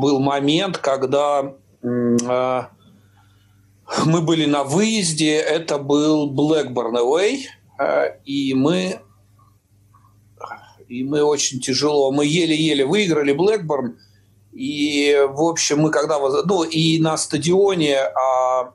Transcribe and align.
был 0.00 0.20
момент, 0.20 0.78
когда 0.78 1.54
э, 1.82 2.62
мы 4.06 4.20
были 4.22 4.46
на 4.46 4.64
выезде, 4.64 5.36
это 5.36 5.78
был 5.78 6.32
Blackburn 6.32 6.96
Away, 6.96 7.40
э, 7.78 8.18
и 8.24 8.54
мы 8.54 9.00
и 10.90 11.04
мы 11.04 11.22
очень 11.22 11.60
тяжело, 11.60 12.10
мы 12.10 12.26
еле-еле 12.26 12.84
выиграли 12.84 13.32
Блэкборн, 13.32 13.96
и, 14.52 15.16
в 15.30 15.42
общем, 15.42 15.80
мы 15.80 15.90
когда... 15.90 16.18
Ну, 16.18 16.64
и 16.64 16.98
на 16.98 17.16
стадионе 17.16 17.96
а, 17.96 18.74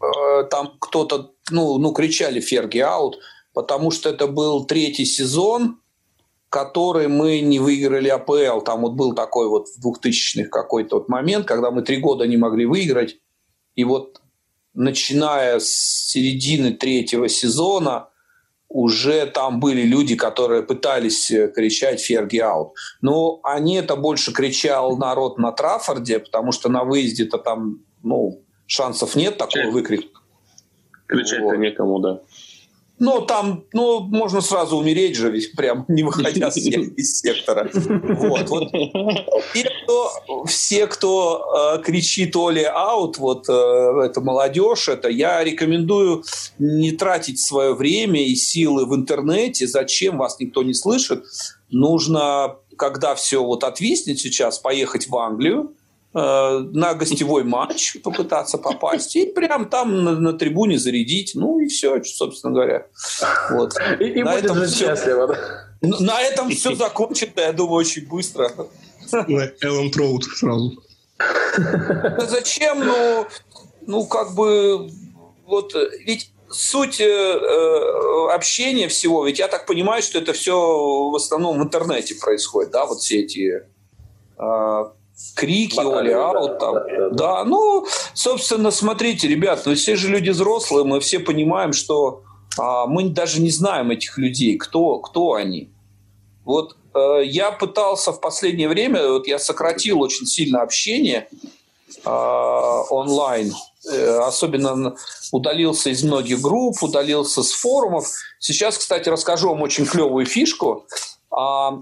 а, 0.00 0.42
там 0.44 0.74
кто-то, 0.78 1.32
ну, 1.50 1.78
ну, 1.78 1.92
кричали 1.92 2.40
«Ферги 2.40 2.78
аут», 2.78 3.18
потому 3.52 3.90
что 3.90 4.08
это 4.08 4.28
был 4.28 4.64
третий 4.66 5.04
сезон, 5.04 5.80
который 6.50 7.08
мы 7.08 7.40
не 7.40 7.58
выиграли 7.58 8.08
АПЛ. 8.08 8.60
Там 8.64 8.82
вот 8.82 8.92
был 8.92 9.14
такой 9.14 9.48
вот 9.48 9.66
в 9.68 9.86
2000-х 9.86 10.48
какой-то 10.50 10.96
вот 10.98 11.08
момент, 11.08 11.46
когда 11.46 11.70
мы 11.70 11.82
три 11.82 11.98
года 11.98 12.26
не 12.26 12.36
могли 12.36 12.66
выиграть. 12.66 13.16
И 13.74 13.84
вот 13.84 14.20
начиная 14.74 15.58
с 15.58 15.68
середины 16.08 16.72
третьего 16.72 17.28
сезона 17.28 18.08
уже 18.68 19.26
там 19.26 19.60
были 19.60 19.82
люди, 19.82 20.16
которые 20.16 20.62
пытались 20.62 21.30
э, 21.30 21.48
кричать 21.48 22.00
«Ферги 22.00 22.38
аут». 22.38 22.74
Но 23.00 23.40
они 23.44 23.76
это 23.76 23.96
больше 23.96 24.32
кричал 24.32 24.96
народ 24.96 25.38
на 25.38 25.52
Траффорде, 25.52 26.18
потому 26.18 26.52
что 26.52 26.68
на 26.68 26.84
выезде-то 26.84 27.38
там 27.38 27.84
ну, 28.02 28.42
шансов 28.66 29.14
нет 29.14 29.38
такого 29.38 29.70
выкрика. 29.70 30.08
Кричать-то 31.06 31.44
вот. 31.44 31.58
некому, 31.58 32.00
да. 32.00 32.20
Ну, 32.98 33.20
там, 33.20 33.64
ну, 33.74 34.00
можно 34.00 34.40
сразу 34.40 34.78
умереть 34.78 35.16
же, 35.16 35.30
ведь 35.30 35.52
прям 35.52 35.84
не 35.88 36.02
выходя 36.02 36.48
из 36.48 37.20
сектора. 37.20 37.70
Вот, 37.72 38.48
вот. 38.48 38.70
Все, 39.52 39.70
кто, 39.82 40.44
все, 40.46 40.86
кто 40.86 41.76
э, 41.76 41.82
кричит 41.82 42.34
Оли 42.36 42.62
аут, 42.62 43.18
вот 43.18 43.48
э, 43.48 43.52
это 43.52 44.22
молодежь, 44.22 44.88
это 44.88 45.08
я 45.08 45.44
рекомендую 45.44 46.24
не 46.58 46.92
тратить 46.92 47.38
свое 47.38 47.74
время 47.74 48.24
и 48.24 48.34
силы 48.34 48.86
в 48.86 48.94
интернете. 48.94 49.66
Зачем 49.66 50.16
вас 50.16 50.40
никто 50.40 50.62
не 50.62 50.72
слышит? 50.72 51.24
Нужно, 51.70 52.56
когда 52.78 53.14
все 53.14 53.44
вот 53.44 53.62
отвиснет 53.64 54.18
сейчас, 54.18 54.58
поехать 54.58 55.08
в 55.08 55.16
Англию, 55.16 55.75
на 56.16 56.94
гостевой 56.94 57.44
матч 57.44 57.96
попытаться 58.02 58.56
попасть 58.56 59.16
и 59.16 59.26
прям 59.26 59.68
там 59.68 60.02
на, 60.02 60.12
на 60.12 60.32
трибуне 60.32 60.78
зарядить. 60.78 61.32
Ну 61.34 61.60
и 61.60 61.68
все, 61.68 62.02
собственно 62.04 62.54
говоря. 62.54 62.86
Вот. 63.50 63.74
И, 64.00 64.04
и 64.04 64.22
на 64.22 64.32
будет 64.32 64.44
этом 64.44 64.56
же 64.56 64.66
все, 64.66 64.86
счастливо. 64.86 65.26
Да? 65.82 65.96
На 66.00 66.22
этом 66.22 66.48
все 66.50 66.74
закончится, 66.74 67.42
я 67.42 67.52
думаю, 67.52 67.80
очень 67.80 68.06
быстро. 68.08 68.50
Эллен 69.12 69.90
Троуд 69.90 70.24
сразу. 70.24 70.82
Да 71.18 72.26
зачем? 72.26 72.80
Ну, 72.84 73.26
ну, 73.86 74.06
как 74.06 74.34
бы, 74.34 74.90
вот, 75.46 75.74
ведь 76.04 76.30
суть 76.50 77.00
э, 77.00 77.04
э, 77.04 78.34
общения 78.34 78.88
всего, 78.88 79.26
ведь 79.26 79.38
я 79.38 79.48
так 79.48 79.66
понимаю, 79.66 80.02
что 80.02 80.18
это 80.18 80.32
все 80.32 80.54
в 80.54 81.14
основном 81.14 81.58
в 81.58 81.62
интернете 81.62 82.14
происходит, 82.14 82.70
да, 82.70 82.86
вот 82.86 82.98
все 82.98 83.20
эти 83.20 83.62
э, 84.38 84.84
крики, 85.34 85.78
оли 85.78 86.12
аут 86.12 86.58
там. 86.58 86.74
Да, 86.74 86.82
да, 86.84 87.10
да. 87.10 87.44
ну, 87.44 87.86
собственно, 88.14 88.70
смотрите, 88.70 89.28
ребят, 89.28 89.64
мы 89.66 89.74
все 89.74 89.96
же 89.96 90.08
люди 90.08 90.30
взрослые, 90.30 90.84
мы 90.84 91.00
все 91.00 91.18
понимаем, 91.18 91.72
что 91.72 92.22
а, 92.58 92.86
мы 92.86 93.08
даже 93.10 93.40
не 93.40 93.50
знаем 93.50 93.90
этих 93.90 94.18
людей, 94.18 94.56
кто, 94.56 94.98
кто 94.98 95.34
они. 95.34 95.70
Вот 96.44 96.76
э, 96.94 97.24
я 97.24 97.50
пытался 97.50 98.12
в 98.12 98.20
последнее 98.20 98.68
время, 98.68 99.08
вот 99.08 99.26
я 99.26 99.38
сократил 99.38 100.00
очень 100.00 100.26
сильно 100.26 100.62
общение 100.62 101.28
э, 102.04 102.08
онлайн, 102.08 103.52
э, 103.90 104.18
особенно 104.18 104.94
удалился 105.32 105.90
из 105.90 106.04
многих 106.04 106.40
групп, 106.40 106.82
удалился 106.82 107.42
с 107.42 107.50
форумов. 107.50 108.06
Сейчас, 108.38 108.78
кстати, 108.78 109.08
расскажу 109.08 109.48
вам 109.48 109.62
очень 109.62 109.86
клевую 109.86 110.24
фишку. 110.24 110.86
А, 111.30 111.80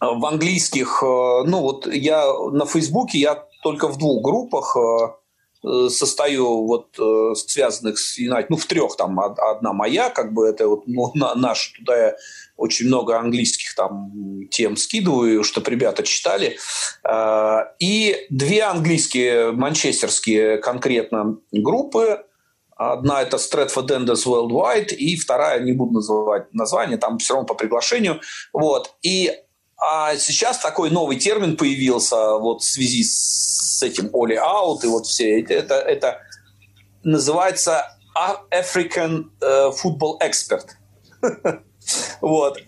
в 0.00 0.26
английских, 0.26 1.02
э, 1.02 1.06
ну 1.46 1.60
вот 1.60 1.86
я 1.86 2.24
на 2.52 2.66
Фейсбуке, 2.66 3.18
я 3.18 3.44
только 3.62 3.88
в 3.88 3.98
двух 3.98 4.22
группах 4.22 4.76
э, 4.76 5.68
э, 5.68 5.88
состою, 5.88 6.66
вот 6.66 6.96
связанных 7.38 7.98
с 7.98 8.18
Юнайтед, 8.18 8.50
ну 8.50 8.56
в 8.56 8.66
трех, 8.66 8.96
там 8.96 9.18
одна 9.18 9.72
моя, 9.72 10.10
как 10.10 10.32
бы 10.32 10.46
это 10.46 10.68
вот 10.68 10.86
ну, 10.86 11.12
наша, 11.14 11.72
туда 11.78 11.96
я 11.96 12.16
очень 12.56 12.86
много 12.86 13.18
английских 13.18 13.74
там 13.74 14.12
тем 14.50 14.76
скидываю, 14.76 15.44
чтобы 15.44 15.70
ребята 15.70 16.02
читали. 16.02 16.56
И 17.78 18.26
две 18.30 18.62
английские, 18.62 19.52
манчестерские 19.52 20.58
конкретно 20.58 21.36
группы, 21.52 22.22
Одна 22.78 23.22
это 23.22 23.38
Stratford 23.38 23.88
Enders 23.88 24.26
Worldwide, 24.26 24.94
и 24.94 25.16
вторая, 25.16 25.60
не 25.60 25.72
буду 25.72 25.94
называть 25.94 26.52
название, 26.52 26.98
там 26.98 27.16
все 27.16 27.32
равно 27.32 27.46
по 27.46 27.54
приглашению. 27.54 28.20
Вот. 28.52 28.94
И 29.00 29.32
а 29.78 30.16
сейчас 30.16 30.58
такой 30.58 30.90
новый 30.90 31.16
термин 31.16 31.56
появился 31.56 32.36
вот 32.38 32.62
в 32.62 32.64
связи 32.64 33.04
с 33.04 33.82
этим 33.82 34.10
Оли 34.12 34.34
Аут 34.34 34.84
и 34.84 34.88
вот 34.88 35.06
все 35.06 35.40
это, 35.40 35.54
это, 35.54 35.74
это 35.74 36.20
называется 37.02 37.96
African 38.50 39.26
uh, 39.40 39.72
Football 39.72 40.18
Expert. 40.22 40.70
вот. 42.20 42.58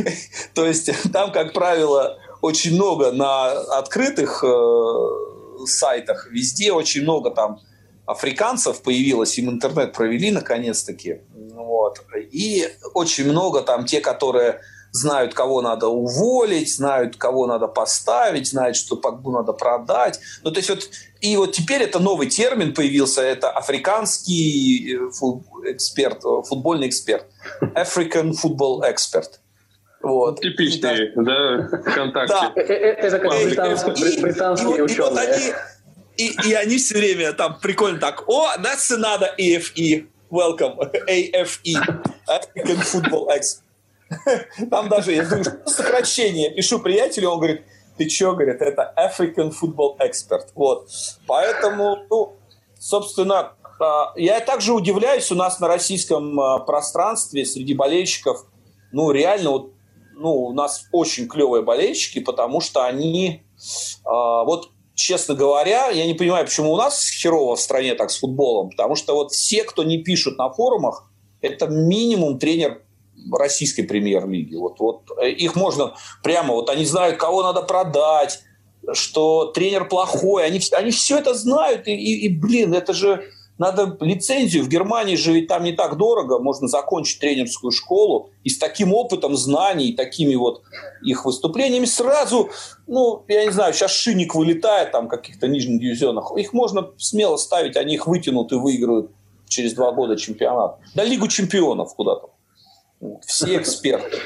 То 0.54 0.66
есть 0.66 0.90
там, 1.12 1.32
как 1.32 1.52
правило, 1.52 2.18
очень 2.40 2.74
много 2.74 3.12
на 3.12 3.50
открытых 3.78 4.42
э, 4.44 5.66
сайтах, 5.66 6.28
везде 6.30 6.72
очень 6.72 7.02
много 7.02 7.30
там 7.30 7.60
африканцев 8.06 8.82
появилось, 8.82 9.38
им 9.38 9.50
интернет 9.50 9.92
провели 9.92 10.30
наконец-таки. 10.30 11.20
Вот. 11.54 12.04
И 12.32 12.68
очень 12.94 13.24
много 13.24 13.62
там 13.62 13.86
те, 13.86 14.00
которые 14.00 14.60
знают, 14.94 15.34
кого 15.34 15.60
надо 15.60 15.88
уволить, 15.88 16.72
знают, 16.72 17.16
кого 17.16 17.46
надо 17.46 17.66
поставить, 17.66 18.48
знают, 18.48 18.76
что 18.76 18.96
Погбу 18.96 19.32
надо 19.32 19.52
продать. 19.52 20.20
Ну, 20.44 20.52
то 20.52 20.58
есть 20.58 20.70
вот, 20.70 20.88
и 21.20 21.36
вот 21.36 21.52
теперь 21.52 21.82
это 21.82 21.98
новый 21.98 22.28
термин 22.30 22.72
появился, 22.72 23.20
это 23.20 23.50
африканский 23.50 24.94
э, 24.94 25.72
эксперт, 25.72 26.24
э, 26.24 26.42
футбольный 26.48 26.88
эксперт. 26.88 27.26
African 27.74 28.34
Football 28.40 28.82
Expert. 28.82 29.40
Вот. 30.00 30.40
Типичный, 30.40 31.10
да, 31.16 31.68
ВКонтакте. 31.90 32.34
Да. 32.34 32.52
Э, 32.54 32.62
это 32.62 33.18
как 33.18 33.32
британские, 33.32 34.22
британские 34.22 34.84
ученые. 34.84 35.56
И, 36.16 36.36
и 36.46 36.52
они 36.52 36.78
все 36.78 36.96
время 36.96 37.32
там 37.32 37.58
прикольно 37.60 37.98
так, 37.98 38.28
о, 38.28 38.52
that's 38.58 38.92
another 38.92 39.30
AFE, 39.36 40.06
welcome, 40.30 40.78
AFE, 41.08 41.74
African 42.28 42.80
Football 42.80 43.26
Expert. 43.36 43.63
Там 44.70 44.88
даже, 44.88 45.12
я 45.12 45.24
думаю, 45.24 45.44
что 45.44 45.66
сокращение. 45.66 46.50
Пишу 46.50 46.80
приятелю, 46.80 47.30
он 47.30 47.38
говорит, 47.38 47.62
ты 47.96 48.08
что, 48.08 48.32
говорит, 48.32 48.60
это 48.60 48.92
African 48.96 49.52
Football 49.52 49.98
Expert. 49.98 50.48
Вот. 50.54 50.88
Поэтому, 51.26 51.98
ну, 52.10 52.36
собственно, 52.78 53.52
а, 53.80 54.12
я 54.16 54.40
также 54.40 54.72
удивляюсь, 54.72 55.30
у 55.30 55.34
нас 55.34 55.60
на 55.60 55.68
российском 55.68 56.38
а, 56.40 56.58
пространстве 56.60 57.44
среди 57.44 57.74
болельщиков, 57.74 58.46
ну, 58.92 59.10
реально, 59.10 59.50
вот, 59.50 59.72
ну, 60.14 60.32
у 60.32 60.52
нас 60.52 60.86
очень 60.92 61.28
клевые 61.28 61.62
болельщики, 61.62 62.20
потому 62.20 62.60
что 62.60 62.84
они, 62.84 63.42
а, 64.04 64.44
вот, 64.44 64.70
честно 64.94 65.34
говоря, 65.34 65.88
я 65.88 66.06
не 66.06 66.14
понимаю, 66.14 66.44
почему 66.44 66.72
у 66.72 66.76
нас 66.76 67.08
херово 67.08 67.56
в 67.56 67.60
стране 67.60 67.94
так 67.94 68.10
с 68.10 68.18
футболом, 68.18 68.70
потому 68.70 68.94
что 68.94 69.14
вот 69.14 69.32
все, 69.32 69.64
кто 69.64 69.82
не 69.82 69.98
пишут 69.98 70.38
на 70.38 70.50
форумах, 70.50 71.10
это 71.40 71.66
минимум 71.66 72.38
тренер 72.38 72.83
российской 73.32 73.82
премьер-лиги. 73.82 74.56
Вот, 74.56 74.78
вот 74.80 75.02
э, 75.18 75.30
их 75.30 75.56
можно 75.56 75.94
прямо, 76.22 76.54
вот 76.54 76.70
они 76.70 76.84
знают, 76.84 77.16
кого 77.16 77.42
надо 77.42 77.62
продать, 77.62 78.40
что 78.92 79.46
тренер 79.46 79.88
плохой, 79.88 80.44
они, 80.44 80.60
они 80.72 80.90
все 80.90 81.18
это 81.18 81.34
знают, 81.34 81.88
и, 81.88 81.92
и, 81.92 82.26
и, 82.26 82.28
блин, 82.28 82.74
это 82.74 82.92
же 82.92 83.24
надо 83.56 83.96
лицензию. 84.00 84.64
В 84.64 84.68
Германии 84.68 85.16
же 85.16 85.32
ведь 85.32 85.48
там 85.48 85.62
не 85.62 85.72
так 85.72 85.96
дорого, 85.96 86.38
можно 86.38 86.68
закончить 86.68 87.20
тренерскую 87.20 87.70
школу, 87.70 88.30
и 88.42 88.50
с 88.50 88.58
таким 88.58 88.92
опытом 88.92 89.36
знаний, 89.36 89.92
такими 89.92 90.34
вот 90.34 90.62
их 91.02 91.24
выступлениями 91.24 91.86
сразу, 91.86 92.50
ну, 92.86 93.24
я 93.28 93.44
не 93.44 93.52
знаю, 93.52 93.72
сейчас 93.72 93.92
шинник 93.92 94.34
вылетает 94.34 94.92
там 94.92 95.08
каких-то 95.08 95.46
нижних 95.48 95.80
дивизионах, 95.80 96.32
их 96.36 96.52
можно 96.52 96.90
смело 96.98 97.36
ставить, 97.36 97.76
они 97.76 97.94
их 97.94 98.06
вытянут 98.06 98.52
и 98.52 98.56
выиграют 98.56 99.10
через 99.48 99.74
два 99.74 99.92
года 99.92 100.16
чемпионат. 100.16 100.78
Да 100.94 101.04
Лигу 101.04 101.28
чемпионов 101.28 101.94
куда-то. 101.94 102.30
Все 103.26 103.56
эксперты. 103.58 104.18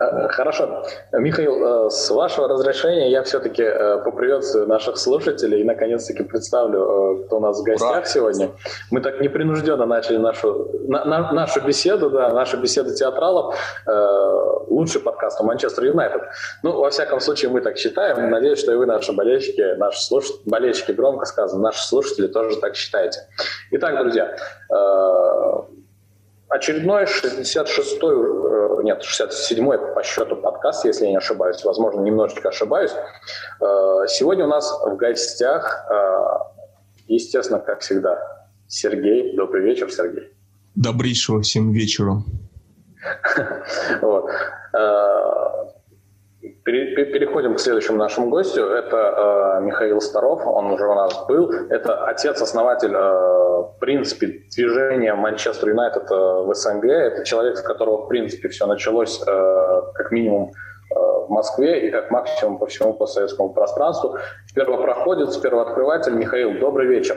Э, 0.00 0.28
хорошо. 0.28 0.84
Михаил, 1.12 1.86
э, 1.86 1.90
с 1.90 2.10
вашего 2.10 2.48
разрешения 2.48 3.10
я 3.10 3.22
все-таки 3.22 3.62
э, 3.62 3.98
поприветствую 3.98 4.66
наших 4.66 4.96
слушателей 4.96 5.60
и 5.60 5.64
наконец-таки 5.64 6.22
представлю, 6.22 7.24
кто 7.26 7.36
у 7.36 7.40
нас 7.40 7.60
в 7.60 7.62
гостях 7.62 7.90
Ура. 7.90 8.04
сегодня. 8.04 8.50
Мы 8.90 9.02
так 9.02 9.20
непринужденно 9.20 9.84
начали 9.84 10.16
нашу, 10.16 10.70
на, 10.88 11.04
на, 11.04 11.32
нашу 11.32 11.60
беседу, 11.60 12.10
да, 12.10 12.30
нашу 12.30 12.56
беседу 12.56 12.94
театралов. 12.94 13.54
Лучший 14.68 15.00
подкаст 15.00 15.40
у 15.40 15.44
Манчестер 15.44 15.84
Юнайтед. 15.84 16.22
Ну, 16.62 16.72
во 16.72 16.90
всяком 16.90 17.20
случае, 17.20 17.50
мы 17.50 17.60
так 17.60 17.76
считаем. 17.76 18.30
Надеюсь, 18.30 18.58
что 18.58 18.72
и 18.72 18.76
вы, 18.76 18.86
наши 18.86 19.12
болельщики, 19.12 19.76
наши 19.76 20.00
слушатели, 20.00 20.48
болельщики, 20.48 20.92
громко 20.92 21.26
сказано, 21.26 21.60
наши 21.60 21.86
слушатели 21.86 22.26
тоже 22.26 22.56
так 22.56 22.76
считаете. 22.76 23.20
Итак, 23.72 23.98
друзья, 23.98 24.36
очередной 26.50 27.04
66-й, 27.04 28.80
э, 28.80 28.82
нет, 28.82 29.02
67-й 29.02 29.94
по 29.94 30.02
счету 30.02 30.36
подкаст, 30.36 30.84
если 30.84 31.04
я 31.04 31.10
не 31.12 31.16
ошибаюсь, 31.16 31.64
возможно, 31.64 32.00
немножечко 32.00 32.48
ошибаюсь. 32.48 32.90
Э, 33.60 34.06
сегодня 34.08 34.44
у 34.44 34.48
нас 34.48 34.70
в 34.84 34.96
гостях, 34.96 35.86
э, 35.90 36.74
естественно, 37.06 37.60
как 37.60 37.80
всегда, 37.80 38.18
Сергей. 38.66 39.36
Добрый 39.36 39.62
вечер, 39.62 39.90
Сергей. 39.90 40.32
Добрейшего 40.74 41.40
всем 41.40 41.72
вечера. 41.72 42.22
Вот. 44.02 44.30
Переходим 46.70 47.54
к 47.54 47.60
следующему 47.60 47.96
нашему 47.98 48.28
гостю. 48.28 48.64
Это 48.66 49.58
э, 49.58 49.64
Михаил 49.64 50.00
Старов, 50.00 50.46
он 50.46 50.66
уже 50.66 50.86
у 50.86 50.94
нас 50.94 51.26
был. 51.26 51.50
Это 51.50 52.04
отец-основатель, 52.04 52.92
э, 52.92 52.98
в 52.98 53.76
принципе, 53.80 54.42
движения 54.54 55.14
Манчестер 55.14 55.68
Юнайтед 55.70 56.10
э, 56.10 56.14
в 56.14 56.54
СНГ. 56.54 56.84
Это 56.84 57.24
человек, 57.24 57.56
с 57.56 57.62
которого, 57.62 58.04
в 58.04 58.08
принципе, 58.08 58.48
все 58.48 58.66
началось 58.66 59.20
э, 59.26 59.82
как 59.94 60.12
минимум 60.12 60.52
э, 60.90 60.94
в 60.94 61.30
Москве 61.30 61.88
и 61.88 61.90
как 61.90 62.10
максимум 62.10 62.58
по 62.58 62.66
всему 62.66 62.94
постсоветскому 62.94 63.52
пространству. 63.52 64.18
Первопроходец, 64.54 65.36
первооткрыватель 65.38 66.14
Михаил, 66.14 66.58
добрый 66.58 66.86
вечер. 66.86 67.16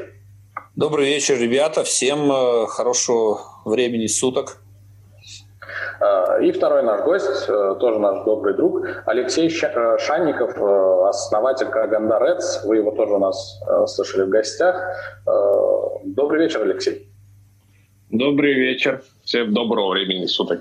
Добрый 0.76 1.06
вечер, 1.06 1.38
ребята. 1.38 1.84
Всем 1.84 2.32
э, 2.32 2.66
хорошего 2.68 3.42
времени 3.66 4.08
суток. 4.08 4.63
А, 6.04 6.38
и 6.42 6.52
второй 6.52 6.84
наш 6.84 7.02
гость, 7.02 7.46
э, 7.48 7.76
тоже 7.80 8.00
наш 8.00 8.26
добрый 8.26 8.56
друг, 8.56 8.86
Алексей 9.06 9.48
э, 9.48 9.98
Шанников, 10.00 10.58
э, 10.58 11.08
основатель 11.08 11.68
Каганда 11.68 12.20
Редс. 12.20 12.66
Вы 12.66 12.78
его 12.78 12.92
тоже 12.92 13.14
у 13.14 13.20
нас 13.20 13.62
слышали 13.88 14.24
в 14.24 14.30
гостях. 14.30 14.76
Добрый 16.04 16.42
вечер, 16.42 16.62
Алексей. 16.64 17.08
Добрый 18.10 18.54
вечер. 18.54 19.02
Всем 19.24 19.54
доброго 19.54 19.92
времени 19.92 20.26
суток. 20.26 20.60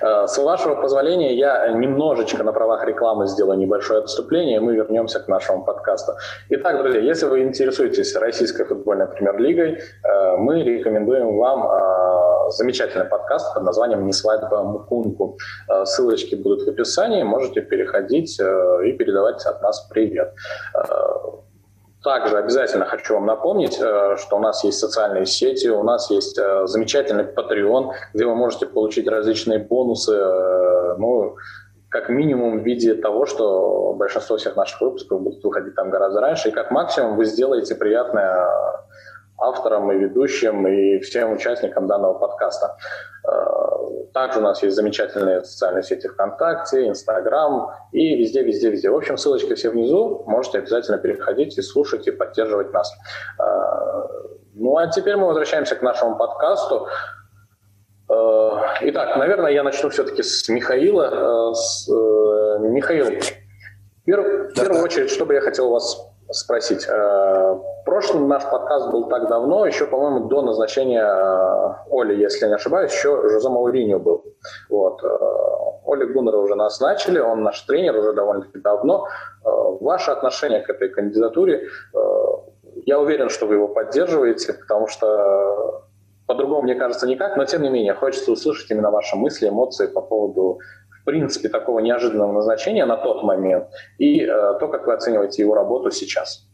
С 0.00 0.38
вашего 0.38 0.74
позволения, 0.76 1.34
я 1.34 1.68
немножечко 1.68 2.42
на 2.44 2.52
правах 2.52 2.84
рекламы 2.86 3.26
сделаю 3.26 3.58
небольшое 3.58 4.00
отступление, 4.00 4.56
и 4.56 4.60
мы 4.60 4.74
вернемся 4.74 5.20
к 5.20 5.28
нашему 5.28 5.64
подкасту. 5.64 6.12
Итак, 6.50 6.78
друзья, 6.78 7.00
если 7.00 7.26
вы 7.26 7.42
интересуетесь 7.42 8.14
российской 8.16 8.64
футбольной 8.64 9.06
премьер-лигой, 9.06 9.80
мы 10.38 10.62
рекомендуем 10.62 11.36
вам 11.38 11.68
замечательный 12.50 13.04
подкаст 13.04 13.54
под 13.54 13.62
названием 13.62 14.06
«Не 14.06 14.12
свадьба 14.12 14.62
Мукунку». 14.62 15.38
Э, 15.68 15.84
ссылочки 15.84 16.34
будут 16.34 16.62
в 16.62 16.68
описании, 16.68 17.22
можете 17.22 17.60
переходить 17.60 18.38
э, 18.40 18.86
и 18.86 18.92
передавать 18.92 19.44
от 19.46 19.62
нас 19.62 19.86
привет. 19.90 20.34
Э, 22.00 22.04
также 22.04 22.38
обязательно 22.38 22.84
хочу 22.84 23.14
вам 23.14 23.26
напомнить, 23.26 23.74
что 23.74 24.36
у 24.36 24.38
нас 24.38 24.64
есть 24.64 24.78
социальные 24.78 25.26
сети, 25.26 25.68
у 25.68 25.82
нас 25.82 26.10
есть 26.10 26.36
замечательный 26.64 27.24
Patreon, 27.24 27.92
где 28.14 28.26
вы 28.26 28.34
можете 28.34 28.66
получить 28.66 29.06
различные 29.08 29.58
бонусы, 29.58 30.12
ну, 30.98 31.36
как 31.88 32.08
минимум 32.08 32.60
в 32.60 32.64
виде 32.64 32.94
того, 32.94 33.26
что 33.26 33.94
большинство 33.94 34.36
всех 34.36 34.56
наших 34.56 34.80
выпусков 34.80 35.20
будут 35.20 35.42
выходить 35.42 35.74
там 35.74 35.90
гораздо 35.90 36.20
раньше, 36.20 36.48
и 36.48 36.52
как 36.52 36.70
максимум 36.70 37.16
вы 37.16 37.24
сделаете 37.24 37.74
приятное 37.74 38.46
авторам 39.40 39.90
и 39.92 39.96
ведущим, 39.96 40.66
и 40.66 40.98
всем 41.00 41.32
участникам 41.32 41.86
данного 41.86 42.14
подкаста. 42.14 42.76
Э, 43.26 44.04
также 44.12 44.38
у 44.38 44.42
нас 44.42 44.62
есть 44.62 44.76
замечательные 44.76 45.42
социальные 45.44 45.82
сети 45.82 46.08
ВКонтакте, 46.08 46.88
Инстаграм 46.88 47.72
и 47.92 48.16
везде, 48.16 48.42
везде, 48.42 48.70
везде. 48.70 48.90
В 48.90 48.96
общем, 48.96 49.16
ссылочки 49.16 49.54
все 49.54 49.70
внизу. 49.70 50.24
Можете 50.26 50.58
обязательно 50.58 50.98
переходить 50.98 51.56
и 51.58 51.62
слушать, 51.62 52.06
и 52.06 52.10
поддерживать 52.10 52.72
нас. 52.72 52.92
Э, 53.38 53.44
ну, 54.54 54.76
а 54.76 54.86
теперь 54.88 55.16
мы 55.16 55.26
возвращаемся 55.26 55.74
к 55.76 55.82
нашему 55.82 56.16
подкасту. 56.16 56.86
Э, 58.10 58.50
итак, 58.82 59.16
наверное, 59.16 59.52
я 59.52 59.62
начну 59.62 59.88
все-таки 59.88 60.22
с 60.22 60.48
Михаила. 60.48 61.54
С, 61.54 61.88
Михаил, 61.88 63.06
в 64.06 64.54
первую 64.54 64.82
очередь, 64.82 65.10
что 65.10 65.24
бы 65.24 65.34
я 65.34 65.40
хотел 65.40 65.70
вас 65.70 65.96
спросить. 66.30 66.86
Э, 68.00 68.02
прошлый 68.02 68.26
наш 68.26 68.44
подкаст 68.50 68.90
был 68.90 69.08
так 69.08 69.28
давно, 69.28 69.66
еще, 69.66 69.86
по-моему, 69.86 70.28
до 70.28 70.42
назначения 70.42 71.04
э, 71.04 71.74
Оли, 71.90 72.14
если 72.20 72.46
не 72.46 72.54
ошибаюсь, 72.54 72.92
еще 72.92 73.28
Жозе 73.28 73.48
Мауриньо 73.48 73.98
был. 73.98 74.24
Вот. 74.68 75.02
Э, 75.04 75.08
Оли 75.86 76.04
Гуннера 76.04 76.36
уже 76.38 76.54
назначили, 76.54 77.18
он 77.18 77.42
наш 77.42 77.60
тренер 77.62 77.96
уже 77.96 78.12
довольно-таки 78.12 78.58
давно. 78.58 79.06
Ваше 79.42 80.10
отношение 80.10 80.60
к 80.60 80.70
этой 80.70 80.88
кандидатуре, 80.88 81.68
я 82.86 83.00
уверен, 83.00 83.28
что 83.28 83.46
вы 83.46 83.54
его 83.54 83.68
поддерживаете, 83.68 84.52
потому 84.52 84.86
что 84.86 85.84
по-другому, 86.26 86.62
мне 86.62 86.74
кажется, 86.74 87.06
никак, 87.06 87.36
но 87.36 87.44
тем 87.44 87.62
не 87.62 87.70
менее, 87.70 87.94
хочется 87.94 88.30
услышать 88.32 88.70
именно 88.70 88.90
ваши 88.90 89.16
мысли, 89.16 89.48
эмоции 89.48 89.86
по 89.86 90.00
поводу 90.00 90.58
в 91.00 91.04
принципе, 91.04 91.48
такого 91.48 91.80
неожиданного 91.80 92.32
назначения 92.32 92.84
на 92.84 92.96
тот 92.96 93.22
момент 93.22 93.68
и 93.98 94.22
э, 94.22 94.26
то, 94.60 94.68
как 94.68 94.86
вы 94.86 94.92
оцениваете 94.92 95.42
его 95.42 95.54
работу 95.54 95.90
сейчас? 95.90 96.49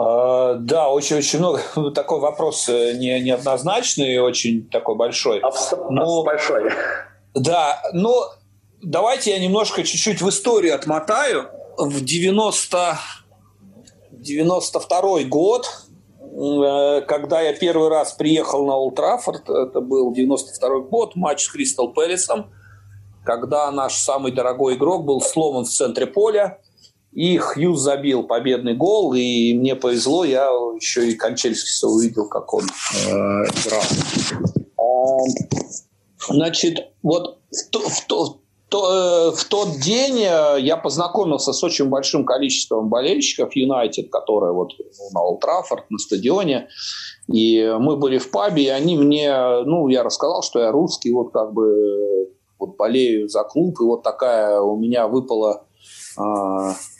Uh, 0.00 0.54
да, 0.60 0.88
очень-очень 0.88 1.40
много. 1.40 1.60
Такой 1.94 2.20
вопрос 2.20 2.68
э, 2.70 2.94
не, 2.94 3.20
неоднозначный, 3.20 4.18
очень 4.18 4.66
такой 4.70 4.94
большой. 4.94 5.40
Абс- 5.40 5.74
но, 5.90 6.22
большой. 6.22 6.70
Да, 7.34 7.82
но 7.92 8.32
давайте 8.82 9.32
я 9.32 9.38
немножко 9.38 9.82
чуть-чуть 9.82 10.22
в 10.22 10.28
историю 10.30 10.74
отмотаю. 10.74 11.50
В 11.76 12.02
90, 12.02 12.98
92 14.10 15.24
год, 15.24 15.66
э, 16.18 17.02
когда 17.02 17.42
я 17.42 17.52
первый 17.52 17.90
раз 17.90 18.12
приехал 18.12 18.64
на 18.64 18.76
Олд 18.76 18.94
Траффорд, 18.94 19.50
это 19.50 19.82
был 19.82 20.14
92 20.14 20.80
год, 20.80 21.14
матч 21.14 21.44
с 21.44 21.48
Кристал 21.48 21.92
Пэлисом, 21.92 22.50
когда 23.22 23.70
наш 23.70 23.96
самый 23.96 24.32
дорогой 24.32 24.76
игрок 24.76 25.04
был 25.04 25.20
сломан 25.20 25.64
в 25.64 25.68
центре 25.68 26.06
поля, 26.06 26.58
и 27.12 27.38
Хьюз 27.38 27.80
забил 27.80 28.22
победный 28.22 28.74
гол, 28.74 29.14
и 29.14 29.54
мне 29.54 29.74
повезло, 29.74 30.24
я 30.24 30.44
еще 30.76 31.08
и 31.08 31.14
Кончельскиса 31.14 31.88
увидел, 31.88 32.28
как 32.28 32.52
он 32.54 32.64
э, 32.64 33.08
играл. 33.08 33.82
А, 34.78 36.32
значит, 36.32 36.92
вот 37.02 37.38
в, 37.50 37.70
то, 37.70 37.80
в, 37.80 38.06
то, 38.06 38.40
то, 38.68 39.30
э, 39.32 39.36
в 39.36 39.44
тот 39.44 39.80
день 39.80 40.18
э, 40.18 40.60
я 40.60 40.76
познакомился 40.76 41.52
с 41.52 41.64
очень 41.64 41.86
большим 41.86 42.24
количеством 42.24 42.88
болельщиков 42.88 43.56
Юнайтед, 43.56 44.10
которые 44.10 44.52
вот 44.52 44.70
на 45.12 45.20
Олд 45.20 45.42
на 45.90 45.98
стадионе, 45.98 46.68
и 47.26 47.74
мы 47.80 47.96
были 47.96 48.18
в 48.18 48.30
пабе, 48.30 48.64
и 48.64 48.68
они 48.68 48.96
мне, 48.96 49.34
ну, 49.64 49.88
я 49.88 50.04
рассказал, 50.04 50.42
что 50.42 50.60
я 50.60 50.70
русский, 50.70 51.12
вот 51.12 51.32
как 51.32 51.52
бы 51.52 52.30
вот 52.60 52.76
болею 52.76 53.28
за 53.28 53.42
клуб, 53.42 53.80
и 53.80 53.84
вот 53.84 54.02
такая 54.02 54.60
у 54.60 54.76
меня 54.76 55.08
выпала 55.08 55.64
э, 55.64 55.69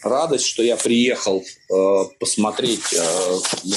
радость, 0.02 0.46
что 0.46 0.62
я 0.62 0.76
приехал 0.76 1.42
э, 1.42 1.74
посмотреть 2.18 2.92
э, 2.92 3.38
ну, 3.64 3.74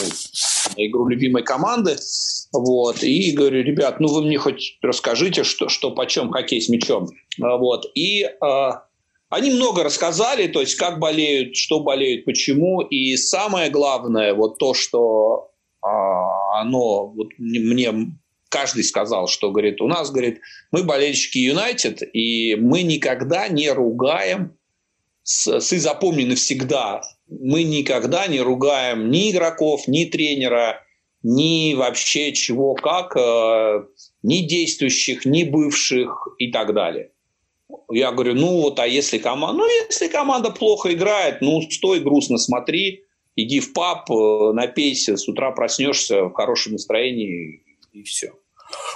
игру 0.78 1.08
любимой 1.08 1.44
команды, 1.44 1.98
вот, 2.52 3.04
и 3.04 3.32
говорю, 3.32 3.64
ребят, 3.64 4.00
ну 4.00 4.08
вы 4.08 4.24
мне 4.24 4.38
хоть 4.38 4.78
расскажите, 4.82 5.44
что, 5.44 5.70
что 5.70 5.92
почем 5.92 6.32
хоккей 6.32 6.62
с 6.62 6.70
мячом, 6.70 7.10
вот, 7.38 7.86
и 7.96 8.24
э, 8.24 8.70
они 9.30 9.52
много 9.52 9.84
рассказали, 9.84 10.48
то 10.48 10.62
есть 10.62 10.76
как 10.76 11.00
болеют, 11.00 11.56
что 11.56 11.80
болеют, 11.80 12.26
почему, 12.26 12.82
и 12.82 13.18
самое 13.18 13.70
главное, 13.72 14.34
вот 14.34 14.60
то, 14.60 14.74
что 14.74 15.50
э, 15.84 15.88
оно 16.60 17.08
вот 17.08 17.30
мне 17.38 17.92
каждый 18.50 18.84
сказал, 18.84 19.28
что, 19.28 19.50
говорит, 19.50 19.82
у 19.82 19.88
нас, 19.88 20.12
говорит, 20.12 20.40
мы 20.72 20.84
болельщики 20.84 21.40
Юнайтед, 21.40 22.04
и 22.14 22.56
мы 22.56 22.84
никогда 22.84 23.48
не 23.48 23.72
ругаем, 23.72 24.56
с, 25.24 25.60
с 25.60 25.80
запомни 25.80 26.26
навсегда, 26.26 27.02
мы 27.28 27.64
никогда 27.64 28.28
не 28.28 28.42
ругаем 28.42 29.10
ни 29.10 29.32
игроков, 29.32 29.88
ни 29.88 30.06
тренера, 30.06 30.82
ни 31.24 31.74
вообще 31.74 32.34
чего 32.34 32.76
как, 32.76 33.16
э, 33.16 33.86
ни 34.22 34.40
действующих, 34.40 35.26
ни 35.26 35.44
бывших 35.44 36.28
и 36.38 36.52
так 36.52 36.74
далее. 36.74 37.12
Я 37.90 38.12
говорю, 38.12 38.36
ну 38.36 38.62
вот, 38.62 38.80
а 38.80 38.88
если 38.88 39.18
команда, 39.18 39.58
ну 39.58 39.68
если 39.68 40.08
команда 40.08 40.52
плохо 40.52 40.94
играет, 40.94 41.42
ну 41.42 41.62
стой 41.62 42.02
грустно 42.02 42.38
смотри, 42.38 43.06
иди 43.36 43.62
в 43.62 43.74
паб, 43.74 44.12
э, 44.12 44.52
напейся, 44.54 45.18
с 45.18 45.28
утра 45.28 45.52
проснешься 45.52 46.26
в 46.26 46.34
хорошем 46.34 46.74
настроении 46.74 47.64
и 47.94 48.04
все. 48.04 48.34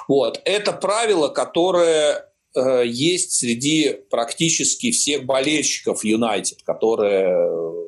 Вот. 0.07 0.41
Это 0.45 0.73
правило, 0.73 1.29
которое 1.29 2.25
э, 2.57 2.87
есть 2.87 3.31
среди 3.33 3.93
практически 4.09 4.91
всех 4.91 5.25
болельщиков 5.25 6.03
Юнайтед, 6.03 6.63
которые 6.63 7.27
э, 7.29 7.87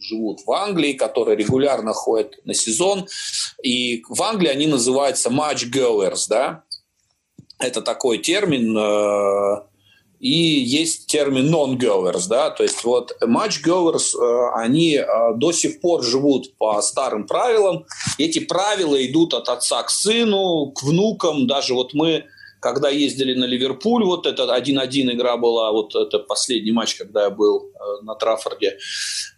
живут 0.00 0.40
в 0.46 0.52
Англии, 0.52 0.92
которые 0.92 1.36
регулярно 1.36 1.92
ходят 1.92 2.34
на 2.44 2.54
сезон. 2.54 3.06
И 3.62 4.02
в 4.08 4.22
Англии 4.22 4.48
они 4.48 4.66
называются 4.66 5.30
match 5.30 5.70
goers, 5.70 6.26
да. 6.28 6.64
Это 7.58 7.82
такой 7.82 8.18
термин, 8.18 8.76
э, 8.76 9.62
и 10.20 10.30
есть 10.30 11.06
термин 11.06 11.54
non-goers, 11.54 12.26
да, 12.28 12.50
то 12.50 12.62
есть 12.62 12.84
вот 12.84 13.16
match-goers, 13.22 14.16
э, 14.18 14.50
они 14.54 14.94
э, 14.96 15.04
до 15.36 15.52
сих 15.52 15.80
пор 15.80 16.02
живут 16.02 16.56
по 16.56 16.80
старым 16.80 17.26
правилам, 17.26 17.84
эти 18.18 18.38
правила 18.38 18.96
идут 19.06 19.34
от 19.34 19.48
отца 19.48 19.82
к 19.82 19.90
сыну, 19.90 20.72
к 20.72 20.82
внукам, 20.82 21.46
даже 21.46 21.74
вот 21.74 21.92
мы, 21.92 22.24
когда 22.66 22.88
ездили 22.90 23.34
на 23.34 23.44
Ливерпуль, 23.44 24.04
вот 24.04 24.26
это 24.26 24.42
1-1 24.42 25.12
игра 25.12 25.36
была, 25.36 25.72
вот 25.72 25.94
это 25.94 26.18
последний 26.18 26.72
матч, 26.72 26.96
когда 26.96 27.24
я 27.24 27.30
был 27.30 27.70
э, 27.74 28.02
на 28.02 28.14
Траффорде, 28.14 28.78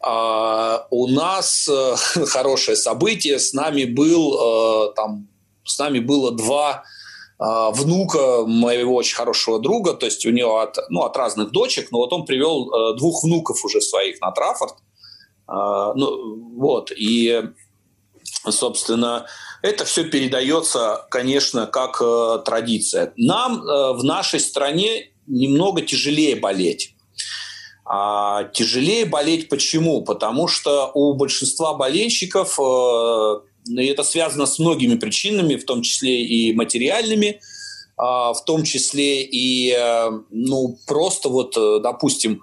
а, 0.00 0.86
у 0.90 1.08
нас 1.08 1.68
хорошее 2.26 2.76
событие, 2.76 3.38
с 3.38 3.52
нами 3.52 3.84
был, 3.84 4.92
там, 4.94 5.28
с 5.64 5.78
нами 5.78 6.00
было 6.00 6.30
два 6.30 6.84
внука 7.38 8.44
моего 8.46 8.96
очень 8.96 9.14
хорошего 9.16 9.60
друга, 9.60 9.94
то 9.94 10.06
есть 10.06 10.26
у 10.26 10.30
него 10.30 10.58
от, 10.58 10.76
ну, 10.88 11.02
от 11.02 11.16
разных 11.16 11.52
дочек, 11.52 11.92
но 11.92 11.98
вот 11.98 12.12
он 12.12 12.24
привел 12.24 12.68
э, 12.68 12.96
двух 12.96 13.22
внуков 13.22 13.64
уже 13.64 13.80
своих 13.80 14.20
на 14.20 14.32
Траффорд. 14.32 14.74
А, 15.48 15.94
ну, 15.94 16.56
вот, 16.56 16.92
и, 16.94 17.42
собственно, 18.48 19.26
это 19.62 19.84
все 19.84 20.04
передается, 20.04 21.06
конечно, 21.10 21.66
как 21.66 22.00
э, 22.00 22.38
традиция. 22.44 23.12
Нам 23.16 23.62
э, 23.62 23.92
в 23.94 24.04
нашей 24.04 24.40
стране 24.40 25.10
немного 25.26 25.82
тяжелее 25.82 26.36
болеть. 26.36 26.94
А 27.84 28.44
тяжелее 28.44 29.06
болеть 29.06 29.48
почему? 29.48 30.02
Потому 30.02 30.46
что 30.46 30.90
у 30.94 31.14
большинства 31.14 31.74
болельщиков 31.74 32.58
и 33.76 33.86
это 33.86 34.02
связано 34.02 34.46
с 34.46 34.58
многими 34.58 34.96
причинами, 34.96 35.56
в 35.56 35.64
том 35.64 35.82
числе 35.82 36.24
и 36.24 36.52
материальными, 36.52 37.40
а, 37.96 38.32
в 38.32 38.44
том 38.44 38.62
числе 38.64 39.22
и, 39.24 39.72
э, 39.72 40.10
ну, 40.30 40.78
просто 40.86 41.28
вот, 41.28 41.56
э, 41.56 41.80
допустим, 41.82 42.42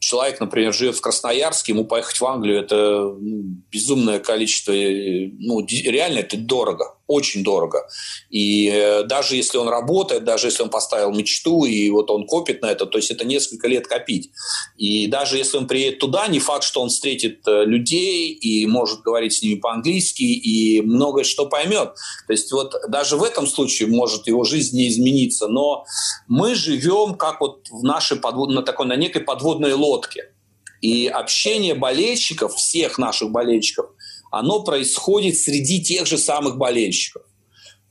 человек, 0.00 0.40
например, 0.40 0.74
живет 0.74 0.96
в 0.96 1.00
Красноярске, 1.00 1.72
ему 1.72 1.84
поехать 1.84 2.20
в 2.20 2.26
Англию– 2.26 2.60
это 2.62 3.14
ну, 3.18 3.42
безумное 3.70 4.18
количество, 4.18 4.72
ну, 4.72 5.66
реально 5.66 6.18
это 6.18 6.36
дорого 6.36 6.97
очень 7.08 7.42
дорого. 7.42 7.88
И 8.30 8.70
э, 8.72 9.02
даже 9.04 9.34
если 9.34 9.58
он 9.58 9.68
работает, 9.68 10.24
даже 10.24 10.46
если 10.46 10.62
он 10.62 10.70
поставил 10.70 11.10
мечту, 11.10 11.64
и 11.64 11.90
вот 11.90 12.10
он 12.10 12.26
копит 12.26 12.62
на 12.62 12.66
это, 12.66 12.86
то 12.86 12.98
есть 12.98 13.10
это 13.10 13.24
несколько 13.24 13.66
лет 13.66 13.88
копить. 13.88 14.30
И 14.76 15.08
даже 15.08 15.38
если 15.38 15.56
он 15.56 15.66
приедет 15.66 15.98
туда, 15.98 16.28
не 16.28 16.38
факт, 16.38 16.62
что 16.62 16.82
он 16.82 16.90
встретит 16.90 17.40
э, 17.48 17.64
людей 17.64 18.32
и 18.32 18.66
может 18.66 19.00
говорить 19.00 19.32
с 19.32 19.42
ними 19.42 19.58
по-английски, 19.58 20.22
и 20.22 20.82
многое 20.82 21.24
что 21.24 21.46
поймет. 21.46 21.94
То 22.26 22.32
есть 22.32 22.52
вот 22.52 22.74
даже 22.88 23.16
в 23.16 23.24
этом 23.24 23.46
случае 23.46 23.88
может 23.88 24.26
его 24.26 24.44
жизнь 24.44 24.76
не 24.76 24.88
измениться. 24.88 25.48
Но 25.48 25.84
мы 26.28 26.54
живем 26.54 27.14
как 27.14 27.40
вот 27.40 27.68
в 27.70 27.82
нашей 27.82 28.18
подвод... 28.18 28.50
на 28.50 28.62
такой, 28.62 28.86
на 28.86 28.96
некой 28.96 29.22
подводной 29.22 29.72
лодке. 29.72 30.32
И 30.80 31.08
общение 31.08 31.74
болельщиков, 31.74 32.54
всех 32.54 32.98
наших 32.98 33.30
болельщиков, 33.30 33.86
оно 34.30 34.62
происходит 34.62 35.36
среди 35.36 35.82
тех 35.82 36.06
же 36.06 36.18
самых 36.18 36.56
болельщиков. 36.56 37.22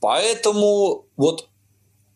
Поэтому 0.00 1.06
вот 1.16 1.48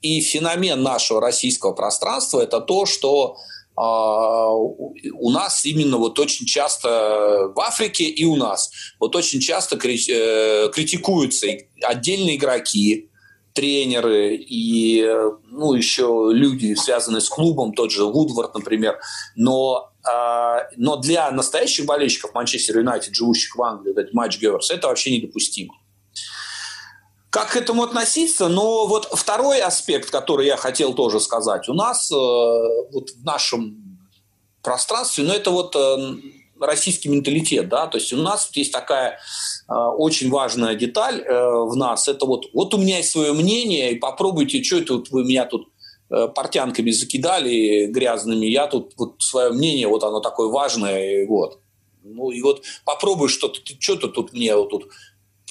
и 0.01 0.21
феномен 0.21 0.83
нашего 0.83 1.21
российского 1.21 1.73
пространства 1.73 2.41
это 2.41 2.61
то, 2.61 2.87
что 2.87 3.37
э, 3.77 3.81
у 3.81 5.31
нас 5.31 5.65
именно 5.65 5.97
вот 5.97 6.19
очень 6.19 6.47
часто 6.47 7.53
в 7.55 7.61
Африке 7.61 8.05
и 8.05 8.25
у 8.25 8.37
нас 8.37 8.71
вот 8.99 9.15
очень 9.17 9.41
часто 9.41 9.77
э, 9.77 10.69
критикуются 10.73 11.47
отдельные 11.83 12.37
игроки, 12.37 13.09
тренеры 13.53 14.37
и 14.37 15.07
ну, 15.51 15.75
еще 15.75 16.31
люди, 16.33 16.75
связанные 16.75 17.21
с 17.21 17.29
клубом, 17.29 17.75
тот 17.75 17.91
же 17.91 18.05
Вудвард, 18.05 18.55
например. 18.55 18.99
Но 19.37 19.75
а, 19.77 19.92
но 20.05 20.97
для 20.97 21.31
настоящих 21.31 21.87
болельщиков 21.87 22.35
Манчестер 22.35 22.79
Юнайтед, 22.79 23.15
живущих 23.15 23.55
в 23.55 23.63
Англии, 23.63 23.93
этот 23.93 24.13
матч 24.13 24.39
Геверс, 24.39 24.71
это 24.71 24.89
вообще 24.89 25.17
недопустимо. 25.17 25.75
Как 27.33 27.53
к 27.53 27.57
этому 27.57 27.83
относиться? 27.83 28.49
Но 28.49 28.87
вот 28.87 29.09
второй 29.11 29.63
аспект, 29.63 30.11
который 30.11 30.47
я 30.47 30.59
хотел 30.59 30.93
тоже 30.93 31.19
сказать, 31.19 31.67
у 31.67 31.73
нас 31.73 32.13
э, 32.13 32.15
вот 32.15 33.09
в 33.09 33.25
нашем 33.25 33.99
пространстве, 34.63 35.25
ну 35.25 35.33
это 35.33 35.51
вот 35.51 35.75
э, 35.75 35.97
российский 36.61 37.09
менталитет, 37.09 37.71
да, 37.71 37.87
то 37.87 37.97
есть 37.97 38.13
у 38.13 38.19
нас 38.19 38.51
есть 38.53 38.71
такая 38.71 39.19
э, 39.67 39.73
очень 39.73 40.29
важная 40.29 40.75
деталь 40.75 41.25
в 41.27 41.75
нас, 41.75 42.07
это 42.07 42.27
вот, 42.27 42.51
вот 42.53 42.75
у 42.75 42.77
меня 42.77 42.99
есть 42.99 43.13
свое 43.13 43.33
мнение, 43.33 43.93
и 43.93 43.99
попробуйте, 43.99 44.63
что 44.63 44.77
это 44.77 44.93
вот 44.97 45.09
вы 45.09 45.25
меня 45.25 45.47
тут 45.47 45.72
портянками 46.35 46.91
закидали 46.91 47.87
грязными. 47.87 48.47
Я 48.47 48.67
тут 48.67 48.93
вот 48.97 49.15
свое 49.21 49.51
мнение, 49.51 49.89
вот 49.89 50.05
оно 50.05 50.21
такое 50.21 50.49
важное, 50.49 51.23
и 51.23 51.27
вот. 51.27 51.59
Ну 52.05 52.31
и 52.31 52.43
вот 52.43 52.63
попробуй 52.85 53.29
что-то, 53.29 53.61
ты 53.61 53.77
что-то 53.79 54.09
тут 54.09 54.33
мне 54.33 54.55
вот 54.57 54.71
тут 54.71 54.89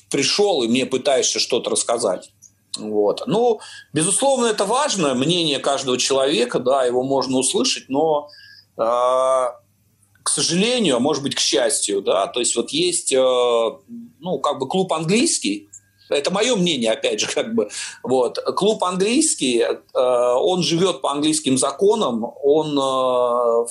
пришел 0.10 0.62
и 0.64 0.68
мне 0.68 0.86
пытаешься 0.86 1.40
что-то 1.40 1.70
рассказать. 1.70 2.30
Вот. 2.78 3.24
Ну, 3.26 3.60
безусловно, 3.94 4.48
это 4.48 4.66
важно, 4.66 5.14
мнение 5.14 5.60
каждого 5.60 5.98
человека, 5.98 6.60
да, 6.60 6.86
его 6.86 7.04
можно 7.04 7.38
услышать, 7.38 7.90
но, 7.90 8.30
э, 8.78 8.82
к 8.82 10.30
сожалению, 10.30 10.98
а 10.98 11.00
может 11.00 11.24
быть, 11.24 11.36
к 11.36 11.40
счастью, 11.40 12.02
да, 12.02 12.28
то 12.28 12.40
есть 12.40 12.56
вот 12.56 12.70
есть, 12.70 13.12
э, 13.12 13.18
ну, 13.18 14.40
как 14.40 14.60
бы 14.60 14.68
клуб 14.68 14.94
английский, 14.94 15.70
это 16.16 16.32
мое 16.32 16.56
мнение, 16.56 16.92
опять 16.92 17.20
же, 17.20 17.28
как 17.28 17.54
бы. 17.54 17.70
Вот. 18.04 18.38
Клуб 18.56 18.84
английский, 18.84 19.60
э, 19.60 19.78
он 19.94 20.64
живет 20.64 21.02
по 21.02 21.12
английским 21.12 21.58
законам, 21.58 22.26
он 22.44 22.78
э, 22.78 22.82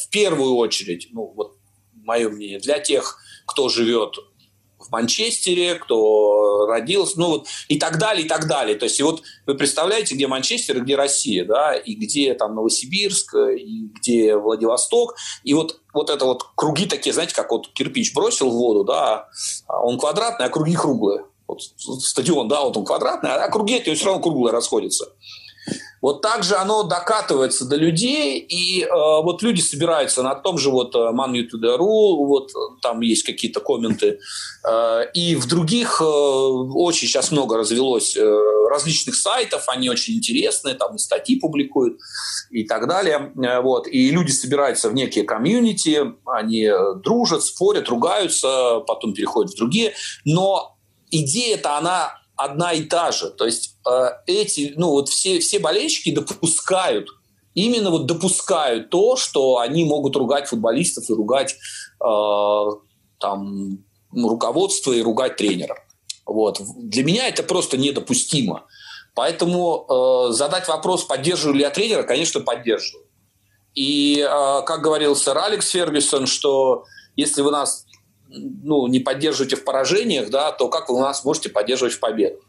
в 0.01 0.09
первую 0.11 0.55
очередь, 0.57 1.09
ну, 1.13 1.33
вот 1.37 1.57
мое 2.05 2.29
мнение, 2.29 2.59
для 2.59 2.79
тех, 2.79 3.19
кто 3.47 3.69
живет 3.69 4.17
в 4.81 4.91
Манчестере, 4.91 5.75
кто 5.75 6.67
родился, 6.67 7.19
ну 7.19 7.29
вот 7.29 7.47
и 7.69 7.79
так 7.79 7.99
далее, 7.99 8.25
и 8.25 8.29
так 8.29 8.49
далее. 8.49 8.77
То 8.77 8.85
есть 8.85 8.99
и 8.99 9.03
вот 9.03 9.23
вы 9.47 9.55
представляете, 9.55 10.15
где 10.15 10.27
Манчестер 10.27 10.83
где 10.83 10.97
Россия, 10.97 11.45
да, 11.45 11.75
и 11.75 11.95
где 11.95 12.35
там 12.35 12.55
Новосибирск, 12.55 13.35
и 13.35 13.89
где 13.95 14.37
Владивосток, 14.37 15.17
и 15.45 15.55
вот 15.55 15.81
вот 15.93 16.09
это 16.11 16.25
вот 16.25 16.45
круги 16.55 16.87
такие, 16.87 17.13
знаете, 17.13 17.35
как 17.35 17.51
вот 17.51 17.69
кирпич 17.69 18.15
бросил 18.15 18.51
в 18.51 18.55
воду, 18.55 18.85
да, 18.85 19.29
а 19.67 19.85
он 19.85 19.99
квадратный, 19.99 20.47
а 20.47 20.51
круги 20.51 20.75
круглые. 20.75 21.25
Вот 21.51 22.03
стадион, 22.03 22.49
да, 22.49 22.63
вот 22.63 22.77
он 22.77 22.85
квадратный, 22.85 23.31
а 23.31 23.49
круги 23.49 23.77
эти 23.77 23.95
все 23.95 24.07
равно 24.07 24.23
круглые 24.23 24.53
расходятся. 24.53 25.13
Вот 26.03 26.23
так 26.23 26.43
же 26.43 26.57
оно 26.57 26.83
докатывается 26.83 27.67
до 27.67 27.77
людей, 27.77 28.39
и 28.39 28.83
э, 28.83 28.89
вот 28.91 29.43
люди 29.43 29.61
собираются 29.61 30.23
на 30.23 30.35
том 30.35 30.57
же 30.57 30.71
вот 30.71 30.95
manyoutube.ru, 30.95 32.27
вот 32.27 32.51
там 32.81 33.01
есть 33.01 33.23
какие-то 33.23 33.61
комменты, 33.61 34.19
э, 34.67 35.01
и 35.13 35.37
в 35.37 35.47
других 35.47 36.01
э, 36.01 36.05
очень 36.05 37.07
сейчас 37.07 37.31
много 37.31 37.59
развелось 37.59 38.17
э, 38.17 38.37
различных 38.71 39.15
сайтов, 39.15 39.65
они 39.69 39.91
очень 39.91 40.15
интересные, 40.15 40.75
там 40.75 40.97
и 40.97 40.99
статьи 40.99 41.39
публикуют 41.39 41.99
и 42.51 42.65
так 42.65 42.89
далее, 42.89 43.33
э, 43.37 43.61
вот, 43.61 43.87
и 43.87 44.11
люди 44.11 44.31
собираются 44.31 44.89
в 44.89 44.95
некие 44.95 45.25
комьюнити, 45.25 46.15
они 46.25 46.71
дружат, 47.05 47.43
спорят, 47.43 47.91
ругаются, 47.91 48.81
потом 48.87 49.13
переходят 49.13 49.53
в 49.53 49.57
другие, 49.57 49.93
но 50.25 50.80
идея-то 51.11 51.77
она 51.77 52.15
одна 52.37 52.73
и 52.73 52.85
та 52.85 53.13
же. 53.13 53.31
То 53.31 53.47
есть 53.47 53.77
э, 53.87 54.11
эти, 54.27 54.73
ну 54.77 54.91
вот 54.91 55.09
все, 55.09 55.39
все 55.41 55.59
болельщики 55.59 56.15
допускают, 56.15 57.09
именно 57.55 57.91
вот 57.91 58.07
допускают 58.07 58.91
то, 58.91 59.17
что 59.17 59.59
они 59.59 59.85
могут 59.85 60.17
ругать 60.17 60.49
футболистов 60.49 61.09
и 61.11 61.15
ругать 61.15 61.57
э, 62.03 62.65
там 63.19 63.85
руководство 64.13 64.93
и 64.93 65.03
ругать 65.03 65.37
тренера. 65.37 65.77
Вот. 66.27 66.61
Для 66.77 67.05
меня 67.05 67.29
это 67.29 67.43
просто 67.43 67.77
недопустимо. 67.77 68.67
Поэтому 69.15 69.87
э, 69.89 70.33
задать 70.33 70.69
вопрос, 70.69 71.05
поддерживаю 71.05 71.57
ли 71.57 71.63
я 71.63 71.71
тренера, 71.71 72.05
конечно, 72.05 72.41
поддерживаю. 72.41 73.07
И, 73.75 74.21
э, 74.21 74.63
как 74.65 74.83
говорил 74.83 75.17
сэр 75.17 75.37
Алекс 75.39 75.69
Фергюсон, 75.69 76.27
что 76.27 76.85
если 77.17 77.43
вы 77.43 77.51
нас 77.51 77.85
ну, 78.31 78.87
не 78.87 79.01
поддерживаете 79.01 79.57
в 79.57 79.65
поражениях, 79.65 80.31
да, 80.31 80.53
то 80.53 80.69
как 80.69 80.89
вы 80.89 81.01
нас 81.01 81.25
можете 81.25 81.49
поддерживать 81.49 81.95
в 81.95 82.01
победах? 82.01 82.41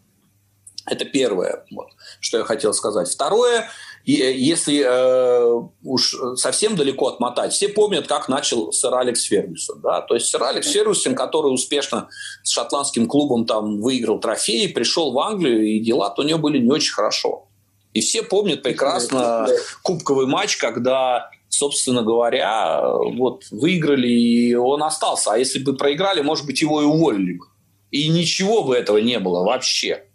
Это 0.87 1.05
первое, 1.05 1.65
вот, 1.71 1.89
что 2.19 2.39
я 2.39 2.43
хотел 2.43 2.73
сказать. 2.73 3.07
Второе, 3.07 3.69
если 4.03 4.83
э, 4.83 5.69
уж 5.83 6.15
совсем 6.35 6.75
далеко 6.75 7.07
отмотать, 7.07 7.53
все 7.53 7.69
помнят, 7.69 8.07
как 8.07 8.27
начал 8.29 8.71
сэр 8.73 8.95
Алекс 8.95 9.21
Фергюсон. 9.23 9.79
Да? 9.81 10.01
То 10.01 10.15
есть 10.15 10.27
сэр 10.27 10.41
Алекс 10.43 10.67
Фергюсон, 10.67 11.13
который 11.13 11.53
успешно 11.53 12.09
с 12.43 12.49
шотландским 12.49 13.07
клубом 13.07 13.45
там 13.45 13.79
выиграл 13.79 14.19
трофеи, 14.19 14.67
пришел 14.67 15.11
в 15.11 15.19
Англию, 15.19 15.63
и 15.63 15.79
дела-то 15.79 16.23
у 16.23 16.25
него 16.25 16.39
были 16.39 16.57
не 16.57 16.71
очень 16.71 16.93
хорошо. 16.93 17.47
И 17.93 18.01
все 18.01 18.23
помнят 18.23 18.63
прекрасно 18.63 19.47
кубковый 19.83 20.25
матч, 20.25 20.57
когда, 20.57 21.29
собственно 21.51 22.01
говоря, 22.01 22.81
вот 22.83 23.45
выиграли, 23.51 24.07
и 24.07 24.55
он 24.55 24.83
остался. 24.83 25.33
А 25.33 25.37
если 25.37 25.59
бы 25.59 25.75
проиграли, 25.75 26.21
может 26.21 26.45
быть, 26.45 26.61
его 26.61 26.81
и 26.81 26.85
уволили 26.85 27.37
бы. 27.37 27.45
И 27.91 28.07
ничего 28.07 28.63
бы 28.63 28.75
этого 28.75 28.97
не 28.97 29.19
было 29.19 29.43
вообще. 29.43 30.05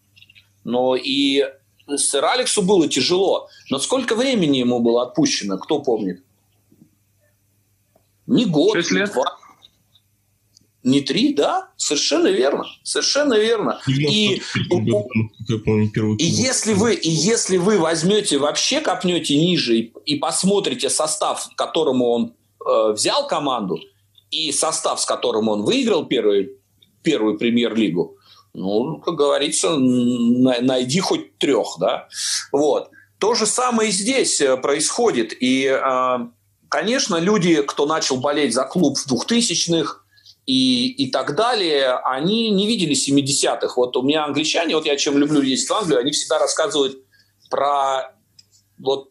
Но 0.64 0.97
и 0.97 1.45
сэр 1.95 2.25
Алексу 2.25 2.62
было 2.62 2.88
тяжело. 2.88 3.49
Но 3.71 3.78
сколько 3.78 4.16
времени 4.16 4.59
ему 4.59 4.81
было 4.81 5.02
отпущено, 5.02 5.59
кто 5.59 5.81
помнит? 5.81 6.23
Не 8.26 8.47
год, 8.47 8.76
не 8.90 9.07
два 9.07 9.38
не 10.87 11.00
три, 11.00 11.35
да, 11.35 11.71
совершенно 11.76 12.28
верно, 12.28 12.64
совершенно 12.85 13.35
верно. 13.35 13.81
И, 13.88 14.40
и 16.19 16.25
если 16.25 16.75
вы, 16.75 16.95
и 16.95 17.11
если 17.11 17.57
вы 17.57 17.78
возьмете 17.78 18.38
вообще 18.38 18.81
копнете 18.81 19.37
ниже 19.37 19.78
и, 19.78 19.93
и 20.05 20.14
посмотрите 20.14 20.88
состав, 20.88 21.49
которому 21.57 22.09
он 22.11 22.35
э, 22.64 22.93
взял 22.93 23.26
команду, 23.26 23.81
и 24.31 24.52
состав, 24.52 25.00
с 25.00 25.05
которым 25.07 25.49
он 25.49 25.64
выиграл 25.64 26.07
первый, 26.07 26.52
первую 27.02 27.37
премьер-лигу, 27.37 28.16
ну, 28.55 28.99
как 28.99 29.16
говорится, 29.16 29.76
найди 29.76 31.00
хоть 31.00 31.37
трех, 31.38 31.76
да, 31.81 32.09
вот. 32.52 32.90
То 33.19 33.35
же 33.35 33.47
самое 33.47 33.88
и 33.88 33.93
здесь 33.93 34.40
э, 34.40 34.57
происходит, 34.57 35.33
и, 35.40 35.66
э, 35.66 36.19
конечно, 36.69 37.16
люди, 37.16 37.62
кто 37.62 37.87
начал 37.87 38.19
болеть 38.19 38.55
за 38.55 38.64
клуб 38.64 38.97
в 38.99 39.11
2000-х, 39.11 40.05
и, 40.46 40.88
и 40.92 41.10
так 41.10 41.34
далее, 41.34 41.96
они 42.04 42.50
не 42.50 42.66
видели 42.66 42.94
70-х. 42.94 43.74
Вот 43.76 43.96
у 43.96 44.02
меня 44.02 44.24
англичане, 44.24 44.76
вот 44.76 44.86
я 44.86 44.96
чем 44.96 45.18
люблю 45.18 45.42
ездить 45.42 45.68
в 45.68 45.74
Англию, 45.74 46.00
они 46.00 46.12
всегда 46.12 46.38
рассказывают 46.38 46.98
про 47.50 48.12
вот 48.78 49.10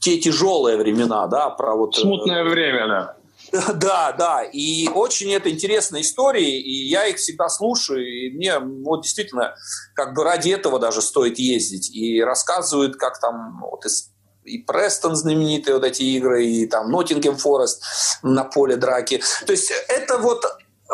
те 0.00 0.18
тяжелые 0.18 0.76
времена, 0.76 1.26
да, 1.28 1.50
про 1.50 1.76
вот... 1.76 1.96
Э, 1.96 2.00
Смутное 2.00 2.44
время, 2.44 2.88
да. 2.88 3.16
Да, 3.74 4.12
да, 4.12 4.42
и 4.42 4.88
очень 4.88 5.32
это 5.32 5.50
интересные 5.50 6.02
истории, 6.02 6.58
и 6.60 6.88
я 6.88 7.06
их 7.06 7.16
всегда 7.16 7.48
слушаю, 7.48 8.04
и 8.04 8.30
мне 8.30 8.58
вот 8.58 9.02
действительно 9.02 9.54
как 9.94 10.14
бы 10.14 10.24
ради 10.24 10.50
этого 10.50 10.78
даже 10.78 11.02
стоит 11.02 11.38
ездить. 11.38 11.94
И 11.94 12.22
рассказывают, 12.22 12.96
как 12.96 13.20
там 13.20 13.60
вот 13.60 13.84
из 13.84 14.11
и 14.44 14.58
Престон 14.58 15.16
знаменитые 15.16 15.74
вот 15.74 15.84
эти 15.84 16.02
игры, 16.02 16.44
и 16.44 16.66
там 16.66 16.90
Ноттингем 16.90 17.36
Форест 17.36 17.82
на 18.22 18.44
поле 18.44 18.76
драки. 18.76 19.22
То 19.46 19.52
есть 19.52 19.72
это 19.88 20.18
вот, 20.18 20.44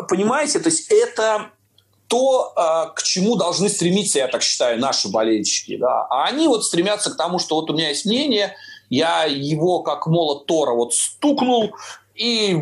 понимаете, 0.09 0.59
то 0.61 0.69
есть 0.69 0.91
это 0.91 1.51
то, 2.09 2.53
а, 2.57 2.87
к 2.87 3.03
чему 3.03 3.37
должны 3.37 3.69
стремиться, 3.69 4.19
я 4.19 4.29
так 4.29 4.43
считаю, 4.43 4.81
наши 4.81 5.09
болельщики. 5.09 5.77
Да? 5.77 6.07
А 6.09 6.25
они 6.25 6.49
вот 6.49 6.65
стремятся 6.65 7.11
к 7.11 7.17
тому, 7.17 7.39
что 7.39 7.57
вот 7.57 7.71
у 7.71 7.75
меня 7.75 7.91
есть 7.91 8.07
мнение, 8.07 8.55
я 8.89 9.25
его 9.25 9.83
как 9.83 10.07
молот 10.07 10.47
Тора 10.47 10.73
вот 10.73 10.95
стукнул, 10.95 11.75
и 12.15 12.57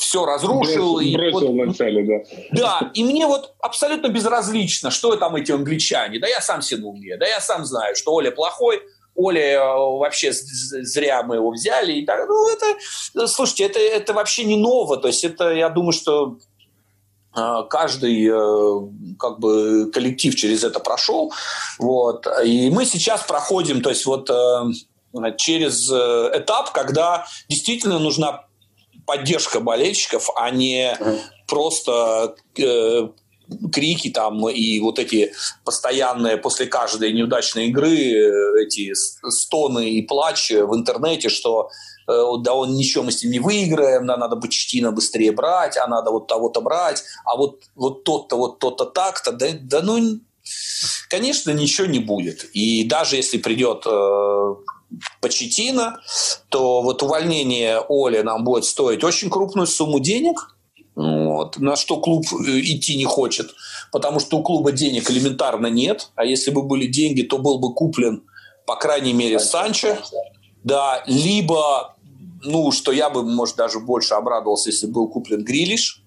все 0.00 0.24
разрушил. 0.24 0.94
Бросил, 0.94 0.98
и 1.00 1.14
бросил 1.14 1.52
вот, 1.52 1.64
вначале, 1.64 2.24
да. 2.52 2.78
Да, 2.80 2.90
и 2.94 3.04
мне 3.04 3.26
вот 3.26 3.54
абсолютно 3.60 4.08
безразлично, 4.08 4.90
что 4.90 5.14
там 5.16 5.36
эти 5.36 5.52
англичане. 5.52 6.18
Да 6.18 6.26
я 6.26 6.40
сам 6.40 6.62
себе 6.62 6.84
умею, 6.84 7.18
да 7.18 7.26
я 7.26 7.40
сам 7.40 7.66
знаю, 7.66 7.94
что 7.94 8.14
Оля 8.14 8.30
плохой, 8.30 8.80
Оля 9.14 9.42
э, 9.42 9.98
вообще 9.98 10.32
зря 10.32 11.22
мы 11.22 11.36
его 11.36 11.50
взяли. 11.50 11.92
И 11.92 12.06
так, 12.06 12.28
ну, 12.28 12.48
это, 12.48 13.26
слушайте, 13.26 13.64
это, 13.64 13.78
это 13.78 14.12
вообще 14.12 14.44
не 14.44 14.56
ново. 14.56 14.96
То 14.96 15.08
есть 15.08 15.24
это, 15.24 15.52
я 15.52 15.68
думаю, 15.68 15.92
что 15.92 16.38
э, 17.36 17.62
каждый 17.68 18.26
э, 18.26 19.16
как 19.18 19.38
бы 19.40 19.90
коллектив 19.92 20.34
через 20.34 20.64
это 20.64 20.80
прошел. 20.80 21.32
Вот. 21.78 22.26
И 22.44 22.70
мы 22.70 22.84
сейчас 22.84 23.22
проходим, 23.22 23.82
то 23.82 23.90
есть 23.90 24.06
вот 24.06 24.30
через 25.38 25.90
этап, 25.90 26.70
когда 26.70 27.26
действительно 27.48 27.98
нужна 27.98 28.44
поддержка 29.06 29.58
болельщиков, 29.58 30.30
а 30.36 30.50
не 30.50 30.96
просто 31.48 32.36
крики 33.72 34.10
там 34.10 34.48
и 34.48 34.80
вот 34.80 34.98
эти 34.98 35.32
постоянные 35.64 36.36
после 36.36 36.66
каждой 36.66 37.12
неудачной 37.12 37.68
игры 37.68 37.96
э, 37.96 38.64
эти 38.64 38.92
стоны 38.94 39.90
и 39.90 40.02
плач 40.02 40.50
в 40.50 40.74
интернете, 40.74 41.28
что 41.28 41.70
э, 42.08 42.22
да 42.40 42.54
он 42.54 42.74
ничего 42.74 43.04
мы 43.04 43.12
с 43.12 43.22
ним 43.22 43.32
не 43.32 43.38
выиграем, 43.38 44.06
да, 44.06 44.16
надо 44.16 44.36
Бочетина 44.36 44.92
быстрее 44.92 45.32
брать, 45.32 45.76
а 45.76 45.86
надо 45.86 46.10
вот 46.10 46.26
того-то 46.26 46.60
брать, 46.60 47.02
а 47.24 47.36
вот, 47.36 47.62
вот 47.74 48.04
тот-то, 48.04 48.36
вот 48.36 48.58
то-то 48.58 48.84
так-то, 48.84 49.32
да, 49.32 49.46
да 49.60 49.82
ну, 49.82 50.20
конечно, 51.08 51.50
ничего 51.50 51.86
не 51.86 51.98
будет. 51.98 52.44
И 52.52 52.84
даже 52.84 53.16
если 53.16 53.38
придет 53.38 53.84
э, 53.86 54.54
Почетина, 55.20 56.00
то 56.48 56.82
вот 56.82 57.02
увольнение 57.02 57.80
Оли 57.88 58.22
нам 58.22 58.44
будет 58.44 58.64
стоить 58.64 59.04
очень 59.04 59.30
крупную 59.30 59.66
сумму 59.66 60.00
денег– 60.00 60.54
вот, 60.94 61.58
на 61.58 61.76
что 61.76 62.00
клуб 62.00 62.26
э, 62.32 62.60
идти 62.60 62.96
не 62.96 63.04
хочет, 63.04 63.50
потому 63.92 64.20
что 64.20 64.38
у 64.38 64.42
клуба 64.42 64.72
денег 64.72 65.10
элементарно 65.10 65.68
нет, 65.68 66.10
а 66.14 66.24
если 66.24 66.50
бы 66.50 66.62
были 66.62 66.86
деньги, 66.86 67.22
то 67.22 67.38
был 67.38 67.58
бы 67.58 67.74
куплен, 67.74 68.24
по 68.66 68.76
крайней 68.76 69.12
мере, 69.12 69.38
Санчо, 69.38 69.98
да, 70.64 71.02
либо, 71.06 71.96
ну, 72.42 72.70
что 72.72 72.92
я 72.92 73.10
бы, 73.10 73.22
может, 73.22 73.56
даже 73.56 73.80
больше 73.80 74.14
обрадовался, 74.14 74.70
если 74.70 74.86
был 74.86 75.08
куплен 75.08 75.44
Грилиш, 75.44 76.02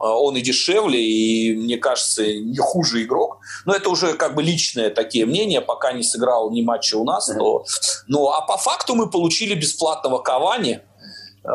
а, 0.00 0.18
он 0.18 0.36
и 0.36 0.40
дешевле, 0.40 1.00
и, 1.00 1.54
мне 1.54 1.76
кажется, 1.76 2.24
не 2.24 2.56
хуже 2.56 3.04
игрок. 3.04 3.38
Но 3.66 3.74
это 3.74 3.90
уже 3.90 4.14
как 4.14 4.34
бы 4.34 4.42
личные 4.42 4.88
такие 4.88 5.26
мнения, 5.26 5.60
пока 5.60 5.92
не 5.92 6.02
сыграл 6.02 6.50
ни 6.50 6.62
матча 6.62 6.96
у 6.96 7.04
нас. 7.04 7.26
То... 7.26 7.64
Ну, 8.08 8.28
а 8.28 8.40
по 8.40 8.56
факту 8.56 8.94
мы 8.94 9.10
получили 9.10 9.54
бесплатного 9.54 10.18
Кавани, 10.18 10.80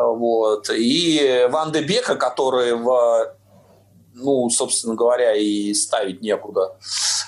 вот. 0.02 0.70
И 0.70 1.46
Ван 1.50 1.72
де 1.72 1.82
Бека, 1.82 2.16
который 2.16 2.74
в 2.74 3.36
ну, 4.16 4.48
собственно 4.50 4.94
говоря, 4.94 5.34
и 5.34 5.74
ставить 5.74 6.22
некуда. 6.22 6.76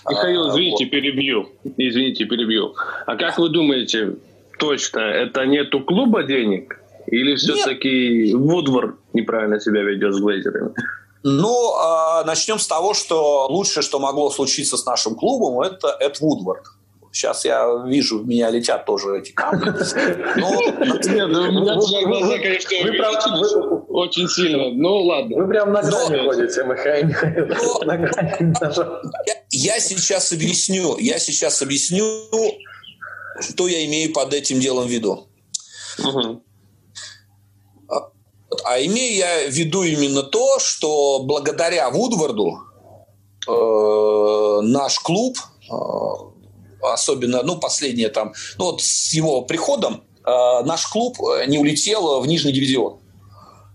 Михаил, 0.09 0.46
а, 0.46 0.48
извините, 0.50 0.85
вот. 0.85 0.90
перебью. 0.90 1.48
Извините, 1.76 2.24
перебью. 2.24 2.74
А 3.07 3.16
как 3.16 3.38
вы 3.38 3.50
думаете, 3.50 4.16
точно, 4.59 5.00
это 5.00 5.44
нету 5.44 5.81
клуба 5.81 6.22
денег? 6.22 6.81
Или 7.07 7.37
все-таки 7.37 8.35
Вудвард 8.35 8.96
неправильно 9.12 9.61
себя 9.61 9.83
ведет 9.83 10.14
с 10.14 10.20
Глейзерами? 10.20 10.72
Ну, 11.22 11.74
э, 11.74 12.24
начнем 12.24 12.59
с 12.59 12.66
того, 12.66 12.94
что 12.94 13.48
лучшее, 13.48 13.83
что 13.83 13.98
могло 13.98 14.31
случиться 14.31 14.76
с 14.76 14.87
нашим 14.87 15.14
клубом, 15.14 15.61
это 15.61 15.96
Эд 16.00 16.20
Вудвард. 16.20 16.64
Сейчас 17.18 17.44
я 17.44 17.66
вижу, 17.85 18.20
в 18.20 18.28
меня 18.28 18.48
летят 18.48 18.87
тоже 18.87 19.18
эти 19.18 19.33
камни. 19.33 19.72
Ну, 20.37 20.46
у 20.46 20.85
меня 20.85 21.26
глаза, 22.07 22.38
конечно, 22.38 22.70
очень 23.88 24.28
сильно. 24.28 24.70
Ну, 24.70 25.02
ладно. 25.02 25.37
Вы 25.37 25.48
прям 25.48 25.72
на 25.72 25.83
грани 25.83 26.28
ходите, 26.28 26.62
Михаил. 26.62 27.09
Я 29.50 29.81
сейчас 29.81 30.31
объясню, 30.31 30.96
я 30.98 31.18
сейчас 31.18 31.61
объясню, 31.61 32.04
что 33.40 33.66
я 33.66 33.85
имею 33.87 34.12
под 34.12 34.33
этим 34.33 34.61
делом 34.61 34.87
в 34.87 34.90
виду. 34.90 35.26
А 38.64 38.81
имею 38.81 39.16
я 39.16 39.48
в 39.48 39.52
виду 39.52 39.83
именно 39.83 40.22
то, 40.22 40.61
что 40.61 41.24
благодаря 41.24 41.90
Вудварду 41.90 42.61
э, 43.48 44.61
наш 44.62 45.00
клуб 45.00 45.37
э, 45.68 45.74
особенно, 46.82 47.42
ну, 47.42 47.58
последнее 47.58 48.08
там, 48.08 48.34
ну, 48.58 48.66
вот 48.66 48.82
с 48.82 49.12
его 49.12 49.42
приходом 49.42 50.04
э, 50.24 50.62
наш 50.64 50.86
клуб 50.86 51.20
э, 51.20 51.46
не 51.46 51.58
улетел 51.58 52.20
в 52.20 52.26
нижний 52.26 52.52
дивизион. 52.52 53.00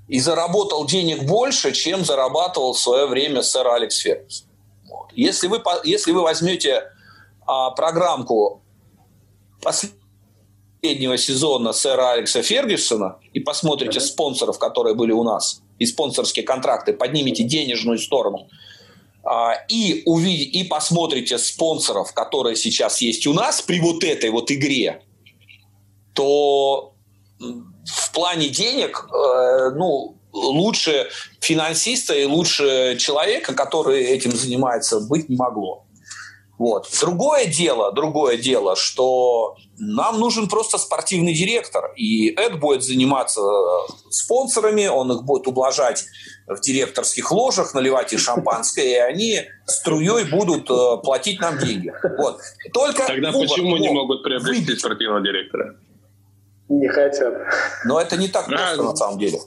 И 0.08 0.20
заработал 0.20 0.86
денег 0.86 1.24
больше, 1.24 1.72
чем 1.72 2.04
зарабатывал 2.04 2.74
в 2.74 2.80
свое 2.80 3.06
время 3.06 3.42
сэр 3.42 3.68
Алекс 3.68 3.98
Фергюсон. 3.98 4.48
Вот. 4.90 5.08
Если, 5.14 5.48
вы, 5.48 5.62
если 5.86 6.12
вы 6.12 6.22
возьмете 6.22 6.84
а, 7.48 7.72
программку 7.72 8.62
последнего 9.62 11.18
сезона 11.18 11.72
сэра 11.72 12.12
Алекса 12.12 12.44
Фергюсона 12.44 13.18
и 13.32 13.40
посмотрите 13.40 14.02
спонсоров, 14.02 14.60
которые 14.60 14.94
были 14.94 15.14
у 15.14 15.24
нас, 15.24 15.62
и 15.80 15.86
спонсорские 15.86 16.46
контракты, 16.46 16.94
поднимите 16.94 17.44
денежную 17.44 17.98
сторону– 17.98 18.50
и, 19.70 20.04
увидите, 20.06 20.60
и 20.60 20.64
посмотрите 20.64 21.38
спонсоров, 21.38 22.14
которые 22.14 22.56
сейчас 22.56 23.02
есть 23.02 23.26
у 23.26 23.34
нас 23.34 23.62
при 23.62 23.80
вот 23.80 24.04
этой 24.04 24.30
вот 24.30 24.52
игре, 24.52 25.02
то 26.14 26.94
в 27.40 28.12
плане 28.14 28.50
денег, 28.50 29.08
э, 29.10 29.70
ну, 29.76 30.18
лучше 30.32 31.10
финансиста 31.40 32.14
и 32.16 32.26
лучше 32.26 32.98
человека, 33.00 33.54
который 33.54 34.04
этим 34.04 34.32
занимается, 34.32 35.00
быть 35.00 35.30
не 35.30 35.36
могло. 35.36 35.86
Вот. 36.58 36.88
Другое 37.02 37.46
дело, 37.46 37.92
другое 37.92 38.38
дело, 38.38 38.76
что 38.76 39.56
нам 39.78 40.20
нужен 40.20 40.48
просто 40.48 40.78
спортивный 40.78 41.34
директор, 41.34 41.92
и 41.96 42.30
Эд 42.30 42.60
будет 42.60 42.84
заниматься 42.84 43.42
спонсорами, 44.10 44.88
он 44.88 45.12
их 45.12 45.24
будет 45.24 45.48
ублажать 45.48 46.06
в 46.48 46.60
директорских 46.60 47.32
ложах, 47.32 47.74
наливать 47.74 48.14
их 48.14 48.20
шампанское, 48.20 48.86
и 48.86 48.96
они 48.96 49.42
струей 49.66 50.26
будут 50.26 50.70
э, 50.70 50.98
платить 51.04 51.40
нам 51.40 51.58
деньги. 51.58 51.94
Вот. 52.18 52.40
Только 52.74 53.06
Тогда 53.08 53.32
выбор, 53.32 53.48
почему 53.48 53.78
не 53.78 53.90
могут 53.90 54.24
приобрести 54.24 54.62
выбить. 54.66 54.80
спортивного 54.80 55.22
директора? 55.22 55.76
Не 56.70 56.88
хотят. 56.88 57.34
Но 57.86 58.00
это 58.00 58.18
не 58.18 58.28
так 58.28 58.46
просто 58.46 58.74
а, 58.74 58.84
на 58.84 58.96
самом 58.96 59.20
деле. 59.20 59.40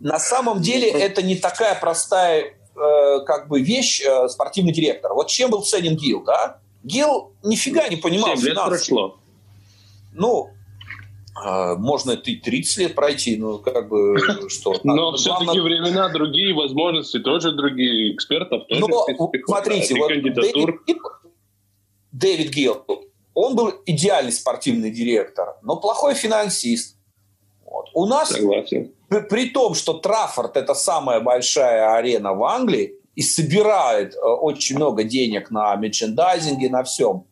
На 0.00 0.18
самом 0.18 0.60
деле 0.60 0.88
это 0.88 1.22
не 1.22 1.36
такая 1.36 1.74
простая 1.74 2.44
э, 2.76 3.20
как 3.26 3.48
бы 3.48 3.60
вещь 3.60 4.00
э, 4.00 4.28
спортивный 4.28 4.72
директор. 4.72 5.12
Вот 5.12 5.28
чем 5.28 5.50
был 5.50 5.62
ценен 5.62 5.96
Гил, 5.96 6.22
да? 6.22 6.58
Гил 6.84 7.32
нифига 7.42 7.88
не 7.88 7.96
понимал 7.96 8.36
7 8.36 8.46
лет 8.46 8.56
прошло. 8.64 9.18
Ну, 10.12 10.50
можно 11.76 12.12
и 12.12 12.36
30 12.36 12.78
лет 12.78 12.94
пройти, 12.94 13.36
ну, 13.36 13.58
как 13.58 13.88
бы, 13.88 14.16
что. 14.48 14.74
Но 14.84 15.14
все-таки 15.16 15.60
времена 15.60 16.08
другие, 16.08 16.54
возможности 16.54 17.18
тоже 17.18 17.52
другие, 17.52 18.14
экспертов 18.14 18.66
тоже. 18.68 18.80
Но, 18.80 19.06
смотрите, 19.46 19.94
вот 19.96 20.08
Дэвид, 20.08 20.76
Дэвид 22.12 22.50
Гилл, 22.54 22.84
он 23.34 23.54
был 23.54 23.72
идеальный 23.86 24.32
спортивный 24.32 24.90
директор, 24.90 25.56
но 25.62 25.76
плохой 25.76 26.14
финансист. 26.14 26.96
Вот. 27.64 27.86
У 27.94 28.06
нас 28.06 28.30
Согласен 28.30 28.92
при 29.08 29.50
том, 29.50 29.74
что 29.74 29.94
Траффорд– 29.94 30.56
это 30.58 30.74
самая 30.74 31.20
большая 31.20 31.94
арена 31.94 32.34
в 32.34 32.44
Англии 32.44 32.94
и 33.14 33.22
собирает 33.22 34.14
э, 34.14 34.18
очень 34.18 34.76
много 34.76 35.02
денег 35.04 35.50
на 35.50 35.74
мерчендайзинге, 35.76 36.68
на 36.68 36.84
всем, 36.84 37.24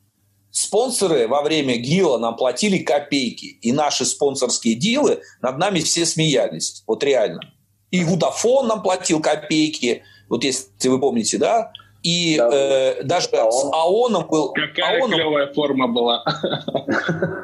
спонсоры 0.56 1.28
во 1.28 1.42
время 1.42 1.76
ГИЛа 1.76 2.16
нам 2.16 2.36
платили 2.36 2.78
копейки, 2.78 3.58
и 3.60 3.72
наши 3.72 4.06
спонсорские 4.06 4.74
дилы 4.74 5.20
над 5.42 5.58
нами 5.58 5.80
все 5.80 6.06
смеялись, 6.06 6.82
вот 6.86 7.04
реально. 7.04 7.40
И 7.90 8.02
Вудафон 8.02 8.66
нам 8.66 8.82
платил 8.82 9.20
копейки, 9.20 10.02
вот 10.30 10.44
если 10.44 10.88
вы 10.88 10.98
помните, 10.98 11.36
да, 11.36 11.72
и 12.02 12.38
да, 12.38 12.48
э, 12.52 13.02
даже 13.02 13.28
АОН. 13.32 13.52
с 13.52 13.64
АОНом 13.74 14.26
был... 14.28 14.52
Какая 14.54 14.98
АОНом, 14.98 15.18
клевая 15.18 15.52
форма 15.52 15.88
была. 15.88 16.24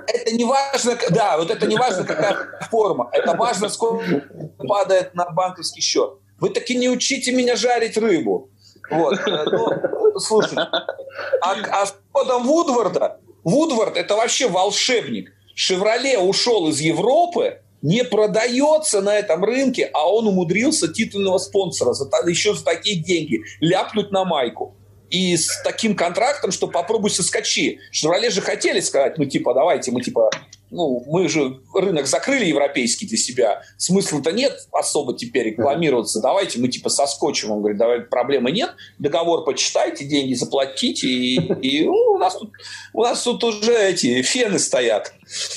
Это 0.06 0.34
не 0.34 0.44
важно, 0.44 0.96
да, 1.10 1.36
вот 1.36 1.50
это 1.50 1.66
не 1.66 1.76
важно, 1.76 2.04
какая 2.04 2.36
форма. 2.70 3.10
Это 3.12 3.36
важно, 3.36 3.68
сколько 3.68 4.24
падает 4.66 5.14
на 5.14 5.28
банковский 5.30 5.82
счет. 5.82 6.14
Вы 6.40 6.48
таки 6.48 6.76
не 6.76 6.88
учите 6.88 7.32
меня 7.32 7.56
жарить 7.56 7.98
рыбу. 7.98 8.48
Вот. 8.90 9.18
Э, 9.26 9.44
ну, 9.50 10.01
слушай, 10.18 10.56
а, 10.56 11.54
а 11.70 11.86
с 11.86 11.94
ходом 12.12 12.46
Вудварда, 12.46 13.20
Вудвард 13.44 13.96
это 13.96 14.16
вообще 14.16 14.48
волшебник. 14.48 15.32
Шевроле 15.54 16.18
ушел 16.18 16.68
из 16.68 16.80
Европы, 16.80 17.60
не 17.82 18.04
продается 18.04 19.00
на 19.00 19.16
этом 19.16 19.44
рынке, 19.44 19.90
а 19.92 20.10
он 20.10 20.28
умудрился 20.28 20.92
титульного 20.92 21.38
спонсора 21.38 21.92
за, 21.92 22.08
еще 22.26 22.54
за 22.54 22.64
такие 22.64 22.96
деньги 23.02 23.42
ляпнуть 23.60 24.10
на 24.12 24.24
майку. 24.24 24.76
И 25.10 25.36
с 25.36 25.62
таким 25.62 25.94
контрактом, 25.94 26.52
что 26.52 26.68
попробуй 26.68 27.10
соскочи. 27.10 27.80
Шевроле 27.90 28.30
же 28.30 28.40
хотели 28.40 28.80
сказать, 28.80 29.18
ну 29.18 29.26
типа 29.26 29.52
давайте 29.52 29.90
мы 29.90 30.00
типа 30.00 30.30
ну, 30.72 31.04
мы 31.06 31.28
же 31.28 31.60
рынок 31.74 32.06
закрыли 32.06 32.46
европейский 32.46 33.06
для 33.06 33.18
себя, 33.18 33.62
смысла-то 33.76 34.32
нет 34.32 34.66
особо 34.72 35.16
теперь 35.16 35.48
рекламироваться, 35.48 36.20
давайте 36.20 36.58
мы 36.58 36.68
типа 36.68 36.88
соскочим. 36.88 37.50
Он 37.50 37.58
говорит, 37.58 37.78
давай, 37.78 38.00
проблемы 38.00 38.50
нет, 38.50 38.70
договор 38.98 39.44
почитайте, 39.44 40.06
деньги 40.06 40.32
заплатите, 40.34 41.06
и, 41.06 41.36
и 41.36 41.84
ну, 41.84 41.92
у, 41.92 42.18
нас 42.18 42.38
тут, 42.38 42.50
у 42.94 43.02
нас 43.02 43.22
тут 43.22 43.44
уже 43.44 43.78
эти 43.78 44.22
фены 44.22 44.58
стоят. 44.58 45.12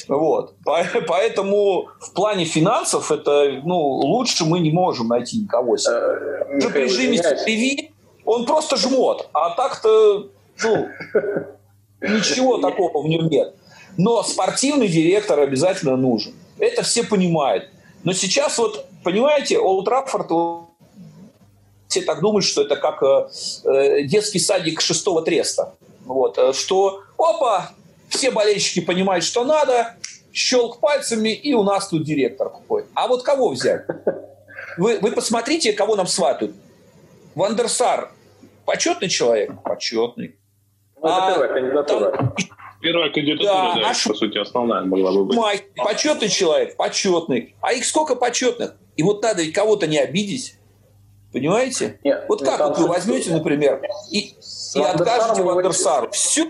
Вот. 0.10 0.54
Поэтому 0.63 1.88
в 1.99 2.13
плане 2.13 2.43
финансов 2.43 3.12
это, 3.12 3.62
ну, 3.63 3.78
лучше 3.78 4.45
мы 4.45 4.60
не 4.60 4.71
можем 4.71 5.08
найти 5.08 5.38
никого. 5.38 5.73
Уже 5.73 6.69
при 6.73 6.84
режиме 6.84 7.19
CPV 7.19 7.91
он 8.25 8.45
просто 8.45 8.75
жмот, 8.75 9.30
а 9.34 9.51
так-то, 9.51 10.30
ну, 10.62 10.89
ничего 12.01 12.58
такого 12.58 13.01
в 13.01 13.08
нем 13.08 13.30
нет. 13.30 13.56
Но 13.98 14.24
спортивный 14.24 14.88
директор 14.88 15.40
обязательно 15.40 15.96
нужен. 15.96 16.34
Это 16.60 16.84
все 16.84 17.04
понимают. 17.04 17.70
Но 18.04 18.14
сейчас 18.14 18.58
вот, 18.58 18.86
понимаете, 19.04 19.58
Олд 19.58 19.86
Траффорд, 19.86 20.30
все 21.88 22.02
так 22.02 22.20
думают, 22.20 22.46
что 22.46 22.62
это 22.62 22.76
как 22.76 23.02
э, 23.02 23.30
э, 23.66 24.04
детский 24.04 24.40
садик 24.40 24.82
шестого 24.82 25.22
треста. 25.22 25.76
Вот, 26.06 26.38
э, 26.38 26.54
что, 26.54 27.04
опа, 27.18 27.72
все 28.10 28.32
болельщики 28.32 28.82
понимают, 28.82 29.24
что 29.24 29.44
надо, 29.44 29.96
щелк 30.34 30.80
пальцами, 30.80 31.30
и 31.30 31.54
у 31.54 31.64
нас 31.64 31.88
тут 31.88 32.04
директор 32.04 32.50
какой. 32.50 32.86
А 32.94 33.08
вот 33.08 33.24
кого 33.24 33.50
взять? 33.50 33.86
Вы, 34.78 35.00
вы 35.00 35.12
посмотрите, 35.12 35.72
кого 35.74 35.96
нам 35.96 36.08
сватают. 36.08 36.54
Вандерсар 37.34 38.12
почетный 38.66 39.10
человек? 39.10 39.52
Почетный. 39.64 40.36
Ну, 41.02 41.08
это 41.08 41.28
а, 41.28 41.32
первая 41.32 41.54
кандидатура. 41.54 42.12
Там, 42.12 42.36
Первая 42.86 43.10
кандидатура, 43.10 43.48
да, 43.48 43.74
да 43.74 43.82
наш... 43.82 44.04
по 44.04 44.13
сути, 44.13 44.38
основная 44.38 44.84
была 44.84 45.12
бы 45.12 45.26
быть. 45.26 45.36
Май, 45.36 45.62
почетный 45.76 46.30
человек, 46.30 46.78
почетный. 46.78 47.56
А 47.60 47.74
их 47.74 47.84
сколько 47.84 48.15
почетных? 48.15 48.76
И 48.95 49.02
вот 49.02 49.24
надо 49.24 49.41
ведь 49.41 49.54
кого-то 49.54 49.88
не 49.88 49.98
обидеть. 49.98 50.60
Понимаете? 51.34 52.00
Нет, 52.04 52.26
вот 52.30 52.43
как 52.43 52.60
вот 52.60 52.78
вы 52.78 52.88
возьмете, 52.88 53.32
например, 53.32 53.82
и, 54.12 54.19
и 54.76 54.80
откажете 54.80 55.41
Вандерсару. 55.41 56.12
Все. 56.12 56.48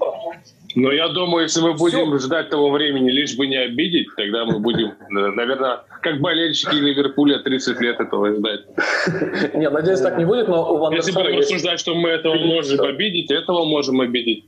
Но 0.75 0.91
я 0.91 1.07
думаю, 1.07 1.43
если 1.43 1.61
мы 1.61 1.73
будем 1.73 2.17
Все. 2.17 2.27
ждать 2.27 2.49
того 2.49 2.69
времени, 2.69 3.09
лишь 3.09 3.37
бы 3.37 3.47
не 3.47 3.55
обидеть, 3.55 4.07
тогда 4.17 4.43
мы 4.43 4.59
будем, 4.59 4.93
наверное, 5.09 5.85
как 6.01 6.19
болельщики 6.19 6.75
Ливерпуля 6.75 7.39
30 7.39 7.79
лет 7.79 7.99
этого 8.01 8.35
ждать. 8.35 8.61
Нет, 9.53 9.71
надеюсь, 9.71 10.01
так 10.01 10.17
не 10.17 10.25
будет, 10.25 10.49
но 10.49 10.73
у 10.73 10.77
Вандерсара 10.79 10.95
Если 10.95 11.11
будем 11.13 11.39
рассуждать, 11.39 11.79
что 11.79 11.95
мы 11.95 12.09
этого 12.09 12.35
можем 12.35 12.81
обидеть, 12.81 13.31
этого 13.31 13.63
можем 13.63 14.01
обидеть. 14.01 14.45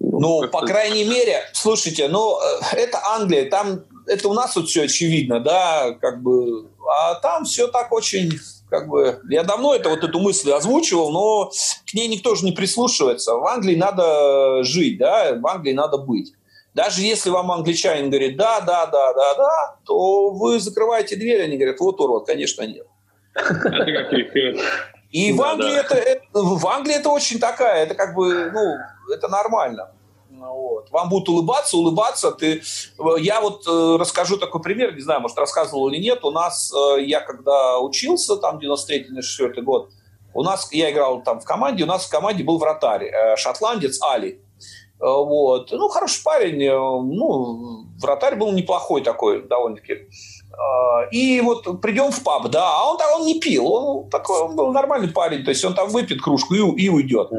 Ну, 0.00 0.48
по 0.48 0.62
крайней 0.62 1.04
мере, 1.04 1.42
слушайте, 1.52 2.08
ну, 2.08 2.38
э, 2.40 2.76
это 2.76 2.98
Англия, 3.14 3.50
там, 3.50 3.84
это 4.06 4.28
у 4.28 4.32
нас 4.32 4.54
тут 4.54 4.68
все 4.68 4.84
очевидно, 4.84 5.40
да, 5.40 5.92
как 6.00 6.22
бы, 6.22 6.70
а 6.88 7.16
там 7.16 7.44
все 7.44 7.68
так 7.68 7.92
очень, 7.92 8.32
как 8.70 8.88
бы, 8.88 9.20
я 9.28 9.44
давно 9.44 9.74
это, 9.74 9.90
вот 9.90 10.02
эту 10.02 10.18
мысль 10.18 10.50
озвучивал, 10.52 11.12
но 11.12 11.50
к 11.86 11.94
ней 11.94 12.08
никто 12.08 12.34
же 12.34 12.46
не 12.46 12.52
прислушивается. 12.52 13.34
В 13.34 13.46
Англии 13.46 13.76
надо 13.76 14.64
жить, 14.64 14.96
да, 14.96 15.34
в 15.34 15.46
Англии 15.46 15.74
надо 15.74 15.98
быть. 15.98 16.32
Даже 16.72 17.02
если 17.02 17.28
вам 17.30 17.50
англичанин 17.50 18.08
говорит 18.08 18.36
«да, 18.36 18.60
да, 18.60 18.86
да, 18.86 19.12
да, 19.12 19.34
да», 19.34 19.76
то 19.84 20.30
вы 20.30 20.60
закрываете 20.60 21.16
дверь, 21.16 21.42
они 21.42 21.56
говорят 21.56 21.80
«вот 21.80 22.00
урод, 22.00 22.26
конечно, 22.26 22.62
нет». 22.62 22.86
И 25.10 25.32
в 25.32 25.42
Англии, 25.42 25.78
это, 25.78 25.94
это, 25.94 26.22
в 26.32 26.66
Англии 26.66 26.94
это 26.94 27.08
очень 27.08 27.40
такая, 27.40 27.82
это 27.84 27.94
как 27.94 28.14
бы, 28.14 28.50
ну, 28.52 28.76
это 29.12 29.28
нормально. 29.28 29.90
Вот. 30.30 30.90
Вам 30.90 31.08
будут 31.08 31.28
улыбаться, 31.28 31.76
улыбаться. 31.76 32.32
Ты... 32.32 32.62
Я 33.18 33.40
вот 33.40 33.66
э, 33.66 33.96
расскажу 33.98 34.38
такой 34.38 34.62
пример, 34.62 34.94
не 34.94 35.00
знаю, 35.00 35.20
может, 35.20 35.36
рассказывал 35.36 35.88
или 35.88 36.00
нет. 36.00 36.24
У 36.24 36.30
нас, 36.30 36.72
э, 36.72 37.02
я 37.02 37.20
когда 37.20 37.78
учился, 37.78 38.36
там, 38.36 38.58
93-94 38.58 39.60
год, 39.62 39.90
у 40.32 40.42
нас, 40.42 40.72
я 40.72 40.90
играл 40.90 41.22
там 41.22 41.40
в 41.40 41.44
команде, 41.44 41.84
у 41.84 41.86
нас 41.86 42.06
в 42.06 42.10
команде 42.10 42.44
был 42.44 42.58
вратарь, 42.58 43.04
э, 43.04 43.36
шотландец 43.36 44.00
Али. 44.02 44.40
Э, 45.00 45.04
вот. 45.06 45.72
Ну, 45.72 45.88
хороший 45.88 46.22
парень, 46.22 46.62
э, 46.62 46.72
ну, 46.72 47.86
вратарь 48.00 48.36
был 48.36 48.52
неплохой 48.52 49.02
такой, 49.02 49.42
довольно-таки. 49.42 50.08
Э, 50.60 51.08
и 51.10 51.40
вот 51.40 51.80
придем 51.80 52.10
в 52.10 52.22
паб, 52.22 52.48
да, 52.48 52.62
а 52.62 52.90
он, 52.90 52.98
он 53.18 53.26
не 53.26 53.40
пил, 53.40 53.66
он 53.66 54.10
такой, 54.10 54.40
он 54.40 54.56
был 54.56 54.72
нормальный 54.72 55.08
парень, 55.08 55.44
то 55.44 55.50
есть 55.50 55.64
он 55.64 55.74
там 55.74 55.88
выпьет 55.88 56.20
кружку 56.20 56.54
и, 56.54 56.82
и 56.82 56.88
уйдет. 56.88 57.30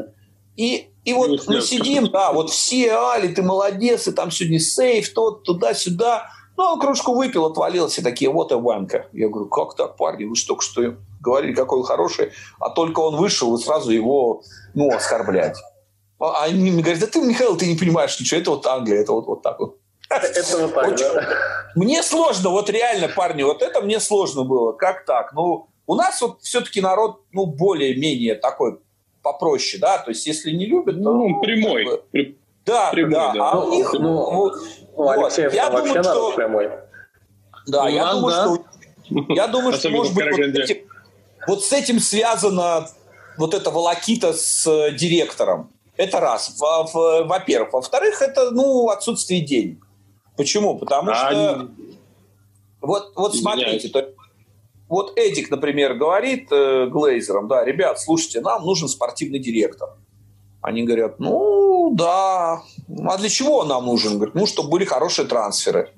И, 0.56 0.90
и 1.04 1.12
вот 1.12 1.46
мы 1.46 1.60
сидим, 1.60 2.10
да, 2.10 2.32
вот 2.32 2.50
все, 2.50 2.92
Али, 2.92 3.28
ты 3.28 3.42
молодец, 3.42 4.08
и 4.08 4.12
там 4.12 4.30
сегодня 4.30 4.58
сейф, 4.58 5.12
тот, 5.14 5.44
туда-сюда. 5.44 6.30
Ну, 6.56 6.64
он 6.64 6.80
кружку 6.80 7.14
выпил, 7.14 7.46
отвалился, 7.46 8.02
такие, 8.02 8.30
вот 8.30 8.52
и 8.52 8.56
ванка. 8.56 9.06
Я 9.12 9.28
говорю, 9.28 9.48
как 9.48 9.74
так, 9.74 9.96
парни, 9.96 10.24
вы 10.24 10.36
же 10.36 10.46
только 10.46 10.62
что 10.62 10.96
говорили, 11.20 11.54
какой 11.54 11.78
он 11.78 11.84
хороший, 11.84 12.32
а 12.58 12.68
только 12.70 13.00
он 13.00 13.16
вышел, 13.16 13.56
и 13.56 13.62
сразу 13.62 13.90
его, 13.90 14.42
ну, 14.74 14.94
оскорблять. 14.94 15.56
А 16.18 16.44
они 16.44 16.70
мне 16.70 16.82
говорят, 16.82 17.00
да 17.00 17.06
ты, 17.06 17.20
Михаил, 17.20 17.56
ты 17.56 17.66
не 17.66 17.78
понимаешь 17.78 18.18
ничего, 18.20 18.40
это 18.40 18.50
вот 18.50 18.66
Англия, 18.66 19.00
это 19.00 19.12
вот, 19.12 19.26
вот 19.26 19.42
так 19.42 19.58
вот. 19.58 19.78
Это 20.16 20.58
вот 20.58 20.74
так, 20.74 20.88
Очень... 20.88 21.14
да? 21.14 21.26
Мне 21.74 22.02
сложно, 22.02 22.50
вот 22.50 22.68
реально, 22.70 23.08
парни, 23.08 23.42
вот 23.42 23.62
это 23.62 23.80
мне 23.80 24.00
сложно 24.00 24.44
было. 24.44 24.72
Как 24.72 25.04
так? 25.04 25.32
Ну, 25.32 25.68
у 25.86 25.94
нас 25.94 26.20
вот 26.20 26.42
все-таки 26.42 26.80
народ, 26.80 27.22
ну, 27.32 27.46
более-менее 27.46 28.34
такой 28.34 28.78
попроще, 29.22 29.80
да, 29.80 29.98
то 29.98 30.10
есть 30.10 30.26
если 30.26 30.50
не 30.50 30.66
любят, 30.66 30.96
то... 30.96 31.12
Ну, 31.12 31.40
прямой. 31.40 31.84
Как 31.84 32.10
бы, 32.12 32.34
да, 32.64 32.90
прямой, 32.90 33.12
да, 33.12 33.32
да, 33.32 33.50
а 33.50 33.64
у 33.64 33.70
них... 33.70 33.92
Ну, 33.92 34.30
вот, 34.30 34.54
ну, 34.96 35.08
Алексеев, 35.08 35.54
я 35.54 35.70
думаю, 35.70 35.94
вообще 35.94 36.02
что... 36.02 36.32
прямой. 36.32 36.70
Да, 37.66 37.84
ну, 37.84 37.88
я, 37.88 38.12
думаю, 38.12 38.34
да. 38.34 38.44
Что... 38.44 39.34
я 39.34 39.46
думаю, 39.46 39.72
что, 39.74 39.90
может 39.90 40.14
быть, 40.14 40.30
вот, 40.30 40.40
этим, 40.40 40.76
вот 41.46 41.64
с 41.64 41.72
этим 41.72 42.00
связано 42.00 42.88
вот 43.38 43.54
эта 43.54 43.70
волокита 43.70 44.32
с 44.32 44.66
э, 44.66 44.92
директором. 44.92 45.70
Это 45.96 46.20
раз. 46.20 46.54
Во-первых. 46.58 47.72
Во-вторых, 47.72 48.20
это 48.22 48.50
ну, 48.50 48.88
отсутствие 48.88 49.40
денег. 49.40 49.86
Почему? 50.36 50.78
Потому 50.78 51.10
а 51.10 51.14
что... 51.14 51.68
Вот, 52.80 53.12
вот 53.14 53.36
смотрите, 53.36 53.88
то, 53.88 54.12
вот 54.88 55.16
Эдик, 55.16 55.50
например, 55.50 55.94
говорит 55.94 56.48
э, 56.50 56.86
Глейзерам, 56.86 57.48
да, 57.48 57.64
ребят, 57.64 58.00
слушайте, 58.00 58.40
нам 58.40 58.64
нужен 58.64 58.88
спортивный 58.88 59.38
директор. 59.38 59.90
Они 60.60 60.82
говорят, 60.82 61.18
ну, 61.18 61.94
да. 61.94 62.62
А 63.06 63.18
для 63.18 63.28
чего 63.28 63.58
он 63.58 63.68
нам 63.68 63.86
нужен? 63.86 64.16
Говорят, 64.16 64.34
ну, 64.34 64.46
чтобы 64.46 64.70
были 64.70 64.84
хорошие 64.84 65.26
трансферы. 65.26 65.92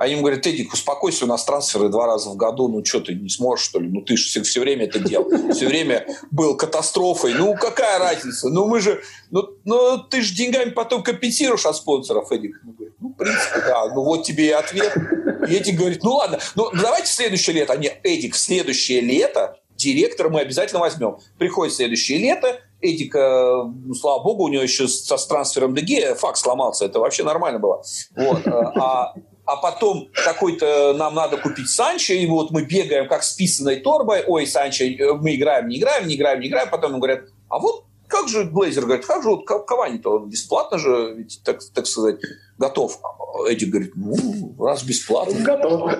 А 0.00 0.06
им 0.06 0.20
говорят, 0.20 0.46
Эдик, 0.46 0.72
успокойся, 0.72 1.26
у 1.26 1.28
нас 1.28 1.44
трансферы 1.44 1.90
два 1.90 2.06
раза 2.06 2.30
в 2.30 2.36
году, 2.36 2.68
ну 2.68 2.82
что 2.82 3.00
ты 3.00 3.14
не 3.14 3.28
сможешь, 3.28 3.66
что 3.66 3.80
ли? 3.80 3.86
Ну 3.86 4.00
ты 4.00 4.16
же 4.16 4.24
все, 4.24 4.42
все 4.42 4.60
время 4.60 4.86
это 4.86 4.98
делал. 4.98 5.28
Все 5.52 5.66
время 5.66 6.06
был 6.30 6.56
катастрофой. 6.56 7.34
Ну 7.34 7.54
какая 7.54 7.98
разница? 7.98 8.48
Ну 8.48 8.66
мы 8.66 8.80
же, 8.80 9.02
ну, 9.30 9.50
ну 9.66 9.98
ты 9.98 10.22
же 10.22 10.34
деньгами 10.34 10.70
потом 10.70 11.02
компенсируешь 11.02 11.66
от 11.66 11.76
спонсоров, 11.76 12.32
Эдик. 12.32 12.62
Ну, 12.64 12.72
говорит, 12.72 12.94
ну 12.98 13.08
в 13.10 13.12
принципе, 13.12 13.60
да. 13.60 13.94
Ну 13.94 14.02
вот 14.02 14.22
тебе 14.22 14.46
и 14.46 14.52
ответ. 14.52 14.96
И 15.46 15.54
Эдик 15.54 15.78
говорит, 15.78 16.02
ну 16.02 16.12
ладно, 16.14 16.38
ну 16.54 16.70
давайте 16.72 17.04
в 17.04 17.12
следующее 17.12 17.56
лето. 17.56 17.74
А 17.74 18.08
Эдик, 18.08 18.36
в 18.36 18.38
следующее 18.38 19.02
лето 19.02 19.58
директора 19.76 20.30
мы 20.30 20.40
обязательно 20.40 20.80
возьмем. 20.80 21.18
Приходит 21.36 21.74
следующее 21.74 22.16
лето, 22.16 22.58
Эдика, 22.80 23.64
ну, 23.64 23.92
слава 23.92 24.22
богу, 24.22 24.44
у 24.44 24.48
него 24.48 24.62
еще 24.62 24.88
со 24.88 25.18
с 25.18 25.26
трансфером 25.26 25.74
ДГ 25.74 26.16
факс 26.16 26.40
сломался, 26.40 26.86
это 26.86 27.00
вообще 27.00 27.22
нормально 27.22 27.58
было. 27.58 27.82
Вот. 28.16 28.46
А, 28.46 29.12
а 29.52 29.56
потом 29.56 30.08
какой-то 30.12 30.94
нам 30.94 31.14
надо 31.14 31.36
купить 31.36 31.68
Санчо, 31.68 32.14
и 32.14 32.26
вот 32.26 32.50
мы 32.50 32.64
бегаем 32.64 33.08
как 33.08 33.22
с 33.22 33.34
писаной 33.34 33.76
торбой, 33.76 34.22
ой, 34.26 34.46
Санчо, 34.46 34.84
мы 35.20 35.34
играем, 35.34 35.68
не 35.68 35.78
играем, 35.78 36.06
не 36.06 36.14
играем, 36.14 36.40
не 36.40 36.48
играем, 36.48 36.68
потом 36.70 36.90
ему 36.90 37.00
говорят, 37.00 37.24
а 37.48 37.58
вот 37.58 37.84
как 38.10 38.28
же 38.28 38.44
Глейзер 38.44 38.84
говорит, 38.84 39.06
как 39.06 39.22
же 39.22 39.30
вот 39.30 39.46
Кавани-то, 39.46 40.16
он 40.16 40.28
бесплатно 40.28 40.78
же, 40.78 41.14
ведь, 41.16 41.40
так, 41.44 41.60
так 41.72 41.86
сказать, 41.86 42.16
готов. 42.58 42.98
А 43.02 43.48
Эдик 43.48 43.70
говорит, 43.70 43.92
ну, 43.94 44.54
раз 44.58 44.82
бесплатно. 44.82 45.34
Готов. 45.44 45.92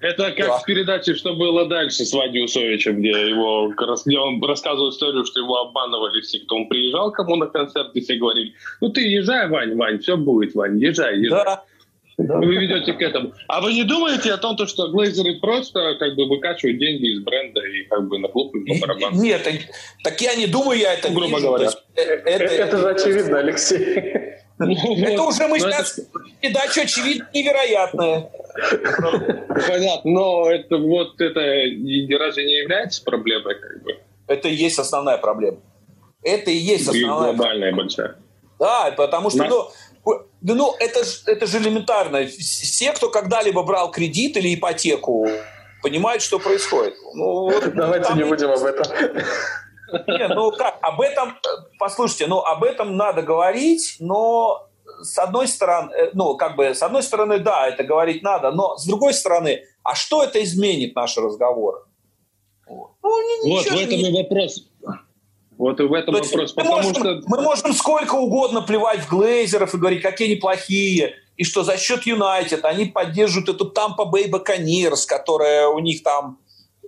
Это 0.00 0.30
как 0.30 0.46
да. 0.46 0.58
в 0.58 0.64
передаче 0.64 1.14
«Что 1.14 1.34
было 1.34 1.66
дальше» 1.66 2.04
с 2.04 2.12
Вадей 2.12 2.44
Усовичем, 2.44 2.98
где, 2.98 3.30
его, 3.30 3.72
где 3.72 4.18
он 4.18 4.42
рассказывал 4.44 4.90
историю, 4.90 5.24
что 5.24 5.40
его 5.40 5.56
обманывали 5.56 6.20
все, 6.20 6.38
кто 6.40 6.56
он 6.56 6.68
приезжал 6.68 7.10
кому 7.10 7.34
на 7.36 7.46
концерт, 7.46 7.90
и 7.94 8.00
все 8.00 8.16
говорили, 8.16 8.54
ну 8.80 8.90
ты 8.90 9.00
езжай, 9.00 9.48
Вань, 9.48 9.74
Вань, 9.76 9.98
все 9.98 10.16
будет, 10.16 10.54
Вань, 10.54 10.78
езжай, 10.78 11.18
езжай. 11.18 11.44
Да. 11.44 11.64
Вы 12.18 12.56
ведете 12.56 12.94
к 12.94 13.00
этому. 13.00 13.32
А 13.46 13.60
вы 13.60 13.74
не 13.74 13.84
думаете 13.84 14.32
о 14.32 14.38
том, 14.38 14.58
что 14.66 14.88
глейзеры 14.88 15.38
просто 15.38 15.94
как 16.00 16.16
бы 16.16 16.26
выкачивают 16.28 16.78
деньги 16.78 17.14
из 17.14 17.22
бренда 17.22 17.60
и 17.60 17.84
как 17.84 18.08
бы 18.08 18.18
на 18.18 18.26
клуб 18.26 18.52
и 18.56 18.64
по 18.66 18.86
барабану? 18.86 19.22
Нет, 19.22 19.48
так 20.02 20.20
я 20.20 20.34
не 20.34 20.48
думаю, 20.48 20.80
я 20.80 20.94
это 20.94 21.10
грубо 21.10 21.36
вижу. 21.36 21.46
говоря. 21.46 21.70
Э, 21.94 22.02
это, 22.02 22.44
это, 22.44 22.54
это 22.54 22.78
же 22.78 22.90
очевидно, 22.90 23.38
Алексей. 23.38 23.84
Это 24.58 25.22
уже 25.22 25.46
мы 25.46 25.60
сейчас 25.60 26.00
передачу 26.40 26.80
очевидно 26.80 27.28
невероятная. 27.32 28.28
Понятно, 29.68 30.10
но 30.10 30.50
это 30.50 30.76
вот 30.76 31.20
это 31.20 31.38
разве 32.18 32.44
не 32.44 32.58
является 32.62 33.04
проблемой 33.04 33.54
как 33.54 33.82
бы? 33.84 33.96
Это 34.26 34.48
и 34.48 34.54
есть 34.54 34.80
основная 34.80 35.18
проблема. 35.18 35.58
Это 36.24 36.50
и 36.50 36.56
есть 36.56 36.88
основная. 36.88 37.32
Глобальная 37.32 37.72
большая. 37.72 38.16
Да, 38.58 38.92
потому 38.96 39.30
что, 39.30 39.44
ну, 39.44 39.62
да 39.62 39.70
ну, 40.40 40.74
это, 40.78 41.00
это 41.26 41.46
же 41.46 41.58
элементарно. 41.58 42.26
Все, 42.26 42.92
кто 42.92 43.08
когда-либо 43.10 43.62
брал 43.62 43.90
кредит 43.90 44.36
или 44.36 44.54
ипотеку, 44.54 45.26
понимают, 45.82 46.22
что 46.22 46.38
происходит. 46.38 46.94
Ну, 47.14 47.50
вот, 47.50 47.64
Давайте 47.74 48.08
там... 48.08 48.18
не 48.18 48.24
будем 48.24 48.50
об 48.50 48.64
этом. 48.64 48.86
Не, 50.06 50.28
ну 50.28 50.50
как, 50.52 50.78
об 50.82 51.00
этом, 51.00 51.38
послушайте, 51.78 52.26
ну 52.26 52.40
об 52.40 52.62
этом 52.62 52.96
надо 52.96 53.22
говорить, 53.22 53.96
но 54.00 54.68
с 55.00 55.18
одной 55.18 55.48
стороны, 55.48 55.92
э, 55.94 56.10
ну 56.12 56.36
как 56.36 56.56
бы, 56.56 56.74
с 56.74 56.82
одной 56.82 57.02
стороны, 57.02 57.38
да, 57.38 57.66
это 57.66 57.84
говорить 57.84 58.22
надо, 58.22 58.50
но 58.50 58.76
с 58.76 58.86
другой 58.86 59.14
стороны, 59.14 59.64
а 59.82 59.94
что 59.94 60.22
это 60.22 60.42
изменит 60.42 60.94
наши 60.94 61.20
разговоры? 61.20 61.78
Ну, 62.68 62.90
вот, 63.02 63.66
в 63.66 63.72
этом 63.72 63.98
и 63.98 64.22
вопрос. 64.22 64.68
Вот 65.58 65.80
и 65.80 65.82
в 65.82 65.92
этом 65.92 66.14
То 66.14 66.22
вопрос. 66.22 66.54
Мы 66.56 66.64
можем, 66.64 66.94
что... 66.94 67.20
мы 67.26 67.40
можем 67.42 67.72
сколько 67.72 68.14
угодно 68.14 68.62
плевать 68.62 69.00
в 69.00 69.10
глейзеров 69.10 69.74
и 69.74 69.76
говорить, 69.76 70.02
какие 70.02 70.28
они 70.28 70.36
плохие, 70.36 71.16
и 71.36 71.42
что 71.42 71.64
за 71.64 71.76
счет 71.76 72.04
Юнайтед 72.04 72.64
они 72.64 72.86
поддерживают 72.86 73.48
эту 73.48 73.64
Тампа 73.64 74.04
Бэй 74.04 74.28
Баконирс, 74.28 75.04
которая 75.04 75.66
у 75.66 75.80
них 75.80 76.04
там 76.04 76.38
э, 76.84 76.86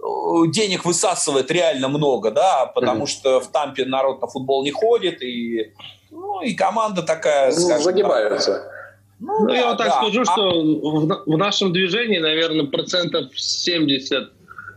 денег 0.52 0.84
высасывает 0.84 1.50
реально 1.50 1.88
много, 1.88 2.30
да, 2.30 2.66
потому 2.66 3.04
mm-hmm. 3.04 3.08
что 3.08 3.40
в 3.40 3.48
Тампе 3.48 3.84
народ 3.86 4.20
на 4.20 4.28
футбол 4.28 4.62
не 4.62 4.70
ходит, 4.70 5.20
и, 5.20 5.72
ну, 6.12 6.40
и 6.40 6.54
команда 6.54 7.02
такая, 7.02 7.50
ну, 7.50 7.58
скажем, 7.58 7.82
загибаются. 7.82 8.70
Ну, 9.18 9.40
ну 9.40 9.48
да, 9.48 9.56
я 9.56 9.68
вот 9.70 9.78
так 9.78 9.88
да. 9.88 9.92
скажу, 9.94 10.24
что 10.24 10.48
а... 10.48 10.52
в, 10.52 11.22
в 11.26 11.36
нашем 11.36 11.72
движении, 11.72 12.18
наверное, 12.18 12.66
процентов 12.66 13.36
70 13.36 14.30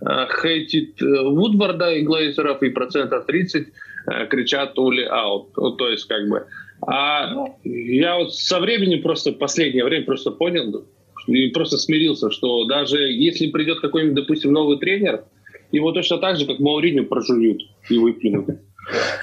Э, 0.05 0.27
хейтит 0.41 1.01
э, 1.01 1.05
Вудварда 1.05 1.91
и 1.91 2.01
Глейзеров, 2.01 2.61
и 2.61 2.69
процентов 2.69 3.25
30 3.25 3.67
э, 3.67 3.71
кричат 4.29 4.77
Ули 4.77 5.03
аут. 5.03 5.55
Ну, 5.57 5.71
то 5.71 5.89
есть, 5.89 6.05
как 6.05 6.27
бы... 6.27 6.45
А 6.85 7.29
я 7.63 8.17
вот 8.17 8.35
со 8.35 8.59
временем 8.59 9.01
просто, 9.01 9.31
последнее 9.31 9.85
время 9.85 10.05
просто 10.05 10.31
понял 10.31 10.85
и 11.27 11.47
просто 11.49 11.77
смирился, 11.77 12.29
что 12.29 12.65
даже 12.65 12.97
если 12.97 13.47
придет 13.47 13.79
какой-нибудь, 13.79 14.15
допустим, 14.15 14.51
новый 14.51 14.77
тренер, 14.77 15.23
его 15.71 15.91
точно 15.91 16.17
так 16.17 16.37
же, 16.37 16.45
как 16.45 16.59
Мауриню, 16.59 17.05
прожуют 17.05 17.61
и 17.89 17.97
выплюнут. 17.97 18.49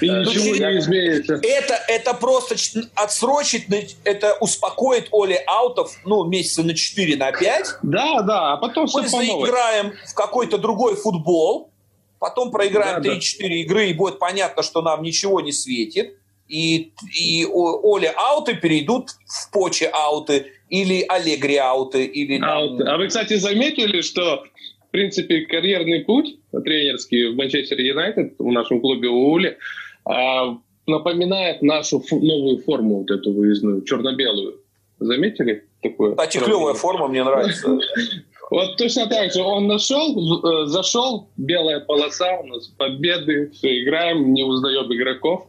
И 0.00 0.06
э, 0.06 0.20
ничего 0.20 0.56
не 0.56 0.78
изменится. 0.78 1.34
Это, 1.34 1.78
это 1.86 2.14
просто 2.14 2.56
отсрочить, 2.94 3.66
это 4.04 4.34
успокоит 4.40 5.08
Оли 5.12 5.38
Аутов, 5.46 5.92
ну, 6.04 6.24
месяца 6.24 6.62
на 6.62 6.74
4, 6.74 7.16
на 7.16 7.30
5. 7.30 7.78
Да, 7.82 8.22
да, 8.22 8.52
а 8.52 8.56
потом 8.56 8.88
Мы 8.92 9.06
заиграем 9.06 9.92
в 10.06 10.14
какой-то 10.14 10.58
другой 10.58 10.96
футбол, 10.96 11.72
потом 12.20 12.52
проиграем 12.52 13.02
да, 13.02 13.16
3-4 13.16 13.18
да. 13.40 13.46
игры, 13.46 13.86
и 13.88 13.94
будет 13.94 14.20
понятно, 14.20 14.62
что 14.62 14.82
нам 14.82 15.02
ничего 15.02 15.40
не 15.40 15.50
светит. 15.50 16.16
И, 16.46 16.92
и 17.18 17.44
Оли 17.44 18.12
ауты 18.16 18.54
перейдут 18.54 19.10
в 19.26 19.50
Поче 19.52 19.88
ауты, 19.88 20.52
или 20.68 21.04
Аллегри 21.08 21.56
ауты, 21.56 22.04
или... 22.04 22.40
Ауты. 22.40 22.84
А 22.84 22.96
вы, 22.96 23.08
кстати, 23.08 23.34
заметили, 23.36 24.00
что 24.02 24.44
в 24.90 24.90
принципе, 24.90 25.42
карьерный 25.42 26.00
путь 26.00 26.36
тренерский 26.50 27.28
в 27.28 27.36
Манчестер 27.36 27.78
Юнайтед, 27.78 28.34
в 28.40 28.50
нашем 28.50 28.80
клубе 28.80 29.08
Ули, 29.08 29.56
а, 30.04 30.58
напоминает 30.88 31.62
нашу 31.62 32.02
новую 32.10 32.58
форму, 32.58 32.98
вот 32.98 33.10
эту 33.12 33.32
выездную, 33.32 33.82
черно-белую. 33.82 34.56
Заметили 34.98 35.64
такое? 35.80 36.16
Кстати, 36.16 36.38
клевая 36.38 36.74
форма, 36.74 37.06
мне 37.06 37.22
нравится. 37.22 37.78
Вот 38.50 38.76
точно 38.76 39.06
так 39.06 39.32
же. 39.32 39.42
Он 39.42 39.68
нашел, 39.68 40.12
э, 40.44 40.66
зашел, 40.66 41.28
белая 41.36 41.80
полоса, 41.80 42.38
у 42.40 42.46
нас 42.46 42.66
победы, 42.66 43.50
все, 43.50 43.82
играем, 43.82 44.34
не 44.34 44.42
узнаем 44.42 44.92
игроков. 44.92 45.46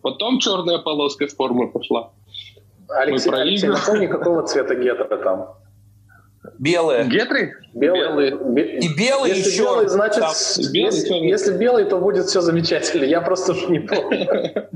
Потом 0.00 0.38
черная 0.38 0.78
полоска 0.78 1.26
с 1.26 1.34
формы 1.34 1.70
пошла. 1.70 2.12
Алексей, 2.88 3.30
Алексей 3.32 3.68
напомни, 3.68 4.06
какого 4.06 4.46
цвета 4.46 4.76
гетто 4.76 5.16
там? 5.16 5.56
Белые. 6.58 7.04
Гетры? 7.06 7.52
Белые. 7.74 8.30
белые. 8.30 8.78
И 8.78 8.88
белый, 8.96 9.30
если 9.30 9.50
и 9.50 9.58
белый, 9.58 9.88
значит, 9.88 10.20
там, 10.20 10.32
белый, 10.72 10.96
если, 10.96 11.14
если 11.14 11.56
белый, 11.56 11.84
то 11.84 11.98
будет 11.98 12.26
все 12.26 12.40
замечательно. 12.40 13.04
Я 13.04 13.20
просто 13.20 13.52
уж 13.52 13.68
не 13.68 13.80
помню. 13.80 14.68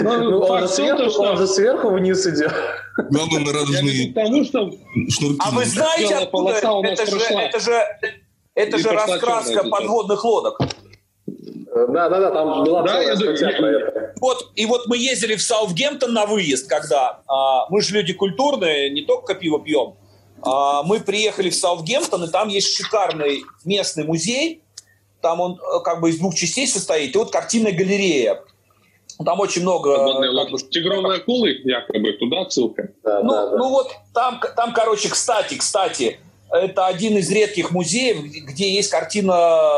Ну, 0.00 0.30
ну, 0.30 0.38
он 0.40 1.36
же 1.36 1.46
сверху 1.46 1.90
вниз 1.90 2.26
идет. 2.26 2.52
Главное, 3.10 3.40
на 3.40 3.52
радужные 3.52 4.12
Потому 4.12 4.44
что... 4.44 4.70
А 5.38 5.50
вы 5.50 5.64
знаете, 5.64 6.14
откуда 6.16 6.52
это 6.52 7.60
же... 7.60 7.74
Это 8.54 8.78
же 8.78 8.90
раскраска 8.90 9.64
подводных 9.64 10.24
лодок. 10.24 10.58
Да, 11.74 12.08
да, 12.10 12.20
да, 12.20 12.30
там 12.30 12.64
была 12.64 12.82
да, 12.82 13.00
я, 13.00 13.12
я, 13.12 13.16
про 13.16 13.70
это. 13.70 14.14
Вот, 14.20 14.50
и 14.56 14.66
вот 14.66 14.86
мы 14.88 14.98
ездили 14.98 15.36
в 15.36 15.42
Саутгемптон 15.42 16.12
на 16.12 16.26
выезд, 16.26 16.68
когда 16.68 17.22
а, 17.26 17.66
мы 17.70 17.80
же 17.80 17.94
люди 17.94 18.12
культурные, 18.12 18.90
не 18.90 19.02
только 19.02 19.34
пиво 19.34 19.58
пьем, 19.58 19.94
мы 20.44 21.00
приехали 21.00 21.50
в 21.50 21.54
Саутгемптон, 21.54 22.24
и 22.24 22.28
там 22.28 22.48
есть 22.48 22.74
шикарный 22.76 23.44
местный 23.64 24.04
музей. 24.04 24.62
Там 25.20 25.40
он 25.40 25.52
э, 25.52 25.80
как 25.84 26.00
бы 26.00 26.10
из 26.10 26.18
двух 26.18 26.34
частей 26.34 26.66
состоит. 26.66 27.14
И 27.14 27.18
вот 27.18 27.30
картинная 27.30 27.72
галерея. 27.72 28.42
Там 29.24 29.38
очень 29.40 29.62
много... 29.62 29.96
Как 29.96 30.50
бы, 30.50 30.58
Тигровые 30.70 31.18
акулы, 31.18 31.60
якобы, 31.64 32.12
туда 32.14 32.50
ссылка. 32.50 32.88
Да, 33.04 33.22
ну, 33.22 33.30
да, 33.30 33.50
да. 33.50 33.56
ну 33.56 33.68
вот 33.68 33.92
там, 34.12 34.40
там, 34.56 34.72
короче, 34.72 35.08
кстати, 35.10 35.54
кстати, 35.54 36.18
это 36.50 36.86
один 36.86 37.16
из 37.16 37.30
редких 37.30 37.70
музеев, 37.70 38.24
где 38.24 38.74
есть 38.74 38.90
картина 38.90 39.34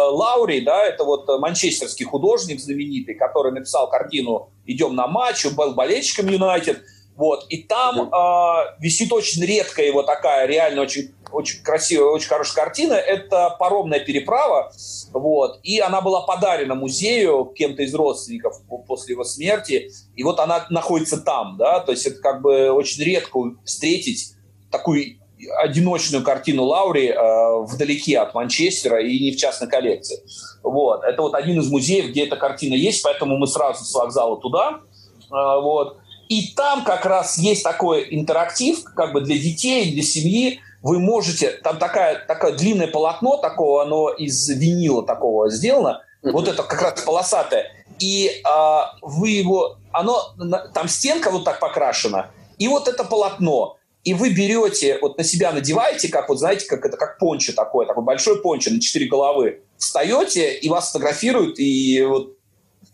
Лаури, 0.09 0.61
да, 0.61 0.85
это 0.85 1.05
вот 1.05 1.29
манчестерский 1.39 2.05
художник 2.05 2.61
знаменитый, 2.61 3.15
который 3.15 3.53
написал 3.53 3.89
картину 3.89 4.51
«Идем 4.67 4.97
на 4.97 5.07
матч», 5.07 5.47
был 5.55 5.75
болельщиком 5.75 6.29
Юнайтед. 6.29 6.83
Вот. 7.17 7.47
И 7.49 7.63
там 7.63 8.13
э, 8.13 8.77
висит 8.81 9.13
очень 9.13 9.45
редкая 9.45 9.87
его 9.87 10.03
такая, 10.03 10.47
реально 10.47 10.83
очень 10.83 11.15
очень 11.35 11.63
красивая, 11.63 12.11
очень 12.11 12.29
хорошая 12.29 12.65
картина. 12.65 12.95
Это 12.95 13.57
паромная 13.59 14.01
переправа, 14.01 14.73
вот, 15.13 15.59
и 15.65 15.81
она 15.81 16.01
была 16.01 16.21
подарена 16.21 16.75
музею 16.77 17.47
кем-то 17.47 17.83
из 17.83 17.93
родственников 17.95 18.61
после 18.87 19.15
его 19.15 19.25
смерти, 19.25 19.91
и 20.15 20.23
вот 20.23 20.39
она 20.39 20.65
находится 20.71 21.19
там, 21.19 21.57
да, 21.57 21.81
то 21.81 21.91
есть 21.91 22.07
это 22.07 22.21
как 22.21 22.41
бы 22.41 22.71
очень 22.71 23.03
редко 23.03 23.41
встретить 23.65 24.35
такую 24.71 25.19
одиночную 25.59 26.25
картину 26.25 26.65
Лаури 26.65 27.09
э, 27.09 27.65
вдалеке 27.67 28.19
от 28.19 28.35
Манчестера 28.35 29.03
и 29.03 29.19
не 29.19 29.33
в 29.33 29.37
частной 29.37 29.69
коллекции. 29.69 30.23
Вот. 30.63 31.05
Это 31.05 31.21
вот 31.21 31.35
один 31.35 31.61
из 31.61 31.71
музеев, 31.71 32.11
где 32.11 32.25
эта 32.25 32.37
картина 32.37 32.75
есть, 32.75 33.03
поэтому 33.03 33.37
мы 33.37 33.47
сразу 33.47 33.85
с 33.85 33.93
вокзала 33.95 34.41
туда. 34.41 34.81
Э, 35.31 35.61
вот. 35.61 35.99
И 36.29 36.55
там 36.55 36.85
как 36.85 37.05
раз 37.05 37.39
есть 37.39 37.63
такой 37.63 38.07
интерактив, 38.11 38.83
как 38.95 39.13
бы 39.13 39.21
для 39.21 39.39
детей, 39.39 39.93
для 39.93 40.03
семьи. 40.03 40.61
Вы 40.83 40.99
можете, 40.99 41.51
там 41.51 41.79
такая, 41.79 42.25
такое 42.27 42.53
длинное 42.53 42.89
полотно 42.89 43.37
такого, 43.37 43.83
оно 43.83 44.11
из 44.11 44.49
винила 44.49 45.05
такого 45.05 45.51
сделано, 45.51 46.03
mm-hmm. 46.23 46.33
вот 46.33 46.49
это 46.49 46.63
как 46.63 46.83
раз 46.83 47.01
полосатое. 47.01 47.67
И 47.99 48.31
а, 48.45 48.97
вы 49.01 49.31
его, 49.31 49.79
оно, 49.93 50.35
там 50.75 50.89
стенка 50.89 51.31
вот 51.31 51.45
так 51.45 51.59
покрашена, 51.59 52.31
и 52.59 52.69
вот 52.69 52.89
это 52.89 53.05
полотно 53.05 53.79
и 54.05 54.13
вы 54.13 54.31
берете, 54.31 54.99
вот 55.01 55.17
на 55.17 55.25
себя 55.25 55.51
надеваете, 55.53 56.09
как 56.09 56.29
вот, 56.29 56.39
знаете, 56.39 56.67
как 56.67 56.85
это, 56.85 56.97
как 56.97 57.19
пончо 57.19 57.55
такое, 57.55 57.87
такой 57.87 58.05
большой 58.05 58.41
пончо 58.43 58.71
на 58.71 58.81
четыре 58.81 59.07
головы, 59.07 59.63
встаете, 59.79 60.55
и 60.55 60.69
вас 60.69 60.89
фотографируют, 60.89 61.59
и 61.59 62.03
вот 62.03 62.34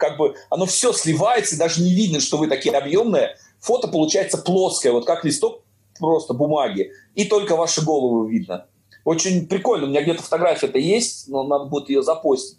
как 0.00 0.16
бы 0.16 0.34
оно 0.48 0.66
все 0.66 0.92
сливается, 0.92 1.54
и 1.54 1.58
даже 1.58 1.82
не 1.82 1.94
видно, 1.94 2.18
что 2.18 2.38
вы 2.38 2.48
такие 2.48 2.76
объемные. 2.76 3.36
Фото 3.60 3.86
получается 3.86 4.38
плоское, 4.38 4.92
вот 4.92 5.06
как 5.06 5.24
листок 5.24 5.62
просто 5.98 6.34
бумаги, 6.34 6.90
и 7.14 7.24
только 7.24 7.56
ваши 7.56 7.84
головы 7.84 8.30
видно. 8.30 8.66
Очень 9.04 9.46
прикольно, 9.46 9.86
у 9.86 9.90
меня 9.90 10.02
где-то 10.02 10.22
фотография 10.22 10.66
это 10.66 10.78
есть, 10.78 11.28
но 11.28 11.44
надо 11.44 11.66
будет 11.66 11.88
ее 11.88 12.02
запостить. 12.02 12.58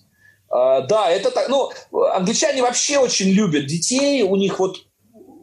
Uh, 0.50 0.86
да, 0.86 1.10
это 1.10 1.32
так, 1.32 1.48
ну, 1.48 1.72
англичане 2.14 2.62
вообще 2.62 2.98
очень 2.98 3.30
любят 3.30 3.68
детей, 3.68 4.22
у 4.24 4.36
них 4.36 4.60
вот 4.60 4.80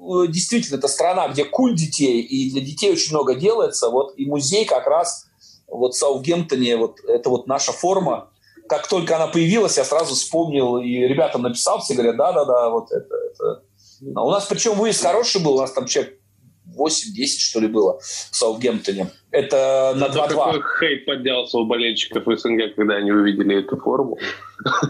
Э, 0.09 0.27
действительно, 0.27 0.79
это 0.79 0.89
страна, 0.89 1.29
где 1.29 1.45
культ 1.45 1.77
детей, 1.77 2.23
и 2.23 2.51
для 2.51 2.63
детей 2.63 2.93
очень 2.93 3.13
много 3.13 3.35
делается. 3.35 3.91
Вот 3.91 4.15
и 4.17 4.27
музей 4.27 4.65
как 4.65 4.87
раз 4.87 5.27
вот 5.67 5.95
в 5.95 5.99
Саутгемптоне, 5.99 6.77
вот 6.77 7.01
это 7.07 7.29
вот 7.29 7.47
наша 7.47 7.73
форма. 7.73 8.31
Как 8.69 8.89
только 8.89 9.17
она 9.17 9.27
появилась, 9.27 9.79
я 9.79 9.85
сразу 9.85 10.15
вспомнил, 10.15 10.79
и 10.79 10.89
ребятам 10.89 11.43
написал, 11.43 11.81
все 11.81 11.95
говорят, 11.95 12.17
да-да-да, 12.17 12.69
вот 12.71 12.91
это, 12.91 13.15
это. 13.15 13.63
У 14.03 14.31
нас 14.31 14.47
причем 14.47 14.75
выезд 14.75 15.03
хороший 15.03 15.43
был, 15.43 15.55
у 15.55 15.61
нас 15.61 15.73
там 15.73 15.87
человек 15.87 16.19
8-10, 16.77 17.27
что 17.39 17.61
ли, 17.61 17.67
было 17.67 17.99
в 18.01 18.37
Саутгемптоне. 18.37 19.11
Это 19.31 19.95
на 19.97 20.07
2-2. 20.07 20.29
Какой 20.29 20.63
хейт 20.79 21.07
поднялся 21.07 21.59
у 21.59 21.67
болельщиков 21.67 22.25
СНГ, 22.27 22.75
когда 22.77 22.97
они 22.97 23.11
увидели 23.11 23.59
эту 23.59 23.77
форму. 23.77 24.19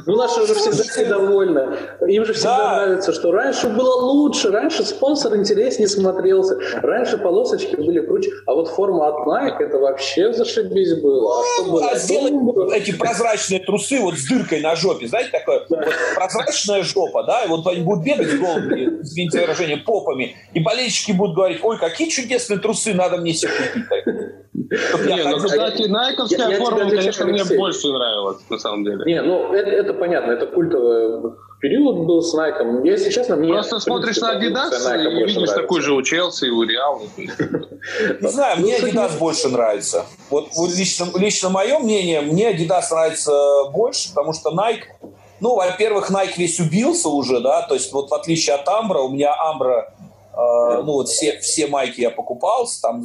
Ну, 0.07 0.17
наши 0.17 0.41
уже 0.41 0.55
всегда 0.55 0.83
все 0.83 1.05
довольны. 1.05 1.77
Им 2.07 2.25
же 2.25 2.33
всегда 2.33 2.57
да. 2.57 2.77
нравится, 2.87 3.13
что 3.13 3.33
раньше 3.33 3.69
было 3.69 4.01
лучше, 4.01 4.51
раньше 4.51 4.83
спонсор 4.85 5.37
интереснее 5.37 5.89
смотрелся, 5.89 6.59
раньше 6.83 7.19
полосочки 7.19 7.77
были 7.77 8.01
круче, 8.01 8.31
а 8.47 8.55
вот 8.55 8.69
форма 8.69 9.09
от 9.09 9.27
Nike 9.27 9.67
это 9.67 9.79
вообще 9.79 10.33
зашибись 10.33 10.95
было. 11.01 11.41
А, 11.41 11.45
что 11.45 11.71
было? 11.71 11.91
а 11.91 11.99
сделать 11.99 12.33
эти 12.75 12.97
прозрачные 12.97 13.61
трусы 13.61 14.01
вот 14.01 14.15
с 14.15 14.27
дыркой 14.27 14.61
на 14.61 14.75
жопе, 14.75 15.07
знаете, 15.07 15.31
такое 15.33 15.61
да. 15.69 15.85
вот 15.85 15.95
прозрачная 16.15 16.83
жопа, 16.83 17.25
да, 17.25 17.45
и 17.45 17.49
вот 17.49 17.67
они 17.67 17.83
будут 17.83 18.05
бегать 18.05 18.39
голыми, 18.39 19.03
извините 19.03 19.41
выражение, 19.41 19.77
попами, 19.77 20.35
и 20.55 20.61
болельщики 20.61 21.13
будут 21.13 21.37
говорить, 21.37 21.61
ой, 21.63 21.79
какие 21.79 22.09
чудесные 22.09 22.59
трусы, 22.59 22.95
надо 22.95 23.19
мне 23.19 23.35
себе 23.35 23.51
купить. 23.73 24.28
Не, 24.71 25.25
ну, 25.25 25.39
кстати, 25.39 25.83
найковская 25.89 26.59
форма, 26.59 26.91
конечно, 26.91 27.25
мне 27.27 27.45
больше 27.45 27.89
нравилась, 27.89 28.39
на 28.51 28.59
самом 28.59 28.85
деле. 28.85 29.05
Не, 29.07 29.23
ну, 29.23 29.53
это, 29.53 29.95
понятно, 29.95 30.33
это 30.33 30.47
культовый 30.47 31.33
период 31.61 32.07
был 32.07 32.23
с 32.23 32.35
Найком. 32.35 32.85
Если 32.85 33.11
честно, 33.11 33.37
мне... 33.37 33.53
Просто 33.53 33.81
смотришь 33.81 34.19
на 34.19 34.37
Adidas 34.37 34.73
и 34.97 35.25
видишь 35.25 35.51
такой 35.51 35.81
же 35.81 35.95
у 35.95 36.03
Челси 36.03 36.47
и 36.47 36.51
у 36.51 36.63
Реала. 36.63 37.01
Не 38.21 38.29
знаю, 38.29 38.61
мне 38.61 38.79
Adidas 38.79 39.19
больше 39.19 39.49
нравится. 39.49 40.05
Вот 40.31 40.49
лично, 40.77 41.07
лично 41.19 41.49
мое 41.49 41.79
мнение, 41.79 42.21
мне 42.21 42.55
Adidas 42.55 42.85
нравится 42.91 43.33
больше, 43.73 44.11
потому 44.11 44.33
что 44.33 44.51
Nike 44.51 44.85
ну, 45.41 45.55
во-первых, 45.55 46.11
Nike 46.11 46.35
весь 46.37 46.59
убился 46.59 47.09
уже, 47.09 47.41
да, 47.41 47.63
то 47.63 47.75
есть 47.75 47.93
вот 47.93 48.11
в 48.11 48.15
отличие 48.15 48.57
от 48.57 48.69
Амбра, 48.69 48.99
у 48.99 49.11
меня 49.11 49.33
Амбра, 49.35 49.95
э, 50.33 50.83
ну 50.83 50.95
вот 50.95 51.09
все, 51.09 51.39
все 51.39 51.69
майки 51.69 52.01
я 52.01 52.11
покупал, 52.11 52.69
там 52.83 53.05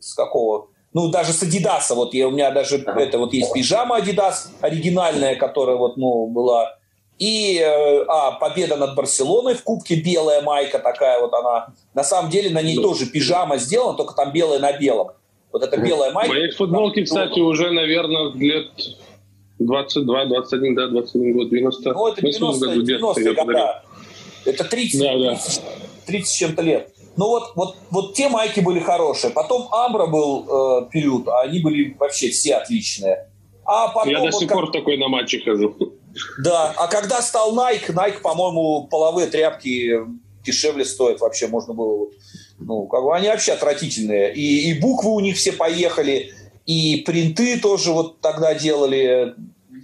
с, 0.00 0.10
с 0.10 0.14
какого 0.14 0.68
ну, 0.92 1.08
даже 1.08 1.32
с 1.32 1.42
Adidas, 1.42 1.94
вот 1.94 2.14
я, 2.14 2.26
у 2.26 2.32
меня 2.32 2.50
даже 2.50 2.78
это 2.78 3.18
вот 3.18 3.32
есть 3.32 3.52
пижама 3.52 4.00
Adidas 4.00 4.48
оригинальная, 4.60 5.36
которая 5.36 5.76
вот, 5.76 5.96
ну, 5.96 6.26
была. 6.26 6.76
И, 7.18 7.58
э, 7.58 8.04
а, 8.08 8.32
победа 8.32 8.76
над 8.76 8.96
Барселоной 8.96 9.54
в 9.54 9.62
Кубке, 9.62 9.96
белая 9.96 10.40
майка 10.42 10.78
такая 10.78 11.20
вот 11.20 11.32
она. 11.34 11.68
На 11.94 12.02
самом 12.02 12.30
деле 12.30 12.50
на 12.50 12.62
ней 12.62 12.76
ну. 12.76 12.82
тоже 12.82 13.06
пижама 13.06 13.58
сделана, 13.58 13.96
только 13.96 14.14
там 14.14 14.32
белая 14.32 14.58
на 14.58 14.72
белом. 14.72 15.10
Вот 15.52 15.62
эта 15.62 15.76
белая 15.76 16.12
майка. 16.12 16.32
Моей 16.32 16.50
футболки, 16.50 17.04
кстати, 17.04 17.38
уже, 17.38 17.70
наверное, 17.70 18.32
лет 18.32 18.70
22, 19.58 20.24
21, 20.26 20.74
да, 20.74 20.88
21 20.88 21.32
год, 21.34 21.50
90. 21.50 21.92
Ну, 21.92 22.08
это 22.08 22.22
90, 22.22 22.82
90 22.82 23.34
года. 23.34 23.82
Это 24.46 24.64
30, 24.64 25.00
да, 25.00 25.18
да. 25.18 25.34
30, 25.34 25.62
30 26.06 26.34
чем-то 26.34 26.62
лет. 26.62 26.94
Ну 27.16 27.26
вот, 27.26 27.52
вот, 27.54 27.76
вот 27.90 28.14
те 28.14 28.28
майки 28.28 28.60
были 28.60 28.80
хорошие. 28.80 29.32
Потом 29.32 29.68
Амбра 29.72 30.06
был 30.06 30.46
э, 30.82 30.88
период, 30.90 31.28
а 31.28 31.40
они 31.40 31.60
были 31.60 31.94
вообще 31.98 32.30
все 32.30 32.54
отличные. 32.54 33.28
А 33.64 33.88
потом, 33.88 34.10
Я 34.10 34.20
до 34.20 34.32
сих 34.32 34.48
вот, 34.50 34.56
пор 34.56 34.64
как... 34.66 34.74
такой 34.74 34.96
на 34.96 35.08
матче 35.08 35.40
хожу. 35.40 35.76
Да, 36.42 36.72
а 36.76 36.88
когда 36.88 37.20
стал 37.22 37.54
Nike, 37.54 37.92
Nike, 37.92 38.20
по-моему, 38.20 38.88
половые 38.90 39.26
тряпки 39.28 40.00
дешевле 40.44 40.84
стоят 40.84 41.20
вообще, 41.20 41.46
можно 41.46 41.74
было... 41.74 42.08
Ну, 42.58 42.86
как 42.86 43.02
бы 43.02 43.14
они 43.14 43.28
вообще 43.28 43.52
отвратительные. 43.52 44.34
И, 44.34 44.70
и 44.70 44.80
буквы 44.80 45.12
у 45.12 45.20
них 45.20 45.36
все 45.36 45.52
поехали, 45.52 46.32
и 46.66 47.02
принты 47.06 47.58
тоже 47.58 47.92
вот 47.92 48.20
тогда 48.20 48.54
делали, 48.54 49.34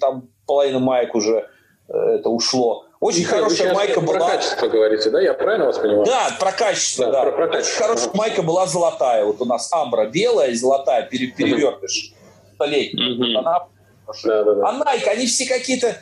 там 0.01 0.29
половина 0.47 0.79
майк 0.79 1.15
уже 1.15 1.49
э, 1.89 1.93
это 1.93 2.29
ушло. 2.29 2.86
Очень 2.99 3.21
Михаил, 3.21 3.45
хорошая 3.45 3.75
майка 3.75 4.01
была. 4.01 4.19
Про 4.19 4.27
качество 4.27 4.69
говорите, 4.69 5.11
да? 5.11 5.21
Я 5.21 5.35
правильно 5.35 5.67
вас 5.67 5.79
понимаю? 5.79 6.07
Да, 6.07 6.29
про 6.41 6.53
качество, 6.53 7.07
да. 7.07 7.13
да. 7.13 7.23
Про, 7.23 7.33
про 7.33 7.49
качество. 7.49 7.85
Очень 7.85 7.87
хорошая 7.87 8.11
майка 8.15 8.43
была 8.43 8.67
золотая. 8.67 9.25
Вот 9.25 9.41
у 9.41 9.45
нас 9.45 9.71
амбра 9.73 10.07
белая 10.07 10.55
золотая, 10.55 11.03
пере, 11.03 11.29
перевертыш. 11.29 12.13
Столетняя. 12.55 13.39
Она... 13.39 13.67
Да, 14.25 14.45
да, 14.45 14.55
да. 14.55 14.69
А 14.69 14.73
Nike, 14.73 15.09
они 15.09 15.27
все 15.27 15.47
какие-то 15.47 15.99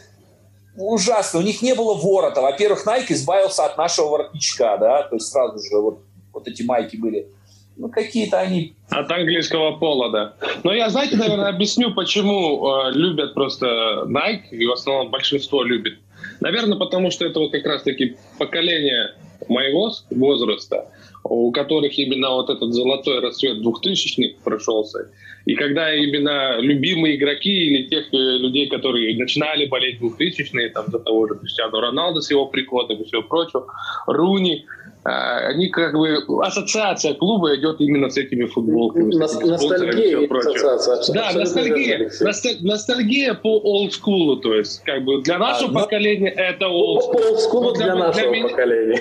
ужасные. 0.77 1.43
У 1.43 1.45
них 1.45 1.63
не 1.63 1.75
было 1.75 1.95
ворота. 1.95 2.41
Во-первых, 2.43 2.87
Nike 2.87 3.13
избавился 3.13 3.65
от 3.65 3.77
нашего 3.77 4.09
воротничка, 4.09 4.77
да, 4.77 5.03
то 5.03 5.17
есть 5.17 5.29
сразу 5.33 5.59
же 5.59 5.81
вот, 5.81 6.01
вот 6.33 6.47
эти 6.47 6.63
майки 6.63 6.97
были 6.97 7.29
ну, 7.77 7.89
какие-то 7.89 8.39
они... 8.39 8.75
От 8.91 9.11
английского 9.11 9.73
пола, 9.79 10.11
да. 10.11 10.35
Но 10.63 10.73
я, 10.73 10.89
знаете, 10.91 11.17
наверное, 11.17 11.49
объясню, 11.49 11.93
почему 11.93 12.67
э, 12.67 12.93
любят 12.93 13.35
просто 13.35 14.05
Nike, 14.07 14.51
и 14.51 14.67
в 14.67 14.73
основном 14.73 15.11
большинство 15.11 15.63
любит. 15.63 15.99
Наверное, 16.41 16.79
потому 16.79 17.11
что 17.11 17.25
это 17.25 17.41
вот 17.41 17.53
как 17.53 17.65
раз-таки 17.65 18.17
поколение 18.39 19.15
моего 19.49 19.93
возраста, 20.11 20.91
у 21.23 21.51
которых 21.53 21.99
именно 21.99 22.31
вот 22.31 22.51
этот 22.51 22.73
золотой 22.73 23.21
расцвет 23.21 23.61
двухтысячных 23.63 24.37
прошелся. 24.39 25.11
И 25.47 25.55
когда 25.55 25.95
именно 25.95 26.59
любимые 26.59 27.17
игроки 27.17 27.51
или 27.51 27.89
тех 27.89 28.13
э, 28.13 28.17
людей, 28.17 28.69
которые 28.69 29.17
начинали 29.17 29.67
болеть 29.67 29.99
двухтысячные, 29.99 30.71
там, 30.71 30.87
за 30.89 30.99
того 30.99 31.29
же 31.29 31.35
Криштиану 31.37 31.81
Роналду 31.81 32.23
с 32.23 32.31
его 32.31 32.47
приходом 32.47 33.03
и 33.03 33.05
все 33.05 33.23
прочее, 33.23 33.63
Руни, 34.07 34.65
они 35.05 35.69
как 35.69 35.93
бы 35.93 36.17
ассоциация 36.43 37.15
клуба 37.15 37.55
идет 37.57 37.79
именно 37.81 38.09
с 38.09 38.17
этими 38.17 38.47
футболками. 38.47 39.15
Нас, 39.15 39.39
ностальгия 39.39 40.27
ассоциация. 40.27 41.15
Да, 41.15 41.33
ностальгия, 41.35 42.11
ностальгия 42.63 43.35
по 43.35 43.59
олдскулу, 43.59 44.39
то 44.39 44.55
есть 44.55 44.83
как 44.85 45.05
бы 45.05 45.23
для 45.23 45.39
нашего 45.39 45.81
а, 45.81 45.85
поколения 45.85 46.33
но... 46.35 46.43
это 46.43 46.69
олдскул. 46.69 47.13
По 47.13 47.27
олдскулу 47.29 47.73
для, 47.75 47.85
для 47.85 47.95
нашего 47.97 48.33
для 48.33 48.49
поколения. 48.49 49.01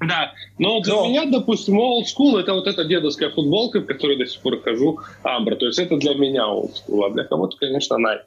Да, 0.00 0.32
но 0.58 0.80
для 0.80 0.94
но... 0.94 1.06
меня, 1.06 1.26
допустим, 1.26 1.78
old 1.78 2.04
school 2.06 2.40
это 2.40 2.54
вот 2.54 2.66
эта 2.66 2.84
дедовская 2.84 3.30
футболка, 3.30 3.80
в 3.80 3.86
которой 3.86 4.16
до 4.16 4.26
сих 4.26 4.40
пор 4.40 4.60
хожу, 4.62 4.98
Амбра. 5.22 5.56
То 5.56 5.66
есть 5.66 5.78
это 5.78 5.96
для 5.96 6.14
меня 6.14 6.44
old 6.44 6.72
school, 6.72 7.06
а 7.06 7.10
для 7.10 7.24
кого-то, 7.24 7.56
конечно, 7.56 7.94
Nike. 7.94 8.22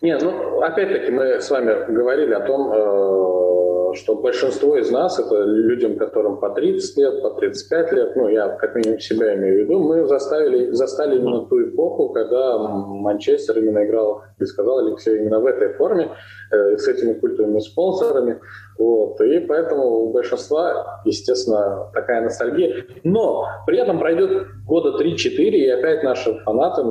Нет, 0.00 0.22
ну, 0.22 0.60
опять-таки, 0.60 1.10
мы 1.10 1.40
с 1.40 1.50
вами 1.50 1.92
говорили 1.92 2.32
о 2.32 2.46
том, 2.46 2.72
э, 2.72 3.94
что 3.94 4.14
большинство 4.14 4.76
из 4.76 4.92
нас, 4.92 5.18
это 5.18 5.42
людям, 5.42 5.96
которым 5.96 6.38
по 6.38 6.50
30 6.50 6.96
лет, 6.98 7.22
по 7.22 7.30
35 7.30 7.92
лет, 7.92 8.14
ну, 8.14 8.28
я 8.28 8.48
как 8.48 8.76
минимум 8.76 9.00
себя 9.00 9.34
имею 9.34 9.56
в 9.56 9.58
виду, 9.64 9.80
мы 9.80 10.06
заставили, 10.06 10.70
застали 10.70 11.16
именно 11.16 11.46
ту 11.46 11.64
эпоху, 11.64 12.10
когда 12.10 12.58
Манчестер 12.58 13.58
именно 13.58 13.84
играл, 13.84 14.22
ты 14.38 14.46
сказал, 14.46 14.86
Алексей, 14.86 15.18
именно 15.18 15.40
в 15.40 15.46
этой 15.46 15.72
форме, 15.72 16.10
э, 16.52 16.76
с 16.76 16.86
этими 16.86 17.14
культовыми 17.14 17.58
спонсорами. 17.58 18.38
Вот. 18.78 19.20
И 19.20 19.40
поэтому 19.40 19.84
у 19.84 20.12
большинства, 20.12 21.02
естественно, 21.04 21.90
такая 21.92 22.22
ностальгия. 22.22 22.84
Но 23.02 23.48
при 23.66 23.78
этом 23.78 23.98
пройдет 23.98 24.46
года 24.64 24.96
3-4, 25.02 25.50
и 25.50 25.68
опять 25.70 26.04
наши 26.04 26.34
фанаты 26.44 26.84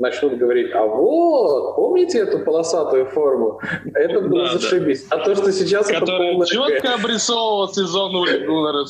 начнут 0.00 0.36
говорить, 0.38 0.72
а 0.74 0.84
вот, 0.86 1.76
помните 1.76 2.18
эту 2.18 2.40
полосатую 2.40 3.06
форму? 3.06 3.60
Это 3.94 4.20
было 4.20 4.46
да, 4.46 4.58
зашибись. 4.58 5.04
Да. 5.04 5.16
А 5.16 5.24
то, 5.24 5.36
что 5.36 5.52
сейчас 5.52 5.86
Которая 5.86 6.34
это 6.36 6.46
четко 6.46 6.94
обрисовывала 6.94 7.72
сезон 7.72 8.16
у 8.16 8.24
Гуннера 8.24 8.86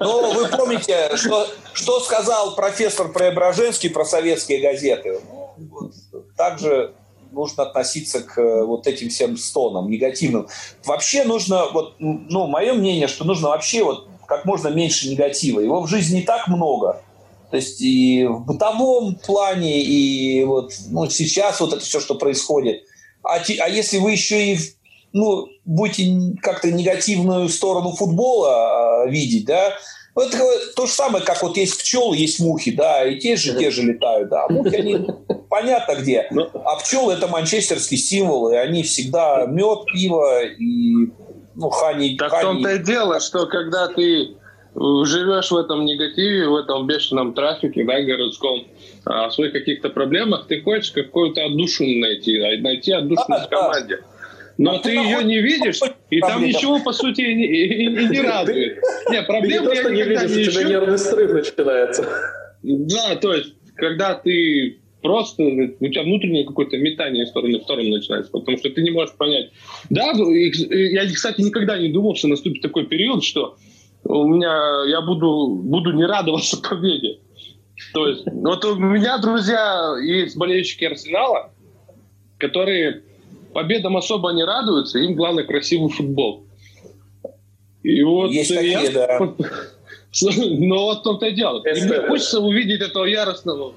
Ну, 0.00 0.34
вы 0.34 0.48
помните, 0.48 1.10
что, 1.14 1.46
что 1.72 2.00
сказал 2.00 2.54
профессор 2.56 3.12
Преображенский 3.12 3.88
про 3.88 4.04
советские 4.04 4.60
газеты? 4.60 5.20
Ну, 5.30 5.92
также 6.36 6.92
нужно 7.30 7.64
относиться 7.64 8.20
к 8.20 8.38
э, 8.38 8.64
вот 8.64 8.86
этим 8.86 9.08
всем 9.08 9.36
стонам 9.36 9.90
негативным. 9.90 10.48
Вообще 10.84 11.24
нужно, 11.24 11.66
вот, 11.72 11.94
ну, 11.98 12.46
мое 12.46 12.74
мнение, 12.74 13.08
что 13.08 13.24
нужно 13.24 13.48
вообще 13.48 13.82
вот 13.82 14.06
как 14.26 14.44
можно 14.44 14.68
меньше 14.68 15.08
негатива. 15.08 15.60
Его 15.60 15.82
в 15.82 15.88
жизни 15.88 16.16
не 16.16 16.22
так 16.22 16.48
много. 16.48 17.02
То 17.54 17.58
есть 17.58 17.80
и 17.82 18.26
в 18.26 18.40
бытовом 18.46 19.14
плане, 19.14 19.80
и 19.80 20.42
вот 20.42 20.72
ну, 20.90 21.08
сейчас 21.08 21.60
вот 21.60 21.72
это 21.72 21.84
все, 21.84 22.00
что 22.00 22.16
происходит. 22.16 22.82
А, 23.22 23.36
а 23.36 23.68
если 23.68 23.98
вы 23.98 24.10
еще 24.10 24.54
и 24.54 24.58
ну, 25.12 25.46
будете 25.64 26.36
как-то 26.42 26.72
негативную 26.72 27.48
сторону 27.48 27.92
футбола 27.92 29.04
э, 29.06 29.10
видеть, 29.10 29.44
да, 29.44 29.72
ну, 30.16 30.22
это 30.22 30.36
то 30.74 30.86
же 30.86 30.92
самое, 30.92 31.24
как 31.24 31.44
вот 31.44 31.56
есть 31.56 31.78
пчелы, 31.78 32.16
есть 32.16 32.40
мухи, 32.40 32.72
да, 32.72 33.06
и 33.06 33.20
те 33.20 33.36
же, 33.36 33.56
те 33.56 33.70
же 33.70 33.82
летают, 33.82 34.30
да. 34.30 34.48
Мухи, 34.48 34.74
они 34.74 35.06
понятно 35.48 35.94
где. 35.94 36.26
Ну. 36.32 36.48
А 36.64 36.74
пчелы– 36.80 37.12
это 37.14 37.28
манчестерский 37.28 37.98
символ, 37.98 38.50
и 38.50 38.56
они 38.56 38.82
всегда 38.82 39.46
мед, 39.46 39.84
пиво 39.92 40.42
и 40.42 41.08
ну, 41.54 41.70
хани. 41.70 42.16
Так 42.16 42.30
хани. 42.30 42.42
в 42.42 42.46
том-то 42.46 42.70
и 42.72 42.78
дело, 42.82 43.20
что 43.20 43.46
когда 43.46 43.86
ты 43.86 44.38
живешь 44.74 45.50
в 45.50 45.56
этом 45.56 45.84
негативе, 45.84 46.48
в 46.48 46.56
этом 46.56 46.86
бешеном 46.86 47.34
трафике, 47.34 47.84
да, 47.84 48.00
городском, 48.02 48.66
а, 49.04 49.28
в 49.28 49.34
своих 49.34 49.52
каких-то 49.52 49.90
проблемах, 49.90 50.46
ты 50.46 50.60
хочешь 50.62 50.90
какую-то 50.90 51.44
отдушину 51.44 52.00
найти, 52.00 52.38
а, 52.38 52.60
найти 52.60 52.92
отдушину 52.92 53.38
в 53.38 53.48
команде. 53.48 54.00
Но 54.56 54.76
а 54.76 54.78
ты, 54.78 54.90
ее 54.90 55.24
не 55.24 55.40
видишь, 55.40 55.80
и 56.10 56.20
там 56.20 56.44
ничего, 56.44 56.78
по 56.78 56.92
сути, 56.92 57.22
и, 57.22 57.24
и, 57.24 57.86
и 57.86 58.08
не 58.08 58.20
радует. 58.20 58.78
Не, 59.10 59.22
проблем 59.22 59.68
я 59.72 59.90
не 59.90 60.02
видишь, 60.02 60.48
у 60.48 60.50
тебя 60.52 60.68
нервный 60.68 60.98
срыв 60.98 61.32
начинается. 61.32 62.08
Да, 62.62 63.16
то 63.16 63.34
есть, 63.34 63.54
когда 63.74 64.14
ты 64.14 64.78
просто, 65.02 65.42
у 65.42 65.88
тебя 65.88 66.02
внутреннее 66.02 66.44
какое-то 66.44 66.78
метание 66.78 67.24
из 67.24 67.30
стороны 67.30 67.58
в 67.58 67.62
сторону 67.62 67.90
начинается, 67.90 68.30
потому 68.30 68.56
что 68.56 68.70
ты 68.70 68.80
не 68.82 68.90
можешь 68.90 69.14
понять. 69.16 69.50
Да, 69.90 70.12
я, 70.12 71.06
кстати, 71.12 71.42
никогда 71.42 71.76
не 71.76 71.88
думал, 71.88 72.14
что 72.14 72.28
наступит 72.28 72.62
такой 72.62 72.86
период, 72.86 73.22
что 73.22 73.56
у 74.04 74.26
меня, 74.26 74.84
я 74.86 75.00
буду, 75.00 75.48
буду 75.48 75.92
не 75.92 76.04
радоваться 76.04 76.60
победе. 76.68 77.18
То 77.92 78.08
есть, 78.08 78.24
вот 78.26 78.64
у 78.64 78.76
меня, 78.76 79.18
друзья, 79.18 79.96
есть 80.00 80.36
болельщики 80.36 80.84
Арсенала, 80.84 81.50
которые 82.38 83.02
победам 83.52 83.96
особо 83.96 84.30
не 84.32 84.44
радуются, 84.44 84.98
им 84.98 85.14
главное 85.14 85.44
красивый 85.44 85.90
футбол. 85.90 86.44
И 87.82 88.02
вот 88.02 88.30
есть 88.30 88.50
я... 88.50 88.80
такие, 88.80 88.90
да. 88.90 89.18
Но 90.58 90.84
вот 90.84 91.00
в 91.00 91.02
том-то 91.02 91.26
и 91.26 91.32
дело. 91.32 91.62
И 91.66 91.80
мне 91.80 92.00
хочется 92.06 92.40
увидеть 92.40 92.80
этого 92.80 93.04
яростного, 93.04 93.74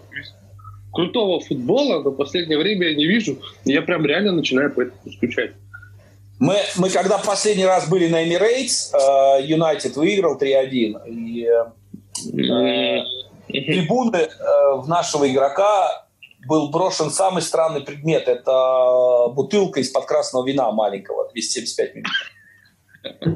крутого 0.93 1.39
футбола, 1.39 2.03
но 2.03 2.11
в 2.11 2.15
последнее 2.15 2.59
время 2.59 2.89
я 2.89 2.95
не 2.95 3.05
вижу. 3.05 3.39
Я 3.65 3.81
прям 3.81 4.05
реально 4.05 4.33
начинаю 4.33 4.71
по 4.71 4.81
этому 4.81 5.11
скучать. 5.13 5.53
Мы, 6.39 6.55
мы 6.75 6.89
когда 6.89 7.17
последний 7.17 7.65
раз 7.65 7.89
были 7.89 8.07
на 8.07 8.23
Emirates, 8.23 8.93
Юнайтед 9.41 9.93
uh, 9.93 9.99
выиграл 9.99 10.37
3-1. 10.37 11.07
И 11.07 11.47
uh, 11.47 13.03
трибуны 13.47 14.17
uh, 14.17 14.81
в 14.81 14.87
нашего 14.87 15.27
игрока 15.27 16.05
был 16.47 16.69
брошен 16.69 17.09
самый 17.09 17.41
странный 17.41 17.81
предмет. 17.81 18.27
Это 18.27 19.29
бутылка 19.33 19.79
из-под 19.79 20.05
красного 20.05 20.45
вина 20.45 20.71
маленького, 20.71 21.29
275 21.31 21.95
мл. 21.95 22.03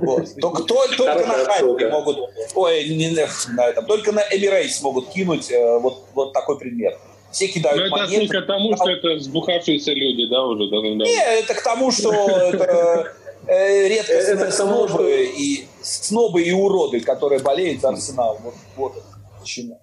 Вот. 0.01 0.27
Только, 0.39 0.63
только, 0.63 0.95
только 0.97 1.25
на 1.25 1.45
хайпе 1.45 1.89
могут, 1.89 2.17
ой, 2.55 2.89
не, 2.89 3.09
на 3.09 3.65
этом, 3.67 3.85
только 3.85 4.11
на 4.11 4.19
Emirates 4.19 4.81
могут 4.81 5.09
кинуть 5.09 5.49
э, 5.49 5.79
вот, 5.79 6.03
вот 6.13 6.33
такой 6.33 6.59
предмет 6.59 6.97
все 7.31 7.47
кидают 7.47 7.79
Но 7.79 7.85
это 7.85 8.07
монеты. 8.07 8.41
к 8.41 8.45
тому, 8.45 8.75
что 8.75 8.89
это 8.89 9.19
сбухавшиеся 9.19 9.93
люди, 9.93 10.27
да, 10.27 10.43
уже? 10.43 10.69
Да, 10.69 10.81
да. 10.81 11.05
Нет, 11.05 11.43
это 11.43 11.53
к 11.53 11.63
тому, 11.63 11.91
что 11.91 12.11
это 12.11 13.13
э, 13.47 13.87
редкостные 13.87 14.51
снобы 14.51 15.31
и 15.37 15.67
снобы 15.81 16.43
и 16.43 16.51
уроды, 16.51 16.99
которые 16.99 17.41
болеют 17.41 17.81
за 17.81 17.89
Арсенал. 17.89 18.39
Вот, 18.43 18.53
вот 18.75 18.97
это 18.97 19.05
почему. 19.39 19.81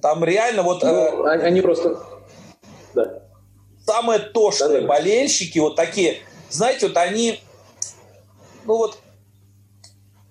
Там 0.00 0.24
реально 0.24 0.62
вот... 0.62 0.82
Ну, 0.82 1.26
э, 1.26 1.40
они 1.42 1.60
просто... 1.60 2.02
Да. 2.94 3.22
Самые 3.86 4.20
тошные 4.20 4.68
да, 4.68 4.80
да. 4.80 4.86
болельщики, 4.86 5.58
вот 5.58 5.76
такие, 5.76 6.18
знаете, 6.50 6.88
вот 6.88 6.96
они, 6.96 7.40
ну 8.64 8.76
вот 8.76 8.98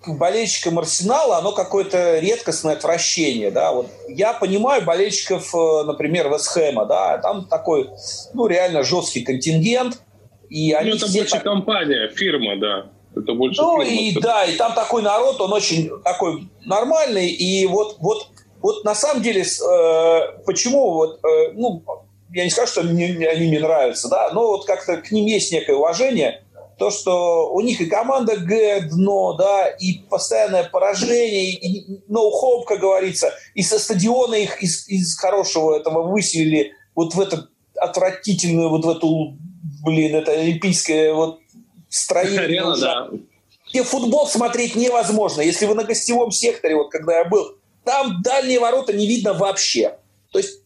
болельщикам 0.07 0.79
Арсенала 0.79 1.37
оно 1.37 1.51
какое-то 1.51 2.19
редкостное 2.19 2.73
отвращение, 2.73 3.51
да, 3.51 3.71
вот 3.71 3.87
я 4.07 4.33
понимаю 4.33 4.83
болельщиков, 4.83 5.53
э, 5.53 5.83
например, 5.83 6.29
Вестхэма, 6.29 6.85
да, 6.85 7.17
там 7.19 7.45
такой, 7.45 7.89
ну, 8.33 8.47
реально 8.47 8.83
жесткий 8.83 9.21
контингент, 9.21 10.01
и 10.49 10.73
ну, 10.73 10.79
они 10.79 10.89
ну, 10.91 10.95
это 10.97 11.11
больше 11.11 11.31
так... 11.31 11.43
компания, 11.43 12.09
фирма, 12.09 12.57
да. 12.57 12.85
Это 13.15 13.33
больше 13.33 13.61
ну, 13.61 13.83
фирма, 13.83 13.99
и 13.99 14.19
да, 14.19 14.45
и 14.45 14.55
там 14.55 14.73
такой 14.73 15.01
народ, 15.01 15.39
он 15.39 15.53
очень 15.53 15.91
такой 16.03 16.47
нормальный, 16.65 17.29
и 17.29 17.65
вот, 17.67 17.97
вот, 17.99 18.27
вот 18.61 18.83
на 18.83 18.95
самом 18.95 19.21
деле, 19.21 19.41
э, 19.43 20.43
почему 20.45 20.93
вот, 20.93 21.19
э, 21.23 21.51
ну, 21.53 21.83
я 22.33 22.43
не 22.43 22.49
скажу, 22.49 22.71
что 22.71 22.83
мне, 22.83 23.27
они 23.27 23.47
мне 23.47 23.59
нравятся, 23.59 24.09
да, 24.09 24.31
но 24.31 24.47
вот 24.47 24.65
как-то 24.65 24.97
к 24.97 25.11
ним 25.11 25.25
есть 25.25 25.51
некое 25.51 25.75
уважение, 25.75 26.43
то, 26.81 26.89
что 26.89 27.53
у 27.53 27.61
них 27.61 27.79
и 27.79 27.85
команда 27.85 28.37
Г 28.37 28.87
дно, 28.89 29.33
да, 29.33 29.67
и 29.67 29.99
постоянное 30.09 30.63
поражение, 30.63 31.51
и 31.51 32.01
ноу-хоп, 32.07 32.65
как 32.65 32.79
говорится, 32.79 33.31
и 33.53 33.61
со 33.61 33.77
стадиона 33.77 34.33
их 34.33 34.63
из, 34.63 34.87
из 34.87 35.15
хорошего 35.15 35.77
этого 35.77 36.01
выселили 36.11 36.73
вот 36.95 37.13
в 37.13 37.21
эту 37.21 37.49
отвратительную, 37.75 38.69
вот 38.69 38.83
в 38.83 38.89
эту, 38.89 39.37
блин, 39.85 40.15
это 40.15 40.31
олимпийское 40.31 41.13
вот 41.13 41.37
строение. 41.87 42.39
Арена, 42.39 42.75
да. 42.75 43.09
Где 43.69 43.83
футбол 43.83 44.25
смотреть 44.25 44.75
невозможно. 44.75 45.41
Если 45.41 45.67
вы 45.67 45.75
на 45.75 45.83
гостевом 45.83 46.31
секторе, 46.31 46.75
вот 46.75 46.89
когда 46.89 47.19
я 47.19 47.25
был, 47.25 47.57
там 47.83 48.23
дальние 48.23 48.59
ворота 48.59 48.91
не 48.91 49.05
видно 49.05 49.35
вообще. 49.35 49.99
То 50.31 50.39
есть 50.39 50.63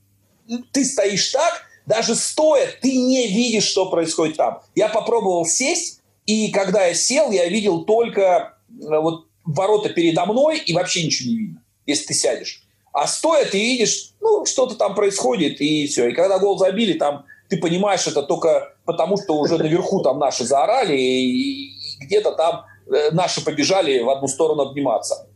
ты 0.71 0.85
стоишь 0.85 1.27
так, 1.33 1.63
даже 1.85 2.15
стоя, 2.15 2.69
ты 2.81 2.95
не 2.95 3.27
видишь, 3.27 3.65
что 3.65 3.89
происходит 3.89 4.37
там. 4.37 4.61
Я 4.75 4.87
попробовал 4.87 5.45
сесть, 5.45 6.01
и 6.25 6.51
когда 6.51 6.85
я 6.85 6.93
сел, 6.93 7.31
я 7.31 7.47
видел 7.47 7.85
только 7.85 8.57
э, 8.69 8.99
вот 8.99 9.27
ворота 9.43 9.89
передо 9.89 10.25
мной, 10.25 10.59
и 10.59 10.73
вообще 10.73 11.05
ничего 11.05 11.29
не 11.29 11.37
видно, 11.37 11.63
если 11.85 12.07
ты 12.07 12.13
сядешь. 12.13 12.63
А 12.93 13.07
стоя 13.07 13.45
ты 13.45 13.59
видишь, 13.59 14.13
ну, 14.21 14.45
что-то 14.45 14.75
там 14.75 14.95
происходит, 14.95 15.61
и 15.61 15.85
все. 15.87 16.07
И 16.09 16.13
когда 16.13 16.39
гол 16.39 16.57
забили, 16.57 16.93
там 16.93 17.25
ты 17.49 17.57
понимаешь 17.57 18.07
это 18.07 18.23
только 18.23 18.73
потому, 18.85 19.17
что 19.17 19.37
уже 19.37 19.57
наверху 19.57 20.01
там 20.01 20.17
наши 20.17 20.45
заорали, 20.45 20.97
и, 20.97 21.73
где-то 22.01 22.31
там 22.31 22.65
э, 22.87 23.11
наши 23.11 23.43
побежали 23.43 23.99
в 23.99 24.09
одну 24.09 24.27
сторону 24.27 24.63
обниматься. 24.63 25.27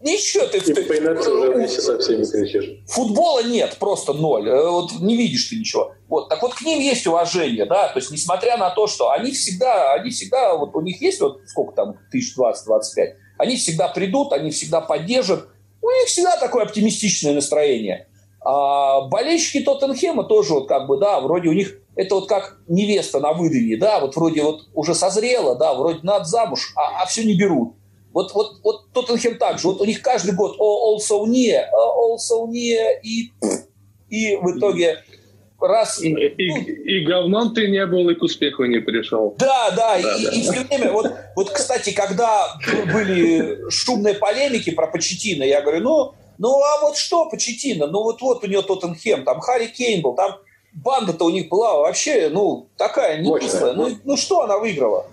Ничего, 0.00 0.46
ты... 0.46 0.58
И 0.58 0.60
ты 0.60 0.82
по 0.84 0.96
инерции 0.96 1.30
уже 1.30 1.52
вместе 1.52 1.80
со 1.82 1.98
всеми 1.98 2.24
кричишь. 2.24 2.82
Футбола 2.88 3.42
нет, 3.42 3.76
просто 3.78 4.14
ноль. 4.14 4.48
Э, 4.48 4.70
вот 4.70 4.92
не 5.00 5.14
видишь 5.14 5.44
ты 5.44 5.56
ничего. 5.56 5.92
Вот. 6.08 6.30
Так 6.30 6.40
вот 6.42 6.54
к 6.54 6.62
ним 6.62 6.80
есть 6.80 7.06
уважение, 7.06 7.66
да, 7.66 7.88
то 7.88 7.98
есть 7.98 8.10
несмотря 8.10 8.56
на 8.56 8.70
то, 8.70 8.86
что 8.86 9.10
они 9.10 9.30
всегда, 9.32 9.92
они 9.92 10.10
всегда, 10.10 10.56
вот 10.56 10.74
у 10.74 10.80
них 10.80 11.02
есть 11.02 11.20
вот 11.20 11.40
сколько 11.46 11.74
там, 11.74 11.98
тысяч 12.10 12.34
двадцать, 12.34 12.64
двадцать 12.64 12.94
пять, 12.94 13.16
они 13.36 13.56
всегда 13.56 13.88
придут, 13.88 14.32
они 14.32 14.50
всегда 14.50 14.80
поддержат, 14.80 15.48
у 15.82 15.90
них 15.90 16.06
всегда 16.06 16.38
такое 16.38 16.64
оптимистичное 16.64 17.34
настроение. 17.34 18.08
А 18.42 19.02
болельщики 19.02 19.62
Тоттенхема 19.62 20.24
тоже 20.24 20.54
вот 20.54 20.66
как 20.66 20.86
бы, 20.86 20.98
да, 20.98 21.20
вроде 21.20 21.50
у 21.50 21.52
них 21.52 21.76
это 21.94 22.14
вот 22.14 22.26
как 22.26 22.58
невеста 22.68 23.20
на 23.20 23.34
выдаве, 23.34 23.76
да, 23.76 24.00
вот 24.00 24.16
вроде 24.16 24.42
вот 24.42 24.62
уже 24.72 24.94
созрела, 24.94 25.56
да, 25.56 25.74
вроде 25.74 26.00
надо 26.02 26.24
замуж, 26.24 26.72
а, 26.74 27.02
а 27.02 27.06
все 27.06 27.22
не 27.22 27.34
берут. 27.34 27.74
Вот, 28.12 28.32
вот, 28.34 28.60
вот 28.62 28.92
Тоттенхем 28.92 29.38
также. 29.38 29.68
Вот 29.68 29.80
у 29.80 29.84
них 29.84 30.02
каждый 30.02 30.34
год 30.34 30.56
oh, 30.58 30.96
also 30.96 31.24
near, 31.26 31.64
oh, 31.72 32.16
also 32.16 32.48
near, 32.48 32.98
и, 33.02 33.30
и 34.08 34.36
в 34.36 34.58
итоге 34.58 35.02
раз... 35.60 36.02
И, 36.02 36.12
ну, 36.12 36.18
и, 36.18 36.98
и 36.98 37.04
говном 37.04 37.54
ты 37.54 37.68
не 37.68 37.84
был, 37.86 38.08
и 38.10 38.14
к 38.14 38.22
успеху 38.22 38.64
не 38.64 38.80
пришел. 38.80 39.34
Да, 39.38 39.70
да, 39.70 39.76
да, 39.76 39.98
и, 39.98 40.24
да. 40.24 40.30
и 40.30 40.42
все 40.42 40.64
время... 40.64 40.92
Вот, 40.92 41.12
вот, 41.36 41.50
кстати, 41.50 41.92
когда 41.92 42.48
были 42.92 43.70
шумные 43.70 44.14
полемики 44.14 44.70
про 44.70 44.86
Почетина, 44.86 45.44
я 45.44 45.62
говорю, 45.62 45.80
ну, 45.80 46.14
ну 46.38 46.62
а 46.62 46.80
вот 46.80 46.96
что 46.96 47.28
Почетина? 47.28 47.86
Ну 47.86 48.02
вот 48.02 48.22
вот 48.22 48.42
у 48.42 48.46
него 48.46 48.62
Тоттенхем, 48.62 49.24
там 49.24 49.40
Харри 49.40 49.66
Кейн 49.66 50.02
был, 50.02 50.14
там 50.14 50.38
банда-то 50.72 51.26
у 51.26 51.30
них 51.30 51.48
была 51.48 51.78
вообще, 51.78 52.28
ну, 52.30 52.68
такая 52.76 53.20
никислая. 53.20 53.74
Ну, 53.74 53.90
ну 54.04 54.16
что 54.16 54.42
она 54.42 54.58
выиграла? 54.58 55.06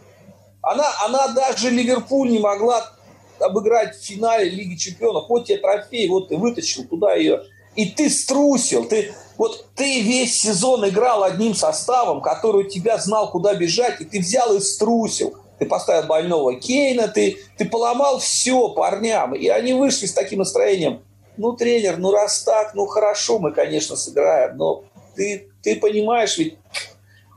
Она, 0.67 0.85
она 1.05 1.29
даже 1.29 1.69
Ливерпуль 1.69 2.29
не 2.29 2.39
могла 2.39 2.91
обыграть 3.39 3.95
в 3.95 4.03
финале 4.03 4.49
Лиги 4.49 4.75
Чемпионов. 4.75 5.29
Вот 5.29 5.45
тебе 5.45 5.59
трофей, 5.59 6.09
вот 6.09 6.27
ты 6.27 6.35
вытащил 6.35 6.85
туда 6.85 7.15
ее. 7.15 7.43
И 7.75 7.85
ты 7.85 8.09
струсил. 8.09 8.85
Ты, 8.85 9.13
вот 9.37 9.67
ты 9.75 10.01
весь 10.01 10.41
сезон 10.41 10.87
играл 10.89 11.23
одним 11.23 11.55
составом, 11.55 12.21
который 12.21 12.67
тебя 12.67 12.97
знал, 12.97 13.31
куда 13.31 13.53
бежать, 13.53 14.01
и 14.01 14.05
ты 14.05 14.19
взял 14.19 14.55
и 14.55 14.59
струсил. 14.59 15.37
Ты 15.57 15.65
поставил 15.65 16.07
больного 16.07 16.59
Кейна, 16.59 17.07
ты, 17.07 17.37
ты 17.57 17.65
поломал 17.65 18.19
все 18.19 18.69
парням. 18.69 19.35
И 19.35 19.47
они 19.47 19.73
вышли 19.73 20.05
с 20.05 20.13
таким 20.13 20.39
настроением. 20.39 21.01
Ну, 21.37 21.53
тренер, 21.53 21.97
ну 21.97 22.11
раз 22.11 22.43
так, 22.43 22.73
ну 22.73 22.87
хорошо, 22.87 23.39
мы, 23.39 23.53
конечно, 23.53 23.95
сыграем, 23.95 24.57
но 24.57 24.83
ты, 25.15 25.49
ты 25.63 25.75
понимаешь, 25.75 26.37
ведь... 26.37 26.57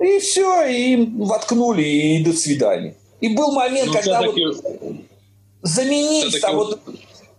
И 0.01 0.19
все, 0.19 0.65
и 0.65 0.97
воткнули, 1.19 1.83
и 1.83 2.25
до 2.25 2.33
свидания. 2.33 2.95
И 3.21 3.29
был 3.35 3.53
момент, 3.53 3.89
ну, 3.89 3.93
когда 3.93 4.23
вот 4.23 4.37
заменить 5.63 6.41
там 6.41 6.57
вот 6.57 6.81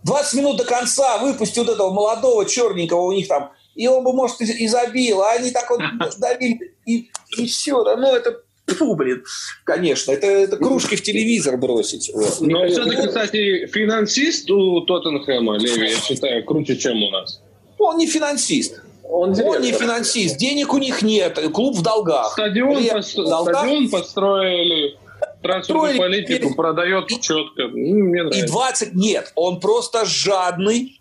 20 0.04 0.34
минут 0.34 0.56
до 0.56 0.64
конца 0.64 1.18
выпусти 1.18 1.58
вот 1.58 1.68
этого 1.68 1.90
молодого 1.90 2.44
черненького 2.46 3.02
у 3.02 3.12
них 3.12 3.28
там, 3.28 3.52
и 3.74 3.86
он 3.86 4.04
бы, 4.04 4.12
может, 4.12 4.40
и, 4.40 4.44
и 4.44 4.68
забил, 4.68 5.22
а 5.22 5.32
они 5.32 5.50
так 5.50 5.68
вот 5.70 5.80
давили, 6.18 6.74
и, 6.86 7.10
и 7.36 7.46
все. 7.46 7.82
Да, 7.84 7.96
ну, 7.96 8.14
это 8.14 8.42
Фу, 8.66 8.94
блин, 8.94 9.24
конечно, 9.64 10.12
это, 10.12 10.26
это 10.26 10.56
кружки 10.56 10.96
в 10.96 11.02
телевизор 11.02 11.56
бросить. 11.56 12.10
Вот. 12.14 12.40
Но 12.40 12.66
все-таки, 12.68 13.08
кстати, 13.08 13.66
финансист 13.66 14.50
у 14.50 14.82
Тоттенхэма, 14.82 15.58
Леви, 15.58 15.90
я 15.90 15.96
считаю, 15.96 16.44
круче, 16.44 16.76
чем 16.76 17.02
у 17.02 17.10
нас. 17.10 17.42
Он 17.78 17.96
не 17.96 18.06
финансист. 18.06 18.80
Он, 19.02 19.38
он 19.44 19.60
не 19.60 19.72
финансист, 19.72 20.38
денег 20.38 20.72
у 20.72 20.78
них 20.78 21.02
нет, 21.02 21.38
клуб 21.52 21.76
в 21.76 21.82
долгах. 21.82 22.32
Стадион, 22.32 22.76
При... 22.76 22.88
постро... 22.88 23.24
долгах... 23.24 23.56
Стадион 23.58 23.90
построили, 23.90 24.96
трансферную 25.42 25.98
политику 25.98 26.50
и... 26.50 26.54
продает 26.54 27.08
четко. 27.08 27.68
Ну, 27.68 28.04
мне 28.04 28.22
нравится. 28.22 28.44
И 28.44 28.48
20 28.48 28.94
нет, 28.94 29.32
он 29.34 29.60
просто 29.60 30.04
жадный, 30.04 31.00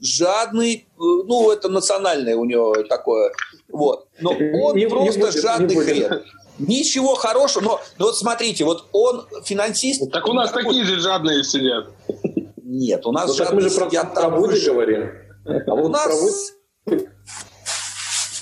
жадный, 0.00 0.86
э, 0.88 0.98
ну, 0.98 1.50
это 1.50 1.68
национальное 1.68 2.36
у 2.36 2.44
него 2.44 2.74
такое, 2.88 3.32
вот. 3.68 4.06
Но 4.20 4.30
он 4.30 4.76
не, 4.76 4.88
просто 4.88 5.18
не 5.18 5.24
будет, 5.24 5.42
жадный 5.42 5.74
не 5.74 5.80
хрен. 5.80 6.22
Ничего 6.58 7.14
хорошего, 7.14 7.62
но, 7.62 7.80
но 7.98 8.06
вот 8.06 8.18
смотрите, 8.18 8.64
вот 8.64 8.84
он 8.92 9.26
финансист. 9.44 10.10
Так 10.12 10.28
у 10.28 10.34
нас 10.34 10.52
такие 10.52 10.84
же 10.84 11.00
жадные 11.00 11.42
сидят. 11.42 11.88
Нет, 12.62 13.06
у 13.06 13.12
нас 13.12 13.28
ну, 13.28 13.34
жадные 13.34 13.54
мы 13.54 13.60
же 13.62 13.70
сидят 13.70 14.14
про, 14.14 14.20
там 14.20 14.32
про 14.32 14.40
выше. 14.40 14.70
говорим. 14.70 15.10
А 15.44 15.74
вот 15.74 15.86
у 15.86 15.88
нас 15.88 16.52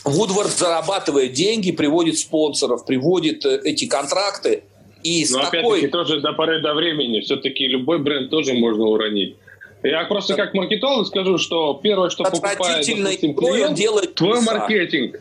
Вудвард 0.04 0.50
зарабатывает 0.50 1.32
деньги, 1.32 1.72
приводит 1.72 2.18
спонсоров, 2.18 2.84
приводит 2.84 3.44
э, 3.44 3.60
эти 3.64 3.86
контракты. 3.86 4.64
И 5.02 5.26
Но 5.30 5.40
такой... 5.42 5.60
опять-таки 5.60 5.86
тоже 5.88 6.20
до 6.20 6.32
поры 6.32 6.60
до 6.60 6.74
времени. 6.74 7.20
Все-таки 7.20 7.66
любой 7.66 7.98
бренд 7.98 8.30
тоже 8.30 8.54
можно 8.54 8.84
уронить. 8.84 9.36
Я 9.82 10.04
просто 10.04 10.34
как 10.34 10.54
маркетолог 10.54 11.06
скажу, 11.06 11.38
что 11.38 11.78
первое, 11.82 12.10
что 12.10 12.24
покупает 12.24 12.58
допустим, 12.58 13.34
клиент, 13.34 13.76
делает 13.76 14.14
твой 14.14 14.40
маркетинг. 14.40 15.20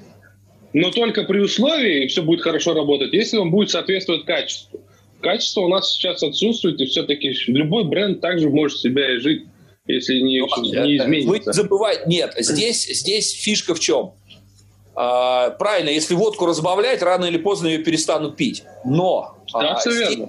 Но 0.74 0.92
только 0.92 1.24
при 1.24 1.40
условии 1.40 2.08
все 2.08 2.22
будет 2.22 2.42
хорошо 2.42 2.74
работать, 2.74 3.14
если 3.14 3.38
он 3.38 3.52
будет 3.52 3.70
соответствовать 3.70 4.26
качеству. 4.26 4.82
Качество 5.22 5.62
у 5.62 5.68
нас 5.68 5.92
сейчас 5.94 6.22
отсутствует, 6.22 6.80
и 6.80 6.86
все-таки 6.86 7.34
любой 7.48 7.86
бренд 7.86 8.22
также 8.22 8.50
может 8.50 8.80
себя 8.80 9.16
и 9.16 9.18
жить, 9.18 9.46
если 9.88 10.20
не, 10.20 10.40
ну, 10.40 10.64
не 10.86 10.98
изменится. 10.98 11.48
Вы 11.48 11.54
забывайте, 11.54 12.04
нет, 12.06 12.34
здесь, 12.38 12.86
здесь 12.86 13.32
фишка 13.32 13.74
в 13.74 13.80
чем? 13.80 14.12
А, 15.00 15.52
правильно, 15.52 15.90
если 15.90 16.16
водку 16.16 16.48
разбавлять, 16.48 17.04
рано 17.04 17.26
или 17.26 17.38
поздно 17.38 17.68
ее 17.68 17.78
перестанут 17.78 18.36
пить. 18.36 18.64
Но 18.84 19.38
да, 19.54 19.76
а, 19.76 19.80
здесь, 19.80 20.20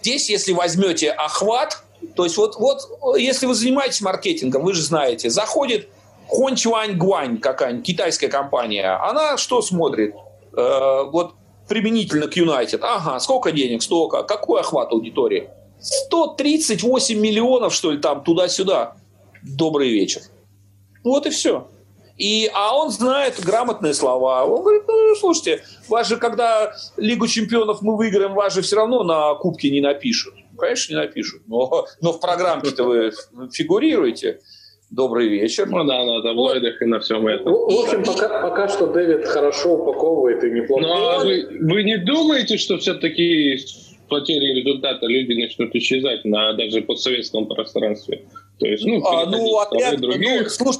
здесь, 0.00 0.30
если 0.30 0.52
возьмете 0.54 1.10
охват, 1.10 1.82
то 2.16 2.24
есть 2.24 2.38
вот, 2.38 2.56
вот 2.56 2.80
если 3.18 3.44
вы 3.44 3.54
занимаетесь 3.54 4.00
маркетингом, 4.00 4.64
вы 4.64 4.72
же 4.72 4.82
знаете, 4.82 5.28
заходит 5.28 5.88
Хончуань 6.28 6.96
Гуань 6.96 7.36
какая-нибудь 7.38 7.84
китайская 7.84 8.28
компания, 8.28 8.88
она 8.88 9.36
что 9.36 9.60
смотрит? 9.60 10.14
Э, 10.56 11.02
вот 11.04 11.34
применительно 11.68 12.26
к 12.26 12.36
Юнайтед. 12.36 12.82
Ага, 12.82 13.20
сколько 13.20 13.52
денег, 13.52 13.82
столько. 13.82 14.22
Какой 14.22 14.62
охват 14.62 14.92
аудитории? 14.92 15.50
138 15.78 17.18
миллионов, 17.18 17.74
что 17.74 17.90
ли, 17.90 17.98
там, 17.98 18.24
туда-сюда. 18.24 18.96
Добрый 19.42 19.90
вечер. 19.90 20.22
Вот 21.04 21.26
и 21.26 21.30
все. 21.30 21.68
И, 22.20 22.50
а 22.52 22.76
он 22.76 22.90
знает 22.90 23.40
грамотные 23.42 23.94
слова. 23.94 24.44
Он 24.44 24.60
говорит, 24.60 24.82
ну, 24.86 25.14
слушайте, 25.16 25.62
вас 25.88 26.06
же, 26.06 26.18
когда 26.18 26.74
Лигу 26.98 27.26
чемпионов 27.26 27.80
мы 27.80 27.96
выиграем, 27.96 28.34
вас 28.34 28.54
же 28.54 28.60
все 28.60 28.76
равно 28.76 29.02
на 29.04 29.34
кубке 29.36 29.70
не 29.70 29.80
напишут. 29.80 30.34
Конечно, 30.58 30.92
не 30.92 31.00
напишут. 31.00 31.40
Но, 31.46 31.86
но 32.02 32.12
в 32.12 32.20
программе-то 32.20 32.84
вы 32.84 33.12
фигурируете. 33.50 34.40
Добрый 34.90 35.28
вечер. 35.28 35.66
Ну 35.66 35.84
да, 35.84 36.04
на 36.04 36.20
таблоидах 36.20 36.82
и 36.82 36.84
на 36.84 37.00
всем 37.00 37.26
этом. 37.26 37.54
В, 37.54 37.84
общем, 37.84 38.04
пока, 38.04 38.42
пока 38.42 38.68
что 38.68 38.88
Дэвид 38.88 39.24
хорошо 39.24 39.76
упаковывает 39.76 40.44
и 40.44 40.50
неплохо. 40.50 40.82
Ну 40.82 40.92
а 40.92 41.18
вы, 41.20 41.46
вы 41.58 41.84
не 41.84 41.96
думаете, 41.96 42.58
что 42.58 42.76
все-таки 42.76 43.56
потери 44.10 44.60
результата 44.60 45.06
люди 45.06 45.40
начнут 45.40 45.74
исчезать 45.74 46.26
на 46.26 46.52
даже 46.52 46.82
постсоветском 46.82 47.46
пространстве? 47.46 48.26
То 48.58 48.66
есть, 48.66 48.84
ну, 48.84 49.02
а, 49.06 49.24
ну 49.24 49.58
опять, 49.58 50.00
других... 50.00 50.42
ну, 50.42 50.48
слуш, 50.50 50.76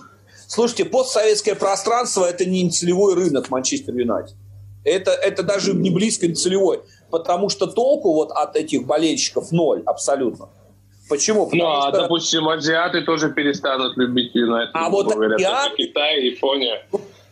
слушайте, 0.50 0.84
постсоветское 0.84 1.54
пространство 1.54 2.24
это 2.24 2.44
не 2.44 2.68
целевой 2.70 3.14
рынок 3.14 3.48
Манчестер 3.50 3.94
Юнайтед. 3.94 4.36
Это, 4.84 5.12
это 5.12 5.42
даже 5.42 5.74
не 5.74 5.90
близко 5.90 6.26
не 6.26 6.34
целевой, 6.34 6.80
потому 7.10 7.48
что 7.48 7.66
толку 7.66 8.12
вот 8.14 8.32
от 8.32 8.56
этих 8.56 8.86
болельщиков 8.86 9.52
ноль 9.52 9.82
абсолютно. 9.86 10.48
Почему? 11.08 11.46
Потому 11.46 11.62
ну, 11.62 11.70
а, 11.70 11.88
что... 11.88 12.02
допустим, 12.02 12.48
азиаты 12.48 13.02
тоже 13.02 13.30
перестанут 13.30 13.96
любить 13.96 14.34
Юнайтед. 14.34 14.74
А 14.74 14.88
вот 14.88 15.12
говорят, 15.12 15.38
азиаты... 15.38 15.76
Китай, 15.76 16.22
Япония. 16.22 16.86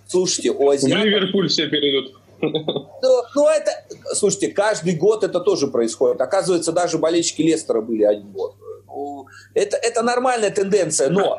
Слушайте, 0.07 0.51
у 0.51 0.69
азиатов... 0.69 1.01
В 1.01 1.05
Ливерпуль 1.05 1.49
все 1.49 1.69
перейдут. 1.69 2.15
Ну, 2.41 3.25
ну, 3.35 3.49
это, 3.49 3.71
слушайте, 4.15 4.49
каждый 4.49 4.95
год 4.95 5.25
это 5.25 5.41
тоже 5.41 5.69
происходит. 5.69 6.21
Оказывается, 6.21 6.73
даже 6.73 6.99
болельщики 6.99 7.43
Лестера 7.43 7.81
были 7.81 8.05
один 8.05 8.31
год. 8.31 8.55
Ну, 8.87 9.27
это, 9.55 9.77
это 9.77 10.03
нормальная 10.03 10.51
тенденция, 10.51 11.11
но 11.11 11.37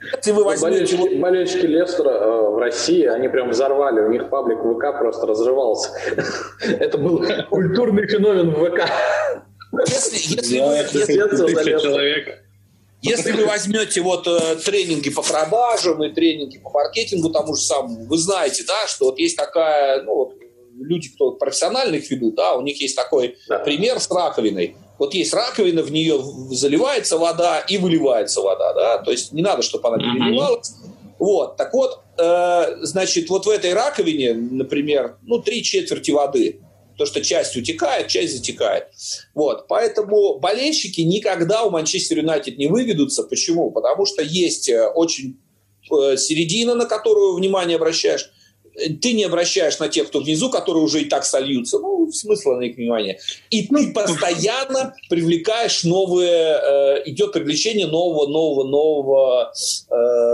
если 0.00 0.32
вы 0.32 0.44
возьмете... 0.44 0.96
Болельщики, 0.96 1.14
болельщики 1.16 1.66
Лестера 1.66 2.10
э, 2.10 2.50
в 2.50 2.58
России, 2.58 3.04
они 3.04 3.28
прям 3.28 3.50
взорвали, 3.50 4.00
у 4.00 4.08
них 4.08 4.30
паблик 4.30 4.58
ВК 4.58 4.98
просто 4.98 5.26
разрывался. 5.26 5.90
Это 6.60 6.98
был 6.98 7.24
культурный 7.48 8.06
феномен 8.06 8.52
ВК. 8.52 8.88
Если, 9.86 10.16
если, 10.16 10.60
вы, 10.60 10.76
если, 10.76 11.78
человек. 11.78 12.44
если 13.02 13.32
вы 13.32 13.46
возьмете 13.46 14.00
вот 14.00 14.26
э, 14.26 14.56
тренинги 14.64 15.10
по 15.10 15.22
продажам 15.22 16.02
и 16.02 16.12
тренинги 16.12 16.58
по 16.58 16.70
маркетингу 16.70 17.30
тому 17.30 17.54
же 17.54 17.62
самому, 17.62 18.06
вы 18.06 18.16
знаете, 18.16 18.64
да, 18.66 18.86
что 18.86 19.06
вот 19.06 19.18
есть 19.18 19.36
такая, 19.36 20.02
ну 20.02 20.14
вот 20.14 20.34
люди, 20.80 21.10
кто 21.14 21.32
профессиональных 21.32 22.10
ведут, 22.10 22.34
да, 22.36 22.54
у 22.54 22.62
них 22.62 22.80
есть 22.80 22.96
такой 22.96 23.36
да. 23.48 23.58
пример 23.58 24.00
с 24.00 24.10
раковиной. 24.10 24.76
Вот 24.98 25.14
есть 25.14 25.32
раковина, 25.32 25.82
в 25.82 25.92
нее 25.92 26.20
заливается 26.50 27.18
вода 27.18 27.60
и 27.60 27.78
выливается 27.78 28.40
вода, 28.40 28.72
да, 28.72 28.98
то 28.98 29.10
есть 29.10 29.32
не 29.32 29.42
надо, 29.42 29.62
чтобы 29.62 29.88
она 29.88 29.98
переливалась. 29.98 30.70
Mm-hmm. 30.70 31.14
Вот, 31.18 31.56
так 31.56 31.72
вот, 31.72 32.00
э, 32.16 32.76
значит, 32.82 33.28
вот 33.28 33.46
в 33.46 33.50
этой 33.50 33.74
раковине, 33.74 34.34
например, 34.34 35.16
ну, 35.22 35.40
три 35.40 35.62
четверти 35.62 36.10
воды– 36.10 36.60
то, 36.98 37.06
что 37.06 37.22
часть 37.22 37.56
утекает, 37.56 38.08
часть 38.08 38.36
затекает. 38.36 38.88
Вот. 39.34 39.68
Поэтому 39.68 40.38
болельщики 40.40 41.00
никогда 41.00 41.62
у 41.62 41.70
Манчестер 41.70 42.18
Юнайтед 42.18 42.58
не 42.58 42.66
выведутся. 42.66 43.22
Почему? 43.22 43.70
Потому 43.70 44.04
что 44.04 44.20
есть 44.20 44.68
э, 44.68 44.86
очень 44.88 45.38
э, 45.90 46.16
середина, 46.16 46.74
на 46.74 46.86
которую 46.86 47.36
внимание 47.36 47.76
обращаешь. 47.76 48.30
Ты 49.00 49.12
не 49.12 49.24
обращаешь 49.24 49.78
на 49.78 49.88
тех, 49.88 50.08
кто 50.08 50.20
внизу, 50.20 50.50
которые 50.50 50.82
уже 50.82 51.02
и 51.02 51.04
так 51.06 51.24
сольются. 51.24 51.78
Ну, 51.78 52.10
смысла 52.12 52.56
на 52.56 52.62
их 52.62 52.76
внимание. 52.76 53.18
И 53.50 53.66
ты 53.66 53.92
постоянно 53.92 54.94
привлекаешь 55.08 55.84
новые, 55.84 56.30
э, 56.30 57.02
идет 57.06 57.32
привлечение 57.32 57.86
нового, 57.86 58.26
нового, 58.26 58.64
нового 58.64 59.52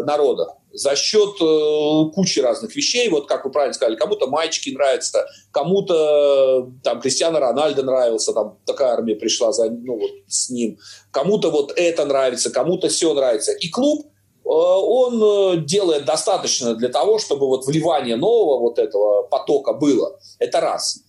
народа 0.04 0.56
за 0.74 0.96
счет 0.96 1.40
э, 1.40 2.10
кучи 2.14 2.40
разных 2.40 2.74
вещей. 2.74 3.08
Вот 3.08 3.26
как 3.26 3.44
вы 3.44 3.52
правильно 3.52 3.74
сказали, 3.74 3.96
кому-то 3.96 4.26
мальчики 4.26 4.70
нравятся, 4.70 5.26
кому-то 5.52 6.70
там 6.82 7.00
Кристиано 7.00 7.40
Рональдо 7.40 7.82
нравился, 7.82 8.32
там 8.32 8.58
такая 8.66 8.92
армия 8.92 9.14
пришла 9.14 9.52
за, 9.52 9.70
ну, 9.70 9.98
вот, 9.98 10.10
с 10.26 10.50
ним, 10.50 10.78
кому-то 11.12 11.50
вот 11.50 11.72
это 11.76 12.04
нравится, 12.04 12.50
кому-то 12.50 12.88
все 12.88 13.14
нравится. 13.14 13.52
И 13.52 13.68
клуб 13.68 14.06
он 14.44 15.64
делает 15.64 16.04
достаточно 16.04 16.74
для 16.74 16.88
того, 16.88 17.18
чтобы 17.18 17.46
вот 17.46 17.66
вливание 17.66 18.16
нового 18.16 18.60
вот 18.60 18.78
этого 18.78 19.22
потока 19.22 19.72
было. 19.72 20.18
Это 20.38 20.60
раз. 20.60 21.00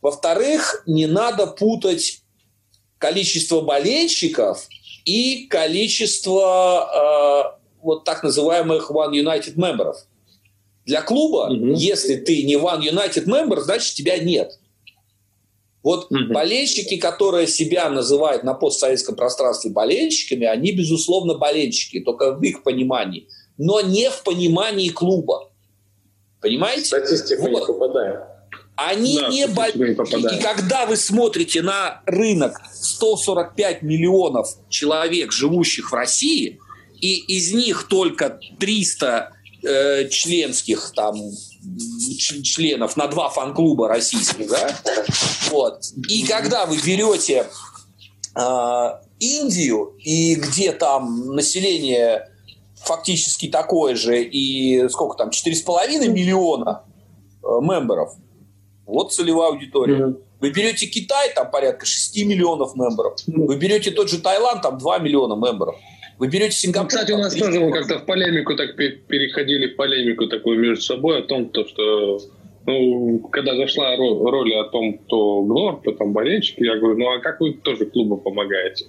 Во-вторых, 0.00 0.82
не 0.86 1.06
надо 1.06 1.46
путать 1.46 2.22
количество 2.98 3.60
болельщиков 3.60 4.68
и 5.04 5.46
количество 5.46 7.54
э, 7.54 7.58
вот 7.82 8.04
так 8.04 8.22
называемых 8.22 8.90
One 8.90 9.12
United 9.12 9.54
мемберов. 9.56 9.96
Для 10.86 11.02
клуба, 11.02 11.52
угу. 11.52 11.74
если 11.74 12.16
ты 12.16 12.44
не 12.44 12.54
One 12.54 12.80
United 12.80 13.26
member, 13.26 13.60
значит 13.60 13.94
тебя 13.94 14.18
нет. 14.18 14.58
Вот 15.84 16.10
болельщики, 16.10 16.96
которые 16.96 17.46
себя 17.46 17.90
называют 17.90 18.42
на 18.42 18.54
постсоветском 18.54 19.16
пространстве 19.16 19.70
болельщиками, 19.70 20.46
они, 20.46 20.72
безусловно, 20.72 21.34
болельщики, 21.34 22.00
только 22.00 22.32
в 22.32 22.42
их 22.42 22.62
понимании, 22.62 23.28
но 23.58 23.82
не 23.82 24.10
в 24.10 24.22
понимании 24.22 24.88
клуба. 24.88 25.50
Понимаете? 26.40 26.86
Статистику 26.86 27.42
вот. 27.42 27.50
не 27.50 27.66
попадаем. 27.66 28.20
Они 28.76 29.18
да, 29.20 29.28
не 29.28 29.46
болельщики. 29.46 30.34
И 30.34 30.42
когда 30.42 30.86
вы 30.86 30.96
смотрите 30.96 31.60
на 31.60 32.02
рынок 32.06 32.60
145 32.72 33.82
миллионов 33.82 34.48
человек, 34.70 35.32
живущих 35.32 35.92
в 35.92 35.94
России, 35.94 36.60
и 36.98 37.16
из 37.36 37.52
них 37.52 37.88
только 37.88 38.40
300 38.58 39.32
э, 39.62 40.08
членских 40.08 40.92
там 40.96 41.14
членов 42.42 42.96
на 42.96 43.06
два 43.06 43.28
фан-клуба 43.28 43.88
российских, 43.88 44.48
да? 44.48 44.76
Вот. 45.50 45.80
И 46.08 46.24
когда 46.24 46.66
вы 46.66 46.76
берете 46.78 47.46
э, 48.36 48.90
Индию, 49.18 49.94
и 49.98 50.34
где 50.34 50.72
там 50.72 51.34
население 51.34 52.28
фактически 52.76 53.48
такое 53.48 53.94
же, 53.94 54.22
и 54.22 54.88
сколько 54.88 55.16
там, 55.16 55.30
4,5 55.30 56.08
миллиона 56.08 56.84
э, 57.42 57.46
мемберов, 57.60 58.14
вот 58.86 59.12
целевая 59.12 59.50
аудитория. 59.50 59.98
Mm-hmm. 59.98 60.22
Вы 60.40 60.50
берете 60.50 60.86
Китай, 60.86 61.32
там 61.34 61.50
порядка 61.50 61.86
6 61.86 62.16
миллионов 62.24 62.74
мемберов. 62.74 63.14
Вы 63.26 63.56
берете 63.56 63.90
тот 63.90 64.10
же 64.10 64.18
Таиланд, 64.18 64.62
там 64.62 64.76
2 64.78 64.98
миллиона 64.98 65.34
мемберов. 65.34 65.76
Вы 66.18 66.28
берете 66.28 66.52
Сингапур. 66.52 66.84
Ну, 66.84 66.88
кстати, 66.88 67.12
у 67.12 67.18
нас 67.18 67.34
тоже 67.34 67.60
мы 67.60 67.72
как-то 67.72 67.98
в 67.98 68.06
полемику 68.06 68.56
так 68.56 68.76
переходили 68.76 69.68
в 69.68 69.76
полемику 69.76 70.26
такую 70.26 70.58
между 70.58 70.82
собой 70.82 71.18
о 71.18 71.22
том, 71.22 71.48
то, 71.48 71.66
что 71.66 72.20
ну, 72.66 73.18
когда 73.30 73.56
зашла 73.56 73.96
роль 73.96 74.54
о 74.54 74.64
том, 74.64 74.98
кто 74.98 75.42
глор, 75.42 75.80
кто 75.80 75.92
там 75.92 76.12
болельщик, 76.12 76.60
я 76.60 76.76
говорю, 76.76 76.98
ну 76.98 77.12
а 77.12 77.18
как 77.18 77.40
вы 77.40 77.54
тоже 77.54 77.86
клубу 77.86 78.16
помогаете? 78.16 78.86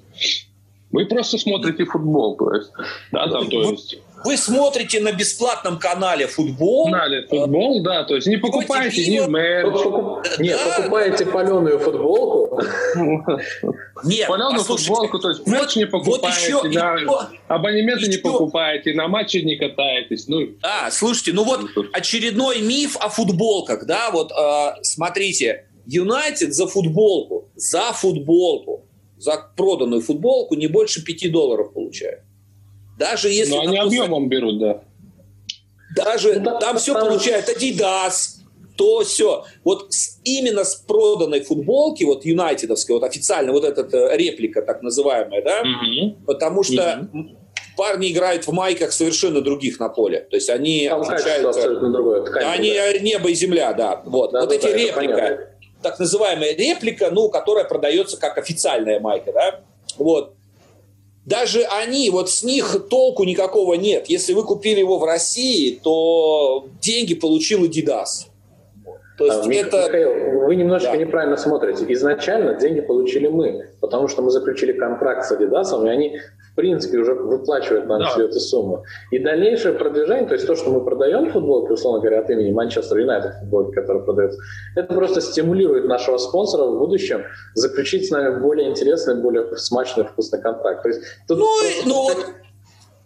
Вы 0.91 1.05
просто 1.07 1.37
смотрите 1.37 1.83
футбол, 1.83 2.37
то 2.37 2.53
есть, 2.53 2.71
да, 3.11 3.27
там, 3.27 3.49
то 3.49 3.71
есть... 3.71 3.99
Вы 4.25 4.37
смотрите 4.37 4.99
на 4.99 5.11
бесплатном 5.11 5.77
канале 5.77 6.25
футбол. 6.25 6.85
Канале 6.85 7.27
футбол, 7.27 7.83
да, 7.83 8.03
то 8.03 8.15
есть 8.15 8.25
не 8.25 8.37
покупаете 8.37 9.05
ни 9.05 9.19
мерч. 9.29 10.39
Нет, 10.39 10.59
покупаете 10.77 11.25
паленую 11.27 11.77
футболку. 11.79 12.59
Нет, 14.03 14.27
паленую 14.27 14.63
футболку, 14.63 15.19
то 15.19 15.29
есть 15.29 15.45
мерч 15.45 15.75
не 15.75 15.85
покупаете, 15.85 16.69
да, 16.73 16.97
абонементы 17.47 18.07
не 18.07 18.17
покупаете, 18.17 18.93
на 18.95 19.07
матче 19.07 19.43
не 19.43 19.57
катаетесь. 19.57 20.27
Ну, 20.27 20.49
а, 20.63 20.89
слушайте, 20.89 21.31
ну 21.33 21.43
вот 21.43 21.61
очередной 21.93 22.61
миф 22.61 22.97
о 22.97 23.09
футболках, 23.09 23.85
да, 23.85 24.09
вот 24.11 24.31
э, 24.31 24.81
смотрите, 24.81 25.65
Юнайтед 25.85 26.53
за 26.55 26.65
футболку, 26.65 27.49
за 27.55 27.93
футболку 27.93 28.85
за 29.17 29.51
проданную 29.55 30.01
футболку 30.01 30.55
не 30.55 30.67
больше 30.67 31.03
5 31.03 31.31
долларов 31.31 31.73
получают. 31.73 32.21
Даже 32.97 33.29
если... 33.29 33.53
Но 33.53 33.61
они 33.61 33.77
допустим, 33.77 34.01
объемом 34.01 34.29
берут, 34.29 34.59
да. 34.59 34.81
Даже 35.95 36.39
ну, 36.39 36.59
там 36.59 36.77
все 36.77 36.93
там... 36.93 37.07
получают 37.07 37.49
Adidas, 37.49 38.35
то 38.75 39.01
все. 39.03 39.45
Вот 39.63 39.93
с, 39.93 40.19
именно 40.23 40.63
с 40.63 40.75
проданной 40.75 41.41
футболки, 41.41 42.03
вот 42.03 42.25
юнайтедовской, 42.25 42.95
вот 42.95 43.03
официально, 43.03 43.51
вот 43.51 43.63
эта 43.63 43.81
э, 43.81 44.17
реплика 44.17 44.61
так 44.61 44.81
называемая, 44.81 45.41
да, 45.41 45.61
угу. 45.61 46.15
потому 46.25 46.63
что 46.63 47.07
угу. 47.13 47.29
парни 47.77 48.11
играют 48.11 48.47
в 48.47 48.51
майках 48.51 48.91
совершенно 48.91 49.41
других 49.41 49.79
на 49.79 49.89
поле. 49.89 50.27
То 50.29 50.35
есть 50.35 50.49
они 50.49 50.87
там 50.89 51.01
отличаются... 51.01 51.75
Другое, 51.75 52.23
ткань, 52.23 52.45
они 52.45 52.73
да. 52.73 52.97
небо 52.99 53.29
и 53.29 53.33
земля, 53.33 53.73
да. 53.73 54.01
Вот, 54.05 54.31
да, 54.31 54.41
вот 54.41 54.49
да, 54.49 54.55
эти 54.55 54.63
да, 54.63 54.77
реплика 54.77 55.49
так 55.81 55.99
называемая 55.99 56.55
реплика, 56.55 57.11
ну, 57.11 57.29
которая 57.29 57.63
продается 57.63 58.17
как 58.17 58.39
официальная 58.39 58.99
майка, 58.99 59.31
да, 59.31 59.61
вот. 59.97 60.33
Даже 61.25 61.63
они, 61.63 62.09
вот 62.11 62.29
с 62.29 62.43
них 62.43 62.87
толку 62.89 63.23
никакого 63.23 63.73
нет. 63.73 64.07
Если 64.07 64.33
вы 64.33 64.43
купили 64.43 64.79
его 64.79 64.99
в 64.99 65.03
России, 65.03 65.79
то 65.83 66.67
деньги 66.81 67.15
получил 67.15 67.65
Adidas. 67.65 68.27
То 69.17 69.25
есть 69.25 69.47
а, 69.47 69.53
это... 69.53 69.85
Михаил, 69.87 70.41
вы 70.45 70.55
немножечко 70.55 70.93
да. 70.93 70.97
неправильно 70.97 71.37
смотрите. 71.37 71.85
Изначально 71.87 72.53
деньги 72.55 72.81
получили 72.81 73.27
мы, 73.27 73.69
потому 73.79 74.07
что 74.07 74.21
мы 74.21 74.29
заключили 74.29 74.73
контракт 74.73 75.25
с 75.25 75.31
Adidas, 75.31 75.85
и 75.85 75.89
они 75.89 76.19
в 76.55 76.61
принципе 76.61 76.99
уже 76.99 77.13
выплачивают 77.13 77.85
нам 77.85 77.99
да. 77.99 78.05
всю 78.07 78.21
эту 78.21 78.39
сумму. 78.39 78.85
И 79.11 79.19
дальнейшее 79.19 79.73
продвижение, 79.73 80.25
то 80.25 80.35
есть 80.35 80.47
то, 80.47 80.55
что 80.55 80.69
мы 80.69 80.85
продаем 80.85 81.29
футболки, 81.29 81.73
условно 81.73 81.99
говоря, 81.99 82.21
от 82.21 82.29
имени 82.29 82.53
Манчестер 82.53 82.97
Юнайтед 82.97 83.33
футболки, 83.41 83.75
которые 83.75 84.05
продаются, 84.05 84.39
это 84.77 84.93
просто 84.93 85.19
стимулирует 85.19 85.85
нашего 85.85 86.17
спонсора 86.17 86.63
в 86.63 86.77
будущем 86.77 87.23
заключить 87.55 88.07
с 88.07 88.11
нами 88.11 88.39
более 88.39 88.69
интересный, 88.69 89.15
более 89.15 89.57
смачный, 89.57 90.05
вкусный 90.05 90.41
контракт. 90.41 90.81
То 90.81 90.87
есть, 90.87 91.01
тут 91.27 91.39
ну, 91.39 91.45
ну 91.85 92.03
вот 92.03 92.17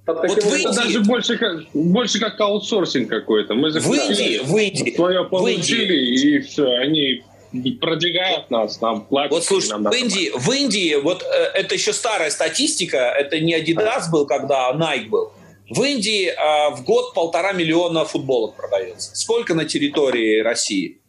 под 0.05 0.29
вот 0.29 0.43
в 0.43 0.55
Индии... 0.55 0.75
даже 0.75 0.99
больше 1.01 1.37
как, 1.37 1.57
больше 1.73 2.19
как 2.19 2.39
аутсорсинг 2.39 3.09
какой-то. 3.09 3.55
Мы 3.55 3.71
в 3.71 3.75
Индии, 3.75 4.39
в 4.43 4.55
Индии, 4.55 4.95
свое 4.95 5.25
получили, 5.25 5.95
Индии. 5.95 6.35
и 6.35 6.39
все, 6.41 6.67
они 6.67 7.23
продвигают 7.51 8.49
нас, 8.49 8.79
нам 8.81 9.05
платят. 9.05 9.31
Вот 9.31 9.43
слушай, 9.43 9.69
нам 9.69 9.83
в 9.83 9.93
Индии, 9.93 10.31
в 10.33 10.51
Индии, 10.51 10.95
вот 10.95 11.23
э, 11.23 11.25
это 11.53 11.75
еще 11.75 11.93
старая 11.93 12.29
статистика, 12.29 12.97
это 12.97 13.39
не 13.39 13.59
Adidas 13.59 14.09
был, 14.11 14.25
когда 14.25 14.71
Nike 14.71 15.07
был. 15.07 15.31
В 15.69 15.83
Индии 15.83 16.27
э, 16.27 16.75
в 16.75 16.83
год 16.83 17.13
полтора 17.13 17.53
миллиона 17.53 18.05
футболок 18.05 18.55
продается. 18.55 19.15
Сколько 19.15 19.53
на 19.53 19.65
территории 19.65 20.41
России? 20.41 20.99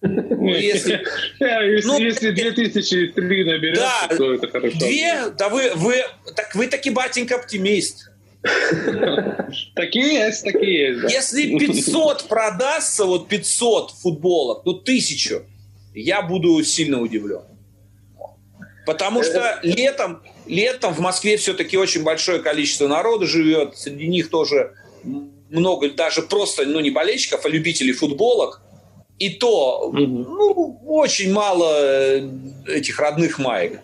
Ну, 0.00 0.48
если, 0.54 1.04
ну, 1.40 1.98
если 1.98 2.30
2003 2.30 3.44
наберется, 3.44 3.90
да, 4.08 4.16
то 4.16 4.34
это 4.34 4.48
хорошо. 4.48 4.78
Две? 4.78 5.30
Да 5.36 5.48
вы, 5.48 5.72
вы, 5.74 6.04
так, 6.36 6.54
вы 6.54 6.68
таки, 6.68 6.90
батенька, 6.90 7.36
оптимист. 7.36 8.07
Такие 9.74 10.14
есть, 10.14 10.44
такие 10.44 10.94
есть. 10.94 11.12
Если 11.12 11.58
500 11.58 12.28
продастся, 12.28 13.04
вот 13.04 13.28
500 13.28 13.90
футболок, 13.92 14.62
ну 14.64 14.74
тысячу, 14.74 15.42
я 15.94 16.22
буду 16.22 16.62
сильно 16.62 17.00
удивлен. 17.00 17.42
Потому 18.86 19.22
что 19.22 19.58
летом, 19.62 20.22
летом 20.46 20.94
в 20.94 21.00
Москве 21.00 21.36
все-таки 21.36 21.76
очень 21.76 22.04
большое 22.04 22.38
количество 22.38 22.86
народа 22.86 23.26
живет, 23.26 23.76
среди 23.76 24.06
них 24.06 24.30
тоже 24.30 24.72
много, 25.50 25.90
даже 25.90 26.22
просто, 26.22 26.64
ну 26.64 26.80
не 26.80 26.90
болельщиков, 26.90 27.44
а 27.44 27.48
любителей 27.48 27.92
футболок. 27.92 28.62
И 29.18 29.30
то, 29.30 29.90
ну, 29.92 30.80
очень 30.86 31.32
мало 31.32 31.74
э, 31.80 32.28
этих 32.66 33.00
родных 33.00 33.40
маек. 33.40 33.80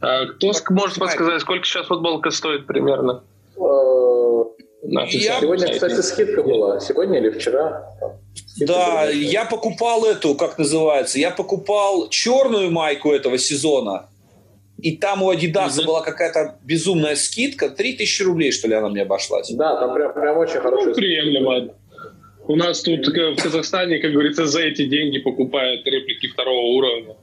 А 0.00 0.26
кто 0.26 0.52
может 0.70 0.98
подсказать, 0.98 1.40
сколько 1.40 1.66
сейчас 1.66 1.86
футболка 1.88 2.30
стоит 2.30 2.66
примерно? 2.66 3.24
Э, 3.56 4.44
я... 4.82 5.40
Сегодня, 5.40 5.72
кстати, 5.72 6.00
скидка 6.00 6.42
была. 6.42 6.80
Сегодня 6.80 7.18
или 7.18 7.30
вчера? 7.30 7.90
Скидка 8.34 8.72
да, 8.72 8.90
была. 8.90 9.10
я 9.10 9.44
покупал 9.44 10.04
эту, 10.04 10.34
как 10.34 10.58
называется, 10.58 11.18
я 11.18 11.30
покупал 11.30 12.08
черную 12.08 12.70
майку 12.70 13.12
этого 13.12 13.38
сезона, 13.38 14.08
и 14.78 14.96
там 14.96 15.22
у 15.22 15.32
Adidas 15.32 15.78
mm-hmm. 15.78 15.86
была 15.86 16.02
какая-то 16.02 16.58
безумная 16.62 17.16
скидка, 17.16 17.70
3000 17.70 18.22
рублей, 18.22 18.52
что 18.52 18.68
ли, 18.68 18.74
она 18.74 18.88
мне 18.88 19.02
обошлась. 19.02 19.50
Да, 19.50 19.76
там 19.80 19.94
прям, 19.94 20.12
прям 20.12 20.36
очень 20.38 20.60
хорошая 20.60 20.88
ну, 20.88 20.94
приемлемо. 20.94 21.74
У 22.46 22.56
нас 22.56 22.82
тут 22.82 23.06
в 23.06 23.42
Казахстане, 23.42 23.98
как 24.00 24.12
говорится, 24.12 24.46
за 24.46 24.60
эти 24.60 24.86
деньги 24.86 25.18
покупают 25.18 25.86
реплики 25.86 26.28
второго 26.28 26.66
уровня 26.76 27.16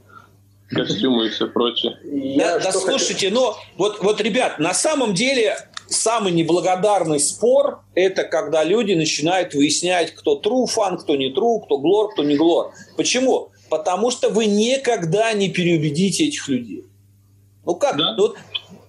костюмы 0.72 1.28
и 1.28 1.30
все 1.30 1.48
прочее. 1.48 1.98
Да, 2.38 2.60
да 2.60 2.72
слушайте, 2.72 3.30
хочу... 3.30 3.34
но 3.34 3.58
вот, 3.78 4.02
вот, 4.02 4.22
ребят, 4.22 4.60
на 4.60 4.74
самом 4.74 5.14
деле 5.14 5.58
самый 5.92 6.32
неблагодарный 6.32 7.20
спор– 7.20 7.82
это 7.96 8.24
когда 8.24 8.64
люди 8.64 8.94
начинают 8.94 9.54
выяснять, 9.54 10.14
кто 10.16 10.40
true 10.40 10.66
фан, 10.66 10.98
кто 10.98 11.16
не 11.16 11.34
true, 11.34 11.64
кто 11.64 11.78
глор, 11.78 12.12
кто 12.12 12.24
не 12.24 12.36
глор. 12.36 12.74
Почему? 12.98 13.50
Потому 13.70 14.12
что 14.12 14.30
вы 14.30 14.46
никогда 14.46 15.34
не 15.34 15.50
переубедите 15.50 16.28
этих 16.28 16.48
людей. 16.48 16.86
Ну 17.66 17.76
как? 17.76 17.98
Да? 17.98 18.14
Ну, 18.16 18.28
вот, 18.28 18.38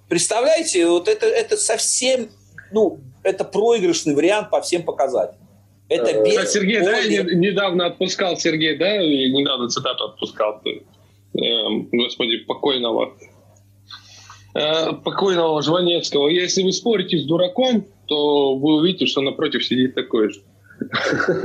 представляете, 0.09 0.87
вот 0.87 1.09
это, 1.09 1.27
это 1.27 1.57
совсем, 1.57 2.31
ну, 2.73 2.99
это 3.23 3.45
проигрышный 3.45 4.15
вариант 4.15 4.51
по 4.51 4.61
всем 4.61 4.83
показателям. 4.83 5.43
Это 5.89 6.11
э, 6.11 6.25
без 6.25 6.51
Сергей, 6.51 6.81
да, 6.81 6.99
я 6.99 7.23
недавно 7.23 7.87
отпускал, 7.87 8.37
Сергей, 8.39 8.77
да, 8.77 8.97
недавно 8.97 9.69
цитату 9.69 10.05
отпускал, 10.05 10.63
э, 10.65 10.79
господи, 11.93 12.39
покойного, 12.39 13.15
э, 14.55 14.93
покойного 15.05 15.63
Жванецкого. 15.63 16.29
Если 16.29 16.63
вы 16.63 16.73
спорите 16.73 17.19
с 17.19 17.25
дураком, 17.25 17.87
то 18.07 18.57
вы 18.57 18.77
увидите, 18.77 19.07
что 19.07 19.21
напротив 19.21 19.65
сидит 19.65 19.95
такой 19.95 20.31
же. 20.31 20.43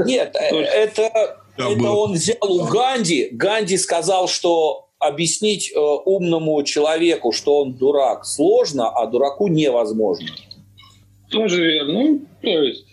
Нет, 0.06 0.36
э, 0.36 0.56
это, 0.56 1.38
это 1.58 1.92
он 1.92 2.14
взял 2.14 2.52
у 2.52 2.66
Ганди. 2.66 3.30
Ганди 3.32 3.78
сказал, 3.78 4.28
что 4.28 4.88
объяснить 5.00 5.72
э, 5.72 5.80
умному 5.80 6.62
человеку, 6.64 7.32
что 7.32 7.62
он 7.62 7.74
дурак, 7.74 8.26
сложно, 8.26 8.90
а 8.90 9.06
дураку 9.08 9.48
невозможно. 9.48 10.28
Тоже 11.30 11.64
верно. 11.64 11.94
Ну, 11.94 12.22
то 12.42 12.50
есть... 12.50 12.86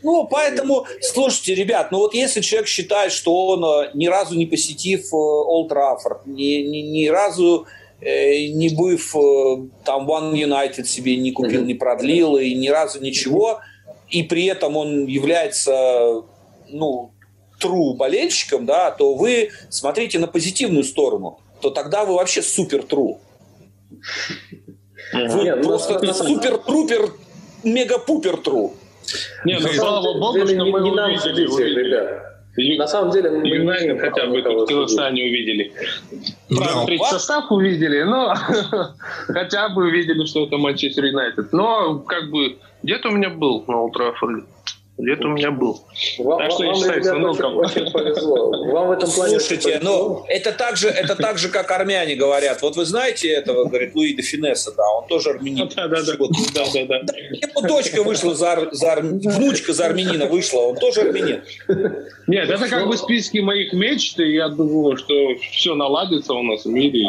Ну, 0.00 0.28
поэтому, 0.30 0.86
слушайте, 1.00 1.56
ребят, 1.56 1.90
ну 1.90 1.98
вот 1.98 2.14
если 2.14 2.40
человек 2.40 2.68
считает, 2.68 3.10
что 3.10 3.48
он 3.48 3.64
э, 3.64 3.90
ни 3.94 4.06
разу 4.06 4.36
не 4.36 4.46
посетив 4.46 5.12
Олд 5.12 5.70
Траффорд, 5.70 6.24
ни, 6.26 6.62
ни, 6.62 6.78
ни 6.78 7.08
разу 7.08 7.66
не 8.00 8.68
быв 8.68 9.14
э, 9.16 9.68
там 9.84 10.08
One 10.08 10.32
United 10.34 10.84
себе 10.84 11.16
не 11.16 11.32
купил, 11.32 11.64
не 11.64 11.74
продлил 11.74 12.36
и 12.36 12.54
ни 12.54 12.68
разу 12.68 13.00
ничего, 13.00 13.60
и 14.08 14.22
при 14.22 14.46
этом 14.46 14.76
он 14.76 15.06
является, 15.06 16.22
ну, 16.68 17.12
true 17.60 17.96
болельщиком, 17.96 18.66
да, 18.66 18.90
то 18.90 19.14
вы 19.14 19.50
смотрите 19.68 20.18
на 20.18 20.28
позитивную 20.28 20.84
сторону, 20.84 21.40
то 21.60 21.70
тогда 21.70 22.04
вы 22.04 22.14
вообще 22.14 22.42
супер 22.42 22.80
true. 22.80 23.18
Вы 25.12 25.44
Нет, 25.44 25.56
ну, 25.56 25.62
просто 25.64 26.12
супер-трупер, 26.12 27.12
мега-пупер 27.64 28.36
true. 28.36 28.72
Не, 29.44 29.58
ну 29.58 29.68
слава 29.68 30.18
богу, 30.18 30.46
что 30.46 30.64
мы 30.64 30.80
не 30.80 30.90
увидели, 30.90 31.46
увидели. 31.46 31.84
Ребят. 31.86 32.27
На 32.58 32.88
самом 32.88 33.12
деле, 33.12 33.30
мы 33.30 33.46
Юнайтед 33.46 34.00
хотя 34.00 34.26
бы 34.26 34.40
в 34.40 34.66
Казахстане 34.66 35.24
увидели. 35.24 35.72
Правда, 36.48 36.86
третий 36.86 37.04
состав 37.04 37.52
увидели, 37.52 38.02
но 38.02 38.34
хотя 39.28 39.68
бы 39.68 39.84
увидели, 39.84 40.24
что 40.24 40.44
это 40.44 40.56
Манчестер 40.56 41.04
Юнайтед. 41.04 41.52
Но 41.52 42.00
как 42.00 42.30
бы 42.30 42.58
где-то 42.82 43.10
у 43.10 43.12
меня 43.12 43.30
был 43.30 43.64
на 43.68 43.82
Ултрафорде. 43.82 44.44
Где-то 44.98 45.28
у 45.28 45.30
меня 45.30 45.52
был. 45.52 45.80
Вам, 46.18 46.38
так 46.40 46.50
что 46.50 46.64
вам, 46.64 46.74
я 46.74 46.80
считаю, 46.80 46.98
ребята, 46.98 47.28
очень, 47.28 47.44
очень 47.44 47.92
повезло. 47.92 48.72
Вам 48.72 48.88
в 48.88 48.90
этом 48.90 49.08
плане 49.08 49.38
Слушайте, 49.38 49.78
ну, 49.80 50.24
это 50.28 50.50
так, 50.50 50.76
же, 50.76 50.88
это 50.88 51.14
так 51.14 51.38
же, 51.38 51.48
как 51.50 51.70
армяне 51.70 52.16
говорят. 52.16 52.60
Вот 52.62 52.76
вы 52.76 52.84
знаете 52.84 53.28
этого, 53.28 53.66
говорит, 53.66 53.94
Луи 53.94 54.14
де 54.14 54.22
Финесса, 54.22 54.72
да, 54.76 54.82
он 54.88 55.06
тоже 55.06 55.30
армянин. 55.30 55.70
Да, 55.76 55.86
да, 55.86 56.02
да. 56.02 56.12
Вот, 56.18 56.30
да, 56.52 56.64
да, 56.74 56.84
да. 56.86 57.00
да. 57.04 57.12
Его 57.16 57.60
дочка 57.60 58.02
вышла 58.02 58.34
за, 58.34 58.68
за 58.72 58.96
внучка 58.96 59.72
за 59.72 59.86
армянина 59.86 60.26
вышла, 60.26 60.62
он 60.62 60.76
тоже 60.76 61.02
армянин. 61.02 61.42
Нет, 62.26 62.50
это 62.50 62.68
как 62.68 62.88
бы 62.88 62.94
в 62.94 62.98
списке 62.98 63.40
моих 63.40 63.72
мечт, 63.72 64.18
и 64.18 64.34
я 64.34 64.48
думаю, 64.48 64.96
что 64.96 65.14
все 65.52 65.76
наладится 65.76 66.34
у 66.34 66.42
нас 66.42 66.64
в 66.64 66.68
мире. 66.68 67.08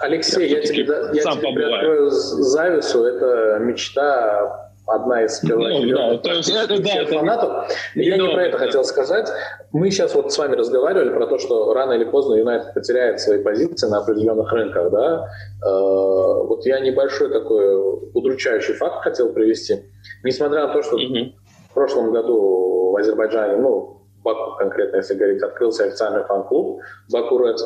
Алексей, 0.00 0.50
я, 0.50 0.60
тебе, 0.60 0.84
я 1.14 1.22
тебе 1.22 1.54
приоткрою 1.54 2.10
завесу, 2.10 3.04
это 3.04 3.58
мечта 3.60 4.69
одна 4.86 5.24
из 5.24 5.38
первоочередных 5.40 7.10
ну, 7.10 7.18
фанатов. 7.18 7.72
Я 7.94 8.16
не 8.16 8.28
про 8.28 8.46
это 8.46 8.58
хотел 8.58 8.84
сказать. 8.84 9.28
Мы 9.72 9.90
сейчас 9.90 10.14
вот 10.14 10.32
с 10.32 10.38
вами 10.38 10.56
разговаривали 10.56 11.10
про 11.10 11.26
то, 11.26 11.38
что 11.38 11.72
рано 11.72 11.92
или 11.92 12.04
поздно 12.04 12.34
Юнайтед 12.34 12.74
потеряет 12.74 13.20
свои 13.20 13.42
позиции 13.42 13.88
на 13.88 13.98
определенных 13.98 14.52
рынках. 14.52 14.90
Да? 14.90 15.28
Э, 15.64 16.44
вот 16.44 16.66
я 16.66 16.80
небольшой 16.80 17.30
такой 17.30 17.76
удручающий 18.14 18.74
факт 18.74 19.02
хотел 19.02 19.32
привести. 19.32 19.84
Несмотря 20.24 20.66
на 20.66 20.72
то, 20.72 20.82
что 20.82 20.96
в 20.96 21.74
прошлом 21.74 22.12
году 22.12 22.92
в 22.92 22.96
Азербайджане, 22.96 23.56
ну, 23.56 23.96
Баку 24.22 24.56
конкретно, 24.58 24.96
если 24.96 25.14
говорить, 25.14 25.42
открылся 25.42 25.84
официальный 25.84 26.24
фан-клуб 26.24 26.80
Баку 27.10 27.38
Рeds. 27.38 27.60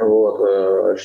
Вот, 0.00 0.40
э, 0.40 0.96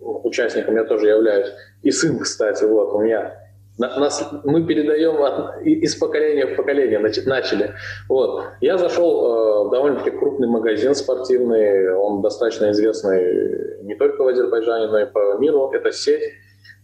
участником 0.00 0.74
я 0.74 0.84
тоже 0.84 1.08
являюсь. 1.08 1.52
И 1.82 1.90
сын, 1.90 2.18
кстати, 2.18 2.64
вот, 2.64 2.92
у 2.92 3.00
меня 3.00 3.41
нас, 3.78 4.32
мы 4.44 4.64
передаем 4.64 5.22
от, 5.22 5.62
из 5.62 5.96
поколения 5.96 6.46
в 6.46 6.56
поколение, 6.56 6.98
начали. 6.98 7.72
Вот. 8.08 8.44
Я 8.60 8.76
зашел 8.76 9.24
э, 9.24 9.68
в 9.68 9.70
довольно-таки 9.70 10.10
крупный 10.10 10.48
магазин 10.48 10.94
спортивный, 10.94 11.94
он 11.94 12.20
достаточно 12.20 12.70
известный 12.70 13.82
не 13.84 13.94
только 13.94 14.22
в 14.22 14.28
Азербайджане, 14.28 14.88
но 14.88 14.98
и 15.00 15.06
по 15.06 15.38
миру. 15.38 15.70
Это 15.72 15.90
сеть. 15.90 16.22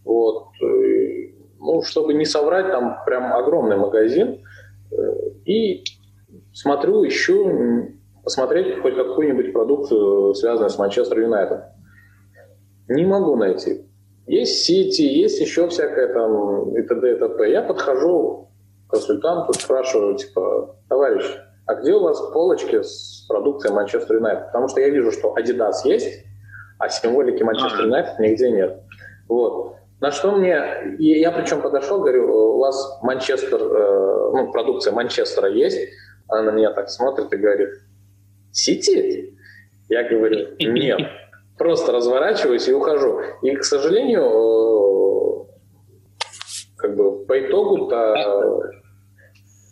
Вот. 0.05 0.49
И, 0.63 1.35
ну, 1.59 1.83
чтобы 1.83 2.15
не 2.15 2.25
соврать, 2.25 2.71
там 2.73 2.99
прям 3.05 3.35
огромный 3.35 3.77
магазин. 3.77 4.43
Э, 4.91 4.97
и 5.45 5.85
смотрю, 6.53 7.07
ищу 7.07 7.95
посмотреть 8.25 8.81
хоть 8.81 8.95
какую-нибудь 8.95 9.53
продукцию, 9.53 10.35
связанную 10.35 10.71
с 10.71 10.79
Манчестер 10.79 11.21
Юнайтед. 11.21 11.65
Не 12.89 13.05
могу 13.05 13.37
найти. 13.37 13.88
Есть 14.29 14.65
сети, 14.65 15.03
есть 15.03 15.41
еще 15.41 15.69
всякое 15.69 16.13
там 16.13 16.77
и 16.77 16.83
т.д. 16.83 17.13
и 17.13 17.19
т.п. 17.19 17.51
Я 17.51 17.63
подхожу 17.63 18.51
к 18.87 18.91
консультанту, 18.91 19.55
спрашиваю, 19.55 20.17
типа, 20.17 20.77
товарищ, 20.87 21.25
а 21.67 21.75
где 21.77 21.95
у 21.95 22.01
вас 22.01 22.21
полочки 22.33 22.83
с 22.83 23.25
продукцией 23.27 23.75
Манчестер 23.75 24.17
Юнайтед? 24.17 24.47
Потому 24.49 24.69
что 24.69 24.83
я 24.83 24.91
вижу, 24.91 25.13
что 25.13 25.35
Adidas 25.35 25.77
есть, 25.85 26.27
а 26.79 26.91
символики 26.91 27.43
Манчестер 27.43 27.87
Юнайтед 27.87 28.19
нигде 28.19 28.51
нет. 28.51 28.83
Вот. 29.29 29.77
На 30.01 30.11
что 30.11 30.33
мне, 30.33 30.63
я 30.99 31.33
причем 31.33 31.63
подошел, 31.63 32.01
говорю, 32.01 32.31
у 32.31 32.59
вас 32.59 32.99
Манчестер, 33.03 33.61
э, 33.63 34.31
ну, 34.35 34.53
продукция 34.53 34.93
Манчестера 34.93 35.49
есть? 35.49 35.89
Она 36.29 36.43
на 36.43 36.55
меня 36.55 36.73
так 36.73 36.91
смотрит 36.91 37.33
и 37.33 37.37
говорит, 37.37 37.71
Сити? 38.53 39.35
Я 39.89 40.07
говорю, 40.07 40.55
нет 40.59 41.01
просто 41.59 41.93
разворачиваюсь 41.93 42.69
и 42.69 42.73
ухожу. 42.73 43.21
И, 43.43 43.55
к 43.57 43.65
сожалению, 43.65 44.23
э, 44.23 45.47
как 46.77 46.97
бы 46.97 47.25
по 47.27 47.39
итогу-то... 47.39 48.15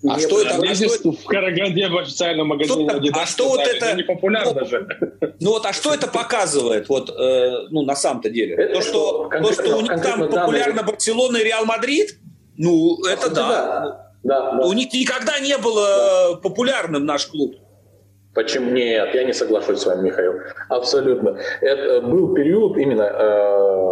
А 0.09 0.19
что 0.21 0.41
это? 0.41 0.61
А 0.61 0.75
что 0.75 1.13
в 1.13 1.25
Караганде 1.25 1.89
в 1.89 1.97
официальном 1.97 2.49
магазине 2.49 2.89
что, 2.89 2.99
Adidas, 2.99 3.13
А 3.15 3.27
что 3.27 3.49
вот 3.49 3.61
это? 3.61 3.87
Это 3.87 3.97
не 3.97 4.03
популярно 4.03 4.61
ну, 4.61 4.67
же. 4.67 4.87
Ну 5.41 5.51
вот, 5.51 5.67
а 5.67 5.73
что 5.73 5.93
это 5.93 6.07
показывает? 6.07 6.89
Вот, 6.89 7.11
э, 7.11 7.69
ну 7.71 7.83
на 7.83 7.97
самом-то 7.97 8.31
деле, 8.31 8.55
это 8.55 8.75
то, 8.75 8.83
что, 8.83 9.31
то, 9.31 9.53
что 9.53 9.77
у 9.77 9.81
них 9.81 10.01
там 10.03 10.29
популярно 10.29 10.83
Барселона 10.83 11.39
и 11.39 11.45
Реал 11.45 11.65
Мадрид, 11.65 12.19
ну 12.57 13.05
это 13.05 13.31
да. 13.31 13.49
Да. 13.49 14.13
да, 14.23 14.53
да. 14.53 14.67
У 14.67 14.73
них 14.75 14.93
никогда 14.93 15.41
не 15.41 15.57
было 15.59 16.35
да. 16.35 16.37
популярным 16.37 17.05
наш 17.05 17.27
клуб. 17.27 17.57
Почему 18.37 18.71
нет? 18.71 19.15
Я 19.15 19.25
не 19.25 19.33
соглашусь 19.33 19.81
с 19.81 19.87
вами, 19.87 20.09
Михаил. 20.09 20.35
Абсолютно. 20.69 21.39
Это 21.63 22.03
был 22.03 22.35
период 22.35 22.77
именно 22.77 23.03
э, 23.03 23.87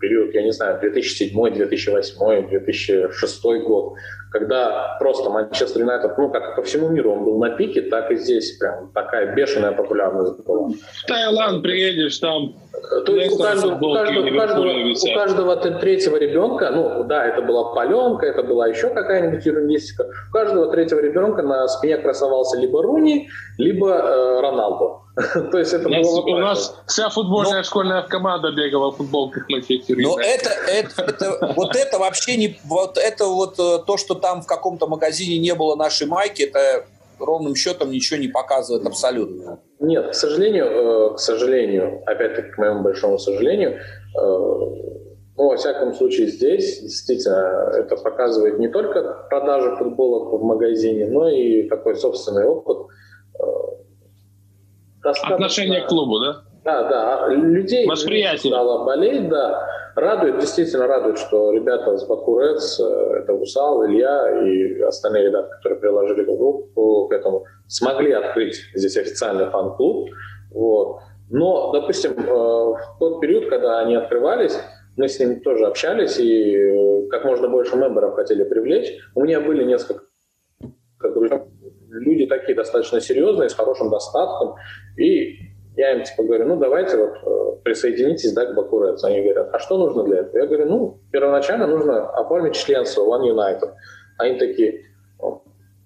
период, 0.00 0.34
я 0.34 0.42
не 0.42 0.52
знаю, 0.52 0.80
2007, 0.80 1.54
2008, 1.54 2.48
2006 2.48 3.42
год, 3.64 3.94
когда 4.30 4.96
просто 4.98 5.30
Манчестер 5.30 5.82
Юнайтед, 5.82 6.18
ну, 6.18 6.30
как 6.30 6.56
по 6.56 6.62
всему 6.62 6.88
миру, 6.88 7.12
он 7.12 7.24
был 7.24 7.38
на 7.38 7.50
пике, 7.50 7.82
так 7.82 8.10
и 8.10 8.16
здесь 8.16 8.58
прям 8.58 8.90
такая 8.92 9.34
бешеная 9.34 9.72
популярность 9.72 10.44
была. 10.44 10.68
В 10.68 11.06
Таиланд 11.06 11.62
приедешь, 11.62 12.18
там 12.18 12.56
то 13.06 13.16
есть 13.16 13.34
у 13.34 13.38
каждого, 13.38 13.74
у, 13.76 13.94
каждого, 13.94 14.26
у, 14.26 14.36
каждого, 14.36 14.66
у 14.66 15.14
каждого 15.14 15.56
третьего 15.56 16.16
ребенка, 16.16 16.70
ну 16.70 17.04
да, 17.04 17.26
это 17.26 17.42
была 17.42 17.72
паленка, 17.74 18.26
это 18.26 18.42
была 18.42 18.68
еще 18.68 18.88
какая-нибудь 18.88 19.44
ерундистика, 19.44 20.08
у 20.28 20.32
каждого 20.32 20.70
третьего 20.70 21.00
ребенка 21.00 21.42
на 21.42 21.66
спине 21.68 21.98
красовался 21.98 22.58
либо 22.58 22.82
Руни, 22.82 23.28
либо 23.58 23.88
э, 23.88 24.40
Роналдо. 24.40 25.02
То 25.52 25.58
есть 25.58 25.72
это 25.72 25.88
у 25.88 25.90
нас, 25.90 26.06
было 26.06 26.20
у 26.20 26.38
нас 26.38 26.76
вся 26.86 27.08
футбольная 27.08 27.62
школьная 27.62 28.02
команда 28.02 28.50
бегала 28.50 28.90
в 28.90 28.96
футболках 28.96 29.48
Манчестер 29.48 29.96
Но 29.98 30.18
это, 30.18 30.50
это, 30.68 31.02
это, 31.02 31.54
вот 31.56 31.76
это 31.76 31.98
вообще 31.98 32.36
не, 32.36 32.58
вот 32.64 32.98
это 32.98 33.26
вот 33.26 33.58
э, 33.58 33.78
то, 33.86 33.96
что 33.96 34.14
там 34.14 34.42
в 34.42 34.46
каком-то 34.46 34.86
магазине 34.86 35.38
не 35.38 35.54
было 35.54 35.76
нашей 35.76 36.06
майки, 36.06 36.42
это 36.42 36.84
ровным 37.18 37.54
счетом 37.54 37.90
ничего 37.90 38.18
не 38.18 38.28
показывает 38.28 38.86
абсолютно. 38.86 39.60
Нет, 39.84 40.10
к 40.10 40.14
сожалению, 40.14 40.66
э, 40.66 41.14
к 41.14 41.18
сожалению, 41.18 42.02
опять-таки, 42.06 42.50
к 42.50 42.58
моему 42.58 42.82
большому 42.82 43.18
сожалению, 43.18 43.72
э, 43.72 43.78
ну, 45.36 45.48
во 45.48 45.56
всяком 45.56 45.94
случае, 45.94 46.28
здесь 46.28 46.80
действительно 46.80 47.70
это 47.74 47.96
показывает 47.96 48.58
не 48.58 48.68
только 48.68 49.26
продажи 49.28 49.76
футболок 49.76 50.40
в 50.40 50.44
магазине, 50.44 51.06
но 51.06 51.28
и 51.28 51.68
такой 51.68 51.96
собственный 51.96 52.44
опыт. 52.44 52.86
Э, 53.38 53.44
достаточно... 55.02 55.34
Отношение 55.34 55.82
к 55.82 55.88
клубу, 55.88 56.18
да? 56.20 56.44
Да, 56.64 56.88
да. 56.88 57.28
Людей 57.28 57.86
Восприятие. 57.86 58.52
стало 58.52 58.84
болеть, 58.84 59.28
да. 59.28 59.68
Радует, 59.94 60.38
действительно 60.38 60.86
радует, 60.86 61.18
что 61.18 61.52
ребята 61.52 61.96
с 61.96 62.04
Баку 62.06 62.40
Рeds, 62.40 62.82
это 63.18 63.32
Усал, 63.34 63.86
Илья 63.86 64.42
и 64.42 64.80
остальные 64.80 65.26
ребята, 65.28 65.48
которые 65.56 65.78
приложили 65.78 66.24
группу 66.24 67.06
к 67.08 67.12
этому, 67.12 67.44
смогли 67.68 68.10
открыть 68.12 68.56
здесь 68.74 68.96
официальный 68.96 69.50
фан-клуб. 69.50 70.10
Вот. 70.52 71.00
Но, 71.30 71.72
допустим, 71.72 72.12
э, 72.12 72.24
в 72.24 72.96
тот 72.98 73.20
период, 73.20 73.48
когда 73.48 73.80
они 73.80 73.94
открывались, 73.94 74.58
мы 74.96 75.08
с 75.08 75.18
ними 75.20 75.36
тоже 75.36 75.66
общались 75.66 76.18
и 76.18 76.56
э, 76.56 77.08
как 77.08 77.24
можно 77.24 77.48
больше 77.48 77.76
мемберов 77.76 78.14
хотели 78.14 78.42
привлечь. 78.42 78.98
У 79.14 79.22
меня 79.22 79.40
были 79.40 79.64
несколько 79.64 80.04
люди 81.90 82.26
такие 82.26 82.54
достаточно 82.54 83.00
серьезные, 83.00 83.48
с 83.48 83.54
хорошим 83.54 83.90
достатком. 83.90 84.56
И 84.96 85.43
я 85.76 85.92
им 85.92 86.04
типа 86.04 86.22
говорю, 86.22 86.46
ну 86.46 86.56
давайте 86.56 86.96
вот 86.96 87.14
э, 87.22 87.56
присоединитесь 87.64 88.32
да, 88.32 88.46
к 88.46 88.54
Бакурец. 88.54 89.02
Они 89.04 89.22
говорят, 89.22 89.50
а 89.52 89.58
что 89.58 89.78
нужно 89.78 90.04
для 90.04 90.20
этого? 90.20 90.38
Я 90.38 90.46
говорю, 90.46 90.66
ну 90.66 91.00
первоначально 91.10 91.66
нужно 91.66 92.10
оформить 92.10 92.54
членство 92.54 93.02
One 93.02 93.28
United. 93.28 93.72
Они 94.18 94.38
такие, 94.38 94.84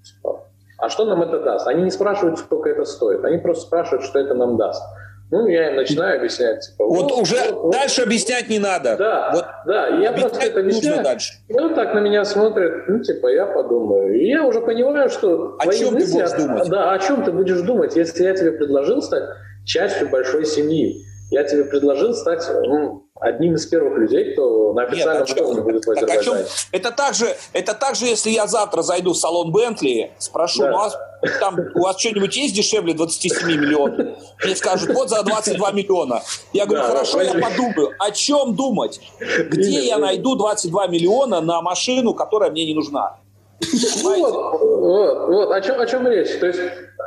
типа, 0.03 0.47
а 0.79 0.89
что 0.89 1.07
нам 1.07 1.23
это 1.23 1.41
даст? 1.41 1.67
Они 1.67 1.83
не 1.83 1.91
спрашивают, 1.91 2.39
сколько 2.39 2.69
это 2.69 2.85
стоит, 2.85 3.25
они 3.25 3.39
просто 3.39 3.67
спрашивают, 3.67 4.05
что 4.05 4.19
это 4.19 4.35
нам 4.35 4.57
даст. 4.57 4.83
Ну, 5.31 5.47
я 5.47 5.71
им 5.71 5.77
начинаю 5.77 6.19
объяснять. 6.19 6.67
Типа, 6.67 6.87
вот, 6.87 7.11
вот 7.11 7.21
уже 7.21 7.37
вот, 7.53 7.71
дальше 7.71 8.03
объяснять 8.03 8.49
не 8.49 8.59
надо. 8.59 8.97
Да, 8.97 9.31
вот 9.35 9.45
да, 9.67 9.89
я 9.89 10.13
просто 10.13 10.47
это 10.47 10.61
объясняю. 10.61 11.05
Дальше. 11.05 11.35
Ну, 11.51 11.75
так 11.75 11.93
на 11.93 11.99
меня 11.99 12.25
смотрят, 12.25 12.89
ну, 12.89 13.01
типа, 13.01 13.27
я 13.29 13.45
подумаю. 13.45 14.19
И 14.19 14.27
я 14.27 14.43
уже 14.45 14.63
понимаю, 14.63 15.11
что... 15.11 15.57
О 15.59 15.71
чем 15.71 15.93
мысли, 15.93 16.13
ты 16.13 16.13
будешь 16.15 16.33
думать? 16.33 16.69
Да, 16.71 16.93
о 16.93 16.99
чем 16.99 17.25
ты 17.25 17.33
будешь 17.33 17.61
думать, 17.61 17.95
если 17.95 18.25
я 18.25 18.35
тебе 18.35 18.53
предложил 18.53 19.03
стать 19.03 19.25
частью 19.69 20.09
большой 20.09 20.47
семьи. 20.47 21.05
Я 21.31 21.45
тебе 21.45 21.65
предложил 21.65 22.15
стать 22.15 22.43
ну, 22.65 23.07
одним 23.21 23.55
из 23.55 23.67
первых 23.67 23.99
людей, 23.99 24.33
кто 24.33 24.73
на 24.73 24.85
официальном 24.85 25.27
Нет, 25.27 25.41
уровне 25.43 25.61
будет 25.61 25.85
в 25.85 25.91
Азербайджане. 25.91 26.47
Это 26.73 26.91
так, 26.91 27.15
же, 27.15 27.37
это 27.53 27.75
так 27.75 27.97
же, 27.97 28.07
если 28.07 28.31
я 28.31 28.47
завтра 28.47 28.81
зайду 28.81 29.13
в 29.13 29.17
салон 29.19 29.53
Бентли, 29.53 30.11
спрошу, 30.19 30.63
да. 30.63 30.71
ну, 30.71 30.79
а 30.79 30.91
там 31.39 31.59
у 31.75 31.83
вас 31.83 32.01
что-нибудь 32.01 32.35
есть 32.35 32.55
дешевле 32.55 32.95
27 32.95 33.47
миллионов? 33.47 34.17
Мне 34.43 34.57
скажут, 34.57 34.95
вот 34.95 35.11
за 35.11 35.23
22 35.23 35.71
миллиона. 35.73 36.23
Я 36.55 36.65
говорю, 36.65 36.85
да, 36.85 36.89
хорошо, 36.89 37.21
я 37.21 37.35
подумаю. 37.35 37.93
О 37.99 38.11
чем 38.11 38.57
думать? 38.57 38.99
Где 39.21 39.69
Именно. 39.69 39.85
я 39.85 39.99
найду 39.99 40.35
22 40.35 40.87
миллиона 40.87 41.43
на 41.43 41.61
машину, 41.61 42.15
которая 42.15 42.51
мне 42.51 42.65
не 42.65 42.75
нужна? 42.75 43.19
Вот, 44.03 44.61
вот, 44.61 45.29
вот, 45.29 45.53
о 45.53 45.61
чем, 45.61 45.81
о 45.81 45.87
чем 45.87 46.07
речь? 46.07 46.39
То 46.39 46.47
есть 46.47 46.61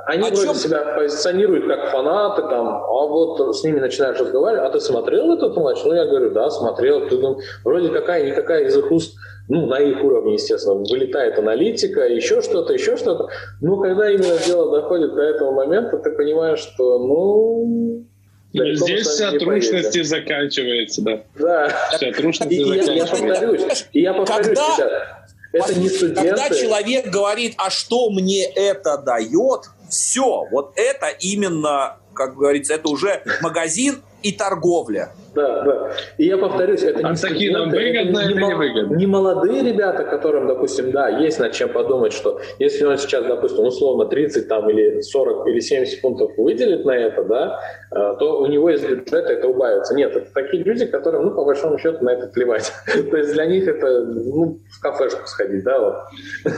они 0.06 0.28
о 0.28 0.32
вроде 0.32 0.47
чем? 0.47 0.56
себя 0.56 0.95
позиционируют 0.97 1.68
как 1.68 1.91
фанаты, 1.91 2.41
там, 2.41 2.68
а 2.68 3.08
вот 3.08 3.56
с 3.56 3.64
ними 3.64 3.80
начинаешь 3.80 4.20
разговаривать, 4.20 4.68
а 4.68 4.70
ты 4.72 4.80
смотрел 4.80 5.34
этот 5.34 5.56
матч? 5.56 5.80
Ну, 5.86 5.93
я 5.93 6.06
говорю, 6.06 6.32
да, 6.32 6.49
смотрел. 6.49 7.08
Ты, 7.08 7.18
ну, 7.18 7.39
вроде 7.64 7.89
какая-никакая 7.89 8.66
из 8.66 8.78
их 8.78 8.91
уст, 8.91 9.16
ну, 9.47 9.68
на 9.68 9.80
их 9.80 10.04
уровне, 10.04 10.34
естественно, 10.34 10.76
вылетает 10.76 11.39
аналитика, 11.39 12.02
еще 12.02 12.41
что-то, 12.41 12.74
еще 12.74 12.97
что-то. 12.97 13.30
Но 13.62 13.78
когда 13.78 14.10
именно 14.10 14.38
дело 14.45 14.82
доходит 14.82 15.16
до 15.16 15.22
этого 15.22 15.52
момента, 15.52 15.97
ты 15.97 16.12
понимаешь, 16.12 16.60
что, 16.60 16.99
ну, 16.99 18.06
да, 18.54 18.66
Здесь 18.74 19.08
вся 19.08 19.32
трушности 19.32 20.04
заканчивается, 20.04 21.02
да. 21.02 21.24
Да. 21.39 21.70
Вся 21.93 22.12
трушность 22.12 22.52
и, 22.52 22.62
заканчивается. 22.62 22.91
Я, 22.91 22.97
я 22.97 23.06
повторюсь, 23.06 23.88
и 23.93 24.02
я 24.02 24.14
повторюсь, 24.14 24.60
Когда... 24.60 24.86
ребят, 24.86 25.30
это 25.52 25.76
не 25.76 25.89
студенты. 25.89 26.30
Когда 26.30 26.49
человек 26.49 27.08
говорит, 27.08 27.56
а 27.58 27.70
что 27.70 28.10
мне 28.10 28.45
это 28.45 28.97
дает, 28.97 29.70
все, 29.89 30.45
вот 30.52 30.74
это 30.76 31.08
именно, 31.08 31.97
как 32.14 32.36
говорится, 32.36 32.74
это 32.74 32.89
уже 32.89 33.24
магазин 33.41 34.02
и 34.24 34.32
торговля. 34.32 35.13
Да, 35.34 35.63
да. 35.63 35.91
И 36.17 36.26
я 36.26 36.38
повторюсь, 36.38 36.84
это 36.84 37.07
а 37.07 37.11
не 37.11 37.17
такие 37.17 37.51
нам 37.51 37.69
выгодно 37.69 38.19
это 38.19 38.34
не, 38.34 38.55
выгодно? 38.55 38.95
не 38.95 39.07
молодые 39.07 39.63
ребята, 39.63 40.03
которым, 40.03 40.47
допустим, 40.47 40.91
да, 40.91 41.07
есть 41.07 41.39
над 41.39 41.53
чем 41.53 41.69
подумать, 41.69 42.11
что 42.11 42.41
если 42.59 42.84
он 42.86 42.97
сейчас, 42.97 43.26
допустим, 43.26 43.65
условно 43.65 44.05
30 44.05 44.47
там, 44.47 44.69
или 44.69 45.01
40 45.01 45.47
или 45.47 45.59
70 45.59 46.01
пунктов 46.01 46.32
выделит 46.38 46.86
на 46.86 46.91
это, 46.91 47.24
да, 47.24 47.59
э, 47.91 48.15
то 48.19 48.41
у 48.41 48.47
него 48.47 48.69
из 48.69 48.82
бюджета 48.82 49.34
это 49.34 49.47
убавится. 49.47 49.95
Нет, 49.95 50.15
это 50.15 50.34
такие 50.34 50.63
люди, 50.63 50.86
которым, 50.86 51.26
ну, 51.26 51.32
по 51.32 51.45
большому 51.45 51.78
счету, 51.78 52.03
на 52.03 52.11
это 52.11 52.28
плевать. 52.28 52.72
то 52.86 53.17
есть 53.17 53.34
для 53.34 53.45
них 53.45 53.67
это, 53.67 54.03
ну, 54.03 54.59
в 54.69 54.82
кафешку 54.82 55.26
сходить, 55.28 55.63
да, 55.63 55.80
вот. 55.80 55.95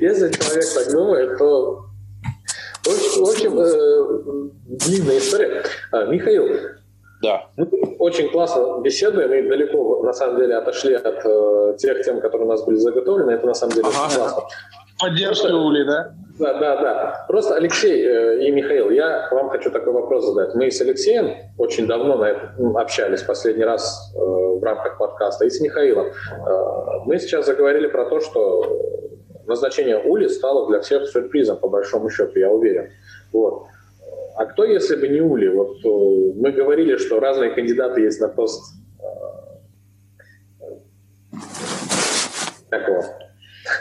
Если 0.00 0.30
человек 0.30 0.66
так 0.74 0.92
думает, 0.92 1.38
то 1.38 1.84
в 2.84 3.28
общем, 3.28 3.58
э, 3.58 4.50
длинная 4.86 5.18
история. 5.18 5.62
А, 5.90 6.06
Михаил, 6.06 6.48
да. 7.22 7.46
Мы 7.56 7.68
очень 7.98 8.28
классно 8.30 8.80
беседуем 8.80 9.32
и 9.32 9.48
далеко, 9.48 10.02
на 10.04 10.12
самом 10.12 10.36
деле, 10.38 10.56
отошли 10.56 10.94
от 10.94 11.24
э, 11.24 11.74
тех 11.78 12.04
тем, 12.04 12.20
которые 12.20 12.46
у 12.46 12.50
нас 12.50 12.64
были 12.64 12.76
заготовлены. 12.76 13.32
Это, 13.32 13.46
на 13.46 13.54
самом 13.54 13.74
деле, 13.74 13.88
ага. 13.88 14.06
очень 14.06 14.16
классно. 14.16 14.42
Поддержка 15.00 15.46
Ули, 15.46 15.84
да? 15.84 16.14
Да, 16.38 16.58
да, 16.58 16.76
да. 16.76 17.24
Просто 17.26 17.56
Алексей 17.56 18.04
э, 18.04 18.46
и 18.46 18.50
Михаил, 18.52 18.90
я 18.90 19.28
вам 19.30 19.48
хочу 19.50 19.70
такой 19.70 19.92
вопрос 19.92 20.24
задать. 20.26 20.54
Мы 20.54 20.70
с 20.70 20.80
Алексеем 20.80 21.34
очень 21.56 21.86
давно 21.86 22.16
на 22.16 22.24
это, 22.26 22.54
общались, 22.76 23.22
последний 23.22 23.64
раз 23.64 24.12
э, 24.14 24.18
в 24.18 24.62
рамках 24.62 24.98
подкаста, 24.98 25.44
и 25.44 25.50
с 25.50 25.60
Михаилом. 25.60 26.06
Э, 26.06 26.12
мы 27.04 27.18
сейчас 27.18 27.46
заговорили 27.46 27.88
про 27.88 28.04
то, 28.04 28.20
что 28.20 28.64
назначение 29.46 29.98
Ули 29.98 30.28
стало 30.28 30.68
для 30.68 30.80
всех 30.80 31.08
сюрпризом, 31.08 31.56
по 31.56 31.68
большому 31.68 32.10
счету, 32.10 32.38
я 32.38 32.50
уверен. 32.50 32.90
Вот. 33.32 33.64
А 34.38 34.46
кто, 34.46 34.64
если 34.64 34.94
бы 34.94 35.08
не 35.08 35.20
Ули? 35.20 35.48
Вот 35.48 35.84
э, 35.84 36.32
мы 36.36 36.52
говорили, 36.52 36.96
что 36.96 37.18
разные 37.18 37.50
кандидаты 37.50 38.02
есть 38.02 38.20
на 38.20 38.28
пост 38.28 38.72
такого 42.70 43.02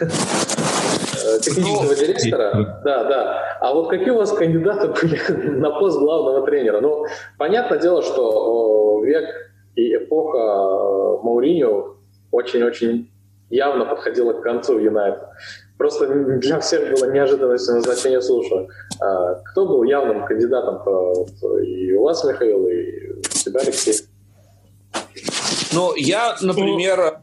э, 0.01 0.05
э, 0.05 1.39
технического 1.41 1.95
директора. 1.95 2.81
Да, 2.83 3.03
да. 3.03 3.57
А 3.61 3.71
вот 3.71 3.89
какие 3.89 4.09
у 4.09 4.17
вас 4.17 4.31
кандидаты 4.31 4.87
были 4.99 5.19
на 5.59 5.69
пост 5.69 5.99
главного 5.99 6.43
тренера? 6.47 6.81
Ну, 6.81 7.05
понятное 7.37 7.77
дело, 7.77 8.01
что 8.01 9.03
век 9.05 9.25
и 9.75 9.95
эпоха 9.95 11.21
Мауриньо 11.21 11.97
очень-очень 12.31 13.11
явно 13.51 13.85
подходила 13.85 14.33
к 14.33 14.41
концу 14.41 14.79
Юнайтед. 14.79 15.21
Просто 15.77 16.07
для 16.07 16.59
всех 16.59 16.91
было 16.91 17.11
неожиданностью 17.11 17.75
назначения 17.75 18.21
Сулшера. 18.21 18.67
А 18.99 19.35
кто 19.35 19.67
был 19.67 19.83
явным 19.83 20.25
кандидатом 20.25 20.81
и 21.63 21.93
у 21.93 22.03
вас, 22.03 22.23
Михаил, 22.23 22.67
и 22.67 23.11
у 23.11 23.21
тебя, 23.21 23.59
Алексей? 23.61 23.93
Ну, 25.73 25.93
я, 25.95 26.35
например, 26.41 27.19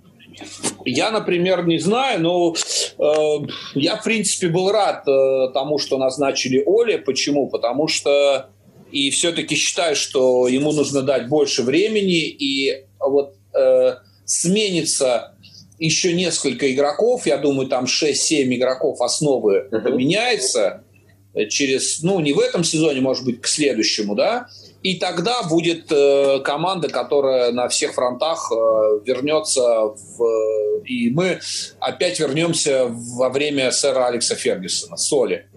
я, 0.84 1.10
например, 1.10 1.66
не 1.66 1.78
знаю, 1.78 2.20
но 2.20 2.54
э, 2.54 3.46
я, 3.74 3.96
в 3.96 4.04
принципе, 4.04 4.48
был 4.48 4.70
рад 4.70 5.06
э, 5.08 5.52
тому, 5.52 5.78
что 5.78 5.98
назначили 5.98 6.62
Оли. 6.64 6.96
Почему? 6.96 7.48
Потому 7.48 7.88
что 7.88 8.50
и 8.90 9.10
все-таки 9.10 9.56
считаю, 9.56 9.96
что 9.96 10.46
ему 10.46 10.72
нужно 10.72 11.02
дать 11.02 11.28
больше 11.28 11.62
времени, 11.62 12.28
и 12.28 12.84
вот 13.00 13.34
э, 13.54 13.96
сменится 14.24 15.33
еще 15.78 16.12
несколько 16.12 16.72
игроков, 16.72 17.26
я 17.26 17.36
думаю, 17.36 17.68
там 17.68 17.84
6-7 17.84 18.54
игроков 18.54 19.00
основы 19.00 19.68
uh-huh. 19.70 19.80
поменяется 19.80 20.84
через, 21.48 22.02
ну, 22.02 22.20
не 22.20 22.32
в 22.32 22.38
этом 22.38 22.62
сезоне, 22.62 23.00
может 23.00 23.24
быть, 23.24 23.40
к 23.40 23.46
следующему, 23.46 24.14
да, 24.14 24.46
и 24.82 24.96
тогда 24.96 25.42
будет 25.42 25.90
э, 25.90 26.40
команда, 26.44 26.88
которая 26.88 27.50
на 27.52 27.68
всех 27.68 27.94
фронтах 27.94 28.52
э, 28.52 29.00
вернется, 29.04 29.62
в, 29.62 30.82
и 30.84 31.10
мы 31.10 31.40
опять 31.80 32.20
вернемся 32.20 32.86
во 32.88 33.30
время 33.30 33.72
сэра 33.72 34.06
Алекса 34.06 34.34
Фергюсона, 34.34 34.96
Соли. 34.96 35.48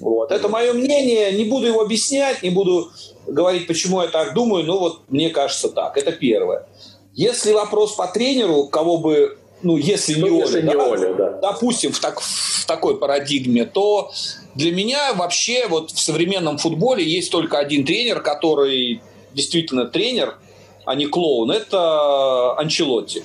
Вот. 0.00 0.30
Это 0.30 0.48
мое 0.48 0.72
мнение, 0.74 1.32
не 1.32 1.44
буду 1.44 1.66
его 1.66 1.80
объяснять, 1.80 2.42
не 2.42 2.50
буду 2.50 2.90
говорить, 3.26 3.66
почему 3.66 4.02
я 4.02 4.08
так 4.08 4.34
думаю, 4.34 4.64
но 4.64 4.78
вот 4.78 5.02
мне 5.08 5.30
кажется 5.30 5.70
так. 5.70 5.96
Это 5.96 6.12
первое. 6.12 6.66
Если 7.14 7.52
вопрос 7.52 7.94
по 7.94 8.06
тренеру, 8.06 8.66
кого 8.66 8.98
бы 8.98 9.38
ну, 9.64 9.76
если 9.76 10.20
ну, 10.20 10.28
не 10.28 10.38
если 10.40 10.58
Оля, 10.58 10.62
не 10.62 10.72
да, 10.74 10.88
Оля 10.88 11.14
да. 11.14 11.30
допустим, 11.40 11.92
в, 11.92 11.98
так, 11.98 12.20
в 12.20 12.66
такой 12.66 12.98
парадигме, 12.98 13.64
то 13.64 14.12
для 14.54 14.72
меня 14.72 15.14
вообще 15.14 15.66
вот 15.66 15.90
в 15.90 16.00
современном 16.00 16.58
футболе 16.58 17.04
есть 17.04 17.32
только 17.32 17.58
один 17.58 17.84
тренер, 17.84 18.20
который 18.20 19.02
действительно 19.32 19.86
тренер, 19.86 20.38
а 20.84 20.94
не 20.94 21.06
клоун. 21.06 21.50
Это 21.50 22.56
Анчелотти. 22.58 23.24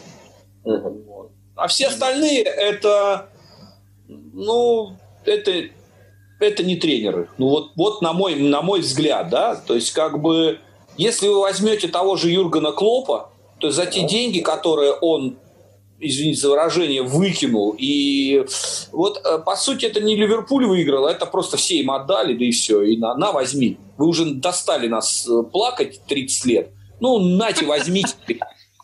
Угу. 0.64 1.32
А 1.56 1.68
все 1.68 1.88
остальные 1.88 2.42
это, 2.42 3.30
ну, 4.08 4.98
это, 5.26 5.52
это 6.40 6.64
не 6.64 6.78
тренеры. 6.78 7.30
Ну 7.38 7.50
вот, 7.50 7.72
вот 7.76 8.02
на 8.02 8.14
мой, 8.14 8.36
на 8.36 8.62
мой 8.62 8.80
взгляд, 8.80 9.30
да, 9.30 9.56
то 9.56 9.76
есть 9.76 9.92
как 9.92 10.22
бы, 10.22 10.60
если 10.98 11.28
вы 11.28 11.42
возьмете 11.42 11.90
того 11.90 12.16
же 12.16 12.30
Юргена 12.30 12.72
Клопа, 12.72 13.32
то 13.60 13.72
за 13.72 13.86
те 13.86 14.08
деньги, 14.08 14.40
которые 14.40 14.94
он 14.94 15.38
извините 16.00 16.42
за 16.42 16.50
выражение, 16.50 17.02
выкинул. 17.04 17.76
И 17.78 18.46
вот, 18.92 19.22
э, 19.24 19.40
по 19.40 19.56
сути, 19.56 19.86
это 19.86 20.00
не 20.00 20.16
Ливерпуль 20.16 20.66
выиграл, 20.66 21.08
это 21.08 21.26
просто 21.26 21.58
все 21.58 21.76
им 21.76 21.92
отдали, 21.92 22.34
да 22.34 22.46
и 22.46 22.52
все. 22.52 22.82
И 22.82 22.98
на, 22.98 23.16
на 23.16 23.32
возьми. 23.32 23.78
Вы 23.98 24.08
уже 24.08 24.26
достали 24.26 24.88
нас 24.88 25.28
э, 25.28 25.44
плакать 25.52 26.02
30 26.08 26.46
лет. 26.46 26.72
Ну, 27.00 27.20
нате, 27.20 27.66
возьмите. 27.66 28.14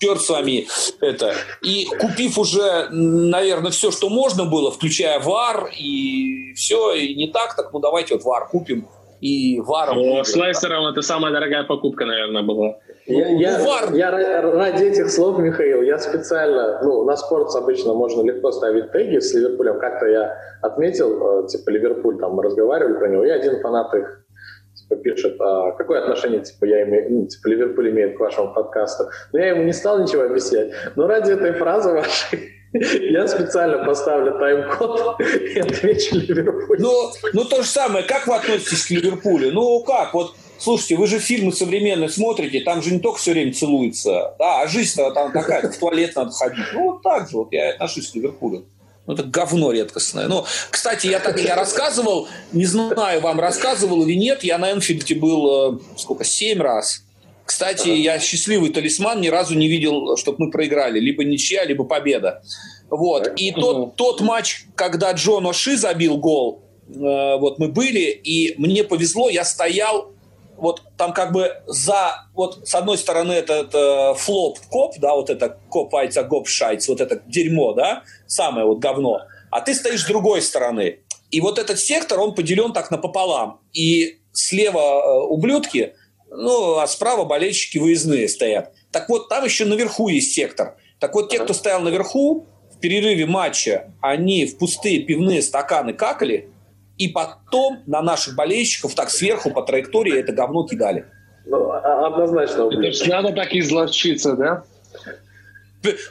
Черт 0.01 0.21
с 0.21 0.29
вами 0.29 0.67
это. 0.99 1.33
И 1.61 1.85
купив 1.99 2.37
уже, 2.37 2.89
наверное, 2.89 3.71
все, 3.71 3.91
что 3.91 4.09
можно 4.09 4.45
было, 4.45 4.69
включая 4.69 5.19
ВАР, 5.21 5.71
и 5.77 6.53
все, 6.53 6.93
и 6.93 7.15
не 7.15 7.31
так, 7.31 7.55
так 7.55 7.71
ну 7.71 7.79
давайте 7.79 8.15
вот 8.15 8.23
ВАР 8.23 8.49
купим 8.49 8.87
и 9.21 9.59
варом. 9.61 9.97
О, 9.97 10.23
с 10.23 10.35
Лейстером 10.35 10.85
это 10.85 11.01
самая 11.01 11.31
дорогая 11.31 11.63
покупка, 11.63 12.05
наверное, 12.05 12.43
была. 12.43 12.77
Я, 13.07 13.29
я, 13.29 13.89
я 13.93 14.41
ради 14.41 14.85
этих 14.85 15.11
слов, 15.11 15.37
Михаил, 15.37 15.83
я 15.83 15.99
специально, 15.99 16.81
ну, 16.83 17.03
на 17.03 17.15
спорт 17.15 17.55
обычно 17.55 17.93
можно 17.93 18.23
легко 18.23 18.51
ставить 18.51 18.91
теги 18.91 19.19
с 19.19 19.33
Ливерпулем. 19.33 19.79
Как-то 19.79 20.07
я 20.07 20.37
отметил, 20.61 21.43
э, 21.43 21.47
типа, 21.47 21.69
Ливерпуль, 21.69 22.17
там, 22.19 22.33
мы 22.33 22.43
разговаривали 22.43 22.97
про 22.97 23.07
него, 23.07 23.23
и 23.23 23.29
один 23.29 23.61
фанат 23.61 23.93
их 23.93 24.25
типа, 24.73 24.95
пишет, 25.01 25.39
а 25.39 25.73
какое 25.73 26.01
отношение, 26.01 26.41
типа, 26.41 26.65
я 26.65 26.83
имею, 26.83 27.11
ну, 27.11 27.27
типа, 27.27 27.47
Ливерпуль 27.47 27.91
имеет 27.91 28.17
к 28.17 28.19
вашему 28.19 28.53
подкасту. 28.53 29.05
Но 29.33 29.39
я 29.39 29.49
ему 29.49 29.63
не 29.63 29.73
стал 29.73 29.99
ничего 29.99 30.23
объяснять. 30.23 30.71
Но 30.95 31.05
ради 31.05 31.31
этой 31.31 31.53
фразы 31.53 31.91
вашей 31.91 32.55
Я 33.11 33.27
специально 33.27 33.85
поставлю 33.85 34.37
тайм-код 34.37 35.21
и 35.21 35.59
отвечу 35.59 36.15
Ливерпуль. 36.15 36.77
Ну, 36.79 37.11
ну, 37.33 37.45
то 37.45 37.61
же 37.61 37.67
самое. 37.67 38.05
Как 38.05 38.27
вы 38.27 38.35
относитесь 38.35 38.85
к 38.85 38.89
Ливерпулю? 38.89 39.51
Ну, 39.51 39.81
как? 39.83 40.13
Вот, 40.13 40.33
слушайте, 40.59 40.95
вы 40.95 41.07
же 41.07 41.19
фильмы 41.19 41.51
современные 41.51 42.09
смотрите, 42.09 42.61
там 42.61 42.81
же 42.81 42.91
не 42.91 42.99
только 42.99 43.19
все 43.19 43.31
время 43.31 43.53
целуется, 43.53 44.35
да, 44.39 44.61
а 44.61 44.67
жизнь-то 44.67 45.11
там 45.11 45.31
такая, 45.31 45.69
в 45.69 45.77
туалет 45.77 46.15
надо 46.15 46.31
ходить. 46.31 46.65
Ну, 46.73 46.91
вот 46.91 47.01
так 47.03 47.29
же 47.29 47.37
вот 47.37 47.51
я 47.51 47.71
отношусь 47.71 48.09
к 48.09 48.15
Ливерпулю. 48.15 48.65
Ну, 49.07 49.13
это 49.13 49.23
говно 49.23 49.71
редкостное. 49.71 50.27
Ну, 50.27 50.45
кстати, 50.71 51.07
я 51.07 51.19
так 51.19 51.39
я 51.39 51.55
рассказывал, 51.55 52.27
не 52.51 52.65
знаю, 52.65 53.21
вам 53.21 53.39
рассказывал 53.39 54.03
или 54.03 54.15
нет, 54.15 54.43
я 54.43 54.57
на 54.57 54.71
Энфилде 54.71 55.15
был, 55.15 55.75
э, 55.75 55.79
сколько, 55.97 56.23
семь 56.23 56.61
раз. 56.61 57.03
Кстати, 57.45 57.89
я 57.89 58.19
счастливый 58.19 58.71
талисман, 58.71 59.21
ни 59.21 59.27
разу 59.27 59.55
не 59.55 59.67
видел, 59.67 60.17
чтобы 60.17 60.45
мы 60.45 60.51
проиграли. 60.51 60.99
Либо 60.99 61.23
ничья, 61.23 61.63
либо 61.63 61.83
победа. 61.83 62.41
Вот. 62.89 63.31
И 63.39 63.51
тот, 63.51 63.95
тот 63.95 64.21
матч, 64.21 64.65
когда 64.75 65.11
Джон 65.11 65.45
Оши 65.45 65.77
забил 65.77 66.17
гол, 66.17 66.63
э, 66.87 66.93
вот 66.93 67.59
мы 67.59 67.67
были, 67.67 68.09
и 68.09 68.55
мне 68.59 68.83
повезло, 68.83 69.29
я 69.29 69.45
стоял 69.45 70.14
вот 70.57 70.83
там 70.97 71.13
как 71.13 71.31
бы 71.31 71.61
за, 71.67 72.27
вот 72.33 72.67
с 72.67 72.75
одной 72.75 72.97
стороны 72.97 73.33
это, 73.33 73.53
это 73.53 74.13
флоп 74.15 74.59
коп, 74.69 74.95
да, 74.99 75.13
вот 75.13 75.29
это 75.29 75.57
коп 75.69 75.93
айца 75.95 76.23
гоп 76.23 76.47
шайц, 76.47 76.87
вот 76.87 77.01
это 77.01 77.21
дерьмо, 77.27 77.73
да, 77.73 78.03
самое 78.27 78.65
вот 78.65 78.79
говно, 78.79 79.21
а 79.51 79.61
ты 79.61 79.73
стоишь 79.73 80.03
с 80.03 80.07
другой 80.07 80.41
стороны. 80.41 80.99
И 81.31 81.41
вот 81.41 81.59
этот 81.59 81.79
сектор, 81.79 82.19
он 82.19 82.35
поделен 82.35 82.71
так 82.73 82.91
напополам. 82.91 83.59
И 83.73 84.19
слева 84.31 84.79
э, 84.79 85.27
ублюдки, 85.27 85.93
ну, 86.29 86.77
а 86.77 86.87
справа 86.87 87.25
болельщики 87.25 87.77
выездные 87.77 88.27
стоят. 88.27 88.73
Так 88.91 89.09
вот, 89.09 89.29
там 89.29 89.43
еще 89.43 89.65
наверху 89.65 90.07
есть 90.07 90.33
сектор. 90.33 90.77
Так 90.99 91.13
вот, 91.13 91.29
те, 91.29 91.39
кто 91.39 91.53
стоял 91.53 91.81
наверху, 91.81 92.45
в 92.71 92.79
перерыве 92.79 93.25
матча, 93.25 93.93
они 94.01 94.45
в 94.45 94.57
пустые 94.57 94.99
пивные 94.99 95.41
стаканы 95.41 95.93
какали, 95.93 96.49
и 96.97 97.09
потом 97.09 97.83
на 97.85 98.01
наших 98.01 98.35
болельщиков 98.35 98.95
так 98.95 99.09
сверху 99.09 99.51
по 99.51 99.61
траектории 99.63 100.17
это 100.17 100.31
говно 100.31 100.65
кидали. 100.65 101.05
Ну, 101.45 101.71
а, 101.71 102.07
однозначно. 102.07 102.69
Это 102.71 102.91
ж 102.91 103.07
надо 103.07 103.33
так 103.33 103.53
изловчиться, 103.53 104.33
да? 104.33 104.63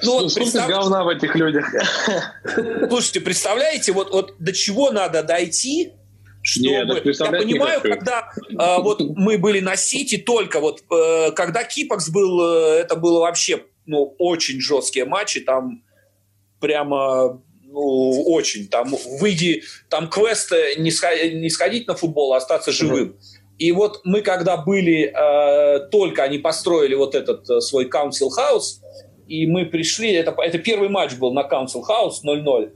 Ну, 0.03 0.21
вот 0.21 0.31
Сколько 0.31 0.51
представ... 0.51 0.69
говна 0.69 1.05
в 1.05 1.09
этих 1.09 1.35
людях. 1.35 1.67
Слушайте, 2.89 3.21
представляете, 3.21 3.93
вот, 3.93 4.13
вот 4.13 4.35
до 4.39 4.53
чего 4.53 4.93
надо 4.93 5.23
дойти, 5.25 5.93
чтобы... 6.43 6.69
Нет, 6.69 7.19
я 7.19 7.27
понимаю, 7.27 7.81
когда 7.81 8.31
э, 8.37 8.83
вот 8.83 9.01
мы 9.01 9.39
были 9.39 9.61
на 9.61 9.77
Сити 9.77 10.19
только, 10.19 10.61
вот 10.61 10.83
э, 10.93 11.33
когда 11.33 11.65
Кипакс 11.65 12.09
был, 12.11 12.41
э, 12.41 12.81
это 12.81 12.95
было 12.95 13.21
вообще 13.21 13.65
ну, 13.87 14.15
очень 14.19 14.61
жесткие 14.61 15.07
матчи, 15.07 15.41
там 15.41 15.83
прямо 16.61 17.43
ну, 17.75 18.23
очень. 18.33 18.69
Там 18.69 18.95
выйди, 19.21 19.65
там 19.89 20.09
квест 20.09 20.53
не, 20.79 20.93
сходить, 20.93 21.35
не 21.35 21.51
сходить 21.51 21.89
на 21.89 21.95
футбол, 21.95 22.33
а 22.33 22.37
остаться 22.37 22.71
живым. 22.71 23.09
Mm-hmm. 23.09 23.45
И 23.59 23.73
вот 23.73 24.01
мы 24.05 24.23
когда 24.23 24.57
были, 24.57 25.13
э, 25.13 25.89
только 25.91 26.23
они 26.23 26.39
построили 26.39 26.95
вот 26.95 27.15
этот 27.15 27.51
э, 27.51 27.61
свой 27.61 27.89
Council 27.89 28.29
House, 28.37 28.81
и 29.27 29.47
мы 29.47 29.67
пришли, 29.67 30.13
это, 30.13 30.35
это 30.39 30.59
первый 30.59 30.89
матч 30.89 31.15
был 31.15 31.33
на 31.33 31.43
Council 31.43 31.83
House 31.89 32.23
0-0, 32.25 32.71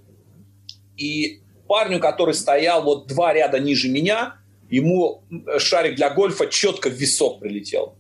и 0.97 1.41
парню, 1.69 2.01
который 2.01 2.35
стоял 2.35 2.83
вот 2.83 3.07
два 3.07 3.33
ряда 3.33 3.61
ниже 3.61 3.89
меня, 3.89 4.35
ему 4.69 5.23
шарик 5.59 5.95
для 5.95 6.11
гольфа 6.11 6.47
четко 6.47 6.91
в 6.91 6.95
висок 6.95 7.41
прилетел. 7.41 7.95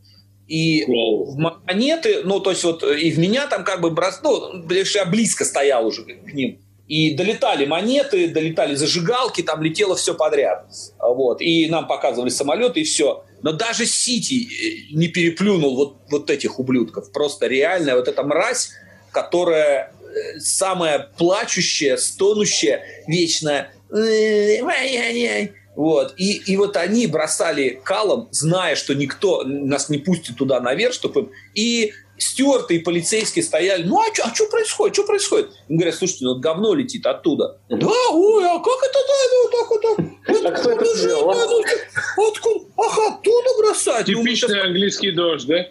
И 0.48 0.84
в 0.86 1.36
монеты, 1.36 2.22
ну, 2.24 2.40
то 2.40 2.50
есть 2.50 2.64
вот 2.64 2.82
и 2.82 3.10
в 3.10 3.18
меня 3.18 3.46
там 3.46 3.64
как 3.64 3.82
бы 3.82 3.90
брос... 3.90 4.20
ну, 4.22 4.66
я 4.70 5.04
близко 5.04 5.44
стоял 5.44 5.86
уже 5.86 6.04
к 6.04 6.32
ним. 6.32 6.58
И 6.88 7.14
долетали 7.14 7.66
монеты, 7.66 8.28
долетали 8.28 8.74
зажигалки, 8.74 9.42
там 9.42 9.62
летело 9.62 9.94
все 9.94 10.14
подряд. 10.14 10.66
Вот. 10.98 11.42
И 11.42 11.68
нам 11.68 11.86
показывали 11.86 12.30
самолеты, 12.30 12.80
и 12.80 12.84
все. 12.84 13.24
Но 13.42 13.52
даже 13.52 13.86
Сити 13.86 14.48
э, 14.48 14.94
не 14.94 15.08
переплюнул 15.08 15.76
вот, 15.76 15.96
вот 16.10 16.30
этих 16.30 16.58
ублюдков. 16.58 17.12
Просто 17.12 17.46
реальная 17.46 17.94
вот 17.94 18.08
эта 18.08 18.22
мразь, 18.22 18.70
которая 19.12 19.92
э, 19.92 20.40
самая 20.40 21.10
плачущая, 21.18 21.98
стонущая, 21.98 22.82
вечная. 23.06 23.70
Вот. 25.76 26.14
И, 26.16 26.32
и 26.32 26.56
вот 26.56 26.76
они 26.76 27.06
бросали 27.06 27.80
калом, 27.84 28.28
зная, 28.32 28.74
что 28.74 28.94
никто 28.94 29.44
нас 29.44 29.88
не 29.88 29.98
пустит 29.98 30.36
туда 30.36 30.60
наверх, 30.60 30.92
чтобы 30.92 31.20
им... 31.20 31.30
И 31.54 31.92
стюарты 32.18 32.76
и 32.76 32.78
полицейские 32.78 33.42
стояли, 33.42 33.84
ну 33.84 34.00
а 34.00 34.14
что 34.14 34.44
а 34.44 34.50
происходит, 34.50 34.94
что 34.94 35.04
происходит? 35.04 35.50
Им 35.68 35.76
говорят, 35.76 35.94
слушайте, 35.94 36.24
ну 36.24 36.38
говно 36.38 36.74
летит 36.74 37.06
оттуда. 37.06 37.58
Да, 37.68 37.88
ой, 38.10 38.44
а 38.44 38.58
как 38.58 38.78
это, 38.82 38.98
да, 39.08 39.18
ну 39.32 39.50
так 39.50 39.70
вот 39.70 39.82
так. 39.82 40.44
А 40.48 40.50
кто 40.52 40.70
это 40.70 40.96
сделал? 40.96 41.30
Откуда? 41.30 42.60
Ах, 42.78 42.98
оттуда 42.98 43.48
бросать. 43.58 44.06
Типичный 44.06 44.62
английский 44.62 45.10
дождь, 45.10 45.46
да? 45.46 45.66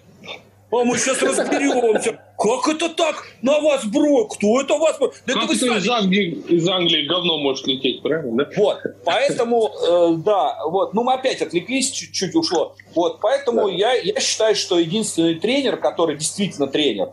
А 0.70 0.84
мы 0.84 0.98
сейчас 0.98 1.22
разберемся. 1.22 2.20
Как 2.38 2.68
это 2.68 2.90
так? 2.90 3.26
На 3.42 3.60
вас 3.60 3.86
бро? 3.86 4.26
Кто 4.26 4.62
это 4.62 4.76
вас? 4.76 4.98
Да 5.00 5.34
как 5.34 5.46
это, 5.46 5.54
это 5.54 5.78
из, 5.78 5.90
Англии, 5.90 6.44
из 6.50 6.68
Англии 6.68 7.08
говно 7.08 7.38
может 7.40 7.66
лететь, 7.68 8.02
правильно? 8.02 8.46
Да? 8.46 8.52
Вот, 8.58 8.80
поэтому, 9.06 9.70
э, 9.70 10.16
да, 10.18 10.58
вот, 10.66 10.94
ну 10.94 11.04
мы 11.04 11.14
опять 11.14 11.42
отвлеклись, 11.42 11.92
чуть-чуть 11.92 12.36
ушло. 12.36 12.76
Вот, 12.94 13.20
поэтому 13.22 13.68
да. 13.68 13.74
я, 13.74 13.94
я 13.94 14.20
считаю, 14.20 14.56
что 14.56 14.78
единственный 14.78 15.36
тренер, 15.36 15.78
который 15.78 16.18
действительно 16.18 16.68
тренер, 16.68 17.12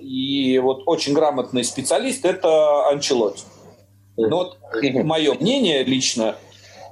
и 0.00 0.58
вот 0.58 0.82
очень 0.86 1.14
грамотный 1.14 1.64
специалист, 1.64 2.24
это 2.24 2.88
Анчелотти. 2.88 3.44
Ну 4.16 4.36
вот 4.36 4.58
мое 5.04 5.34
мнение 5.34 5.84
лично, 5.84 6.36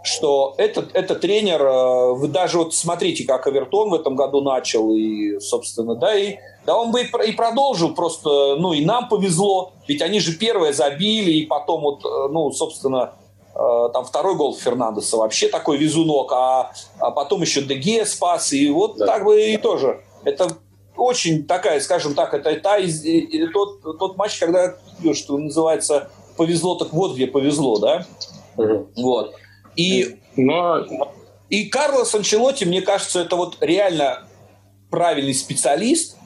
что 0.04 0.54
этот, 0.58 0.94
этот 0.94 1.22
тренер, 1.22 1.62
э, 1.62 2.12
вы 2.12 2.28
даже 2.28 2.58
вот 2.58 2.74
смотрите, 2.74 3.24
как 3.24 3.46
Авертон 3.46 3.88
в 3.88 3.94
этом 3.94 4.14
году 4.14 4.42
начал, 4.42 4.94
и, 4.94 5.40
собственно, 5.40 5.94
да, 5.94 6.14
и 6.14 6.36
да 6.66 6.76
он 6.76 6.92
бы 6.92 7.02
и 7.02 7.32
продолжил 7.32 7.94
просто, 7.94 8.56
ну, 8.56 8.74
и 8.74 8.84
нам 8.84 9.08
повезло, 9.08 9.72
ведь 9.88 10.02
они 10.02 10.20
же 10.20 10.36
первые 10.36 10.74
забили, 10.74 11.32
и 11.32 11.46
потом 11.46 11.80
вот, 11.80 12.04
э, 12.04 12.28
ну, 12.30 12.52
собственно, 12.52 13.14
э, 13.54 13.88
там 13.94 14.04
второй 14.04 14.36
гол 14.36 14.54
Фернандеса 14.54 15.16
вообще 15.16 15.48
такой 15.48 15.78
везунок, 15.78 16.30
а, 16.32 16.72
а 16.98 17.10
потом 17.10 17.40
еще 17.40 17.62
Деге 17.62 18.04
спас, 18.04 18.52
и 18.52 18.68
вот 18.68 18.98
да. 18.98 19.06
так 19.06 19.24
бы 19.24 19.42
и 19.42 19.56
тоже. 19.56 20.02
Это 20.24 20.48
очень 20.98 21.46
такая, 21.46 21.80
скажем 21.80 22.14
так, 22.14 22.34
это 22.34 22.54
та, 22.60 22.76
тот, 23.54 23.98
тот 23.98 24.16
матч, 24.18 24.38
когда, 24.38 24.74
что 25.14 25.38
называется, 25.38 26.10
повезло, 26.36 26.74
так 26.74 26.92
вот 26.92 27.14
где 27.14 27.26
повезло, 27.26 27.78
да? 27.78 28.06
Угу. 28.56 28.88
Вот. 28.96 29.34
И, 29.76 30.16
Но... 30.36 30.84
и 31.48 31.66
Карлос 31.66 32.14
Анчелотти, 32.14 32.64
мне 32.64 32.82
кажется, 32.82 33.20
это 33.20 33.36
вот 33.36 33.58
реально 33.60 34.26
правильный 34.90 35.34
специалист. 35.34 36.16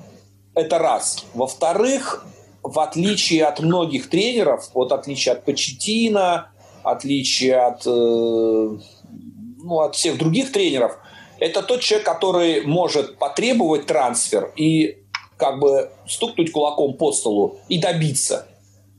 Это 0.55 0.78
раз. 0.78 1.24
Во-вторых, 1.34 2.26
в 2.62 2.80
отличие 2.80 3.44
от 3.44 3.61
многих 3.61 4.11
тренеров, 4.11 4.70
вот 4.74 4.92
отличие 4.92 5.32
от 5.32 5.44
Почетина, 5.44 6.51
отличие 6.82 7.57
от, 7.57 7.86
э, 7.86 7.90
ну, 7.90 9.80
от 9.80 9.94
всех 9.94 10.18
других 10.18 10.53
тренеров, 10.53 10.99
это 11.38 11.62
тот 11.62 11.80
человек, 11.80 12.07
который 12.07 12.62
может 12.66 13.18
потребовать 13.18 13.86
трансфер 13.86 14.53
и 14.57 14.99
как 15.36 15.61
бы 15.61 15.90
стукнуть 16.07 16.51
кулаком 16.51 16.94
по 16.94 17.12
столу 17.12 17.59
и 17.68 17.78
добиться. 17.78 18.46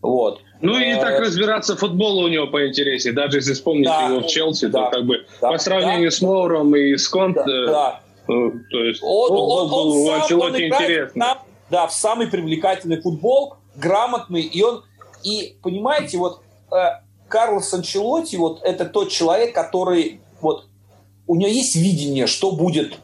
Вот. 0.02 0.40
Ну 0.62 0.78
и 0.78 0.94
так 0.96 1.14
э, 1.14 1.20
разбираться 1.20 1.76
в 1.76 1.80
футболе 1.80 2.26
у 2.26 2.28
него 2.28 2.48
поинтереснее, 2.48 3.14
даже 3.14 3.38
если 3.38 3.54
вспомнить 3.54 3.86
да, 3.86 4.08
его 4.08 4.22
в 4.22 4.28
Челси, 4.28 4.68
да, 4.68 4.86
то 4.86 4.98
как 4.98 5.06
бы 5.06 5.26
да, 5.42 5.52
по 5.52 5.58
сравнению 5.58 6.10
да, 6.10 6.16
с 6.16 6.22
Моуром 6.22 6.76
и 6.76 6.98
с 6.98 7.08
Конт, 7.08 7.36
да, 7.36 7.46
да. 7.46 8.02
Ну, 8.28 8.52
то 8.70 8.84
есть 8.84 9.02
он, 9.02 9.32
он, 9.32 9.40
он, 9.40 9.74
он, 9.74 10.10
он, 10.10 10.28
сам, 10.28 10.40
он 10.40 10.56
играет 10.56 11.16
на, 11.16 11.40
да, 11.70 11.88
в 11.88 11.94
самый 11.94 12.28
привлекательный 12.28 13.02
футбол, 13.02 13.56
грамотный, 13.76 14.42
и 14.42 14.62
он, 14.62 14.84
и 15.24 15.56
понимаете, 15.64 16.18
вот 16.18 16.42
э, 16.72 16.76
Карлос 17.30 17.74
Анчелотти, 17.74 18.36
вот 18.36 18.62
это 18.64 18.86
тот 18.86 19.10
человек, 19.10 19.56
который, 19.56 20.20
вот, 20.42 20.66
у 21.26 21.36
него 21.36 21.50
есть 21.50 21.76
видение, 21.76 22.28
что 22.28 22.52
будет 22.52 23.00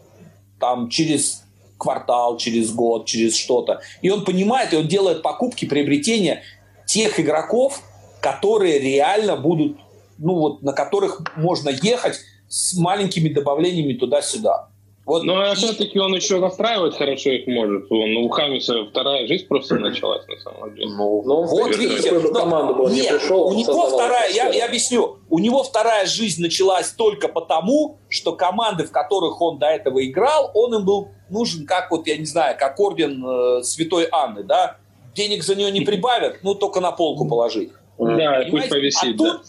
там 0.60 0.90
через 0.90 1.44
квартал, 1.78 2.38
через 2.38 2.72
год, 2.72 3.06
через 3.06 3.36
что-то. 3.36 3.82
И 4.02 4.10
он 4.10 4.26
понимает, 4.26 4.74
и 4.74 4.78
он 4.78 4.88
делает 4.88 5.22
покупки, 5.22 5.66
приобретения 5.66 6.44
тех 6.86 7.20
игроков, 7.20 7.82
которые 8.22 8.80
реально 8.80 9.36
будут, 9.36 9.78
ну 10.18 10.36
вот, 10.36 10.62
на 10.62 10.74
которых 10.74 11.22
можно 11.36 11.70
ехать 11.70 12.20
с 12.48 12.78
маленькими 12.78 13.30
добавлениями 13.30 13.94
туда-сюда. 13.94 14.70
Вот. 15.06 15.24
Но 15.24 15.52
и... 15.52 15.56
все-таки 15.56 16.00
он 16.00 16.16
еще 16.16 16.40
настраивать 16.40 16.98
хорошо 16.98 17.30
их 17.30 17.46
может. 17.46 17.92
Он, 17.92 18.18
у 18.18 18.30
Хамиса 18.30 18.86
вторая 18.86 19.28
жизнь 19.28 19.46
просто 19.48 19.76
началась 19.76 20.26
на 20.28 20.38
самом 20.40 20.74
деле. 20.74 20.90
Ну, 20.90 21.22
ну 21.24 21.44
вот 21.44 21.76
видите, 21.78 22.12
но, 22.12 22.34
команду 22.34 22.74
был, 22.74 22.90
нет, 22.90 23.12
не 23.12 23.18
пришел, 23.20 23.48
у 23.48 23.54
него 23.54 23.88
вторая, 23.88 24.32
я, 24.32 24.50
я 24.50 24.66
объясню, 24.66 25.20
у 25.30 25.38
него 25.38 25.64
вторая 25.64 26.08
жизнь 26.08 26.42
началась 26.42 26.90
только 26.92 27.28
потому, 27.28 28.00
что 28.10 28.34
команды, 28.34 28.86
в 28.86 28.92
которых 28.92 29.40
он 29.42 29.60
до 29.60 29.68
этого 29.68 30.04
играл, 30.04 30.50
он 30.56 30.74
им 30.74 30.86
был 30.86 31.10
нужен 31.30 31.66
как 31.66 31.92
вот, 31.92 32.08
я 32.08 32.18
не 32.18 32.26
знаю, 32.26 32.56
как 32.58 32.80
орден 32.80 33.24
э, 33.26 33.64
Святой 33.64 34.08
Анны, 34.12 34.44
да, 34.44 34.78
денег 35.16 35.44
за 35.44 35.56
нее 35.56 35.72
не 35.72 35.82
прибавят, 35.82 36.40
ну, 36.44 36.56
только 36.56 36.80
на 36.82 36.92
полку 36.92 37.28
положить. 37.28 37.72
Да, 37.98 38.44
пусть 38.52 38.70
повисит. 38.70 39.16
А 39.16 39.18
тут 39.18 39.42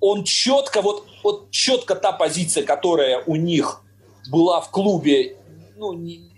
он 0.00 0.24
четко, 0.24 0.82
вот, 0.82 1.04
вот 1.22 1.50
четко 1.50 1.94
та 1.94 2.12
позиция, 2.12 2.64
которая 2.64 3.22
у 3.26 3.36
них 3.36 3.82
была 4.30 4.60
в 4.60 4.70
клубе, 4.70 5.36
ну, 5.76 5.92
не, 5.92 6.30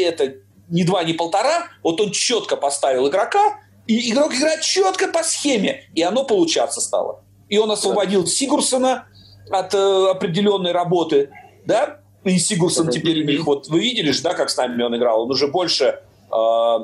это 0.00 0.34
не 0.68 0.84
два, 0.84 1.02
не 1.04 1.14
полтора, 1.14 1.68
вот 1.82 2.00
он 2.00 2.12
четко 2.12 2.56
поставил 2.56 3.08
игрока, 3.08 3.58
и 3.86 4.12
игрок 4.12 4.34
играет 4.34 4.60
четко 4.60 5.08
по 5.08 5.22
схеме, 5.22 5.84
и 5.94 6.02
оно 6.02 6.24
получаться 6.24 6.80
стало. 6.80 7.24
И 7.48 7.58
он 7.58 7.70
освободил 7.70 8.26
Сигурсона 8.26 9.06
от 9.50 9.74
э, 9.74 10.10
определенной 10.10 10.72
работы, 10.72 11.30
да, 11.64 12.00
и 12.24 12.38
Сигурсон 12.38 12.90
теперь 12.90 13.22
у 13.22 13.24
них, 13.24 13.46
вот 13.46 13.68
вы 13.68 13.80
видели 13.80 14.10
же, 14.10 14.22
да, 14.22 14.34
как 14.34 14.50
с 14.50 14.56
нами 14.56 14.82
он 14.82 14.94
играл, 14.96 15.22
он 15.22 15.30
уже 15.30 15.46
больше, 15.46 16.00
э, 16.30 16.78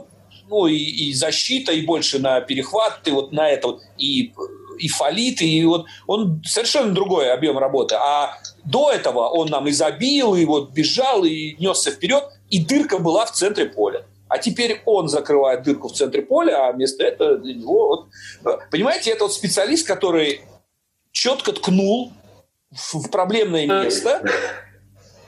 ну, 0.49 0.66
и, 0.66 0.76
и 0.76 1.12
защита, 1.14 1.72
и 1.72 1.82
больше 1.82 2.18
на 2.18 2.40
перехват, 2.40 3.01
и 3.07 3.11
вот 3.11 3.32
на 3.32 3.49
это 3.49 3.78
и, 3.99 4.32
и 4.78 4.88
фалит, 4.88 5.42
и 5.42 5.64
вот 5.64 5.86
он 6.07 6.42
совершенно 6.45 6.92
другой 6.92 7.32
объем 7.32 7.59
работы. 7.59 7.95
А 7.97 8.38
до 8.64 8.90
этого 8.90 9.28
он 9.28 9.49
нам 9.49 9.66
и 9.66 9.72
забил, 9.72 10.34
и 10.34 10.45
вот 10.45 10.70
бежал, 10.70 11.24
и 11.24 11.55
несся 11.59 11.90
вперед, 11.90 12.24
и 12.51 12.64
дырка 12.64 12.99
была 12.99 13.26
в 13.26 13.32
центре 13.32 13.66
поля. 13.66 14.05
А 14.28 14.38
теперь 14.38 14.82
он 14.84 15.09
закрывает 15.09 15.62
дырку 15.62 15.88
в 15.88 15.92
центре 15.92 16.22
поля, 16.22 16.68
а 16.68 16.72
вместо 16.72 17.05
этого 17.05 17.36
для 17.36 17.55
него... 17.55 18.09
Вот, 18.42 18.61
понимаете, 18.70 19.11
это 19.11 19.24
вот 19.24 19.32
специалист, 19.32 19.86
который 19.86 20.40
четко 21.12 21.53
ткнул 21.53 22.12
в 22.70 23.09
проблемное 23.11 23.66
место, 23.66 24.22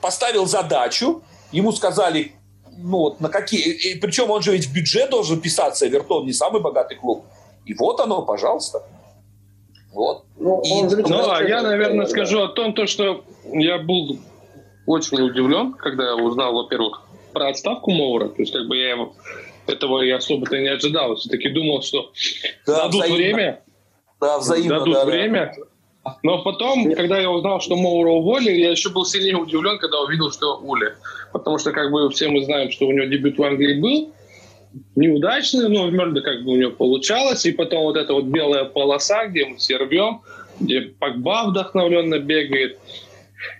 поставил 0.00 0.46
задачу, 0.46 1.22
ему 1.52 1.72
сказали, 1.72 2.32
ну 2.78 2.98
вот 2.98 3.20
на 3.20 3.28
какие... 3.28 3.60
И, 3.60 3.98
причем 3.98 4.30
он 4.30 4.42
же 4.42 4.52
ведь 4.52 4.66
в 4.66 4.74
бюджет 4.74 5.10
должен 5.10 5.40
писаться, 5.40 5.86
Эвертон 5.86 6.26
не 6.26 6.32
самый 6.32 6.60
богатый 6.60 6.96
клуб. 6.96 7.24
И 7.64 7.74
вот 7.74 8.00
оно, 8.00 8.22
пожалуйста. 8.22 8.82
Вот. 9.92 10.24
Ну, 10.38 10.60
и, 10.62 10.82
ну 10.82 11.30
а 11.30 11.42
я, 11.42 11.62
наверное, 11.62 12.04
да. 12.04 12.10
скажу 12.10 12.40
о 12.40 12.48
том, 12.48 12.74
то, 12.74 12.86
что 12.86 13.24
я 13.52 13.78
был 13.78 14.18
очень 14.86 15.20
удивлен, 15.20 15.72
когда 15.72 16.04
я 16.04 16.16
узнал, 16.16 16.54
во-первых, 16.54 17.02
про 17.32 17.48
отставку 17.48 17.90
Моура. 17.90 18.28
То 18.28 18.42
есть, 18.42 18.52
как 18.52 18.66
бы 18.68 18.76
я 18.76 18.90
его, 18.90 19.14
этого 19.66 20.02
я 20.02 20.16
особо-то 20.16 20.58
не 20.58 20.68
ожидал. 20.68 21.16
Все-таки 21.16 21.48
думал, 21.48 21.82
что 21.82 22.12
да, 22.66 22.84
дадут 22.84 23.04
взаимно. 23.04 23.16
время. 23.16 23.62
Да, 24.20 24.38
взаимно, 24.38 24.78
дадут 24.78 24.94
да, 24.94 25.04
время. 25.04 25.54
Да. 25.56 25.64
Но 26.22 26.42
потом, 26.42 26.92
когда 26.92 27.18
я 27.18 27.30
узнал, 27.30 27.60
что 27.60 27.76
Моура 27.76 28.10
уволили, 28.10 28.60
я 28.60 28.70
еще 28.70 28.90
был 28.90 29.04
сильнее 29.04 29.36
удивлен, 29.36 29.78
когда 29.78 30.00
увидел, 30.00 30.30
что 30.30 30.58
Ули. 30.58 30.94
Потому 31.32 31.58
что, 31.58 31.72
как 31.72 31.90
бы, 31.90 32.08
все 32.10 32.28
мы 32.28 32.44
знаем, 32.44 32.70
что 32.70 32.86
у 32.86 32.92
него 32.92 33.06
дебют 33.06 33.38
в 33.38 33.42
Англии 33.42 33.80
был, 33.80 34.12
неудачный, 34.94 35.68
но 35.68 35.86
в 35.86 35.92
Мёрде 35.92 36.20
как 36.20 36.44
бы 36.44 36.52
у 36.52 36.56
него 36.56 36.72
получалось. 36.72 37.46
И 37.46 37.52
потом 37.52 37.84
вот 37.84 37.96
эта 37.96 38.12
вот 38.12 38.24
белая 38.24 38.64
полоса, 38.64 39.26
где 39.26 39.46
мы 39.46 39.56
все 39.56 39.76
рвем, 39.76 40.22
где 40.60 40.80
Пакба 40.80 41.46
вдохновленно 41.46 42.18
бегает 42.18 42.78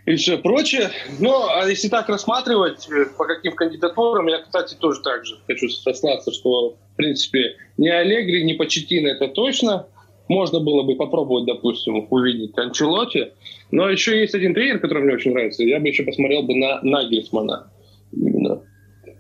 и 0.07 0.16
все 0.16 0.38
прочее. 0.38 0.90
Но 1.18 1.49
а 1.49 1.68
если 1.68 1.88
так 1.88 2.09
рассматривать, 2.09 2.88
э, 2.88 3.07
по 3.16 3.24
каким 3.24 3.53
кандидатурам, 3.55 4.26
я, 4.26 4.38
кстати, 4.38 4.74
тоже 4.74 5.01
так 5.03 5.24
же 5.24 5.36
хочу 5.47 5.68
сослаться, 5.68 6.32
что, 6.32 6.70
в 6.70 6.97
принципе, 6.97 7.57
не 7.76 7.88
Аллегри, 7.88 8.44
не 8.44 8.55
Почетина 8.55 9.09
это 9.09 9.28
точно– 9.28 9.86
можно 10.28 10.60
было 10.60 10.82
бы 10.82 10.96
попробовать, 10.96 11.46
допустим, 11.46 12.06
увидеть 12.10 12.56
Анчелоти. 12.58 13.32
Но 13.70 13.88
еще 13.88 14.20
есть 14.20 14.34
один 14.34 14.54
тренер, 14.54 14.80
который 14.80 15.02
мне 15.04 15.14
очень 15.14 15.32
нравится. 15.32 15.62
Я 15.62 15.80
бы 15.80 15.88
еще 15.88 16.02
посмотрел 16.02 16.42
бы 16.42 16.54
на 16.54 16.80
Нагельсмана. 16.82 17.70
Именно. 18.12 18.62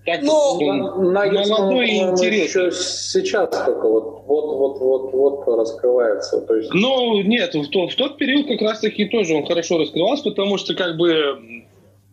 Так, 0.06 0.22
ну, 0.22 0.32
он 0.32 1.12
молодой 1.12 1.88
и 1.88 1.98
интересный. 1.98 2.66
Еще 2.68 2.70
сейчас 2.70 3.50
только 3.50 3.88
вот, 3.88 4.22
вот, 4.26 4.78
вот, 4.78 4.80
вот, 4.80 5.12
вот 5.12 5.58
раскрывается. 5.58 6.42
То 6.42 6.54
есть... 6.54 6.72
Ну, 6.72 7.22
нет, 7.22 7.54
в, 7.54 7.68
то, 7.68 7.88
в 7.88 7.94
тот 7.96 8.16
период 8.16 8.46
как 8.46 8.62
раз-таки 8.62 9.06
тоже 9.06 9.34
он 9.34 9.44
хорошо 9.44 9.78
раскрывался, 9.78 10.22
потому 10.30 10.58
что 10.58 10.74
как 10.74 10.96
бы 10.96 11.64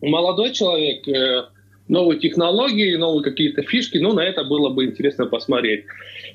молодой 0.02 0.52
человек, 0.52 1.06
э, 1.06 1.44
новые 1.86 2.18
технологии, 2.18 2.96
новые 2.96 3.22
какие-то 3.22 3.62
фишки, 3.62 3.98
ну, 3.98 4.12
на 4.12 4.24
это 4.24 4.42
было 4.42 4.70
бы 4.70 4.86
интересно 4.86 5.26
посмотреть. 5.26 5.84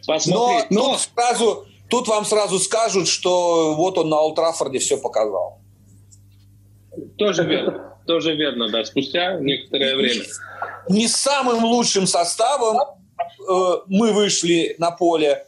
посмотреть. 0.08 0.72
Но, 0.72 0.82
но... 0.82 0.92
Тут 0.92 1.00
сразу 1.00 1.66
Тут 1.90 2.08
вам 2.08 2.26
сразу 2.26 2.60
скажут, 2.60 3.08
что 3.08 3.74
вот 3.76 3.98
он 3.98 4.10
на 4.10 4.22
Ултрафорде 4.22 4.80
все 4.80 4.98
показал. 4.98 5.60
Тоже 7.18 7.44
верно. 7.44 7.96
Тоже 8.06 8.36
верно, 8.36 8.70
да. 8.70 8.86
Спустя 8.86 9.40
некоторое 9.40 9.96
время. 9.96 10.24
Не, 10.88 11.08
самым 11.08 11.64
лучшим 11.66 12.08
составом 12.08 12.78
э, 12.80 13.74
мы 13.88 14.14
вышли 14.14 14.76
на 14.78 14.92
поле. 14.92 15.46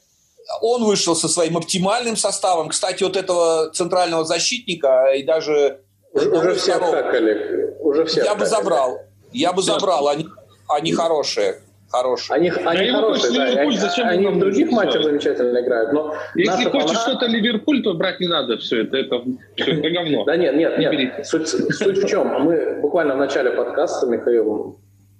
Он 0.61 0.83
вышел 0.83 1.15
со 1.15 1.27
своим 1.27 1.57
оптимальным 1.57 2.17
составом. 2.17 2.69
Кстати, 2.69 3.03
вот 3.03 3.15
этого 3.15 3.71
центрального 3.71 4.25
защитника 4.25 5.13
и 5.13 5.23
даже... 5.23 5.81
Уже 6.13 6.55
все 6.55 6.73
откакали. 6.73 7.75
Уже 7.79 8.05
все 8.05 8.23
Я 8.23 8.35
бы 8.35 8.45
забрал. 8.45 8.99
Я 9.31 9.53
бы 9.53 9.61
забрал. 9.61 10.07
Они, 10.07 10.27
они 10.67 10.91
хорошие 10.91 11.61
хорошие. 11.91 12.35
Они, 12.35 12.49
они 12.49 12.91
да 12.91 12.99
хорошие, 12.99 13.33
да. 13.37 13.49
Ливерпуль, 13.49 13.75
зачем 13.75 14.07
они 14.07 14.27
в 14.27 14.39
других 14.39 14.71
матчах 14.71 15.03
замечательно 15.03 15.59
играют. 15.59 15.93
Но 15.93 16.15
Если 16.35 16.69
хочешь 16.69 16.97
фанат... 16.97 17.01
что-то 17.01 17.25
Ливерпуль, 17.27 17.83
то 17.83 17.93
брать 17.93 18.19
не 18.19 18.27
надо 18.27 18.57
все 18.57 18.83
это. 18.83 18.97
Это, 18.97 19.23
все, 19.55 19.71
это 19.71 19.89
говно. 19.89 20.23
Да 20.25 20.37
нет, 20.37 20.55
нет, 20.55 20.79
нет. 20.79 21.25
Суть, 21.25 21.47
суть 21.47 22.03
в 22.03 22.07
чем? 22.07 22.43
Мы 22.43 22.79
буквально 22.81 23.15
в 23.15 23.17
начале 23.17 23.51
подкаста 23.51 24.07
Михаил 24.07 24.79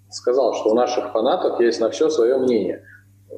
сказал, 0.09 0.53
что 0.55 0.71
у 0.71 0.75
наших 0.75 1.11
фанатов 1.11 1.59
есть 1.59 1.79
на 1.79 1.89
все 1.89 2.09
свое 2.09 2.37
мнение. 2.37 2.83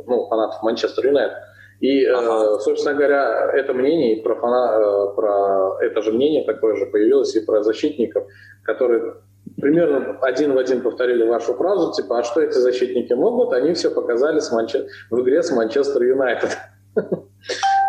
Ну, 0.05 0.27
фанатов 0.27 0.61
Манчестер 0.63 1.05
Юнайтед. 1.07 1.37
И, 1.79 2.05
ага. 2.05 2.55
э, 2.55 2.59
собственно 2.59 2.95
говоря, 2.95 3.51
это 3.53 3.73
мнение, 3.73 4.23
про, 4.23 4.35
фана, 4.35 4.79
э, 4.79 5.15
про 5.15 5.77
это 5.81 6.01
же 6.01 6.11
мнение 6.11 6.45
такое 6.45 6.75
же 6.75 6.85
появилось 6.85 7.35
и 7.35 7.45
про 7.45 7.61
защитников, 7.61 8.25
которые 8.63 9.15
примерно 9.59 10.17
один 10.21 10.53
в 10.53 10.57
один 10.57 10.81
повторили 10.81 11.27
вашу 11.27 11.53
фразу, 11.53 11.93
типа, 11.93 12.19
а 12.19 12.23
что 12.23 12.41
эти 12.41 12.57
защитники 12.57 13.13
могут? 13.13 13.53
Они 13.53 13.73
все 13.73 13.89
показали 13.89 14.39
с 14.39 14.51
Манче... 14.51 14.87
в 15.09 15.21
игре 15.21 15.43
с 15.43 15.51
Манчестер 15.51 16.01
Юнайтед. 16.03 16.57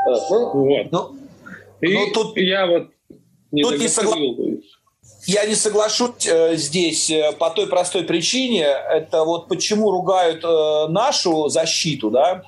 Вот. 0.07 0.91
Ну, 0.91 1.17
ну, 1.81 2.13
тут 2.13 2.37
я 2.37 2.67
вот 2.67 2.89
не 3.51 3.63
тут 3.63 3.79
не 3.79 3.89
согла... 3.89 4.17
Я 5.27 5.47
не 5.47 5.55
соглашусь 5.55 6.27
э, 6.27 6.57
здесь 6.57 7.11
э, 7.11 7.33
по 7.39 7.49
той 7.49 7.67
простой 7.67 8.05
причине, 8.05 8.65
это 8.67 9.25
вот 9.25 9.49
почему 9.49 9.91
ругают 9.91 10.45
э, 10.45 10.89
нашу 10.89 11.49
защиту, 11.49 12.11
да, 12.11 12.43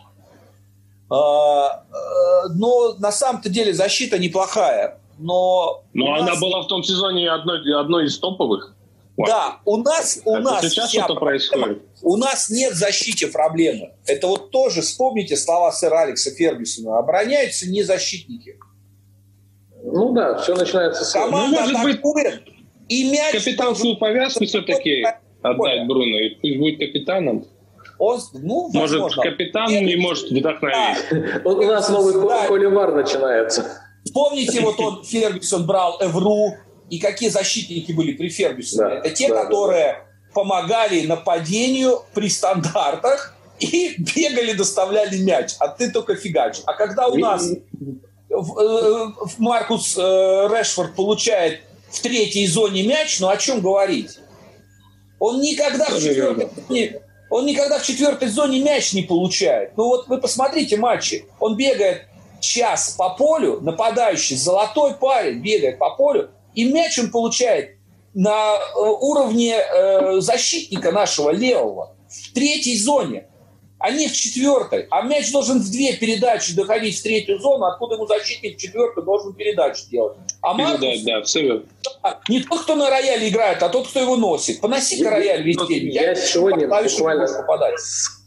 э, 1.11 1.15
э, 1.15 2.49
но 2.55 2.95
на 2.99 3.13
самом-то 3.13 3.49
деле 3.49 3.73
защита 3.73 4.19
неплохая, 4.19 5.01
но... 5.19 5.85
Но 5.95 6.15
она 6.15 6.33
нас... 6.33 6.41
была 6.41 6.61
в 6.63 6.67
том 6.67 6.83
сезоне 6.83 7.31
одной, 7.31 7.61
одной 7.81 8.07
из 8.07 8.19
топовых. 8.19 8.76
Да, 9.17 9.61
у 9.65 9.79
нас, 9.79 10.21
у 10.25 10.37
нас 10.37 10.61
сейчас 10.69 10.91
что 10.91 11.15
происходит. 11.15 11.83
У 12.03 12.17
нас 12.17 12.51
нет 12.51 12.73
в 12.73 12.77
защите 12.77 13.29
проблемы. 13.29 13.95
Это 14.07 14.27
вот 14.27 14.51
тоже, 14.51 14.83
вспомните 14.83 15.37
слова 15.37 15.73
сэра 15.73 16.03
Алекса 16.03 16.31
Фергюсона. 16.31 16.99
Обороняются 16.99 17.69
не 17.69 17.83
защитники. 17.83 18.59
Ну 19.83 20.13
да, 20.13 20.39
все 20.39 20.55
начинается 20.55 21.05
с... 21.05 21.13
Команда 21.13 21.63
ну, 21.63 21.79
может 21.79 21.83
быть, 21.83 22.01
и 22.89 23.11
мяч... 23.11 23.33
Капитанскую 23.33 23.97
повязку 23.97 24.45
все-таки 24.45 25.05
отдать 25.43 25.87
Бруно, 25.87 26.19
и 26.19 26.35
пусть 26.41 26.59
будет 26.59 26.79
капитаном. 26.79 27.47
Он, 27.99 28.21
ну, 28.35 28.69
может, 28.73 29.01
возможно. 29.01 29.23
капитан 29.23 29.71
не 29.71 29.97
может 29.97 30.31
вдохновить. 30.31 31.43
Да. 31.43 31.51
У 31.51 31.63
нас 31.63 31.89
новый 31.89 32.13
да. 32.13 32.47
холивар 32.47 32.95
начинается. 32.95 33.83
Помните, 34.13 34.61
вот 34.61 34.79
он, 34.79 35.03
Фергюсон 35.03 35.67
брал 35.67 35.99
Эвру, 36.01 36.55
и 36.91 36.99
какие 36.99 37.29
защитники 37.29 37.93
были 37.93 38.13
при 38.13 38.29
Фергюсоне. 38.29 38.89
Да, 38.89 38.95
Это 38.99 39.11
те, 39.11 39.29
да, 39.29 39.45
которые 39.45 39.93
да. 39.93 40.33
помогали 40.35 41.07
нападению 41.07 42.03
при 42.15 42.29
стандартах 42.29 43.35
и 43.59 43.95
бегали, 44.17 44.53
доставляли 44.53 45.19
мяч, 45.19 45.55
а 45.59 45.69
ты 45.69 45.91
только 45.91 46.17
фигач. 46.17 46.59
А 46.67 46.75
когда 46.75 47.09
у 47.09 47.17
нас 47.17 47.51
э, 47.51 48.35
Маркус 49.39 49.97
э, 49.97 50.01
Решфорд 50.01 50.95
получает 50.95 51.61
в 51.91 52.01
третьей 52.01 52.47
зоне 52.47 52.85
мяч, 52.85 53.21
ну 53.21 53.29
о 53.29 53.37
чем 53.37 53.61
говорить? 53.61 54.19
Он 55.19 55.41
никогда 55.41 55.87
в 55.87 55.99
четвертой 55.99 56.49
он 57.29 57.45
никогда 57.45 57.79
в 57.79 57.83
четвертой 57.83 58.29
зоне 58.29 58.61
мяч 58.61 58.93
не 58.93 59.03
получает. 59.03 59.77
Ну 59.77 59.87
вот 59.87 60.07
вы 60.07 60.19
посмотрите 60.19 60.77
матчи. 60.77 61.27
Он 61.41 61.57
бегает 61.57 62.07
час 62.41 62.95
по 62.97 63.11
полю, 63.11 63.61
нападающий, 63.61 64.37
золотой 64.37 64.95
парень 64.95 65.41
бегает 65.41 65.79
по 65.79 65.91
полю, 65.97 66.31
и 66.57 66.65
мяч 66.65 66.99
он 66.99 67.11
получает 67.11 67.77
на 68.15 68.57
э, 68.57 68.79
уровне 68.79 69.55
э, 69.55 70.21
защитника 70.21 70.91
нашего 70.91 71.31
левого 71.31 71.95
в 72.09 72.33
третьей 72.33 72.79
зоне, 72.79 73.27
а 73.79 73.91
не 73.91 74.09
в 74.09 74.15
четвертой. 74.15 74.87
А 74.91 75.03
мяч 75.03 75.31
должен 75.31 75.61
в 75.61 75.71
две 75.71 75.95
передачи 75.97 76.57
доходить 76.57 76.99
в 76.99 77.03
третью 77.03 77.39
зону, 77.39 77.67
откуда 77.67 77.97
ему 77.97 78.07
защитник 78.07 78.57
в 78.57 78.61
четвертой 78.61 79.05
должен 79.05 79.35
передачу 79.35 79.83
делать. 79.91 80.17
А 80.41 80.55
Маркус, 80.55 81.03
да, 81.05 81.23
все. 81.23 81.63
не 82.31 82.41
тот, 82.41 82.63
кто 82.63 82.75
на 82.75 82.89
рояле 82.89 83.29
играет, 83.29 83.63
а 83.63 83.69
тот, 83.69 83.87
кто 83.87 84.01
его 84.01 84.17
носит. 84.17 84.63
Поноси-ка 84.63 85.11
рояль 85.11 85.43
весь 85.43 85.59
день. 85.69 85.91
Я, 85.91 86.11
я 86.11 86.15
сегодня 86.15 86.67
буквально 86.67 87.27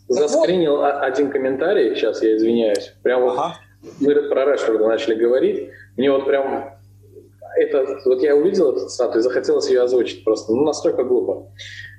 заскринил 0.08 0.78
вот. 0.78 1.02
один 1.02 1.32
комментарий, 1.32 1.95
сейчас 1.95 2.22
я 2.22 2.36
извиняюсь, 2.36 2.94
прям 3.02 3.28
ага. 3.30 3.58
мы 3.99 4.14
про 4.14 4.52
Решфорда 4.52 4.88
начали 4.88 5.16
говорить, 5.16 5.70
мне 5.98 6.12
вот 6.12 6.26
прям 6.26 6.79
это, 7.60 7.99
вот 8.06 8.22
я 8.22 8.36
увидел 8.36 8.72
эту 8.72 8.88
цитату 8.88 9.19
и 9.19 9.22
захотелось 9.22 9.69
ее 9.69 9.81
озвучить 9.81 10.23
просто, 10.23 10.53
ну, 10.53 10.64
настолько 10.64 11.03
глупо. 11.03 11.52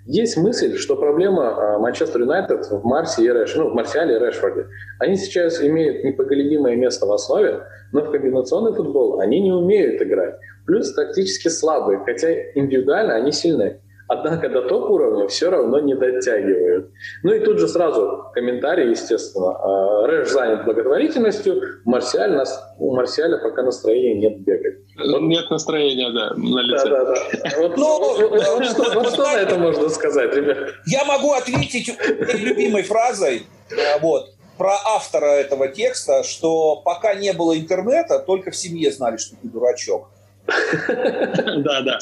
Есть 0.06 0.36
мысль, 0.36 0.76
что 0.76 0.96
проблема 0.96 1.74
а, 1.74 1.78
Манчестер 1.78 2.22
Юнайтед 2.22 2.66
в 2.70 2.84
Марсе 2.84 3.24
и 3.24 3.28
Рэш, 3.28 3.54
ну, 3.56 3.70
в 3.70 3.74
Марсиале 3.74 4.16
и 4.16 4.18
Решфорде. 4.18 4.66
Они 4.98 5.16
сейчас 5.16 5.62
имеют 5.62 6.04
непоголебимое 6.04 6.74
место 6.74 7.06
в 7.06 7.12
основе, 7.12 7.60
но 7.92 8.02
в 8.02 8.10
комбинационный 8.10 8.72
футбол 8.72 9.20
они 9.20 9.40
не 9.40 9.52
умеют 9.52 10.00
играть. 10.00 10.36
Плюс 10.66 10.92
тактически 10.94 11.48
слабые, 11.48 12.00
хотя 12.04 12.32
индивидуально 12.54 13.14
они 13.14 13.30
сильны. 13.30 13.80
Однако 14.12 14.48
до 14.48 14.62
топ-уровня 14.62 15.28
все 15.28 15.50
равно 15.50 15.78
не 15.78 15.94
дотягивают. 15.94 16.90
Ну 17.22 17.32
и 17.32 17.38
тут 17.38 17.60
же 17.60 17.68
сразу 17.68 18.24
комментарий, 18.34 18.90
естественно. 18.90 19.52
А, 19.52 20.06
Рэш 20.08 20.30
занят 20.30 20.64
благотворительностью, 20.64 21.62
Марсиаль, 21.84 22.32
нас, 22.32 22.60
у 22.80 22.92
Марсиаля 22.92 23.38
пока 23.38 23.62
настроения 23.62 24.14
нет 24.14 24.40
бегать. 24.40 24.78
Вот. 24.98 25.20
Нет 25.20 25.48
настроения, 25.48 26.10
да, 26.10 26.34
на 26.34 26.60
лице. 26.60 26.88
Да, 26.88 27.04
да, 27.04 27.14
да. 27.14 27.50
Вот, 27.60 27.76
ну, 27.76 27.98
вот, 28.00 28.30
вот, 28.30 28.64
что, 28.64 28.94
вот 28.94 29.10
что 29.10 29.22
на 29.22 29.36
это 29.38 29.56
можно 29.56 29.88
сказать, 29.88 30.34
ребят? 30.34 30.58
Я 30.86 31.04
могу 31.04 31.32
ответить 31.32 31.96
любимой 32.34 32.82
фразой, 32.82 33.44
э, 33.70 34.00
вот, 34.00 34.30
про 34.58 34.74
автора 34.96 35.26
этого 35.26 35.68
текста, 35.68 36.24
что 36.24 36.82
пока 36.84 37.14
не 37.14 37.32
было 37.32 37.56
интернета, 37.56 38.18
только 38.18 38.50
в 38.50 38.56
семье 38.56 38.90
знали, 38.90 39.18
что 39.18 39.36
ты 39.36 39.46
дурачок. 39.46 40.10
Да, 40.48 41.82
да. 41.82 41.98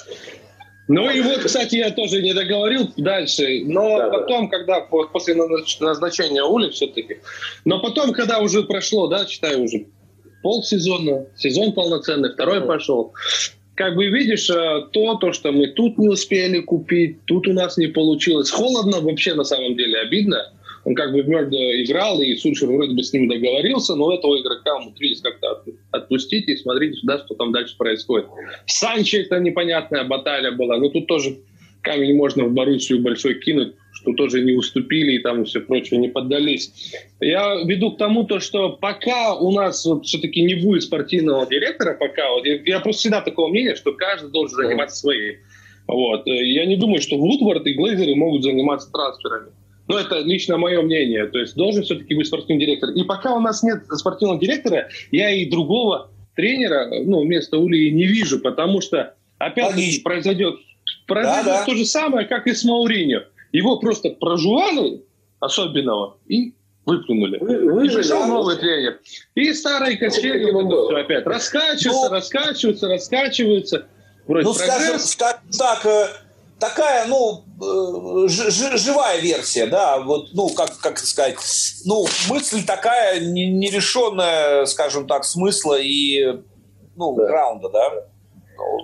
Ну 0.88 1.10
и 1.10 1.20
вот, 1.20 1.40
кстати, 1.40 1.76
я 1.76 1.90
тоже 1.90 2.22
не 2.22 2.32
договорил 2.32 2.90
дальше, 2.96 3.62
но 3.64 3.98
да, 3.98 4.08
потом, 4.08 4.48
да. 4.48 4.56
когда 4.56 4.80
после 4.80 5.34
назначения 5.34 6.42
Ули 6.42 6.70
все-таки, 6.70 7.18
но 7.66 7.80
потом, 7.80 8.12
когда 8.12 8.40
уже 8.40 8.62
прошло, 8.62 9.06
да, 9.06 9.26
считаю 9.26 9.64
уже 9.64 9.86
полсезона, 10.42 11.26
сезон 11.36 11.72
полноценный, 11.72 12.32
второй 12.32 12.62
пошел, 12.62 13.12
как 13.74 13.96
бы 13.96 14.06
видишь 14.06 14.48
э, 14.50 14.86
то, 14.92 15.14
то, 15.16 15.32
что 15.32 15.52
мы 15.52 15.68
тут 15.68 15.98
не 15.98 16.08
успели 16.08 16.60
купить, 16.60 17.24
тут 17.26 17.46
у 17.46 17.52
нас 17.52 17.76
не 17.76 17.86
получилось. 17.86 18.50
Холодно 18.50 19.00
вообще 19.00 19.34
на 19.34 19.44
самом 19.44 19.76
деле, 19.76 20.00
обидно. 20.00 20.52
Он 20.84 20.94
как 20.94 21.12
бы 21.12 21.22
в 21.22 21.28
Мёрда 21.28 21.56
играл, 21.84 22.20
и 22.20 22.34
Сульшер 22.34 22.68
вроде 22.68 22.94
бы 22.94 23.02
с 23.02 23.12
ним 23.12 23.28
договорился, 23.28 23.94
но 23.94 24.12
этого 24.12 24.40
игрока 24.40 24.76
умудрились 24.76 25.20
как-то 25.20 25.50
отпустить 25.90 26.48
и 26.48 26.56
смотрите 26.56 26.98
сюда, 27.00 27.18
что 27.18 27.34
там 27.34 27.52
дальше 27.52 27.76
происходит. 27.76 28.28
Санчо 28.66 29.18
это 29.18 29.38
непонятная 29.40 30.04
баталия 30.04 30.52
была, 30.52 30.76
но 30.78 30.88
тут 30.88 31.06
тоже 31.06 31.38
камень 31.82 32.16
можно 32.16 32.44
в 32.44 32.52
Боруссию 32.52 33.02
большой 33.02 33.40
кинуть, 33.40 33.74
что 33.92 34.12
тоже 34.12 34.42
не 34.42 34.52
уступили 34.52 35.12
и 35.12 35.18
там 35.18 35.44
все 35.44 35.60
прочее 35.60 35.98
не 35.98 36.08
поддались. 36.08 36.94
Я 37.20 37.62
веду 37.64 37.92
к 37.92 37.98
тому, 37.98 38.24
то, 38.24 38.40
что 38.40 38.70
пока 38.70 39.34
у 39.34 39.52
нас 39.52 39.84
вот 39.86 40.04
все-таки 40.06 40.42
не 40.42 40.54
будет 40.54 40.82
спортивного 40.82 41.46
директора, 41.46 41.94
пока 41.94 42.30
вот, 42.30 42.44
я, 42.44 42.60
я 42.64 42.80
просто 42.80 43.00
всегда 43.00 43.20
такого 43.20 43.48
мнения, 43.48 43.74
что 43.74 43.92
каждый 43.92 44.30
должен 44.30 44.56
заниматься 44.56 44.96
своим. 44.96 45.36
Вот. 45.86 46.26
Я 46.26 46.66
не 46.66 46.76
думаю, 46.76 47.00
что 47.00 47.16
Вудвард 47.16 47.66
и 47.66 47.72
Глейзеры 47.72 48.14
могут 48.14 48.42
заниматься 48.42 48.92
трансферами. 48.92 49.52
Ну, 49.88 49.96
это 49.96 50.20
лично 50.20 50.58
мое 50.58 50.82
мнение. 50.82 51.26
То 51.26 51.38
есть 51.38 51.56
должен 51.56 51.82
все-таки 51.82 52.14
быть 52.14 52.26
спортивный 52.26 52.64
директор. 52.64 52.90
И 52.90 53.02
пока 53.04 53.34
у 53.34 53.40
нас 53.40 53.62
нет 53.62 53.82
спортивного 53.90 54.38
директора, 54.38 54.88
я 55.10 55.30
и 55.30 55.46
другого 55.46 56.10
тренера, 56.36 56.88
ну, 57.04 57.22
вместо 57.22 57.58
Ули 57.58 57.88
не 57.90 58.04
вижу, 58.04 58.38
потому 58.38 58.80
что 58.80 59.14
опять 59.38 60.02
произойдет, 60.04 60.56
произойдет 61.06 61.44
да, 61.46 61.60
да. 61.60 61.64
то 61.64 61.74
же 61.74 61.84
самое, 61.84 62.26
как 62.26 62.46
и 62.46 62.52
с 62.52 62.64
Мауриньо. 62.64 63.22
Его 63.50 63.78
просто 63.78 64.10
прожували 64.10 65.02
особенного 65.40 66.18
и 66.26 66.52
выплюнули. 66.84 67.38
Вы, 67.38 67.72
вы 67.72 67.86
и 67.86 67.90
пришел 67.90 68.26
новый 68.26 68.56
тренер. 68.56 69.00
И 69.34 69.52
старые 69.52 69.96
качели 69.96 70.44
все 70.44 70.96
опять 70.96 71.26
раскачиваются, 71.26 72.08
ну, 72.08 72.08
раскачиваются, 72.10 72.88
раскачиваются. 72.88 73.86
Вроде 74.26 74.44
ну, 74.44 74.52
скажем, 74.52 74.98
скажем 74.98 75.40
так, 75.58 75.86
э, 75.86 76.06
такая, 76.58 77.06
ну, 77.06 77.44
э, 77.60 78.28
живая 78.28 79.20
версия, 79.20 79.66
да, 79.66 80.00
вот, 80.00 80.28
ну, 80.32 80.48
как, 80.50 80.78
как 80.78 80.98
сказать, 80.98 81.36
ну, 81.84 82.06
мысль 82.28 82.64
такая 82.64 83.20
нерешенная, 83.20 84.66
скажем 84.66 85.06
так, 85.06 85.24
смысла 85.24 85.78
и, 85.80 86.40
ну, 86.96 87.16
да. 87.16 87.26
граунда, 87.26 87.68
да. 87.68 87.92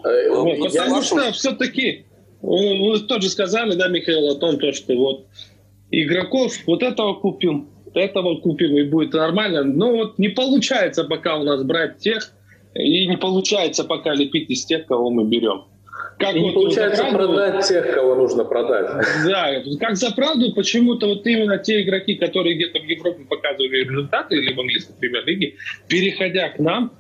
Э, 0.09 0.30
вот, 0.30 0.59
потому 0.72 1.02
что 1.02 1.32
все-таки, 1.32 2.06
вы 2.40 2.98
тоже 3.01 3.28
сказали, 3.28 3.74
да, 3.74 3.88
Михаил, 3.88 4.28
о 4.28 4.36
том, 4.36 4.59
то, 4.59 4.72
что 4.72 4.94
вот 4.94 5.26
игроков 5.90 6.52
вот 6.66 6.82
этого 6.82 7.14
купим, 7.14 7.68
этого 7.94 8.40
купим, 8.40 8.76
и 8.76 8.82
будет 8.82 9.12
нормально. 9.12 9.64
Но 9.64 9.92
вот 9.92 10.18
не 10.18 10.28
получается 10.28 11.05
пока 11.05 11.36
у 11.36 11.44
нас 11.44 11.62
брать 11.62 11.98
тех, 11.98 12.32
и 12.74 13.06
не 13.06 13.16
получается 13.16 13.84
пока 13.84 14.14
лепить 14.14 14.51
из 14.51 14.64
тех, 14.64 14.86
кого 14.86 15.10
мы 15.10 15.24
берем. 15.24 15.64
Как 16.26 16.36
и 16.36 16.40
вот 16.40 16.55
получается 16.55 17.05
правду, 17.05 17.18
продать 17.18 17.68
тех, 17.68 17.94
кого 17.94 18.14
нужно 18.14 18.44
продать. 18.44 19.06
Да, 19.26 19.62
как 19.80 19.96
за 19.96 20.12
правду 20.12 20.52
почему-то 20.52 21.06
вот 21.06 21.26
именно 21.26 21.59
те 21.59 21.82
игроки, 21.82 22.14
которые 22.14 22.56
где-то 22.56 22.80
в 22.80 22.84
Европе 22.84 23.24
показывали 23.24 23.84
результаты, 23.84 24.36
или 24.36 24.52
в 24.52 24.60
английской 24.60 24.94
премьер-лиге, 24.98 25.55
переходя 25.88 26.48
к 26.51 26.59
нам, 26.59 26.92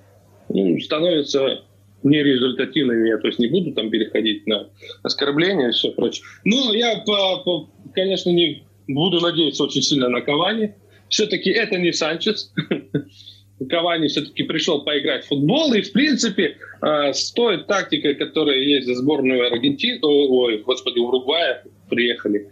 ну, 0.48 0.78
становятся 0.80 1.62
нерезультативными. 2.02 3.08
Я 3.08 3.18
то 3.18 3.26
есть 3.26 3.38
не 3.38 3.48
буду 3.48 3.72
там 3.72 3.90
переходить 3.90 4.46
на 4.46 4.68
оскорбления 5.02 5.70
и 5.70 5.72
все 5.72 5.90
прочее. 5.90 6.24
Но 6.44 6.72
я, 6.74 7.02
по, 7.04 7.42
по, 7.44 7.70
конечно, 7.94 8.30
не 8.30 8.64
буду 8.86 9.20
надеяться 9.20 9.64
очень 9.64 9.82
сильно 9.82 10.08
на 10.08 10.20
Кавани. 10.20 10.74
Все-таки 11.08 11.50
это 11.50 11.78
не 11.78 11.92
Санчес. 11.92 12.52
Кавани 13.68 14.08
все-таки 14.08 14.42
пришел 14.42 14.82
поиграть 14.82 15.24
в 15.24 15.28
футбол, 15.28 15.72
и, 15.74 15.82
в 15.82 15.92
принципе, 15.92 16.56
э, 16.82 17.12
с 17.12 17.32
той 17.32 17.64
тактикой, 17.64 18.14
которая 18.14 18.58
есть 18.58 18.86
за 18.86 18.94
сборную 18.94 19.46
Аргентины, 19.46 20.00
ой, 20.02 20.58
господи, 20.58 20.98
Уругвая 20.98 21.64
приехали, 21.88 22.48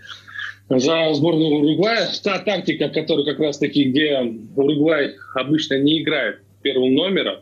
за 0.68 1.12
сборную 1.12 1.50
Уругвая, 1.50 2.08
та 2.22 2.38
тактика, 2.38 2.88
которая 2.88 3.24
как 3.24 3.40
раз-таки, 3.40 3.84
где 3.84 4.20
Уругвай 4.56 5.14
обычно 5.34 5.78
не 5.78 6.02
играет 6.02 6.40
первым 6.62 6.94
номером, 6.94 7.40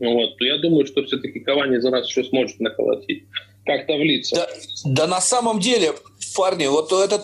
вот, 0.00 0.40
я 0.40 0.58
думаю, 0.58 0.84
что 0.84 1.04
все-таки 1.04 1.38
Кавани 1.38 1.76
за 1.76 1.90
нас 1.90 2.08
еще 2.08 2.24
сможет 2.24 2.58
наколотить 2.58 3.24
как-то 3.64 3.94
влиться. 3.94 4.36
Да, 4.36 4.48
да 4.84 5.06
на 5.06 5.20
самом 5.20 5.60
деле, 5.60 5.94
парни, 6.34 6.66
вот 6.66 6.92
это 6.92 7.18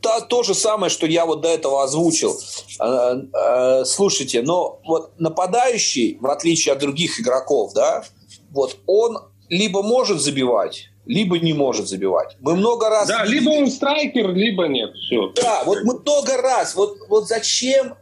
то, 0.00 0.20
то 0.20 0.42
же 0.42 0.54
самое, 0.54 0.90
что 0.90 1.06
я 1.06 1.26
вот 1.26 1.40
до 1.40 1.48
этого 1.48 1.82
озвучил. 1.82 2.38
А, 2.78 3.16
а, 3.32 3.84
слушайте, 3.84 4.42
но 4.42 4.80
вот 4.86 5.18
нападающий, 5.18 6.18
в 6.20 6.26
отличие 6.26 6.72
от 6.72 6.78
других 6.78 7.20
игроков, 7.20 7.72
да, 7.74 8.04
вот 8.50 8.78
он 8.86 9.18
либо 9.48 9.82
может 9.82 10.20
забивать, 10.20 10.88
либо 11.04 11.38
не 11.38 11.52
может 11.52 11.88
забивать. 11.88 12.36
Мы 12.40 12.56
много 12.56 12.88
раз... 12.88 13.08
Да, 13.08 13.24
либо 13.24 13.50
он 13.50 13.70
страйкер, 13.70 14.32
либо 14.32 14.66
нет. 14.68 14.94
Все. 14.94 15.32
Да, 15.36 15.64
вот 15.64 15.78
мы 15.84 16.00
много 16.00 16.36
раз. 16.38 16.74
Вот, 16.74 16.96
вот 17.08 17.28
зачем 17.28 17.94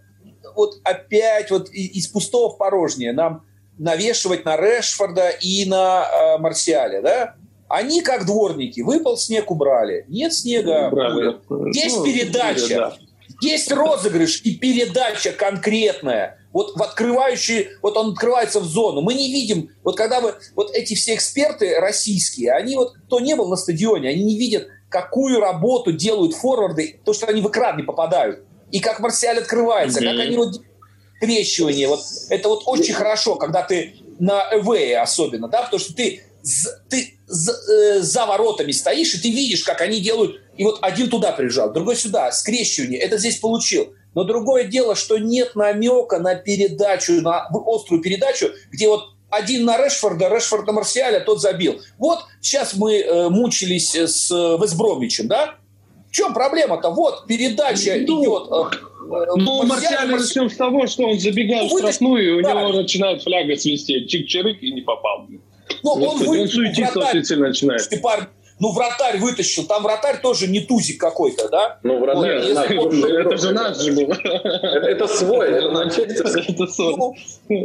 вот 0.54 0.74
опять 0.84 1.50
вот 1.50 1.70
из 1.70 2.08
пустого 2.08 2.54
в 2.54 2.58
порожнее 2.58 3.12
нам 3.12 3.44
навешивать 3.78 4.44
на 4.44 4.56
Решфорда 4.56 5.30
и 5.30 5.64
на 5.64 6.04
э, 6.04 6.38
Марсиале, 6.38 7.00
да? 7.00 7.36
Они, 7.72 8.02
как 8.02 8.26
дворники, 8.26 8.82
выпал 8.82 9.16
снег, 9.16 9.50
убрали. 9.50 10.04
Нет 10.06 10.34
снега, 10.34 10.88
убрали. 10.88 11.38
Есть 11.74 11.96
ну, 11.96 12.04
передача, 12.04 12.68
да. 12.68 12.96
есть 13.40 13.72
розыгрыш 13.72 14.42
и 14.44 14.56
передача 14.56 15.32
конкретная. 15.32 16.38
Вот 16.52 16.76
в 16.76 16.82
открывающий, 16.82 17.68
вот 17.80 17.96
он 17.96 18.12
открывается 18.12 18.60
в 18.60 18.64
зону. 18.64 19.00
Мы 19.00 19.14
не 19.14 19.32
видим, 19.32 19.70
вот 19.84 19.96
когда 19.96 20.20
вы, 20.20 20.34
вот 20.54 20.70
эти 20.74 20.92
все 20.92 21.14
эксперты 21.14 21.80
российские, 21.80 22.52
они 22.52 22.76
вот, 22.76 22.92
кто 23.06 23.20
не 23.20 23.34
был 23.34 23.48
на 23.48 23.56
стадионе, 23.56 24.10
они 24.10 24.22
не 24.22 24.38
видят, 24.38 24.68
какую 24.90 25.40
работу 25.40 25.92
делают 25.92 26.34
форварды, 26.34 27.00
то, 27.06 27.14
что 27.14 27.26
они 27.26 27.40
в 27.40 27.48
экран 27.48 27.78
не 27.78 27.84
попадают. 27.84 28.44
И 28.70 28.80
как 28.80 29.00
Марсиаль 29.00 29.38
открывается, 29.38 29.98
mm-hmm. 29.98 30.10
как 30.10 30.20
они 30.20 30.36
вот 30.36 30.60
крещивание. 31.22 31.88
Вот 31.88 32.02
это 32.28 32.50
вот 32.50 32.64
очень 32.66 32.92
хорошо, 32.92 33.36
когда 33.36 33.62
ты 33.62 33.94
на 34.18 34.42
эвее 34.52 35.00
особенно, 35.00 35.48
да, 35.48 35.62
потому 35.62 35.80
что 35.80 35.94
ты 35.94 36.20
ты 36.90 37.18
за, 37.32 37.52
э, 37.52 38.00
за 38.00 38.26
воротами 38.26 38.72
стоишь, 38.72 39.14
и 39.14 39.18
ты 39.18 39.30
видишь, 39.30 39.64
как 39.64 39.80
они 39.80 40.00
делают, 40.00 40.40
и 40.56 40.64
вот 40.64 40.78
один 40.82 41.08
туда 41.08 41.32
прижал, 41.32 41.72
другой 41.72 41.96
сюда, 41.96 42.30
скрещивание, 42.30 43.00
это 43.00 43.16
здесь 43.18 43.38
получил. 43.38 43.94
Но 44.14 44.24
другое 44.24 44.64
дело, 44.64 44.94
что 44.94 45.16
нет 45.16 45.54
намека 45.54 46.18
на 46.18 46.34
передачу, 46.34 47.22
на 47.22 47.48
острую 47.66 48.02
передачу, 48.02 48.50
где 48.70 48.86
вот 48.86 49.04
один 49.30 49.64
на 49.64 49.82
Решфорда, 49.82 50.28
Решфорд 50.28 50.66
на 50.66 50.74
Марсиаля, 50.74 51.20
тот 51.20 51.40
забил. 51.40 51.80
Вот 51.96 52.18
сейчас 52.42 52.74
мы 52.74 52.98
э, 52.98 53.28
мучились 53.30 53.94
с 53.94 54.30
э, 54.30 54.62
Весбромичем, 54.62 55.28
да? 55.28 55.54
В 56.10 56.14
чем 56.14 56.34
проблема-то? 56.34 56.90
Вот 56.90 57.26
передача 57.26 57.94
ну, 58.06 58.22
идет. 58.22 58.48
Э, 58.52 59.26
ну, 59.36 59.62
Марсиаль, 59.62 60.10
начнем 60.10 60.50
с 60.50 60.56
того, 60.56 60.86
что 60.86 61.04
он 61.04 61.18
забегал 61.18 61.64
ну, 61.64 61.76
в 61.76 61.78
штрафную, 61.78 62.36
и 62.36 62.40
у 62.40 62.42
да. 62.42 62.52
него 62.52 62.72
начинает 62.82 63.22
фляга 63.22 63.56
свистеть. 63.56 64.14
Чик-чирык 64.14 64.58
и 64.60 64.72
не 64.72 64.82
попал. 64.82 65.26
Ну, 65.82 65.92
он, 65.92 66.28
он 66.28 66.48
суетиться 66.48 67.36
начинает. 67.36 68.02
Парни, 68.02 68.26
Ну, 68.58 68.72
вратарь 68.72 69.18
вытащил. 69.18 69.64
Там 69.64 69.82
вратарь 69.82 70.20
тоже 70.20 70.46
не 70.48 70.60
тузик 70.60 71.00
какой-то, 71.00 71.48
да? 71.48 71.78
Ну, 71.82 71.98
вратарь. 71.98 72.44
Нет, 72.44 73.26
это 73.26 73.36
же 73.36 73.52
наш 73.52 73.78
же 73.78 73.92
был. 73.92 74.12
Это 74.12 75.06
свой, 75.06 75.50
это. 75.50 75.68
Это 75.88 76.66
свой. 76.66 76.96
Ну, 76.96 77.14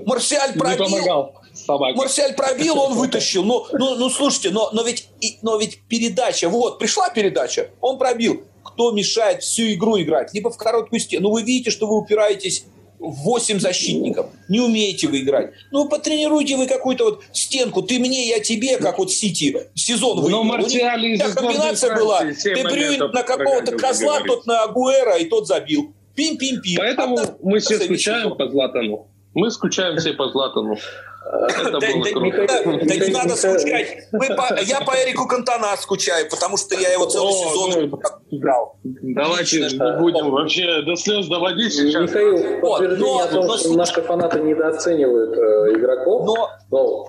Марсиаль 0.06 0.54
Не 0.54 0.60
пробил. 0.60 0.86
помогал 0.86 1.36
собаке. 1.54 1.98
Марсиаль 1.98 2.36
пробил, 2.36 2.80
он 2.80 2.94
вытащил. 2.94 3.44
Ну, 3.44 3.66
ну, 3.74 3.96
ну 3.96 4.10
слушайте, 4.10 4.50
но, 4.52 4.70
но, 4.74 4.84
ведь, 4.84 5.10
но 5.42 5.58
ведь 5.58 5.82
передача, 5.88 6.50
вот, 6.50 6.80
пришла 6.80 7.10
передача, 7.10 7.70
он 7.82 7.98
пробил. 7.98 8.44
Кто 8.64 8.92
мешает 8.92 9.44
всю 9.44 9.74
игру 9.74 10.00
играть? 10.00 10.34
Либо 10.34 10.52
в 10.52 10.58
короткую 10.58 11.00
стену. 11.00 11.30
Ну, 11.30 11.34
вы 11.34 11.44
видите, 11.44 11.72
что 11.72 11.88
вы 11.88 11.98
упираетесь 11.98 12.66
8 13.00 13.60
защитников. 13.60 14.28
Не 14.50 14.60
умеете 14.60 15.08
вы 15.08 15.20
играть. 15.20 15.52
Ну, 15.72 15.88
потренируйте 15.88 16.58
вы 16.58 16.68
какую-то 16.68 17.06
вот 17.06 17.24
стенку. 17.32 17.82
Ты 17.84 18.00
мне, 18.00 18.28
я 18.28 18.40
тебе, 18.40 18.78
как 18.78 18.98
вот 18.98 19.12
Сити 19.12 19.68
сезон 19.76 20.18
Но 20.18 20.24
выиграл. 20.24 20.42
У 20.42 20.44
них 20.44 20.54
Марсиаль 20.54 21.06
из 21.06 21.34
комбинация 21.34 21.96
была. 21.96 22.22
Ты 22.22 22.64
моментов 22.64 23.14
на 23.14 23.24
какого-то 23.24 23.78
козла, 23.78 24.22
тот 24.26 24.46
на 24.46 24.64
Агуэра, 24.64 25.18
и 25.18 25.26
тот 25.26 25.48
забил. 25.48 25.94
Пим-пим-пим. 26.16 26.78
Поэтому 26.78 27.20
Одна- 27.20 27.36
мы 27.44 27.60
все 27.60 27.78
скучаем 27.80 28.36
по 28.36 28.50
Златану. 28.50 29.08
Мы 29.36 29.52
скучаем 29.52 29.98
все 29.98 30.14
по 30.14 30.30
Златану. 30.30 30.78
Это 31.26 31.72
Да, 31.72 31.80
было 31.80 32.04
да, 32.04 32.12
круто. 32.12 32.46
да, 32.48 32.86
да 32.86 32.96
не 32.96 33.12
надо 33.12 33.36
скучать. 33.36 33.98
Мы 34.14 34.28
по- 34.36 34.62
я 34.62 34.80
по 34.82 34.92
Эрику 34.92 35.28
Кантона 35.28 35.76
скучаю, 35.78 36.30
потому 36.30 36.56
что 36.58 36.76
я 36.76 36.94
его 36.94 37.06
целый 37.06 37.30
О, 37.34 37.50
сезон 37.50 37.90
ну, 37.90 38.00
играл. 38.32 38.78
Давайте 38.84 39.58
Лично. 39.60 39.96
не 39.96 40.00
будем 40.02 40.32
вообще 40.32 40.82
до 40.84 40.96
слез 40.96 41.28
доводить 41.28 41.74
сейчас. 41.74 42.04
Михаил, 42.04 42.60
Вот, 42.62 42.80
подтверждение 42.80 43.14
но- 43.14 43.20
о 43.24 43.28
том, 43.28 43.46
но 43.48 43.54
что 43.58 43.64
слушай- 43.68 43.78
наши 43.78 44.02
фанаты 44.04 44.40
недооценивают 44.40 45.38
э, 45.38 45.74
игроков. 45.78 46.26
Но 46.26 46.50
Ну, 46.72 47.06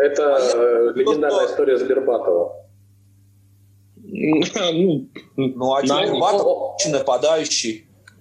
это 0.00 0.38
э, 0.54 0.92
легендарная 0.96 1.30
просто- 1.38 1.52
история 1.52 1.78
с 1.78 1.82
Бербатовым. 1.82 2.48
Ну, 4.04 5.08
ну, 5.36 5.74
а 5.74 5.82
Да, 5.82 6.04
что, 6.06 6.76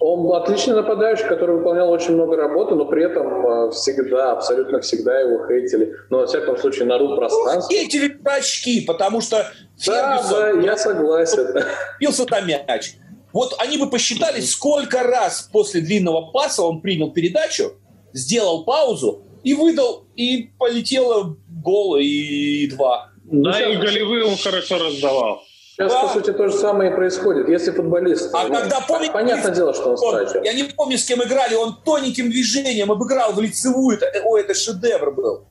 он-. 0.01 0.25
Он 0.25 0.41
отличный 0.41 0.75
нападающий, 0.75 1.27
который 1.27 1.57
выполнял 1.57 1.89
очень 1.91 2.13
много 2.13 2.35
работы, 2.35 2.75
но 2.75 2.85
при 2.85 3.05
этом 3.05 3.45
э, 3.45 3.71
всегда, 3.71 4.33
абсолютно 4.33 4.81
всегда 4.81 5.19
его 5.19 5.47
хейтили. 5.47 5.95
Но, 6.09 6.19
во 6.19 6.27
всяком 6.27 6.57
случае, 6.57 6.85
на 6.85 6.97
ру 6.97 7.15
пространстве. 7.15 7.83
Эти 7.83 8.11
очки, 8.25 8.81
потому 8.81 9.21
что 9.21 9.37
Да, 9.85 10.17
да, 10.17 10.17
Фергюсон 10.17 10.61
я 10.61 10.77
согласен. 10.77 11.63
бился 11.99 12.25
там 12.25 12.47
мяч. 12.47 12.95
Вот 13.33 13.55
они 13.59 13.77
бы 13.77 13.89
посчитали, 13.89 14.41
сколько 14.41 15.03
раз 15.03 15.49
после 15.51 15.81
длинного 15.81 16.31
паса 16.31 16.63
он 16.63 16.81
принял 16.81 17.11
передачу, 17.11 17.73
сделал 18.11 18.65
паузу 18.65 19.23
и 19.43 19.53
выдал, 19.53 20.05
и 20.15 20.51
полетело 20.57 21.37
гол 21.47 21.95
и 21.97 22.67
два. 22.67 23.11
Да, 23.23 23.59
и 23.61 23.77
голевые 23.77 24.25
он 24.25 24.35
хорошо 24.35 24.77
раздавал. 24.79 25.43
Сейчас, 25.89 25.91
Да. 25.93 26.01
по 26.07 26.13
сути, 26.13 26.31
то 26.33 26.47
же 26.47 26.53
самое 26.57 26.91
и 26.91 26.93
происходит. 26.93 27.49
Если 27.49 27.71
футболист... 27.71 28.29
А 28.33 28.47
ну, 28.47 28.53
когда, 28.55 28.81
помните, 28.81 29.11
понятное 29.11 29.51
дело, 29.53 29.73
что 29.73 29.89
он 29.89 29.97
он- 29.99 30.27
страйкер. 30.27 30.43
я 30.43 30.53
не 30.53 30.63
помню, 30.63 30.97
с 30.97 31.05
кем 31.05 31.23
играли, 31.23 31.55
он 31.55 31.77
тоненьким 31.83 32.29
движением 32.29 32.91
обыграл 32.91 33.33
в 33.33 33.41
лицевую. 33.41 33.97
Это, 33.97 34.21
ой, 34.23 34.41
это 34.41 34.53
шедевр 34.53 35.11
был. 35.11 35.45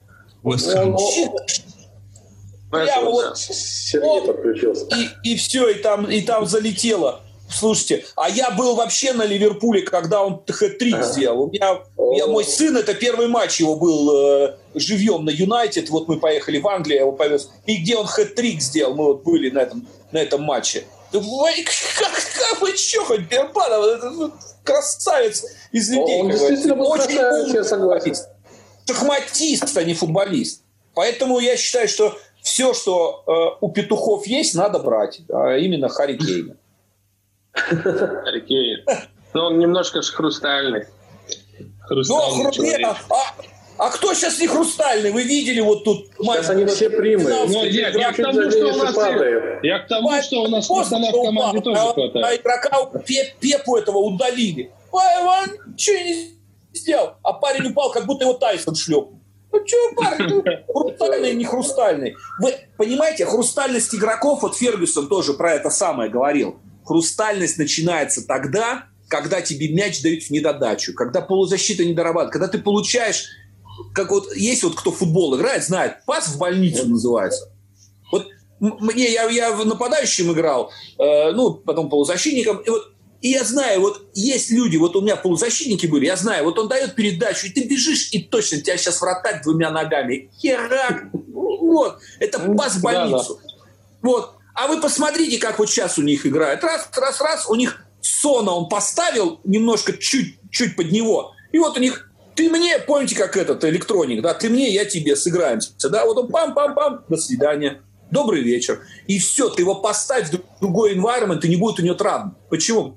Хэм. 0.45 0.93
Ну, 0.93 0.99
Щит- 0.99 1.63
Прямо 2.71 3.11
вот 3.11 3.37
Сергей 3.37 4.23
подключился. 4.27 4.87
и, 5.25 5.33
и 5.33 5.37
все, 5.37 5.69
и 5.69 5.75
там, 5.75 6.05
и 6.09 6.21
там 6.23 6.47
залетело. 6.47 7.21
Слушайте, 7.53 8.05
а 8.15 8.31
я 8.31 8.53
был 8.53 8.77
вообще 8.77 9.13
на 9.13 9.25
Ливерпуле, 9.25 9.83
когда 9.83 10.23
он 10.23 10.41
хэт-трик 10.47 10.95
Ага. 10.95 11.03
сделал. 11.03 11.43
У 11.43 11.51
меня, 11.51 11.81
О. 11.97 12.27
мой 12.29 12.45
сын, 12.45 12.77
это 12.77 12.95
первый 12.95 13.27
матч 13.27 13.59
его 13.59 13.75
был 13.75 14.17
э, 14.45 14.55
живьем 14.77 15.25
на 15.25 15.31
Юнайтед. 15.31 15.91
Вот 15.91 16.07
мы 16.07 16.21
поехали 16.21 16.61
в 16.61 16.69
Англию, 16.69 16.95
я 16.99 17.01
его 17.03 17.11
повез. 17.13 17.51
И 17.67 17.79
где 17.79 17.97
он 17.97 18.07
хэт-трик 18.07 18.61
сделал, 18.61 18.95
мы 18.95 19.05
вот 19.07 19.25
были 19.25 19.51
на 19.51 19.59
этом, 19.63 19.89
на 20.13 20.19
этом 20.19 20.43
матче. 20.43 20.85
Как, 21.13 22.13
как 22.13 22.61
вы 22.61 22.77
что, 22.77 23.05
хоть 23.05 23.23
Бербанов, 23.23 23.85
это, 23.85 24.11
ну, 24.11 24.33
красавец 24.63 25.45
из 25.73 25.91
людей. 25.91 26.21
Он 26.21 26.31
действительно 26.31 26.77
был 26.77 26.93
красавец, 26.93 27.45
умный 27.47 27.55
я 27.55 27.65
согласен. 27.65 28.15
Шахматист, 28.87 29.77
а 29.77 29.83
не 29.85 29.95
футболист. 29.95 30.63
Поэтому 30.95 31.39
я 31.41 31.57
считаю, 31.57 31.89
что 31.89 32.17
все, 32.43 32.75
что 32.75 33.25
э, 33.27 33.59
у 33.61 33.71
петухов 33.73 34.27
есть, 34.27 34.55
надо 34.55 34.79
брать. 34.79 35.21
А 35.33 35.57
именно 35.57 35.89
Харри 35.89 36.17
Кейна. 36.17 36.57
Харри 37.53 38.41
Кейн. 38.41 38.85
Ну, 39.35 39.43
он 39.43 39.59
немножко 39.59 40.03
ж 40.03 40.11
хрустальный. 40.13 40.87
Но 41.59 41.67
Хрустальный 41.87 42.45
хру- 42.47 42.53
человек. 42.53 42.79
не, 42.79 42.87
а, 43.81 43.87
а 43.87 43.91
кто 43.91 44.13
сейчас 44.15 44.39
не 44.39 44.47
хрустальный? 44.47 45.11
Вы 45.11 45.23
видели 45.23 45.61
вот 45.61 45.85
тут? 45.85 46.09
Сейчас 46.19 46.51
они 46.51 46.67
все 46.67 46.91
примы. 46.91 47.31
Ну, 47.31 47.65
я, 47.65 47.89
я 47.89 48.13
к 48.13 48.17
тому, 48.17 48.51
что 48.51 48.67
у 48.67 48.77
нас... 48.77 48.95
падает. 48.95 49.65
Я 49.65 49.79
к 49.79 49.89
тому, 49.89 50.23
что 50.23 50.43
у 50.43 50.49
нас 50.49 50.67
пацана 50.67 51.11
в 51.11 51.13
команде 51.13 51.59
упал, 51.59 51.63
тоже 51.63 51.81
а- 51.81 51.91
А 51.91 51.95
хватает. 51.95 52.41
игрока 52.41 52.99
Пе- 53.07 53.35
Пепу 53.41 53.77
этого 53.77 53.99
удалили. 53.99 54.71
Ой, 54.93 55.03
он 55.23 55.73
ничего 55.73 55.97
не 55.97 56.31
сделал. 56.75 57.15
А 57.23 57.33
парень 57.33 57.71
упал, 57.71 57.91
как 57.91 58.07
будто 58.07 58.25
его 58.25 58.35
Тайсон 58.35 58.75
шлеп. 58.75 59.09
Ну 59.53 59.67
что, 59.67 59.77
парень, 59.97 60.29
ну, 60.29 60.45
хрустальный, 60.73 61.35
не 61.35 61.45
хрустальный. 61.45 62.17
Вы 62.39 62.55
понимаете, 62.77 63.27
хрустальность 63.27 63.95
игроков, 63.95 64.43
вот 64.43 64.57
Фергюсон 64.57 65.09
тоже 65.09 65.35
про 65.35 65.55
это 65.55 65.71
самое 65.71 66.11
говорил. 66.11 66.61
Хрустальность 66.85 67.59
начинается 67.59 68.27
тогда, 68.27 68.85
когда 69.09 69.41
тебе 69.41 69.69
мяч 69.69 70.03
дают 70.03 70.23
в 70.23 70.31
недодачу, 70.31 70.95
когда 70.95 71.21
полузащита 71.21 71.85
не 71.85 71.95
дорабатывает, 71.95 72.33
когда 72.33 72.49
ты 72.49 72.59
получаешь, 72.59 73.27
как 73.93 74.11
вот 74.11 74.35
есть 74.35 74.63
вот 74.63 74.75
кто 74.75 74.91
в 74.91 74.99
футбол 74.99 75.37
играет, 75.37 75.65
знает, 75.65 76.05
пас 76.07 76.29
в 76.29 76.39
больницу 76.39 76.89
называется. 76.89 77.51
Вот 78.13 78.27
мне, 78.61 79.13
я, 79.13 79.29
я 79.29 79.53
в 79.53 79.65
нападающем 79.65 80.33
играл, 80.33 80.71
э, 80.99 81.33
ну, 81.33 81.55
потом 81.55 81.89
полузащитником, 81.89 82.59
и 82.59 82.71
вот 82.71 82.93
и 83.21 83.29
я 83.29 83.45
знаю, 83.45 83.81
вот 83.81 84.09
есть 84.15 84.51
люди, 84.51 84.79
вот 84.79 84.97
у 84.97 85.03
меня 85.03 85.15
полузащитники 85.15 85.87
были, 85.87 86.07
я 86.07 86.17
знаю, 86.17 86.45
вот 86.45 86.59
он 86.59 86.69
дает 86.69 86.95
передачу, 86.95 87.47
и 87.47 87.51
ты 87.51 87.65
бежишь, 87.65 88.09
и 88.13 88.23
точно 88.23 88.63
тебя 88.63 88.79
сейчас 88.79 89.01
вратарь 89.01 89.43
двумя 89.43 89.71
ногами. 89.71 90.31
Херак! 90.41 91.05
Вот. 91.23 91.99
Это 92.19 92.39
пас 92.55 92.77
в 92.77 92.83
больницу. 92.83 93.39
Вот. 94.01 94.33
А 94.55 94.69
вы 94.69 94.81
посмотрите, 94.81 95.39
как 95.39 95.59
вот 95.59 95.69
сейчас 95.69 95.99
у 95.99 96.03
них 96.03 96.27
играют. 96.27 96.65
Раз, 96.65 96.89
раз, 96.97 97.21
раз, 97.21 97.49
у 97.49 97.55
них 97.55 97.85
Сона 98.01 98.53
он 98.53 98.69
поставил 98.69 99.41
немножко 99.45 99.93
чуть-чуть 99.93 100.75
под 100.75 100.91
него. 100.91 101.35
И 101.53 101.59
вот 101.59 101.77
у 101.77 101.81
них 101.81 102.10
ты 102.41 102.49
мне, 102.49 102.79
помните, 102.79 103.15
как 103.15 103.37
этот 103.37 103.63
электроник, 103.67 104.23
да, 104.23 104.33
ты 104.33 104.49
мне, 104.49 104.73
я 104.73 104.87
тебе, 104.87 105.15
сыграемся. 105.15 105.73
Да, 105.91 106.07
вот 106.07 106.17
он 106.17 106.31
пам-пам-пам, 106.31 107.05
до 107.07 107.19
свидания. 107.19 107.83
Добрый 108.11 108.43
вечер. 108.43 108.81
И 109.07 109.19
все, 109.19 109.51
ты 109.51 109.61
его 109.61 109.75
поставь 109.75 110.31
в 110.31 110.41
другой 110.59 110.97
environment, 110.97 111.41
и 111.43 111.49
не 111.49 111.57
будет 111.57 111.81
у 111.81 111.83
него 111.83 111.97
травм. 111.97 112.39
Почему? 112.49 112.97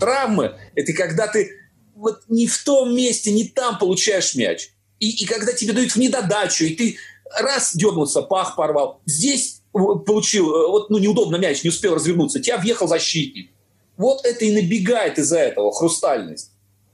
Травмы– 0.00 0.56
это 0.74 0.92
когда 0.92 1.28
ты 1.28 1.52
вот 1.94 2.22
не 2.26 2.48
в 2.48 2.58
том 2.64 2.92
месте, 2.92 3.30
не 3.30 3.44
там 3.44 3.78
получаешь 3.78 4.34
мяч. 4.34 4.70
И, 4.98 5.22
и 5.22 5.26
когда 5.26 5.52
тебе 5.52 5.72
дают 5.72 5.92
в 5.92 5.96
недодачу, 5.96 6.64
и 6.64 6.74
ты 6.74 6.96
раз 7.38 7.76
дернулся, 7.76 8.22
пах 8.22 8.56
порвал. 8.56 9.00
Здесь 9.06 9.62
получил, 9.72 10.52
э, 10.52 10.66
вот 10.66 10.90
ну, 10.90 10.98
неудобно 10.98 11.36
мяч, 11.36 11.62
не 11.62 11.70
успел 11.70 11.94
развернуться, 11.94 12.40
тебя 12.40 12.58
въехал 12.58 12.88
защитник. 12.88 13.52
Вот 13.96 14.24
это 14.24 14.44
и 14.44 14.52
набегает 14.52 15.18
из-за 15.18 15.38
этого 15.38 15.70
хрустальность. 15.72 16.50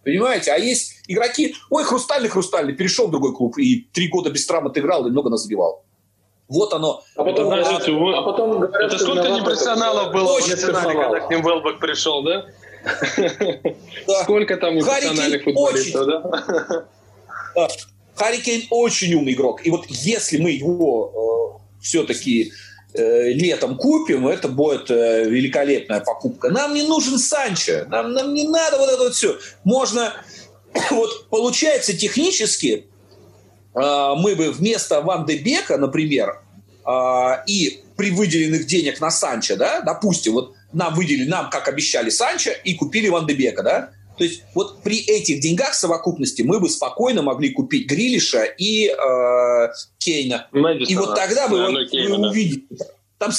Понимаете? 0.07 0.53
А 0.53 0.57
есть 0.57 1.03
игроки, 1.09 1.57
ой, 1.69 1.83
хрустальный, 1.83 2.29
хрустальный, 2.29 2.73
перешел 2.75 3.09
в 3.09 3.11
другой 3.11 3.35
клуб 3.35 3.59
и 3.59 3.89
три 3.93 4.07
года 4.07 4.31
без 4.31 4.47
травм 4.47 4.69
отыграл 4.69 5.05
и 5.09 5.11
много 5.11 5.31
назбивал. 5.31 5.85
Вот 6.49 6.73
оно. 6.73 7.03
А 7.17 7.25
потом, 7.25 7.51
Это 7.53 7.65
значит, 7.65 7.89
вы- 7.89 8.15
а 8.17 8.23
потом 8.23 8.61
говорят, 8.61 8.93
Это 8.93 8.99
сколько 9.03 9.29
непрофессионалов 9.29 10.13
было 10.13 10.27
в 10.27 10.35
Очень 10.37 10.51
национале, 10.51 10.95
когда 10.95 11.21
к 11.27 11.29
ним 11.31 11.43
Велбок 11.43 11.81
пришел, 11.81 12.23
да? 12.23 12.47
Сколько 14.23 14.57
там 14.59 14.77
непрофессиональных 14.77 15.43
футболистов, 15.43 16.07
да? 16.07 16.87
Харри 18.15 18.37
Кейн 18.37 18.63
очень 18.71 19.13
умный 19.13 19.33
игрок. 19.33 19.67
И 19.67 19.71
вот 19.71 19.87
если 19.89 20.39
мы 20.39 20.53
его 20.53 21.59
э, 21.59 21.83
все-таки 21.83 22.53
летом 22.97 23.77
купим, 23.77 24.27
это 24.27 24.49
будет 24.49 24.91
э, 24.91 25.29
великолепная 25.29 26.01
покупка. 26.01 26.51
Нам 26.51 26.75
не 26.75 26.83
нужен 26.83 27.19
Санчо. 27.19 27.85
Нам, 27.89 28.13
нам 28.13 28.35
не 28.35 28.49
надо 28.49 28.79
вот 28.79 28.89
это 28.89 29.03
вот 29.05 29.15
все. 29.15 29.39
Можно... 29.65 30.13
Вот 30.91 31.29
получается 31.31 31.97
технически 31.97 32.87
э, 33.75 34.15
мы 34.19 34.35
бы 34.35 34.53
вместо 34.53 35.01
Ван 35.01 35.25
де 35.25 35.39
Бека, 35.39 35.79
например, 35.79 36.43
э, 36.87 36.91
и 37.47 37.83
при 37.97 38.11
выделенных 38.11 38.67
денег 38.67 39.01
на 39.01 39.11
Санчо, 39.11 39.57
да, 39.57 39.81
допустим, 39.81 40.35
вот 40.35 40.55
нам 40.73 40.95
выделили, 40.95 41.29
нам, 41.29 41.49
как 41.51 41.69
обещали, 41.69 42.11
Санчо 42.11 42.51
и 42.65 42.75
купили 42.75 43.09
Ван 43.09 43.27
де 43.27 43.35
Бека, 43.35 43.63
да, 43.63 43.91
то 44.17 44.25
есть 44.25 44.43
вот 44.55 44.83
при 44.83 44.99
этих 45.01 45.41
деньгах 45.41 45.73
в 45.73 45.77
совокупности 45.77 46.43
мы 46.43 46.61
бы 46.61 46.69
спокойно 46.69 47.23
могли 47.23 47.51
купить 47.51 47.89
Грилиша 47.89 48.45
и 48.45 48.89
э, 48.89 49.69
Кейна. 49.99 50.49
Мэдисона. 50.53 50.93
И 50.93 50.97
вот 50.97 51.15
тогда 51.15 51.49
бы 51.49 51.59
Да, 51.59 51.67
вот 51.67 51.75
вы 51.75 51.87
Кейна, 51.87 52.33
да. 52.71 52.85
Там 53.19 53.33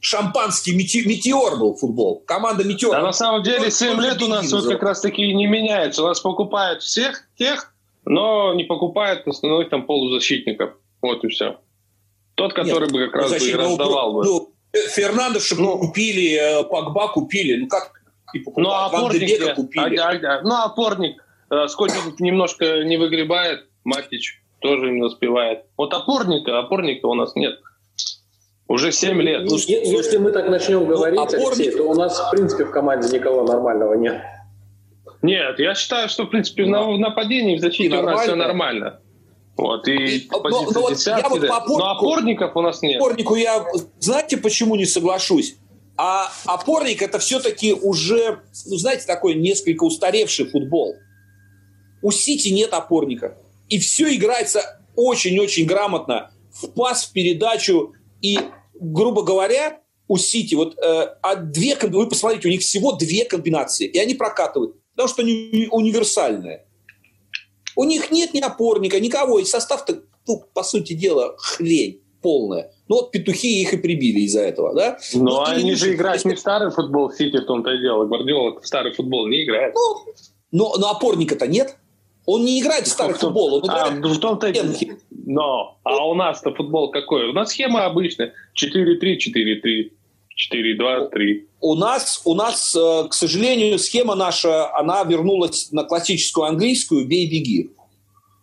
шампанский 0.00 0.76
мете- 0.76 1.06
метеор 1.06 1.56
был 1.56 1.74
футбол. 1.74 2.22
Команда 2.26 2.64
метеор. 2.64 2.96
Да 2.96 3.02
на 3.02 3.12
самом 3.12 3.42
деле 3.42 3.64
Ну, 3.64 3.70
7 3.70 4.00
лет 4.00 4.22
у 4.22 4.28
нас 4.28 4.52
вот 4.52 4.66
как 4.68 4.82
раз 4.82 5.00
таки 5.00 5.32
не 5.32 5.46
меняется. 5.46 6.02
У 6.02 6.06
нас 6.06 6.20
покупают 6.20 6.82
всех 6.82 7.26
тех, 7.38 7.74
но 8.04 8.52
не 8.54 8.64
покупают 8.64 9.26
основных 9.26 9.70
там 9.70 9.86
полузащитников. 9.86 10.74
Вот 11.00 11.24
и 11.24 11.28
все. 11.28 11.58
Тот, 12.34 12.52
который 12.52 12.84
Нет, 12.84 12.92
бы 12.92 13.06
как 13.06 13.14
раз 13.14 13.30
бы 13.30 13.48
и 13.48 13.52
раздавал 13.54 14.12
бы. 14.12 14.24
Ну, 14.24 14.54
Фернандеша 14.90 15.54
ну, 15.56 15.78
купили, 15.78 16.34
э, 16.34 16.64
Погба 16.64 17.08
купили. 17.08 17.60
Ну 17.60 17.68
как 17.68 17.92
ну, 18.56 18.70
а 18.70 18.86
опорник, 18.86 19.54
купили. 19.54 19.96
А, 19.96 20.10
а, 20.10 20.42
ну, 20.42 20.54
опорник. 20.62 21.22
Э, 21.50 21.68
Скотник 21.68 22.20
немножко 22.20 22.84
не 22.84 22.96
выгребает. 22.96 23.66
Матич 23.84 24.42
тоже 24.60 24.90
не 24.90 25.02
успевает. 25.02 25.64
Вот 25.76 25.92
опорника, 25.92 26.58
опорника 26.58 27.06
у 27.06 27.14
нас 27.14 27.34
нет. 27.34 27.60
Уже 28.66 28.92
7 28.92 29.20
лет. 29.20 29.44
Ну, 29.44 29.56
если 29.56 30.16
мы 30.16 30.32
так 30.32 30.48
начнем 30.48 30.80
ну, 30.80 30.86
говорить, 30.86 31.16
ну, 31.16 31.24
опорник... 31.24 31.46
Алексей, 31.46 31.70
то 31.76 31.82
у 31.84 31.94
нас, 31.94 32.18
в 32.18 32.30
принципе, 32.30 32.64
в 32.64 32.70
команде 32.70 33.14
никого 33.14 33.44
нормального 33.44 33.94
нет. 33.94 34.22
Нет, 35.20 35.58
я 35.58 35.74
считаю, 35.74 36.08
что, 36.08 36.24
в 36.24 36.30
принципе, 36.30 36.64
да. 36.64 36.82
в 36.82 36.98
нападении, 36.98 37.56
в 37.56 37.60
защите 37.60 37.96
у 37.96 38.02
нас 38.02 38.22
все 38.22 38.34
нормально. 38.34 39.00
Вот, 39.56 39.86
и, 39.86 39.92
и 39.94 40.28
но, 40.30 40.40
но, 40.48 40.80
вот 40.80 40.98
я 40.98 41.28
вот 41.28 41.46
по 41.46 41.56
опорнику, 41.56 41.78
но 41.78 41.90
опорников 41.90 42.56
у 42.56 42.60
нас 42.60 42.82
нет. 42.82 43.00
Опорнику 43.00 43.36
я, 43.36 43.64
знаете, 44.00 44.36
почему 44.36 44.74
не 44.74 44.84
соглашусь? 44.84 45.56
А 45.96 46.32
опорник 46.46 47.02
это 47.02 47.18
все-таки 47.18 47.72
уже, 47.72 48.42
ну, 48.66 48.76
знаете, 48.76 49.06
такой 49.06 49.34
несколько 49.34 49.84
устаревший 49.84 50.46
футбол. 50.46 50.96
У 52.02 52.10
Сити 52.10 52.48
нет 52.48 52.72
опорника. 52.72 53.38
И 53.68 53.78
все 53.78 54.14
играется 54.14 54.80
очень-очень 54.96 55.66
грамотно. 55.66 56.32
В 56.52 56.68
пас, 56.68 57.04
в 57.04 57.12
передачу. 57.12 57.94
И, 58.20 58.38
грубо 58.74 59.22
говоря, 59.22 59.80
у 60.08 60.18
Сити 60.18 60.54
вот 60.54 60.76
э, 60.78 61.16
а 61.22 61.36
две, 61.36 61.76
вы 61.80 62.08
посмотрите, 62.08 62.48
у 62.48 62.50
них 62.50 62.60
всего 62.60 62.92
две 62.92 63.24
комбинации. 63.24 63.86
И 63.86 63.98
они 63.98 64.14
прокатывают. 64.14 64.76
Потому 64.92 65.08
что 65.08 65.22
они 65.22 65.68
универсальные. 65.70 66.66
У 67.76 67.84
них 67.84 68.10
нет 68.10 68.34
ни 68.34 68.40
опорника, 68.40 69.00
никого. 69.00 69.38
И 69.38 69.44
состав-то, 69.44 70.02
ну, 70.26 70.44
по 70.52 70.62
сути 70.62 70.92
дела, 70.92 71.36
хрень 71.38 72.02
полная. 72.20 72.73
Ну 72.88 72.96
вот 72.96 73.12
петухи 73.12 73.62
их 73.62 73.72
и 73.72 73.76
прибили 73.78 74.20
из-за 74.20 74.42
этого, 74.42 74.74
да? 74.74 74.98
Но, 75.14 75.22
Но 75.22 75.30
ну, 75.30 75.42
они 75.44 75.74
же 75.74 75.94
играют 75.94 76.24
не 76.24 76.34
в 76.34 76.38
старый 76.38 76.70
футбол, 76.70 77.10
Сити 77.10 77.38
в 77.38 77.46
том-то 77.46 77.70
и 77.70 77.80
дело. 77.80 78.04
Гвардиола 78.04 78.60
в 78.60 78.66
старый 78.66 78.92
футбол 78.92 79.26
не 79.26 79.44
играет. 79.44 79.74
Ну, 79.74 80.12
но, 80.52 80.74
но 80.78 80.90
опорника-то 80.90 81.46
нет. 81.46 81.76
Он 82.26 82.44
не 82.44 82.60
играет 82.60 82.86
в 82.86 82.90
старый 82.90 83.14
футбол, 83.14 83.54
он 83.54 83.60
играет 83.62 84.04
а, 84.04 84.08
в 84.08 84.18
том-то 84.18 84.52
Но, 85.10 85.78
а 85.82 86.06
у 86.06 86.14
нас-то 86.14 86.54
футбол 86.54 86.90
какой? 86.90 87.28
У 87.28 87.32
нас 87.32 87.50
схема 87.50 87.84
обычная. 87.84 88.32
4-3, 88.62 89.16
4-3. 89.18 89.90
4-2-3. 90.52 91.46
У 91.60 91.74
нас, 91.74 92.22
у 92.24 92.34
нас, 92.34 92.74
э, 92.74 93.08
к 93.08 93.14
сожалению, 93.14 93.78
схема 93.78 94.14
наша, 94.14 94.74
она 94.76 95.04
вернулась 95.04 95.70
на 95.70 95.84
классическую 95.84 96.46
английскую 96.46 97.06
«бей-беги». 97.06 97.70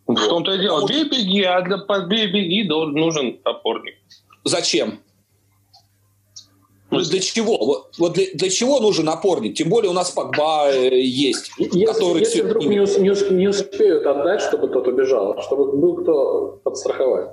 В 0.08 0.28
том-то 0.28 0.54
и 0.54 0.60
дело. 0.60 0.88
Бей-беги, 0.88 1.44
а 1.44 1.62
для 1.62 1.78
бей-беги 2.08 2.64
нужен 2.68 3.40
опорник. 3.44 3.96
Зачем? 4.44 5.00
Ну, 6.92 7.00
для 7.00 7.20
чего? 7.22 7.58
Вот, 7.58 7.92
вот 7.98 8.14
для, 8.14 8.26
для 8.34 8.50
чего 8.50 8.82
нужен 8.82 9.08
опорник? 9.08 9.56
Тем 9.56 9.70
более 9.70 9.90
у 9.90 9.94
нас 9.94 10.12
Погба 10.12 10.70
э, 10.70 11.00
есть. 11.00 11.52
Если, 11.58 11.86
который 11.86 12.20
если 12.20 12.42
вдруг 12.42 12.66
не, 12.66 12.76
не, 12.76 13.34
не 13.34 13.48
успеют 13.48 14.06
отдать, 14.06 14.42
чтобы 14.42 14.68
тот 14.68 14.88
убежал, 14.88 15.42
чтобы 15.42 15.72
был 15.78 15.96
кто 15.98 16.60
подстраховать. 16.64 17.30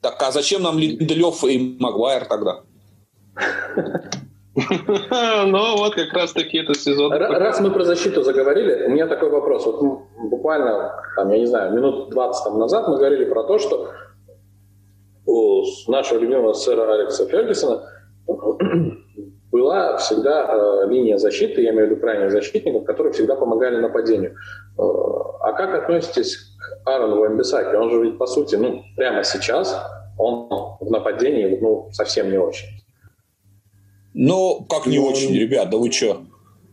Так 0.00 0.22
а 0.22 0.32
зачем 0.32 0.62
нам 0.62 0.78
Линделев 0.78 1.44
и 1.44 1.76
Магуайр 1.78 2.24
тогда? 2.24 2.62
Ну, 4.56 5.76
вот 5.76 5.94
как 5.94 6.14
раз 6.14 6.32
таки 6.32 6.56
это 6.56 6.72
сезон. 6.72 7.12
Раз 7.12 7.60
мы 7.60 7.70
про 7.70 7.84
защиту 7.84 8.22
заговорили, 8.22 8.86
у 8.86 8.90
меня 8.90 9.06
такой 9.06 9.28
вопрос. 9.28 9.66
Вот 9.66 10.06
буквально, 10.30 10.94
там, 11.14 11.30
я 11.30 11.38
не 11.38 11.46
знаю, 11.46 11.74
минут 11.74 12.08
20 12.08 12.44
там 12.44 12.58
назад 12.58 12.88
мы 12.88 12.96
говорили 12.96 13.26
про 13.26 13.44
то, 13.44 13.58
что 13.58 13.90
у 15.26 15.64
нашего 15.88 16.18
любимого 16.18 16.52
сэра 16.52 16.92
Алекса 16.94 17.26
Фергюсона 17.26 17.82
была 19.50 19.96
всегда 19.98 20.48
э, 20.48 20.88
линия 20.88 21.18
защиты, 21.18 21.62
я 21.62 21.70
имею 21.70 21.88
в 21.88 21.90
виду 21.90 22.00
крайних 22.00 22.30
защитников, 22.30 22.84
которые 22.84 23.12
всегда 23.12 23.34
помогали 23.36 23.76
нападению. 23.76 24.32
Э, 24.78 24.82
а 25.40 25.52
как 25.52 25.74
относитесь 25.74 26.36
к 26.36 26.88
Аарону 26.88 27.20
Вамбисаке? 27.20 27.76
Он 27.76 27.90
же 27.90 28.02
ведь, 28.02 28.18
по 28.18 28.26
сути, 28.26 28.56
ну, 28.56 28.82
прямо 28.96 29.24
сейчас 29.24 29.76
он 30.18 30.48
в 30.80 30.90
нападении 30.90 31.58
ну, 31.60 31.88
совсем 31.92 32.30
не 32.30 32.38
очень. 32.38 32.68
Ну, 34.14 34.66
как 34.68 34.86
не 34.86 34.98
ну, 34.98 35.06
очень, 35.06 35.34
ребят, 35.34 35.70
да 35.70 35.76
вы 35.76 35.90
что? 35.92 36.22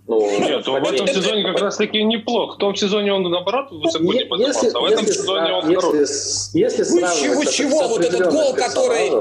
Ну, 0.06 0.40
Нет, 0.40 0.68
в 0.68 0.76
этом 0.76 1.08
сезоне 1.08 1.44
как 1.44 1.62
раз 1.62 1.78
таки 1.78 2.04
неплох. 2.04 2.56
В 2.56 2.58
том 2.58 2.76
сезоне 2.76 3.14
он, 3.14 3.24
наоборот, 3.24 3.72
высоко 3.72 4.14
не 4.14 4.26
поднимался, 4.26 4.72
а 4.74 4.80
в 4.80 4.86
этом 4.86 5.06
сезоне 5.06 5.54
он 5.54 5.76
хорош. 5.76 5.96
Если, 6.54 6.84
вы 6.84 7.02
чего, 7.02 7.46
чего? 7.46 7.88
Вот 7.88 8.02
этот 8.02 8.32
гол, 8.32 8.54
который... 8.54 9.12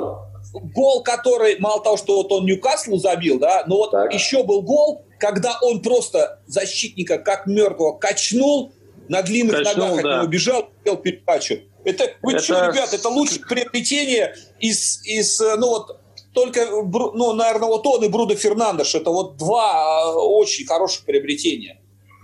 Гол, 0.74 1.02
который, 1.02 1.58
мало 1.60 1.82
того, 1.82 1.96
что 1.96 2.16
вот 2.16 2.30
он 2.30 2.44
Ньюкаслу 2.44 2.98
забил, 2.98 3.38
да, 3.38 3.62
но 3.66 3.76
вот 3.76 3.92
так. 3.92 4.12
еще 4.12 4.42
был 4.42 4.60
гол, 4.60 5.06
когда 5.18 5.56
он 5.62 5.80
просто 5.80 6.40
защитника 6.46 7.16
как 7.16 7.46
мертвого 7.46 7.96
качнул, 7.96 8.72
на 9.08 9.22
длинных 9.22 9.62
качнул, 9.62 9.86
ногах 9.86 10.02
да. 10.02 10.10
от 10.10 10.16
него 10.18 10.30
бежал, 10.30 10.68
делал 10.84 10.98
передачу. 10.98 11.60
Это, 11.84 12.10
вы 12.20 12.32
это... 12.34 12.42
что, 12.42 12.66
ребят, 12.66 12.92
это 12.92 13.08
лучшее 13.08 13.40
приобретение 13.48 14.34
из, 14.60 15.02
из, 15.04 15.40
ну 15.40 15.68
вот, 15.68 16.01
только, 16.32 16.66
ну, 16.70 17.32
наверное, 17.34 17.68
вот 17.68 17.86
он 17.86 18.04
и 18.04 18.08
Брудо 18.08 18.34
Фернандеш, 18.34 18.94
это 18.94 19.10
вот 19.10 19.36
два 19.36 20.02
а, 20.02 20.14
очень 20.14 20.66
хороших 20.66 21.04
приобретения. 21.04 21.78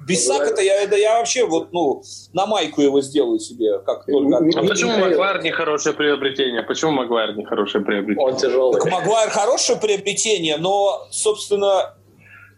Бисак 0.07 0.41
это 0.41 0.63
я, 0.63 0.81
это 0.81 0.97
я 0.97 1.19
вообще 1.19 1.45
вот, 1.45 1.73
ну, 1.73 2.03
на 2.33 2.47
майку 2.47 2.81
его 2.81 3.03
сделаю 3.03 3.39
себе, 3.39 3.79
как 3.81 4.07
только... 4.07 4.39
А 4.39 4.63
почему 4.63 4.97
Магуайр 4.97 5.43
не 5.43 5.51
хорошее 5.51 5.95
приобретение? 5.95 6.63
Почему 6.63 6.93
Магуайр 6.93 7.37
не 7.37 7.45
хорошее 7.45 7.85
приобретение? 7.85 8.27
Он 8.27 8.37
тяжелый. 8.37 8.81
Так 8.81 8.91
Магуайр 8.91 9.29
хорошее 9.29 9.79
приобретение, 9.79 10.57
но, 10.57 11.07
собственно, 11.11 11.95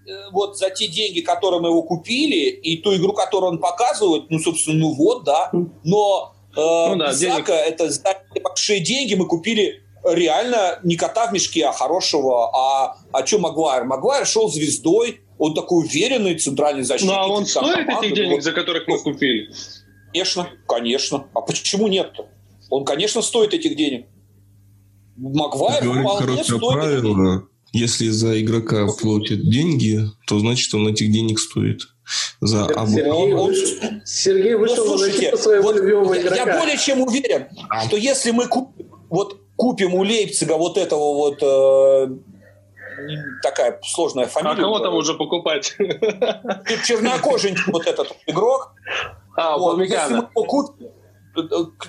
э, 0.07 0.31
вот 0.31 0.59
за 0.59 0.71
те 0.71 0.87
деньги, 0.87 1.23
которые 1.23 1.61
мы 1.61 1.71
его 1.71 1.83
купили, 1.83 2.51
и 2.51 2.77
ту 2.77 2.95
игру, 2.95 3.15
которую 3.15 3.53
он 3.53 3.59
показывает, 3.59 4.31
ну, 4.31 4.39
собственно, 4.39 4.79
ну 4.79 4.95
вот, 4.95 5.25
да. 5.25 5.51
Но 5.83 6.35
э, 6.53 6.61
ну, 6.61 6.97
да, 6.97 7.09
Бисака, 7.09 7.21
денег... 7.21 7.49
это 7.49 7.91
за 7.91 8.17
большие 8.45 8.79
деньги 8.79 9.15
мы 9.15 9.27
купили 9.27 9.83
реально 10.05 10.79
не 10.83 10.97
кота 10.97 11.27
в 11.29 11.33
мешке, 11.33 11.67
а 11.67 11.73
хорошего. 11.73 12.51
А, 12.57 12.97
а 13.13 13.27
что 13.27 13.39
Магуайр? 13.39 13.85
Магуайр 13.85 14.27
шел 14.27 14.49
звездой, 14.49 15.21
он 15.39 15.55
такой 15.55 15.85
уверенный 15.85 16.39
центральный 16.39 16.83
защитник. 16.83 17.15
Ну, 17.15 17.19
а 17.19 17.29
он 17.29 17.47
стоит 17.47 17.87
команды, 17.87 18.07
этих 18.07 18.17
денег, 18.17 18.33
вот, 18.35 18.43
за 18.43 18.53
которых 18.53 18.87
мы 18.87 18.99
купили? 18.99 19.51
Конечно, 20.13 20.49
конечно. 20.67 21.27
А 21.35 21.41
почему 21.41 21.89
нет-то? 21.89 22.29
Он, 22.69 22.85
конечно, 22.85 23.23
стоит 23.23 23.55
этих 23.55 23.77
денег. 23.77 24.07
Магуайр 25.17 25.83
вполне 25.83 26.45
стоит 26.45 26.61
правило. 26.61 27.45
Если 27.73 28.09
за 28.09 28.41
игрока 28.41 28.87
платят 29.01 29.49
деньги, 29.49 30.01
то 30.27 30.41
значит 30.41 30.75
он 30.75 30.89
этих 30.89 31.13
денег 31.13 31.39
стоит. 31.39 31.83
За 32.41 32.67
Сергей, 32.67 33.33
он, 33.33 33.55
Сергей 34.05 34.55
вышел 34.55 34.85
ну, 34.85 34.99
слушайте, 34.99 35.31
на 35.31 35.37
своего 35.37 35.63
вот 35.63 35.77
любимого 35.77 36.19
игрока. 36.19 36.35
Я 36.35 36.59
более 36.59 36.77
чем 36.77 37.03
уверен, 37.03 37.47
что 37.87 37.97
если 37.97 38.33
мы 38.33 38.49
купим 38.49 38.91
вот 39.09 39.41
купим 39.61 39.95
у 39.95 40.03
Лейпцига 40.03 40.55
вот 40.55 40.79
этого 40.79 41.15
вот 41.15 41.43
э, 41.43 42.09
такая 43.43 43.79
сложная 43.85 44.27
фамилия. 44.27 44.55
А 44.55 44.57
кого 44.57 44.79
там 44.79 44.95
уже 44.95 45.13
покупать? 45.13 45.77
Чернокоженький 46.87 47.71
вот 47.71 47.87
этот 47.87 48.17
игрок. 48.27 48.73
А, 49.37 49.59
вот, 49.59 49.79
Если 49.79 50.15
мы 50.15 50.29
его 50.35 50.45
купим, 50.45 50.89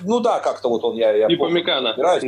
ну 0.02 0.20
да, 0.20 0.40
как-то 0.40 0.68
вот 0.68 0.84
он, 0.84 0.96
я, 0.96 1.12
я 1.12 1.26
И 1.28 1.36
Помикана, 1.36 1.94
да. 1.96 2.20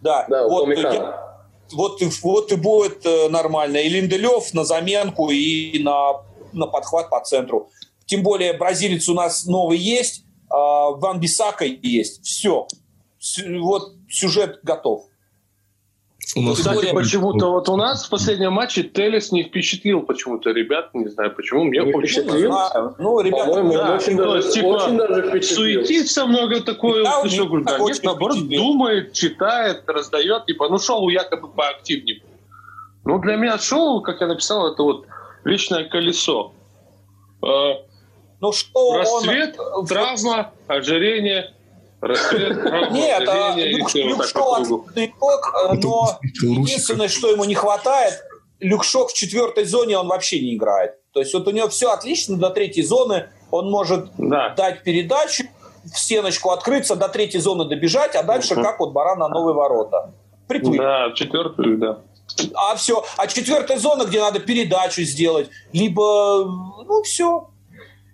Да, 0.00 0.26
да 0.28 0.48
вот, 0.48 0.68
я, 0.76 1.38
вот, 1.72 2.00
вот 2.22 2.52
и 2.52 2.56
будет 2.56 3.06
э, 3.06 3.28
нормально. 3.28 3.76
И 3.76 3.88
Линделев 3.88 4.52
на 4.52 4.64
заменку, 4.64 5.30
и 5.30 5.80
на, 5.80 6.24
на 6.52 6.66
подхват 6.66 7.08
по 7.08 7.20
центру. 7.20 7.70
Тем 8.06 8.24
более 8.24 8.52
бразилец 8.54 9.08
у 9.08 9.14
нас 9.14 9.46
новый 9.46 9.78
есть, 9.78 10.24
а 10.50 10.90
Ван 10.90 11.20
Бисака 11.20 11.64
есть. 11.64 12.24
Все 12.24 12.66
вот 13.60 13.92
сюжет 14.12 14.60
готов. 14.62 15.06
У 16.36 16.40
нас 16.40 16.58
Кстати, 16.58 16.92
почему-то 16.92 17.50
вот 17.50 17.68
у 17.68 17.76
нас 17.76 18.06
в 18.06 18.10
последнем 18.10 18.52
матче 18.52 18.84
Телес 18.84 19.32
не 19.32 19.42
впечатлил 19.42 20.02
почему-то 20.02 20.50
ребят, 20.50 20.94
не 20.94 21.08
знаю 21.08 21.34
почему, 21.34 21.64
мне 21.64 21.80
не 21.80 21.92
очень 21.92 22.22
понравилось. 22.22 22.94
Ну, 22.98 23.20
ребята, 23.20 23.62
да, 23.62 23.96
очень, 23.96 24.16
даже, 24.16 24.36
есть, 24.36 24.54
типа, 24.54 24.66
очень 24.66 24.96
даже 24.96 25.28
впечатлил. 25.28 25.84
Суетится 25.84 26.26
много 26.26 26.60
такое, 26.62 27.02
да, 27.02 27.24
все, 27.24 27.44
говорю, 27.44 27.64
да, 27.64 27.78
нет, 27.78 28.00
наоборот, 28.04 28.48
думает, 28.48 29.12
читает, 29.12 29.82
раздает, 29.88 30.46
типа, 30.46 30.68
ну, 30.68 30.78
шоу 30.78 31.08
якобы 31.08 31.48
поактивнее. 31.48 32.22
Ну, 33.04 33.18
для 33.18 33.36
меня 33.36 33.58
шоу, 33.58 34.00
как 34.00 34.20
я 34.20 34.28
написал, 34.28 34.72
это 34.72 34.82
вот 34.84 35.06
личное 35.44 35.88
колесо. 35.88 36.52
Э, 37.44 37.72
ну, 38.40 38.52
что 38.52 38.96
Расцвет, 38.96 39.58
он... 39.58 39.86
травма, 39.86 40.52
ожирение, 40.68 41.52
нет, 42.02 43.28
а 43.28 43.50
отличный 43.50 44.12
игрок, 44.12 45.54
но 45.82 46.18
единственное, 46.42 47.08
что 47.08 47.30
ему 47.30 47.44
не 47.44 47.54
хватает, 47.54 48.22
Люкшок 48.60 49.10
в 49.10 49.14
четвертой 49.14 49.64
зоне 49.64 49.98
он 49.98 50.08
вообще 50.08 50.40
не 50.40 50.54
играет. 50.54 50.94
То 51.12 51.20
есть 51.20 51.34
вот 51.34 51.46
у 51.48 51.50
него 51.50 51.68
все 51.68 51.90
отлично 51.90 52.36
до 52.36 52.50
третьей 52.50 52.84
зоны, 52.84 53.28
он 53.50 53.70
может 53.70 54.10
дать 54.16 54.82
передачу, 54.82 55.44
в 55.84 55.98
стеночку 55.98 56.50
открыться, 56.50 56.94
до 56.94 57.08
третьей 57.08 57.40
зоны 57.40 57.64
добежать, 57.64 58.14
а 58.14 58.22
дальше 58.22 58.54
как 58.54 58.78
вот 58.78 58.92
баран 58.92 59.18
на 59.18 59.28
новые 59.28 59.54
ворота. 59.54 60.12
Приплыть. 60.48 60.78
Да, 60.78 61.12
четвертую, 61.12 61.78
да. 61.78 61.98
А 62.54 62.76
все, 62.76 63.04
а 63.16 63.26
четвертая 63.26 63.78
зона, 63.78 64.04
где 64.04 64.20
надо 64.20 64.38
передачу 64.38 65.02
сделать, 65.02 65.50
либо, 65.72 66.44
ну, 66.86 67.02
все. 67.02 67.48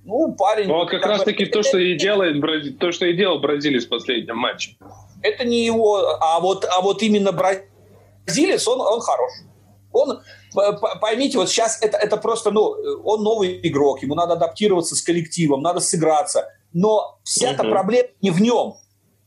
Ну, 0.09 0.35
парень... 0.35 0.69
Ну, 0.69 0.75
вот 0.75 0.89
как, 0.89 1.03
как 1.03 1.11
раз 1.11 1.23
таки 1.23 1.45
то, 1.45 1.63
что 1.63 1.77
и 1.77 1.95
делает, 1.95 2.43
то, 2.79 2.93
что 2.93 3.05
и 3.05 3.13
делал 3.13 3.41
Бразилия 3.41 3.79
с 3.79 3.85
последним 3.85 4.39
матчем. 4.39 4.79
Это 5.23 5.45
не 5.45 5.67
его, 5.67 5.99
а 5.99 6.41
вот, 6.41 6.65
а 6.65 6.81
вот 6.81 7.03
именно 7.03 7.31
бразилец, 7.31 8.67
он, 8.67 8.81
он 8.81 9.01
хорош. 9.01 9.31
Он, 9.93 10.21
поймите, 11.03 11.37
вот 11.37 11.51
сейчас 11.51 11.83
это, 11.83 11.99
это 11.99 12.17
просто, 12.17 12.51
ну, 12.51 12.75
он 13.05 13.23
новый 13.23 13.61
игрок, 13.69 14.03
ему 14.03 14.15
надо 14.15 14.33
адаптироваться 14.33 14.97
с 14.97 15.03
коллективом, 15.03 15.61
надо 15.61 15.81
сыграться. 15.81 16.53
Но 16.73 17.19
вся-то 17.23 17.65
угу. 17.65 17.73
проблема 17.73 18.09
не 18.23 18.31
в 18.31 18.41
нем. 18.41 18.77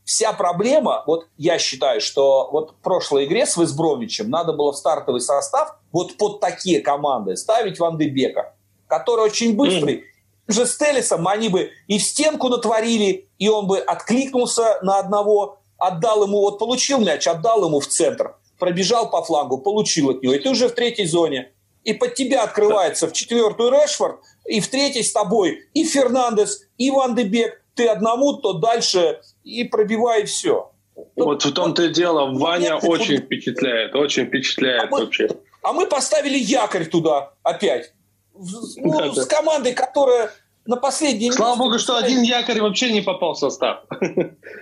Вся 0.03 0.33
проблема, 0.33 1.03
вот 1.05 1.27
я 1.37 1.59
считаю, 1.59 2.01
что 2.01 2.49
вот 2.51 2.71
в 2.71 2.83
прошлой 2.83 3.25
игре 3.25 3.45
с 3.45 3.55
Весбромичем 3.55 4.31
надо 4.31 4.53
было 4.53 4.71
в 4.71 4.77
стартовый 4.77 5.21
состав 5.21 5.77
вот 5.91 6.17
под 6.17 6.39
такие 6.39 6.81
команды 6.81 7.35
ставить 7.35 7.77
Ван 7.77 7.99
Дебека, 7.99 8.55
который 8.87 9.25
очень 9.25 9.55
быстрый. 9.55 9.97
Mm. 9.97 10.03
Же 10.51 10.65
с 10.65 10.77
Телесом 10.77 11.27
они 11.27 11.49
бы 11.49 11.71
и 11.87 11.97
в 11.97 12.03
стенку 12.03 12.49
натворили, 12.49 13.29
и 13.37 13.49
он 13.49 13.67
бы 13.67 13.79
откликнулся 13.79 14.79
на 14.81 14.99
одного, 14.99 15.59
отдал 15.77 16.23
ему, 16.23 16.41
вот 16.41 16.59
получил 16.59 16.99
мяч, 16.99 17.27
отдал 17.27 17.65
ему 17.65 17.79
в 17.79 17.87
центр, 17.87 18.35
пробежал 18.59 19.09
по 19.09 19.23
флангу, 19.23 19.57
получил 19.57 20.11
от 20.11 20.21
него, 20.21 20.33
и 20.33 20.39
ты 20.39 20.49
уже 20.49 20.67
в 20.67 20.73
третьей 20.73 21.05
зоне. 21.05 21.51
И 21.83 21.93
под 21.93 22.13
тебя 22.13 22.43
открывается 22.43 23.07
в 23.07 23.13
четвертую 23.13 23.71
Решфорд, 23.71 24.21
и 24.45 24.59
в 24.59 24.67
третьей 24.67 25.03
с 25.03 25.11
тобой 25.11 25.63
и 25.73 25.83
Фернандес, 25.83 26.67
и 26.77 26.91
Ван 26.91 27.15
де 27.15 27.23
Бек. 27.23 27.61
Ты 27.73 27.87
одному, 27.87 28.33
то 28.33 28.53
дальше 28.53 29.21
и 29.43 29.63
пробивай 29.63 30.25
все. 30.25 30.71
Вот 31.15 31.43
в 31.43 31.53
том-то 31.53 31.83
и 31.83 31.89
дело, 31.89 32.37
Ваня 32.37 32.73
Нет, 32.73 32.83
очень 32.83 33.17
футбол. 33.17 33.25
впечатляет, 33.25 33.95
очень 33.95 34.27
впечатляет 34.27 34.91
а 34.91 34.97
вообще. 34.97 35.27
Мы, 35.29 35.35
а 35.63 35.73
мы 35.73 35.87
поставили 35.87 36.37
якорь 36.37 36.85
туда 36.85 37.33
опять. 37.43 37.93
Ну, 38.33 39.13
да, 39.13 39.13
с 39.13 39.25
командой, 39.25 39.73
которая 39.73 40.31
на 40.65 40.77
последней... 40.77 41.31
Слава 41.31 41.57
богу, 41.57 41.79
что 41.79 41.97
один 41.97 42.21
якорь 42.21 42.61
вообще 42.61 42.91
не 42.91 43.01
попал 43.01 43.33
в 43.33 43.37
состав. 43.37 43.83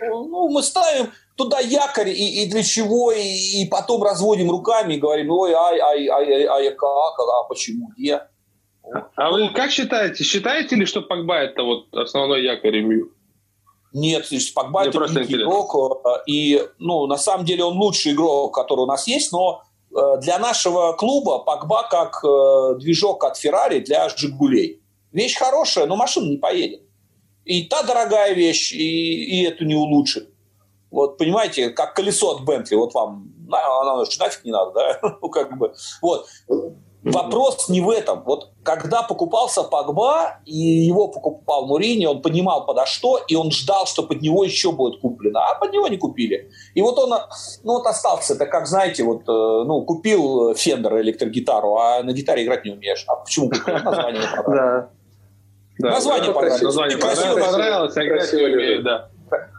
Ну, 0.02 0.50
мы 0.50 0.64
ставим 0.64 1.12
туда 1.36 1.60
якорь, 1.60 2.10
и, 2.10 2.44
и 2.44 2.50
для 2.50 2.64
чего, 2.64 3.12
и, 3.12 3.62
и 3.62 3.68
потом 3.70 4.04
разводим 4.04 4.50
руками 4.50 4.96
и 4.96 5.00
говорим, 5.00 5.32
ой, 5.32 5.54
ай, 5.54 5.80
ай, 5.80 6.08
ай, 6.08 6.32
ай, 6.32 6.46
ай, 6.46 6.72
как, 6.72 7.20
а 7.20 7.44
почему, 7.48 7.90
где? 7.98 8.22
А 9.16 9.32
вы 9.32 9.50
как 9.50 9.72
считаете? 9.72 10.24
Считаете 10.24 10.76
ли, 10.76 10.86
что 10.86 11.02
Погба 11.02 11.36
это 11.36 11.64
вот 11.64 11.94
основной 11.94 12.44
якорь 12.44 12.82
МЮ? 12.82 13.10
Нет, 13.94 14.26
Погба 14.56 14.86
это 14.86 15.24
игрок, 15.24 16.06
э, 16.06 16.10
и 16.28 16.62
ну, 16.80 17.08
на 17.08 17.18
самом 17.18 17.46
деле 17.46 17.64
он 17.64 17.78
лучший 17.78 18.14
игрок, 18.14 18.54
который 18.54 18.82
у 18.82 18.86
нас 18.86 19.08
есть, 19.08 19.32
но 19.32 19.64
э, 19.92 20.18
для 20.22 20.40
нашего 20.40 20.94
клуба 20.94 21.40
Погба 21.40 21.88
как 21.90 22.24
э, 22.24 22.80
движок 22.80 23.24
от 23.24 23.38
Феррари 23.38 23.80
для 23.80 24.10
Жигулей. 24.10 24.82
Вещь 25.12 25.38
хорошая, 25.38 25.86
но 25.86 25.96
машина 25.96 26.30
не 26.30 26.38
поедет. 26.38 26.82
И 27.46 27.64
та 27.64 27.84
дорогая 27.84 28.34
вещь, 28.34 28.72
и, 28.74 29.42
и 29.42 29.44
эту 29.44 29.66
не 29.66 29.76
улучшит. 29.76 30.30
Вот, 30.92 31.18
понимаете, 31.18 31.70
как 31.70 31.96
колесо 31.96 32.36
от 32.36 32.44
Бентли, 32.44 32.76
вот 32.76 32.94
вам, 32.94 33.32
оно 33.52 33.98
нафиг 33.98 34.44
не 34.44 34.52
надо, 34.52 34.72
да? 34.72 35.00
ну, 35.22 35.30
как 35.30 35.58
бы, 35.58 35.74
вот. 36.02 36.28
Вопрос 37.02 37.70
не 37.70 37.80
в 37.80 37.90
этом. 37.90 38.24
Вот 38.26 38.52
когда 38.62 39.04
покупался 39.04 39.64
Погба, 39.64 40.40
и 40.46 40.58
его 40.58 41.08
покупал 41.08 41.66
Мурини, 41.66 42.06
он 42.06 42.22
понимал 42.22 42.66
подо 42.66 42.86
что, 42.86 43.22
и 43.26 43.36
он 43.36 43.52
ждал, 43.52 43.86
что 43.86 44.04
под 44.04 44.22
него 44.22 44.44
еще 44.44 44.74
будет 44.74 45.00
куплено. 45.00 45.40
А 45.40 45.56
под 45.56 45.72
него 45.72 45.88
не 45.88 45.98
купили. 45.98 46.52
И 46.74 46.82
вот 46.82 47.00
он 47.00 47.12
ну, 47.64 47.74
вот 47.74 47.86
остался. 47.86 48.34
Это 48.34 48.46
как, 48.48 48.68
знаете, 48.68 49.04
вот, 49.04 49.22
э, 49.22 49.64
ну, 49.66 49.82
купил 49.84 50.54
Фендер 50.56 51.00
электрогитару, 51.00 51.78
а 51.78 52.04
на 52.04 52.12
гитаре 52.12 52.44
играть 52.44 52.66
не 52.66 52.72
умеешь. 52.72 53.06
А 53.08 53.16
почему 53.16 53.50
купил? 53.50 53.76
Название 53.76 54.90
Да. 55.80 55.92
Название 55.92 56.34
понравилось. 56.34 56.62
Название 56.62 56.98
понравилось, 56.98 57.98
а 57.98 58.06
играть 58.06 58.34
не 58.34 58.44
умеет, 58.44 58.84
да. 58.84 59.10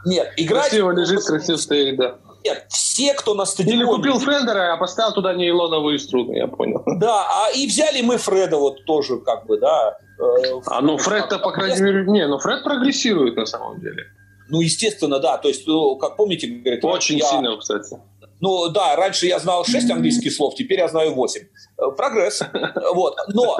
Нет, 0.05 0.33
играть... 0.37 0.69
Красиво 0.69 0.91
лежит, 0.93 1.25
красиво 1.25 1.57
стоит, 1.57 1.97
да. 1.97 2.17
Нет, 2.45 2.67
все, 2.69 3.15
кто 3.15 3.35
на 3.35 3.45
стадионе... 3.45 3.79
Или 3.79 3.85
купил 3.85 4.19
Фредера, 4.19 4.73
а 4.73 4.77
поставил 4.77 5.13
туда 5.13 5.35
нейлоновые 5.35 5.99
струны, 5.99 6.37
я 6.37 6.47
понял. 6.47 6.83
Да, 6.87 7.27
а 7.29 7.51
и 7.51 7.67
взяли 7.67 8.01
мы 8.01 8.17
Фреда 8.17 8.57
вот 8.57 8.85
тоже, 8.87 9.19
как 9.19 9.47
бы, 9.47 9.59
да. 9.59 9.99
Э, 10.19 10.61
а 10.67 10.81
ну 10.81 10.97
Фред-то, 10.97 11.39
по 11.39 11.53
крайней 11.53 11.81
мере, 11.83 12.05
не, 12.07 12.27
ну 12.27 12.39
Фред 12.39 12.65
прогрессирует 12.65 13.37
на 13.37 13.47
самом 13.47 13.81
деле. 13.81 14.05
Ну, 14.49 14.61
естественно, 14.61 15.21
да. 15.21 15.39
То 15.39 15.49
есть, 15.49 15.67
ну, 15.67 15.97
как 15.97 16.17
помните, 16.17 16.47
говорит... 16.49 16.85
Очень 16.85 17.19
я... 17.19 17.27
сильно, 17.27 17.57
кстати. 17.57 17.97
Ну, 18.41 18.69
да, 18.71 18.97
раньше 18.97 19.27
я 19.27 19.39
знал 19.39 19.65
6 19.65 19.91
английских 19.91 20.33
слов, 20.33 20.55
теперь 20.55 20.79
я 20.79 20.89
знаю 20.89 21.15
8. 21.15 21.43
Э, 21.43 21.91
прогресс. 21.97 22.43
Вот. 22.95 23.17
Но 23.29 23.57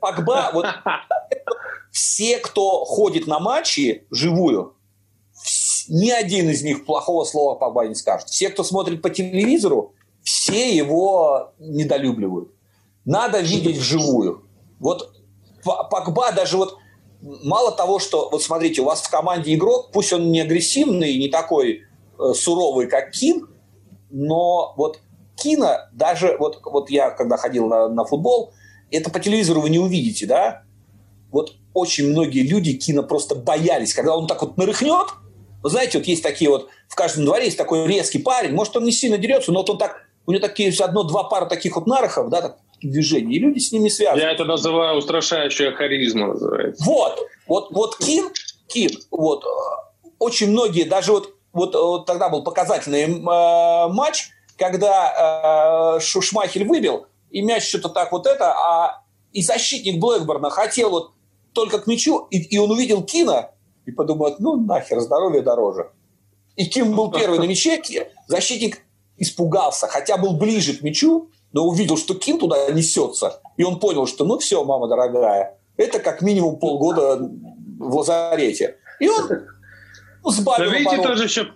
Погба, 0.00 0.50
вот 0.52 0.66
все, 1.98 2.38
кто 2.38 2.84
ходит 2.84 3.26
на 3.26 3.40
матчи 3.40 4.06
живую, 4.12 4.76
ни 5.88 6.10
один 6.10 6.48
из 6.48 6.62
них 6.62 6.86
плохого 6.86 7.24
слова 7.24 7.56
по 7.56 7.84
не 7.84 7.96
скажет. 7.96 8.28
Все, 8.28 8.50
кто 8.50 8.62
смотрит 8.62 9.02
по 9.02 9.10
телевизору, 9.10 9.94
все 10.22 10.76
его 10.76 11.54
недолюбливают. 11.58 12.52
Надо 13.04 13.40
видеть 13.40 13.78
вживую. 13.78 14.44
Вот 14.78 15.12
Погба 15.64 16.30
даже 16.30 16.56
вот 16.56 16.76
мало 17.20 17.72
того, 17.72 17.98
что 17.98 18.28
вот 18.30 18.44
смотрите, 18.44 18.82
у 18.82 18.84
вас 18.84 19.02
в 19.02 19.10
команде 19.10 19.52
игрок, 19.54 19.90
пусть 19.92 20.12
он 20.12 20.30
не 20.30 20.40
агрессивный, 20.40 21.18
не 21.18 21.28
такой 21.28 21.82
э, 22.16 22.32
суровый, 22.32 22.86
как 22.86 23.10
Кин, 23.10 23.48
но 24.10 24.72
вот 24.76 25.00
Кина 25.34 25.90
даже 25.92 26.36
вот 26.38 26.60
вот 26.64 26.90
я 26.90 27.10
когда 27.10 27.36
ходил 27.36 27.66
на, 27.66 27.88
на 27.88 28.04
футбол, 28.04 28.52
это 28.92 29.10
по 29.10 29.18
телевизору 29.18 29.62
вы 29.62 29.70
не 29.70 29.80
увидите, 29.80 30.26
да? 30.26 30.62
Вот 31.32 31.57
очень 31.74 32.10
многие 32.10 32.42
люди 32.42 32.72
Кина 32.74 33.02
просто 33.02 33.34
боялись, 33.34 33.94
когда 33.94 34.16
он 34.16 34.26
так 34.26 34.42
вот 34.42 34.56
нарыхнет, 34.56 35.08
вы 35.62 35.70
знаете, 35.70 35.98
вот 35.98 36.06
есть 36.06 36.22
такие 36.22 36.50
вот, 36.50 36.68
в 36.88 36.94
каждом 36.94 37.24
дворе 37.24 37.46
есть 37.46 37.58
такой 37.58 37.86
резкий 37.86 38.18
парень, 38.18 38.52
может, 38.52 38.76
он 38.76 38.84
не 38.84 38.92
сильно 38.92 39.18
дерется, 39.18 39.52
но 39.52 39.60
вот 39.60 39.70
он 39.70 39.78
так, 39.78 40.04
у 40.26 40.32
него 40.32 40.40
такие 40.40 40.72
одно-два 40.78 41.24
пара 41.24 41.46
таких 41.46 41.76
вот 41.76 41.86
нарохов, 41.86 42.30
да, 42.30 42.40
так, 42.42 42.58
движений, 42.80 43.36
и 43.36 43.38
люди 43.38 43.58
с 43.58 43.72
ними 43.72 43.88
связаны. 43.88 44.20
Я 44.20 44.30
это 44.30 44.44
называю 44.44 44.98
устрашающая 44.98 45.72
харизма, 45.72 46.28
называется. 46.28 46.84
Вот, 46.84 47.26
вот, 47.46 47.70
вот 47.72 47.96
Кин, 47.98 48.30
Кин, 48.68 48.90
вот, 49.10 49.44
очень 50.18 50.50
многие, 50.50 50.84
даже 50.84 51.12
вот, 51.12 51.34
вот, 51.52 51.74
вот 51.74 52.06
тогда 52.06 52.28
был 52.28 52.42
показательный 52.44 53.04
э, 53.04 53.88
матч, 53.92 54.28
когда 54.56 55.96
э, 55.96 56.00
Шушмахель 56.00 56.66
выбил, 56.66 57.06
и 57.30 57.42
мяч 57.42 57.68
что-то 57.68 57.88
так 57.88 58.12
вот 58.12 58.26
это, 58.26 58.52
а 58.52 59.02
и 59.32 59.42
защитник 59.42 60.00
Блэкборна 60.00 60.50
хотел 60.50 60.90
вот 60.90 61.12
только 61.52 61.78
к 61.78 61.86
мячу, 61.86 62.26
и, 62.30 62.38
и 62.38 62.58
он 62.58 62.70
увидел 62.70 63.02
Кина, 63.02 63.50
и 63.86 63.90
подумают, 63.90 64.40
ну 64.40 64.56
нахер, 64.56 65.00
здоровье 65.00 65.42
дороже. 65.42 65.90
И 66.56 66.66
Ким 66.66 66.94
был 66.94 67.10
первый 67.10 67.38
на 67.38 67.44
мяче, 67.44 67.80
защитник 68.26 68.82
испугался, 69.16 69.86
хотя 69.86 70.16
был 70.16 70.36
ближе 70.36 70.74
к 70.74 70.82
мячу, 70.82 71.30
но 71.52 71.66
увидел, 71.66 71.96
что 71.96 72.14
Ким 72.14 72.38
туда 72.38 72.70
несется. 72.70 73.40
И 73.56 73.64
он 73.64 73.80
понял, 73.80 74.06
что 74.06 74.24
ну 74.24 74.38
все, 74.38 74.62
мама 74.64 74.88
дорогая, 74.88 75.58
это 75.76 75.98
как 76.00 76.22
минимум 76.22 76.58
полгода 76.58 77.18
в 77.78 77.96
лазарете. 77.96 78.76
И 79.00 79.08
он 79.08 79.28
ну, 80.24 80.30
сбавил 80.30 80.70
видите, 80.70 80.96
оборот. 80.96 81.06
тоже 81.06 81.24
еще 81.24 81.48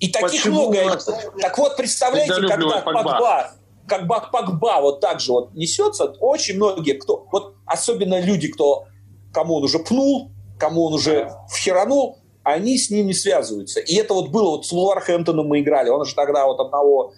И 0.00 0.08
таких 0.08 0.44
много. 0.46 0.98
Так 1.40 1.56
вот, 1.58 1.76
представляете, 1.76 2.34
когда 2.34 2.80
Погба, 2.80 3.52
как 3.90 4.30
Погба 4.30 4.80
вот 4.80 5.00
так 5.00 5.20
же 5.20 5.32
вот 5.32 5.54
несется, 5.54 6.04
очень 6.20 6.56
многие, 6.56 6.92
кто, 6.92 7.26
вот 7.32 7.54
особенно 7.66 8.20
люди, 8.20 8.48
кто, 8.48 8.86
кому 9.34 9.56
он 9.56 9.64
уже 9.64 9.80
пнул, 9.80 10.30
кому 10.58 10.84
он 10.84 10.94
уже 10.94 11.32
вхеранул, 11.48 12.18
они 12.44 12.78
с 12.78 12.90
ним 12.90 13.06
не 13.06 13.14
связываются. 13.14 13.80
И 13.80 13.94
это 13.96 14.14
вот 14.14 14.28
было, 14.28 14.50
вот 14.52 14.66
с 14.66 14.72
Вулверхэмптоном 14.72 15.46
мы 15.46 15.60
играли, 15.60 15.90
он 15.90 16.04
же 16.04 16.14
тогда 16.14 16.46
вот 16.46 16.60
одного 16.60 17.12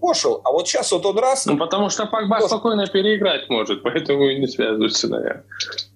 пошел, 0.00 0.40
а 0.44 0.52
вот 0.52 0.66
сейчас 0.66 0.92
вот 0.92 1.04
он 1.04 1.18
раз... 1.18 1.44
Ну, 1.44 1.58
потому 1.58 1.90
что 1.90 2.06
Погба 2.06 2.36
пошел. 2.36 2.48
спокойно 2.48 2.86
переиграть 2.86 3.50
может, 3.50 3.82
поэтому 3.82 4.28
и 4.28 4.38
не 4.38 4.46
связываются, 4.46 5.08
наверное. 5.08 5.44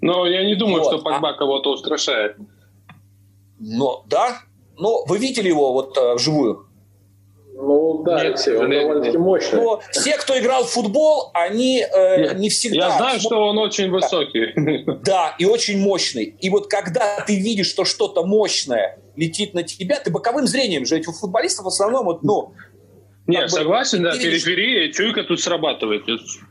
Но 0.00 0.26
я 0.26 0.44
не 0.44 0.56
думаю, 0.56 0.82
вот. 0.82 0.92
что 0.92 1.02
Погба 1.02 1.30
а... 1.30 1.34
кого-то 1.34 1.72
устрашает. 1.72 2.36
Ну, 3.58 4.02
да. 4.06 4.40
Но 4.76 5.04
вы 5.06 5.18
видели 5.18 5.48
его 5.48 5.72
вот 5.72 5.96
э, 5.96 6.14
вживую? 6.14 6.66
Ну 7.56 8.02
да, 8.02 8.16
Нет, 8.16 8.24
Алексей, 8.26 8.56
он 8.56 8.68
довольно-таки 8.68 9.16
мощный. 9.16 9.60
Но 9.60 9.80
все, 9.92 10.16
кто 10.16 10.36
играл 10.38 10.64
в 10.64 10.70
футбол, 10.70 11.30
они 11.34 11.82
э, 11.82 12.34
не 12.34 12.50
всегда... 12.50 12.88
Я 12.88 12.96
знаю, 12.96 13.20
что 13.20 13.36
он 13.46 13.58
очень 13.58 13.90
высокий. 13.90 14.52
Да, 15.04 15.34
и 15.38 15.44
очень 15.44 15.78
мощный. 15.78 16.24
И 16.40 16.50
вот 16.50 16.68
когда 16.68 17.20
ты 17.20 17.36
видишь, 17.38 17.68
что 17.68 17.84
что-то 17.84 18.24
мощное 18.24 18.98
летит 19.14 19.54
на 19.54 19.62
тебя, 19.62 20.00
ты 20.00 20.10
боковым 20.10 20.46
зрением 20.46 20.84
же, 20.84 20.96
эти 20.96 21.04
футболистов 21.04 21.66
в 21.66 21.68
основном, 21.68 22.06
вот, 22.06 22.22
ну, 22.22 22.54
нет, 23.26 23.50
согласен, 23.50 24.02
да, 24.02 24.12
периферия, 24.12 24.92
чуйка 24.92 25.22
тут 25.22 25.40
срабатывает. 25.40 26.02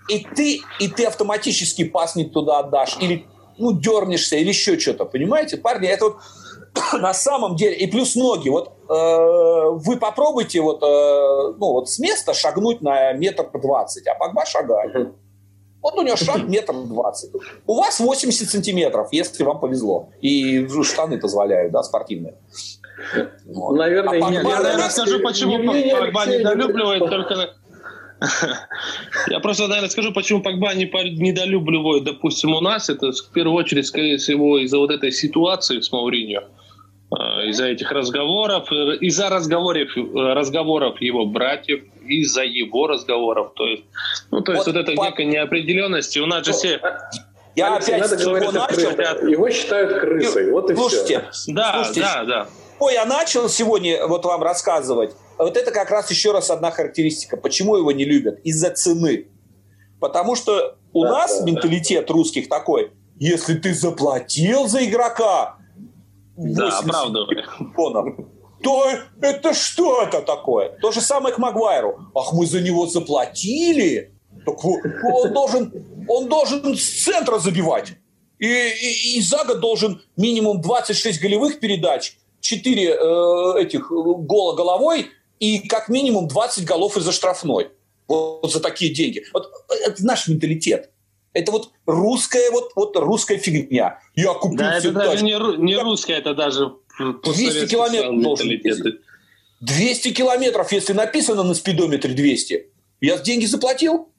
И 0.10 0.26
ты, 0.36 0.62
и 0.80 0.88
ты 0.88 1.06
автоматически 1.06 1.84
пасник 1.84 2.32
туда 2.32 2.60
отдашь, 2.60 2.98
или 3.00 3.26
ну, 3.58 3.78
дернешься, 3.78 4.38
или 4.38 4.50
еще 4.50 4.80
что-то, 4.80 5.06
понимаете? 5.06 5.58
Парни, 5.58 5.88
это 5.88 6.06
вот 6.06 6.18
на 7.00 7.14
самом 7.14 7.56
деле, 7.56 7.76
и 7.76 7.88
плюс 7.88 8.16
ноги, 8.16 8.50
вот 8.50 8.72
э, 8.90 9.70
вы 9.86 9.98
попробуйте 9.98 10.62
вот, 10.62 10.82
э, 10.82 11.56
ну, 11.58 11.74
вот 11.74 11.90
с 11.90 12.00
места 12.00 12.34
шагнуть 12.34 12.82
на 12.82 13.14
метр 13.14 13.50
двадцать, 13.54 14.08
а 14.08 14.16
Погба 14.16 14.46
шагает. 14.46 15.14
Вот 15.82 15.96
у 15.96 16.02
него 16.02 16.16
шаг 16.16 16.44
метр 16.48 16.74
двадцать. 16.74 17.32
У 17.68 17.76
вас 17.76 18.00
80 18.00 18.50
сантиметров, 18.50 19.10
если 19.12 19.44
вам 19.44 19.60
повезло. 19.60 20.10
И 20.22 20.68
штаны 20.84 21.20
позволяют, 21.20 21.74
да, 21.74 21.84
спортивные. 21.84 22.36
Вот. 23.46 23.76
Наверное, 23.76 24.24
а 24.24 24.30
нет. 24.30 24.44
Я, 24.44 24.62
наверное, 24.62 24.90
скажу, 24.90 25.20
почему 25.20 25.58
Погба 25.58 26.26
недолюбливает 26.26 27.10
только... 27.10 27.56
Я 29.28 29.42
просто, 29.42 29.68
наверное, 29.68 29.90
скажу, 29.90 30.14
почему 30.14 30.42
Погба 30.42 30.74
не 30.74 30.86
недолюбливает, 30.86 32.06
допустим, 32.06 32.54
у 32.56 32.62
нас. 32.62 32.90
Это 32.90 33.12
в 33.12 33.32
первую 33.34 33.58
очередь, 33.58 33.86
скорее 33.86 34.18
всего, 34.18 34.60
из-за 34.60 34.78
вот 34.78 34.92
этой 34.92 35.12
ситуации 35.12 35.82
с 35.82 35.92
Мауриньо. 35.92 36.44
А, 37.16 37.44
из-за 37.46 37.68
этих 37.68 37.92
разговоров, 37.92 38.72
э, 38.72 38.98
из-за 39.02 39.30
разговоров, 39.30 39.90
э, 39.96 40.02
разговоров 40.34 41.00
его 41.00 41.26
братьев, 41.26 41.84
из-за 42.06 42.44
его 42.44 42.88
разговоров. 42.88 43.54
То 43.56 43.66
есть, 43.66 43.84
ну, 44.32 44.42
то 44.42 44.54
есть 44.54 44.66
вот, 44.66 44.76
вот 44.76 44.82
эта 44.82 44.96
по... 44.96 45.06
некая 45.06 45.26
неопределенность. 45.26 46.18
У 46.18 46.26
нас 46.26 46.46
же 46.46 46.54
все... 46.54 46.80
Я 47.56 47.76
Алексей, 47.76 47.96
опять 47.96 48.20
с 48.20 48.24
чего 48.24 48.52
начал. 48.52 49.28
Его 49.28 49.50
считают 49.52 50.00
крысой, 50.00 50.52
вот 50.52 50.72
и 50.72 50.76
Слушайте, 50.76 51.26
все. 51.32 51.54
Да, 51.54 51.74
слушайте, 51.76 52.02
да, 52.02 52.24
да. 52.26 52.48
Что 52.78 52.90
я 52.90 53.06
начал 53.06 53.48
сегодня 53.48 54.08
вот 54.08 54.26
вам 54.26 54.42
рассказывать, 54.42 55.12
вот 55.38 55.56
это 55.56 55.72
как 55.72 55.92
раз 55.92 56.10
еще 56.10 56.32
раз 56.32 56.50
одна 56.50 56.72
характеристика. 56.72 57.38
Почему 57.38 57.76
его 57.76 57.92
не 57.92 58.06
любят? 58.06 58.40
Из-за 58.44 58.72
цены. 58.72 59.28
Потому 60.00 60.36
что 60.36 60.78
у 60.94 61.04
да, 61.04 61.12
нас 61.12 61.40
да, 61.40 61.46
менталитет 61.46 62.08
да. 62.08 62.14
русских 62.14 62.50
такой, 62.50 62.92
если 63.20 63.54
ты 63.54 63.74
заплатил 63.74 64.68
за 64.68 64.84
игрока, 64.84 65.58
да, 66.36 66.80
оправдывай. 66.80 67.44
то 68.64 68.86
это 69.22 69.54
что 69.54 70.02
это 70.02 70.22
такое? 70.22 70.78
То 70.80 70.92
же 70.92 71.02
самое 71.02 71.36
к 71.36 71.38
Магуайру. 71.38 72.00
Ах, 72.16 72.34
мы 72.34 72.46
за 72.46 72.62
него 72.62 72.88
заплатили. 72.88 74.14
Так 74.46 74.64
он 74.66 75.34
должен, 75.34 76.06
он 76.08 76.28
должен 76.28 76.76
с 76.76 77.04
центра 77.04 77.40
забивать. 77.40 77.94
И, 78.40 78.48
и, 78.48 79.18
и 79.18 79.22
за 79.22 79.44
год 79.46 79.60
должен 79.60 80.02
минимум 80.18 80.62
26 80.62 81.22
голевых 81.22 81.60
передач, 81.60 82.18
4 82.42 82.84
э, 82.84 83.62
этих 83.62 83.90
гола 83.90 84.56
головой 84.56 85.12
и 85.40 85.60
как 85.60 85.88
минимум 85.88 86.28
20 86.28 86.66
голов 86.66 86.98
из-за 86.98 87.12
штрафной. 87.12 87.70
Вот 88.08 88.52
за 88.52 88.60
такие 88.60 88.94
деньги. 88.94 89.24
Вот 89.34 89.50
это 89.86 90.06
наш 90.06 90.28
менталитет. 90.28 90.92
Это 91.34 91.52
вот 91.52 91.72
русская, 91.86 92.52
вот, 92.52 92.72
вот 92.76 92.96
русская 92.96 93.38
фигня. 93.38 94.00
Я 94.16 94.34
купил 94.34 94.58
Да, 94.58 94.78
это 94.78 94.92
даже 94.92 95.24
не, 95.24 95.34
не 95.58 95.78
русская, 95.78 96.18
это 96.18 96.36
даже 96.36 96.74
200 97.00 97.68
километров 97.68 98.22
должен 98.22 98.50
200 99.62 100.12
километров, 100.12 100.72
если 100.72 100.94
написано 100.94 101.44
на 101.44 101.54
спидометре 101.54 102.14
200. 102.14 102.68
Я 103.02 103.18
деньги 103.18 103.46
заплатил, 103.46 104.10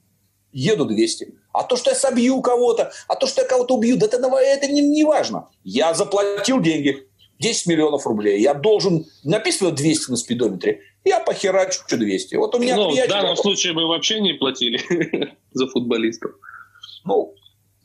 еду 0.52 0.86
200. 0.86 1.34
А 1.52 1.62
то, 1.62 1.76
что 1.76 1.90
я 1.90 1.96
собью 1.96 2.40
кого-то, 2.40 2.90
а 3.08 3.14
то, 3.14 3.26
что 3.26 3.42
я 3.42 3.48
кого-то 3.48 3.74
убью, 3.74 3.96
да 3.96 4.06
это, 4.06 4.16
это 4.16 4.66
не, 4.68 4.80
не 4.80 5.04
важно. 5.04 5.48
Я 5.62 5.94
заплатил 5.94 6.60
деньги, 6.60 7.06
10 7.38 7.66
миллионов 7.66 8.06
рублей. 8.06 8.40
Я 8.40 8.54
должен, 8.54 9.06
написано 9.22 9.70
200 9.70 10.10
на 10.10 10.16
спидометре, 10.16 10.80
я 11.04 11.20
похерачу 11.20 11.80
200. 11.90 12.36
Вот 12.36 12.54
у 12.54 12.58
меня 12.58 12.76
ну, 12.76 12.90
в 12.90 13.08
данном 13.08 13.36
случае 13.36 13.74
мы 13.74 13.86
вообще 13.86 14.20
не 14.20 14.32
платили 14.32 14.80
за 15.52 15.66
футболистов 15.68 16.32
ну, 17.04 17.34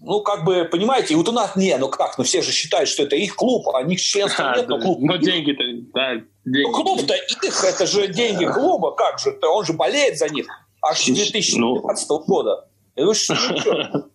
ну, 0.02 0.22
как 0.22 0.46
бы, 0.46 0.64
понимаете, 0.66 1.14
и 1.14 1.18
вот 1.18 1.28
у 1.28 1.34
нас 1.34 1.56
не, 1.56 1.76
ну 1.78 1.90
как, 1.90 2.18
ну 2.18 2.24
все 2.24 2.42
же 2.42 2.52
считают, 2.52 2.88
что 2.88 3.04
это 3.04 3.16
их 3.16 3.36
клуб, 3.36 3.68
а 3.70 3.84
них 3.84 4.02
членства 4.02 4.54
нет, 4.56 4.68
но 4.70 4.80
клуб... 4.80 5.00
Но 5.02 5.18
деньги-то, 5.18 5.64
да, 5.94 6.14
деньги. 6.46 6.68
Ну, 6.68 6.72
клуб-то 6.72 7.14
их, 7.16 7.64
это 7.64 7.86
же 7.86 8.08
деньги 8.08 8.46
клуба, 8.46 8.92
как 8.92 9.20
же, 9.20 9.38
он 9.44 9.66
же 9.66 9.74
болеет 9.74 10.18
за 10.18 10.30
них 10.30 10.48
аж 10.82 11.02
с 11.02 11.06
2015 11.06 12.10
ну... 12.10 12.20
года. 12.20 12.68
И 12.96 13.02
вы 13.02 13.14
что, 13.14 13.36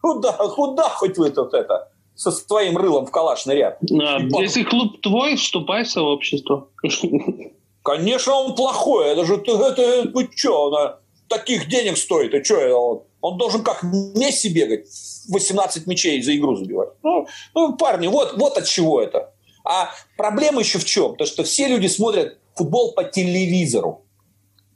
куда, 0.00 0.32
куда 0.32 0.88
хоть 0.88 1.18
вы 1.18 1.30
тут 1.30 1.52
это, 1.52 1.90
со 2.14 2.30
своим 2.30 2.76
рылом 2.76 3.06
в 3.06 3.10
калашный 3.10 3.58
Да, 3.80 4.18
если 4.40 4.62
клуб 4.62 5.00
твой, 5.00 5.36
вступай 5.36 5.84
в 5.84 5.90
сообщество. 5.90 6.68
Конечно, 7.82 8.34
он 8.34 8.54
плохой, 8.54 9.08
это 9.08 9.24
же, 9.24 9.34
это, 9.34 9.52
это, 9.52 10.10
вы 10.10 10.30
что, 10.34 10.68
она 10.68 10.98
таких 11.28 11.68
денег 11.68 11.98
стоит, 11.98 12.32
и 12.34 12.42
что, 12.42 12.56
он 12.78 13.02
он 13.24 13.38
должен 13.38 13.64
как 13.64 13.82
Месси 13.82 14.50
бегать, 14.50 14.86
18 15.30 15.86
мячей 15.86 16.20
за 16.20 16.36
игру 16.36 16.56
забивать. 16.56 16.90
Ну, 17.02 17.26
ну 17.54 17.74
парни, 17.74 18.06
вот, 18.06 18.36
вот 18.36 18.58
от 18.58 18.66
чего 18.66 19.00
это. 19.00 19.32
А 19.64 19.88
проблема 20.18 20.60
еще 20.60 20.78
в 20.78 20.84
чем? 20.84 21.16
То, 21.16 21.24
что 21.24 21.42
все 21.42 21.66
люди 21.68 21.86
смотрят 21.86 22.36
футбол 22.54 22.92
по 22.92 23.02
телевизору. 23.02 24.04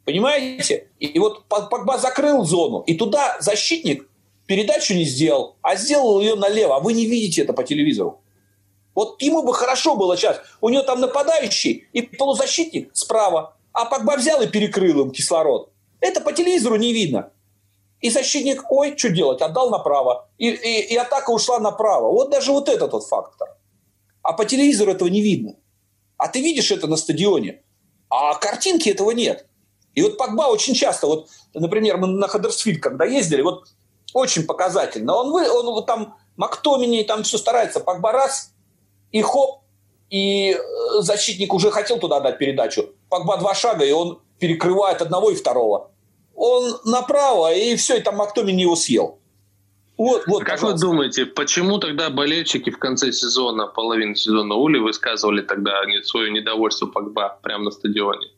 Понимаете? 0.07 0.89
И 0.99 1.19
вот 1.19 1.45
Погба 1.49 1.99
закрыл 1.99 2.43
зону, 2.43 2.81
и 2.81 2.95
туда 2.95 3.37
защитник 3.41 4.09
передачу 4.47 4.95
не 4.95 5.05
сделал, 5.05 5.57
а 5.61 5.77
сделал 5.77 6.19
ее 6.19 6.35
налево. 6.35 6.77
А 6.77 6.81
вы 6.81 6.95
не 6.95 7.05
видите 7.05 7.43
это 7.43 7.53
по 7.53 7.65
телевизору. 7.65 8.23
Вот 8.95 9.21
ему 9.21 9.43
бы 9.43 9.53
хорошо 9.53 9.95
было 9.95 10.17
сейчас. 10.17 10.41
У 10.63 10.71
него 10.71 10.85
там 10.85 11.01
нападающий 11.01 11.89
и 11.93 12.01
полузащитник 12.01 12.97
справа. 12.97 13.59
А 13.75 13.85
Погба 13.85 14.17
взял 14.17 14.41
и 14.41 14.47
перекрыл 14.47 15.03
им 15.03 15.11
кислород. 15.11 15.71
Это 16.01 16.23
по 16.23 16.33
телевизору 16.33 16.77
не 16.77 16.95
видно. 16.95 17.31
И 18.01 18.11
защитник, 18.11 18.71
ой, 18.71 18.97
что 18.97 19.11
делать, 19.11 19.43
отдал 19.43 19.71
направо. 19.71 20.29
И, 20.39 20.51
и, 20.51 20.95
и 20.95 20.97
атака 20.97 21.31
ушла 21.31 21.59
направо. 21.59 22.13
Вот 22.13 22.31
даже 22.31 22.53
вот 22.53 22.69
этот 22.69 22.93
вот 22.93 23.05
фактор. 23.05 23.57
А 24.23 24.33
по 24.33 24.45
телевизору 24.45 24.93
этого 24.93 25.09
не 25.09 25.21
видно. 25.21 25.57
А 26.17 26.29
ты 26.29 26.41
видишь 26.41 26.71
это 26.71 26.87
на 26.87 26.97
стадионе. 26.97 27.63
А 28.09 28.35
картинки 28.35 28.89
этого 28.89 29.11
нет. 29.11 29.47
И 29.95 30.03
вот 30.03 30.17
Погба 30.17 30.43
очень 30.43 30.75
часто, 30.75 31.07
вот, 31.09 31.29
например, 31.55 31.97
мы 31.97 32.07
на 32.07 32.29
Хаддерсфильд, 32.29 32.81
когда 32.81 33.05
ездили, 33.05 33.43
вот 33.43 33.65
очень 34.15 34.45
показательно. 34.45 35.15
Он, 35.15 35.33
вы, 35.33 35.51
он 35.51 35.67
вот 35.67 35.87
там 35.87 36.17
Мактомини, 36.37 37.03
там 37.03 37.25
все 37.25 37.37
старается. 37.37 37.81
Погба 37.81 38.13
раз, 38.13 38.53
и 39.11 39.21
хоп, 39.23 39.63
и 40.09 40.53
э, 40.53 41.01
защитник 41.01 41.53
уже 41.53 41.73
хотел 41.73 41.99
туда 41.99 42.21
дать 42.21 42.39
передачу. 42.39 42.91
Погба 43.09 43.39
два 43.39 43.55
шага, 43.55 43.85
и 43.85 43.91
он 43.91 44.21
перекрывает 44.39 45.03
одного 45.03 45.31
и 45.31 45.35
второго 45.35 45.91
он 46.39 46.79
направо, 46.85 47.53
и 47.53 47.75
все, 47.77 47.97
и 47.97 48.01
там 48.01 48.17
Мактомин 48.17 48.57
его 48.57 48.77
съел. 48.77 49.19
Вот, 49.97 50.23
вот, 50.29 50.45
как 50.45 50.61
пожалуйста. 50.61 50.87
вы 50.87 50.93
думаете, 50.93 51.27
почему 51.27 51.79
тогда 51.79 52.09
болельщики 52.09 52.71
в 52.71 52.79
конце 52.79 53.11
сезона, 53.11 53.67
половины 53.67 54.15
сезона 54.15 54.55
Ули 54.55 54.79
высказывали 54.79 55.43
тогда 55.43 55.83
свое 56.05 56.31
недовольство 56.31 56.87
Погба 56.87 57.37
прямо 57.43 57.65
на 57.65 57.71
стадионе? 57.73 58.29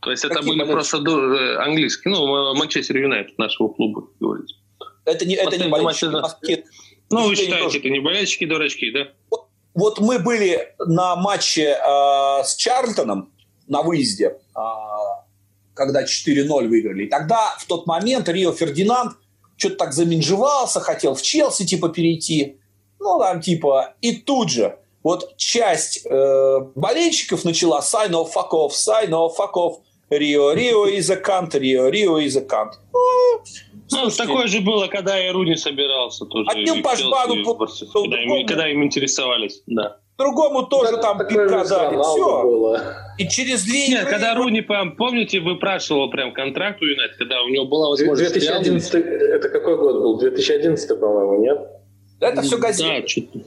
То 0.00 0.10
есть 0.10 0.22
Какие 0.22 0.38
это 0.38 0.46
были 0.48 0.60
болельщики? 0.60 0.90
просто 0.90 1.10
э, 1.10 1.56
английские, 1.58 2.14
ну, 2.14 2.54
Манчестер 2.54 2.96
Юнайтед 2.96 3.38
нашего 3.38 3.68
клуба, 3.68 4.08
говорится. 4.18 4.56
Это 5.04 5.26
не, 5.26 5.34
это 5.34 5.58
не 5.58 5.68
болельщики. 5.68 6.06
Матча... 6.06 6.62
Ну, 7.10 7.28
вы 7.28 7.36
считаете, 7.36 7.64
тоже... 7.64 7.78
это 7.78 7.90
не 7.90 8.00
болельщики, 8.00 8.46
дурачки, 8.46 8.90
да? 8.90 9.08
Вот, 9.30 9.48
вот 9.74 10.00
мы 10.00 10.18
были 10.18 10.74
на 10.78 11.14
матче 11.16 11.76
э, 11.78 12.42
с 12.42 12.56
Чарльтоном 12.56 13.30
на 13.68 13.82
выезде. 13.82 14.38
Э, 14.56 14.60
когда 15.74 16.04
4-0 16.04 16.68
выиграли. 16.68 17.04
И 17.04 17.08
тогда, 17.08 17.54
в 17.58 17.66
тот 17.66 17.86
момент, 17.86 18.28
Рио 18.28 18.52
Фердинанд 18.52 19.12
что-то 19.56 19.76
так 19.76 19.92
заминжевался, 19.92 20.80
хотел 20.80 21.14
в 21.14 21.22
Челси, 21.22 21.66
типа, 21.66 21.88
перейти. 21.88 22.56
Ну, 22.98 23.18
там, 23.18 23.40
типа, 23.40 23.94
и 24.00 24.12
тут 24.12 24.50
же 24.50 24.78
вот 25.02 25.36
часть 25.36 26.06
э, 26.06 26.60
болельщиков 26.74 27.44
начала 27.44 27.80
sign 27.80 28.10
off, 28.10 28.32
fuck 28.34 28.50
off, 28.52 28.70
sign 28.70 29.10
off, 29.10 29.32
fuck 29.38 29.54
off, 29.54 29.76
Рио, 30.10 30.52
Рио 30.52 30.86
is 30.86 31.10
a 31.10 31.20
cunt, 31.20 31.58
Рио, 31.58 31.88
Рио 31.88 32.18
is 32.18 32.36
a 32.36 32.44
cunt. 32.44 32.72
Ну, 33.90 34.04
ну 34.04 34.10
такое 34.10 34.46
же 34.46 34.60
было, 34.60 34.86
когда 34.86 35.18
и 35.18 35.30
Руни 35.30 35.56
собирался 35.56 36.24
тоже. 36.26 36.48
Одним 36.50 36.82
по 36.82 36.96
жбану, 36.96 37.44
когда, 37.44 38.22
им, 38.22 38.46
когда 38.46 38.68
им 38.68 38.84
интересовались, 38.84 39.62
да. 39.66 39.98
Другому 40.18 40.64
тоже 40.66 40.92
да, 40.92 40.98
там 40.98 41.18
пинка 41.26 41.64
дали. 41.64 42.00
Все. 42.00 42.42
Было. 42.42 42.80
И 43.18 43.28
через 43.28 43.64
две 43.64 43.88
Нет, 43.88 44.02
игры... 44.02 44.10
когда 44.10 44.34
Руни, 44.34 44.60
помните, 44.60 45.40
выпрашивал 45.40 46.10
прям 46.10 46.32
контракт 46.32 46.80
у 46.82 46.84
Юнайтед, 46.84 47.16
когда 47.16 47.42
у 47.42 47.48
него 47.48 47.66
была 47.66 47.90
возможность... 47.90 48.32
2011, 48.32 48.94
это 48.94 49.48
какой 49.48 49.76
год 49.76 49.96
был? 49.96 50.18
2011, 50.18 51.00
по-моему, 51.00 51.42
нет? 51.42 51.58
Это 52.20 52.42
все 52.42 52.58
газета. 52.58 53.00
Да, 53.00 53.08
что-то. 53.08 53.38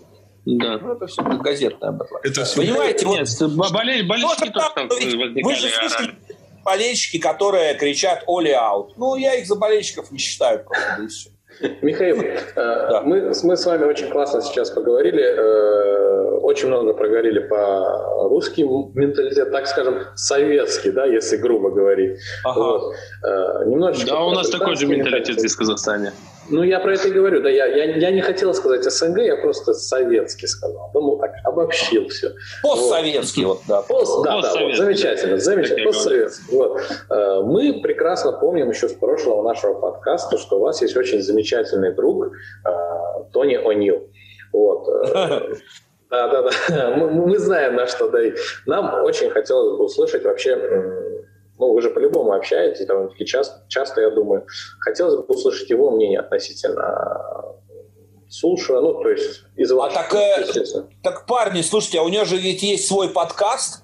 Да. 0.46 0.78
Ну, 0.78 0.94
это 0.94 1.08
все 1.08 1.24
газетная 1.24 1.92
была. 1.92 2.20
Это 2.24 2.46
все... 2.46 2.62
Понимаете, 2.62 3.06
Нет, 3.08 3.28
вот... 3.42 3.72
болель, 3.72 4.06
болельщики 4.06 4.50
тоже 4.52 4.68
там 4.76 4.88
возникали. 4.88 5.44
Вы 5.44 5.56
же 5.56 5.70
слышали 5.70 6.16
болельщики, 6.64 7.20
которые 7.20 7.76
кричат 7.76 8.24
«Оли 8.28 8.52
аут». 8.52 8.98
Ну, 8.98 9.16
я 9.16 9.36
их 9.36 9.48
за 9.48 9.56
болельщиков 9.56 10.12
не 10.12 10.18
считаю 10.20 10.64
просто, 10.64 10.96
да 10.98 11.04
и 11.04 11.08
все. 11.08 11.30
Михаил, 11.82 12.22
э, 12.22 12.36
да. 12.56 13.02
мы, 13.02 13.32
мы 13.44 13.58
с 13.58 13.66
вами 13.66 13.86
очень 13.86 14.10
классно 14.10 14.42
сейчас 14.42 14.72
поговорили, 14.72 15.24
э, 15.24 16.38
очень 16.42 16.68
много 16.68 16.94
проговорили 16.94 17.40
по 17.40 18.28
русским 18.30 18.92
менталитет, 18.94 19.52
так 19.52 19.68
скажем, 19.68 20.00
советский, 20.16 20.92
да, 20.92 21.06
если 21.06 21.38
грубо 21.38 21.72
говорить. 21.72 22.20
Ага. 22.44 22.60
Вот. 22.60 22.94
Э, 23.24 23.66
немножечко 23.66 24.12
да, 24.12 24.24
у 24.24 24.32
нас 24.32 24.50
такой 24.50 24.76
же 24.76 24.88
менталитет 24.88 25.40
здесь 25.40 25.54
в 25.54 25.58
Казахстане. 25.58 26.12
Ну, 26.50 26.64
я 26.64 26.80
про 26.80 26.94
это 26.94 27.08
и 27.08 27.12
говорю, 27.12 27.42
да, 27.42 27.50
я, 27.50 27.66
я, 27.66 27.96
я 27.96 28.12
не 28.12 28.22
хотел 28.22 28.54
сказать 28.54 28.84
СНГ, 28.84 29.18
я 29.20 29.38
просто 29.38 29.74
советский 29.74 30.48
сказал. 30.48 30.92
Ну, 30.94 31.18
так, 31.18 31.32
обобщил 31.44 32.08
все. 32.10 32.32
Постсоветский, 32.62 33.46
вот, 33.46 33.58
вот 33.58 33.68
да. 33.68 33.82
Пост, 33.82 34.24
да, 34.24 34.42
да, 34.42 34.54
вот, 34.54 34.76
замечательно, 34.76 35.38
замечательно, 35.38 35.86
постсоветский. 35.86 36.56
Вот. 36.56 36.82
Э, 37.10 37.42
мы 37.44 37.82
прекрасно 37.82 38.34
помним 38.34 38.70
еще 38.70 38.90
с 38.90 38.94
прошлого 38.94 39.44
нашего 39.44 39.74
подкаста, 39.74 40.38
что 40.38 40.58
у 40.58 40.62
вас 40.62 40.82
есть 40.82 40.96
очень 40.96 41.22
замечательный 41.22 41.94
друг 41.94 42.28
э, 42.28 42.70
Тони 43.34 43.58
О'Нил. 43.58 44.08
Вот. 44.54 44.88
Э, 44.88 45.56
да, 46.12 46.28
да, 46.28 46.50
да. 46.70 46.92
Мы, 46.96 47.10
мы 47.10 47.40
знаем, 47.40 47.76
на 47.76 47.88
что 47.88 48.10
давить. 48.10 48.38
Нам 48.66 49.04
очень 49.04 49.32
хотелось 49.32 49.78
бы 49.78 49.86
услышать 49.86 50.24
вообще 50.24 50.56
ну, 51.58 51.74
вы 51.74 51.82
же 51.82 51.90
по-любому 51.90 52.34
общаетесь 52.34 52.86
довольно-таки 52.86 53.26
часто, 53.26 53.64
часто, 53.68 54.02
я 54.02 54.10
думаю. 54.10 54.46
Хотелось 54.80 55.16
бы 55.16 55.24
услышать 55.24 55.70
его 55.70 55.92
мнение 55.92 56.20
относительно 56.20 57.56
Сулша, 58.30 58.82
ну, 58.82 58.94
то 59.02 59.10
есть 59.10 59.44
из 59.56 59.72
а 59.72 59.76
ваших, 59.76 59.98
а 59.98 60.04
так, 60.04 60.14
э, 60.16 60.84
так, 61.02 61.26
парни, 61.26 61.62
слушайте, 61.62 62.00
а 62.00 62.04
у 62.04 62.10
него 62.10 62.26
же 62.26 62.38
ведь 62.38 62.64
есть 62.64 62.88
свой 62.88 63.10
подкаст, 63.10 63.84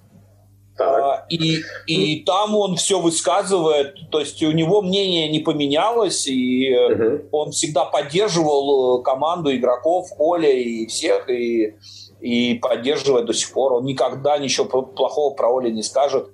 а, 0.80 1.26
и, 1.30 1.62
и 1.86 2.24
там 2.26 2.56
он 2.56 2.76
все 2.76 3.00
высказывает, 3.00 3.96
то 4.10 4.20
есть 4.20 4.42
у 4.44 4.52
него 4.52 4.82
мнение 4.82 5.30
не 5.30 5.40
поменялось, 5.40 6.28
и 6.28 6.76
угу. 6.76 7.22
он 7.32 7.52
всегда 7.52 7.86
поддерживал 7.86 9.00
э, 9.00 9.04
команду 9.04 9.56
игроков, 9.56 10.08
Оля 10.18 10.52
и 10.52 10.88
всех, 10.88 11.30
и, 11.30 11.76
и 12.20 12.56
поддерживает 12.56 13.28
до 13.28 13.34
сих 13.34 13.54
пор. 13.54 13.74
Он 13.74 13.86
никогда 13.86 14.38
ничего 14.38 14.66
плохого 14.66 15.34
про 15.36 15.50
Оля 15.50 15.70
не 15.70 15.84
скажет 15.84 16.28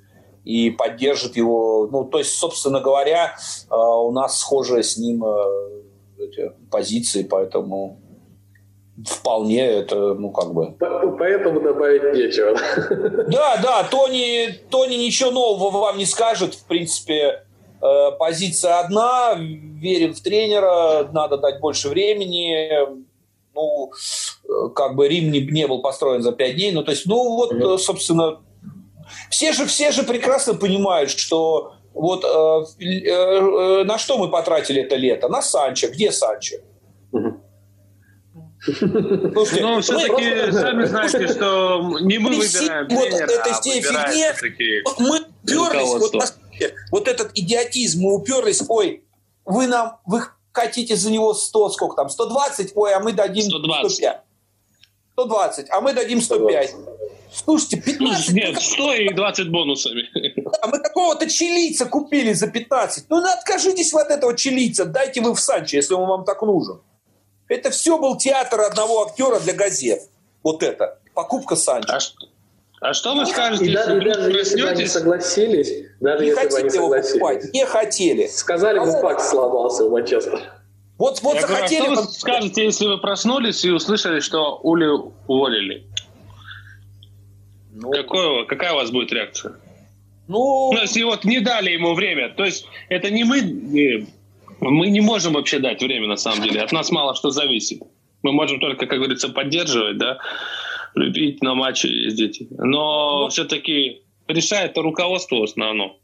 и 0.47 0.69
поддержит 0.69 1.35
его. 1.35 1.89
Ну, 1.91 2.05
то 2.05 2.19
есть, 2.19 2.37
собственно 2.37 2.79
говоря, 2.79 3.35
э, 3.69 3.75
у 3.75 4.11
нас 4.11 4.39
схожие 4.39 4.81
с 4.81 4.95
ним 4.95 5.25
э, 5.25 5.81
эти 6.19 6.53
позиции, 6.71 7.23
поэтому 7.23 7.99
вполне 9.05 9.65
это, 9.65 10.13
ну, 10.13 10.31
как 10.31 10.53
бы... 10.53 10.73
Поэтому 10.79 11.59
добавить 11.59 12.01
нечего. 12.15 12.57
Да, 13.29 13.57
да, 13.61 13.83
Тони, 13.91 14.47
Тони 14.69 14.95
ничего 14.95 15.31
нового 15.31 15.79
вам 15.79 15.97
не 15.97 16.05
скажет. 16.05 16.55
В 16.55 16.63
принципе, 16.65 17.43
э, 17.81 18.11
позиция 18.17 18.79
одна, 18.79 19.35
верим 19.37 20.13
в 20.13 20.21
тренера, 20.21 21.09
надо 21.11 21.37
дать 21.37 21.59
больше 21.59 21.89
времени. 21.89 22.71
Ну, 23.53 23.91
как 24.73 24.95
бы 24.95 25.09
Рим 25.09 25.29
не, 25.29 25.41
не 25.41 25.67
был 25.67 25.81
построен 25.81 26.21
за 26.21 26.31
пять 26.31 26.55
дней. 26.55 26.71
Ну, 26.71 26.83
то 26.85 26.91
есть, 26.91 27.05
ну, 27.05 27.35
вот, 27.35 27.81
собственно, 27.81 28.39
все 29.29 29.53
же, 29.53 29.65
все 29.65 29.91
же 29.91 30.03
прекрасно 30.03 30.53
понимают, 30.53 31.11
что 31.11 31.73
вот 31.93 32.23
э, 32.23 32.83
э, 32.85 33.09
э, 33.09 33.83
на 33.83 33.97
что 33.97 34.17
мы 34.17 34.29
потратили 34.29 34.83
это 34.83 34.95
лето? 34.95 35.27
На 35.29 35.41
Санчо. 35.41 35.89
Где 35.89 36.11
Санчо? 36.11 36.57
Слушайте, 38.59 39.61
Но 39.61 39.81
все-таки 39.81 40.29
просто... 40.31 40.51
сами 40.51 40.85
знаете, 40.85 41.27
что 41.27 41.99
не 42.01 42.17
мы 42.17 42.37
выбираем 42.37 42.87
вот 42.89 43.09
тренера, 43.09 43.25
этой 43.25 43.51
а 43.51 44.33
фигне 44.33 44.83
мы 44.99 45.19
уперлись, 45.43 45.89
вот, 45.89 46.13
вот 46.91 47.07
этот 47.07 47.31
идиотизм, 47.35 48.01
мы 48.01 48.15
уперлись, 48.15 48.63
ой, 48.67 49.03
вы 49.45 49.67
нам, 49.67 49.99
вы 50.05 50.23
хотите 50.51 50.95
за 50.95 51.11
него 51.11 51.33
100, 51.33 51.69
сколько 51.69 51.95
там, 51.95 52.09
120, 52.09 52.71
ой, 52.75 52.93
а 52.93 52.99
мы 52.99 53.13
дадим 53.13 53.43
120. 53.43 53.91
105. 53.91 54.21
120, 55.13 55.69
а 55.69 55.81
мы 55.81 55.93
дадим 55.93 56.21
105. 56.21 56.69
120. 56.69 57.06
Слушайте, 57.33 57.77
15... 57.77 58.33
Нет, 58.33 58.61
100 58.61 58.93
и 58.93 59.13
20 59.13 59.49
бонусами. 59.49 60.03
Да, 60.43 60.67
мы 60.67 60.79
какого-то 60.79 61.29
чилийца 61.29 61.85
купили 61.85 62.33
за 62.33 62.47
15. 62.47 63.05
Ну, 63.09 63.21
ну, 63.21 63.27
откажитесь 63.31 63.93
вы 63.93 64.01
от 64.01 64.09
этого 64.09 64.35
чилийца, 64.35 64.85
дайте 64.85 65.21
вы 65.21 65.33
в 65.33 65.39
Санчо, 65.39 65.77
если 65.77 65.93
он 65.93 66.07
вам 66.07 66.25
так 66.25 66.41
нужен. 66.41 66.81
Это 67.47 67.69
все 67.69 67.97
был 67.97 68.17
театр 68.17 68.61
одного 68.61 69.05
актера 69.05 69.39
для 69.39 69.53
газет. 69.53 70.01
Вот 70.43 70.63
это. 70.63 70.99
Покупка 71.13 71.55
Санчо. 71.55 71.93
А, 71.93 72.89
а 72.89 72.93
что 72.93 73.15
вы 73.15 73.25
скажете, 73.25 73.65
и 73.65 73.71
если, 73.71 73.99
даже, 73.99 74.01
даже 74.01 74.31
если 74.31 74.61
бы 74.61 74.69
они 74.69 74.85
согласились, 74.85 75.71
даже 75.99 76.23
не 76.23 76.29
если 76.29 76.49
бы 76.49 76.57
они 76.57 76.69
согласились, 76.69 77.11
покупать, 77.13 77.53
не 77.53 77.65
хотели. 77.65 78.27
Сказали 78.27 78.79
бы, 78.79 78.91
факт 79.01 79.21
сломался 79.21 79.85
у 79.85 79.89
Манчестера. 79.89 80.57
Вот, 80.97 81.21
вот 81.21 81.35
Я 81.35 81.41
захотели... 81.41 81.85
Говорю, 81.85 81.93
а 81.93 81.95
что 81.95 82.05
вы 82.05 82.13
скажете, 82.13 82.63
если 82.63 82.87
вы 82.87 82.97
проснулись 82.99 83.63
и 83.63 83.69
услышали, 83.69 84.19
что 84.19 84.59
Ули 84.63 84.87
уволили? 85.27 85.85
Ну, 87.79 87.91
Какое, 87.91 88.45
какая 88.45 88.73
у 88.73 88.75
вас 88.77 88.91
будет 88.91 89.11
реакция? 89.11 89.53
Ну, 90.27 90.71
ну, 90.73 90.81
если 90.81 91.03
вот 91.03 91.23
не 91.23 91.39
дали 91.39 91.71
ему 91.71 91.93
время, 91.93 92.29
то 92.29 92.43
есть 92.43 92.65
это 92.89 93.09
не 93.11 93.23
мы, 93.23 94.07
мы 94.59 94.89
не 94.89 94.99
можем 94.99 95.33
вообще 95.33 95.59
дать 95.59 95.81
время 95.81 96.07
на 96.07 96.17
самом 96.17 96.43
деле, 96.43 96.61
от 96.61 96.71
нас 96.71 96.91
мало 96.91 97.15
что 97.15 97.29
зависит. 97.29 97.81
Мы 98.23 98.31
можем 98.33 98.59
только, 98.59 98.87
как 98.87 98.97
говорится, 98.97 99.29
поддерживать, 99.29 99.97
да, 99.97 100.17
любить 100.95 101.41
на 101.41 101.53
матчи 101.53 101.85
ездить. 101.85 102.47
Но 102.49 103.21
ну, 103.21 103.29
все-таки 103.29 104.01
решает 104.27 104.77
руководство 104.77 105.37
в 105.37 105.43
основном. 105.43 105.97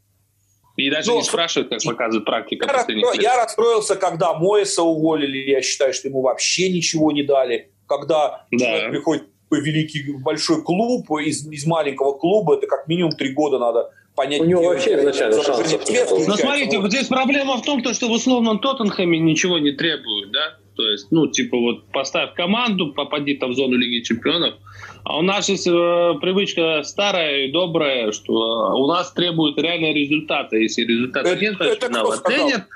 И 0.76 0.90
даже 0.90 1.10
ну, 1.10 1.16
не 1.16 1.22
спрашивают, 1.22 1.70
как 1.70 1.82
показывает 1.82 2.24
практика. 2.24 2.66
Я, 2.66 2.72
расстро... 2.72 3.20
я 3.20 3.36
расстроился, 3.36 3.96
когда 3.96 4.34
Моэса 4.34 4.82
уволили. 4.82 5.50
Я 5.50 5.62
считаю, 5.62 5.92
что 5.92 6.08
ему 6.08 6.22
вообще 6.22 6.70
ничего 6.70 7.12
не 7.12 7.22
дали. 7.22 7.72
Когда 7.86 8.46
да. 8.50 8.88
приходит 8.88 9.24
великий 9.60 10.12
большой 10.12 10.62
клуб 10.62 11.10
из, 11.20 11.46
из 11.46 11.66
маленького 11.66 12.12
клуба, 12.18 12.56
это 12.56 12.66
как 12.66 12.88
минимум 12.88 13.12
три 13.12 13.32
года 13.32 13.58
надо 13.58 13.90
понять. 14.14 14.40
У 14.40 14.44
него 14.44 14.62
вообще 14.62 14.98
изначально 14.98 15.42
шансов 15.42 16.28
Ну, 16.28 16.36
смотрите, 16.36 16.78
вот 16.78 16.90
здесь 16.90 17.08
проблема 17.08 17.56
в 17.56 17.62
том, 17.62 17.82
что 17.92 18.08
в 18.08 18.12
условном 18.12 18.58
Тоттенхэме 18.58 19.18
ничего 19.18 19.58
не 19.58 19.72
требуют, 19.72 20.32
да? 20.32 20.58
То 20.76 20.90
есть, 20.90 21.06
ну, 21.10 21.28
типа 21.28 21.56
вот 21.56 21.86
поставь 21.92 22.34
команду, 22.34 22.92
попади 22.92 23.34
там 23.34 23.52
в 23.52 23.54
зону 23.54 23.76
Лиги 23.76 24.02
Чемпионов. 24.02 24.54
А 25.04 25.18
у 25.18 25.22
нас 25.22 25.48
есть 25.48 25.68
э, 25.68 25.70
привычка 26.20 26.82
старая 26.82 27.46
и 27.46 27.52
добрая, 27.52 28.10
что 28.10 28.32
у 28.74 28.86
нас 28.88 29.12
требуют 29.12 29.56
реальные 29.58 29.94
результаты. 29.94 30.62
Если 30.62 30.82
результата 30.82 31.28
это, 31.28 31.40
нет, 31.40 31.56
значит, 31.56 31.82
это 31.84 32.22
тренер. 32.24 32.66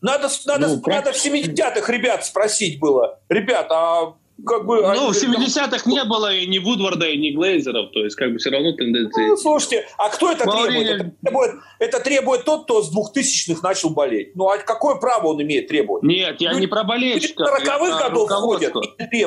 Надо, 0.00 0.28
надо, 0.46 0.68
ну, 0.68 0.82
надо 0.86 1.12
в 1.12 1.16
70-х 1.16 1.92
ребят 1.92 2.24
спросить 2.24 2.78
было. 2.80 3.18
Ребят, 3.28 3.66
а 3.70 4.14
как 4.44 4.66
бы... 4.66 4.82
Ну, 4.82 5.12
в 5.12 5.16
70-х 5.16 5.88
не 5.88 6.04
было 6.04 6.34
и 6.34 6.46
ни 6.46 6.58
Вудварда, 6.58 7.06
и 7.06 7.16
ни 7.16 7.30
Глейзеров, 7.30 7.90
то 7.92 8.04
есть 8.04 8.16
как 8.16 8.32
бы 8.32 8.38
все 8.38 8.50
равно 8.50 8.72
тенденции... 8.72 9.28
Ну, 9.28 9.36
слушайте, 9.36 9.86
а 9.96 10.08
кто 10.10 10.32
это 10.32 10.46
Маурини... 10.46 10.84
требует? 10.84 10.90
Это 10.90 11.14
требует? 11.22 11.50
Это 11.78 12.00
требует 12.00 12.44
тот, 12.44 12.64
кто 12.64 12.82
с 12.82 12.94
2000-х 12.94 13.60
начал 13.62 13.90
болеть. 13.90 14.36
Ну, 14.36 14.48
а 14.48 14.58
какое 14.58 14.96
право 14.96 15.28
он 15.28 15.42
имеет 15.42 15.68
требовать? 15.68 16.02
Нет, 16.02 16.40
я 16.40 16.52
ну, 16.52 16.58
не 16.58 16.66
про 16.66 16.84
болельщиков. 16.84 17.48
40-х 17.48 18.08
годов 18.08 18.30
ходят 18.30 18.74
и. 19.12 19.26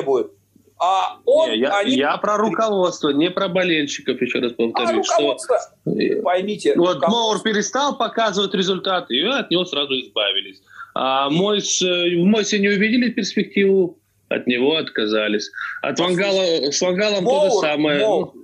А 0.82 1.18
он, 1.26 1.50
не, 1.50 1.58
я, 1.58 1.76
они... 1.76 1.94
я 1.94 2.16
про 2.16 2.38
руководство, 2.38 3.10
не 3.10 3.30
про 3.30 3.48
болельщиков, 3.48 4.18
еще 4.22 4.38
раз 4.38 4.52
повторюсь. 4.52 5.06
А 5.10 5.14
руководство, 5.18 5.58
что... 5.58 6.22
поймите. 6.22 6.74
Вот 6.74 6.94
руководство. 6.94 7.10
Моур 7.10 7.42
перестал 7.42 7.98
показывать 7.98 8.54
результаты, 8.54 9.14
и 9.14 9.22
от 9.26 9.50
него 9.50 9.66
сразу 9.66 9.92
избавились. 10.00 10.62
А 10.94 11.28
Мойс, 11.28 11.82
в 11.82 12.24
Мойсе 12.24 12.58
не 12.58 12.68
увидели 12.68 13.10
перспективу 13.10 13.99
от 14.30 14.46
него 14.46 14.76
отказались. 14.76 15.50
От 15.82 15.98
Ван 15.98 16.25
Гала, 16.25 16.70
с 16.70 16.80
Ван 16.80 16.97
Галом 16.97 17.24
Моур, 17.24 17.48
то 17.48 17.50
же 17.50 17.60
самое. 17.60 18.00
Моур, 18.00 18.34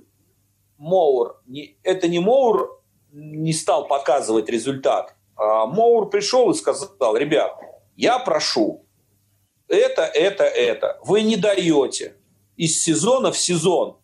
Моур 0.77 1.41
не, 1.47 1.77
это 1.81 2.07
не 2.07 2.19
Моур 2.19 2.81
не 3.11 3.53
стал 3.53 3.87
показывать 3.87 4.49
результат. 4.49 5.15
А 5.35 5.65
Моур 5.65 6.09
пришел 6.09 6.51
и 6.51 6.53
сказал, 6.53 7.15
ребят, 7.15 7.53
я 7.95 8.19
прошу, 8.19 8.85
это, 9.69 10.03
это, 10.03 10.43
это. 10.43 10.99
Вы 11.03 11.21
не 11.21 11.37
даете 11.37 12.15
из 12.57 12.83
сезона 12.83 13.31
в 13.31 13.37
сезон. 13.37 13.97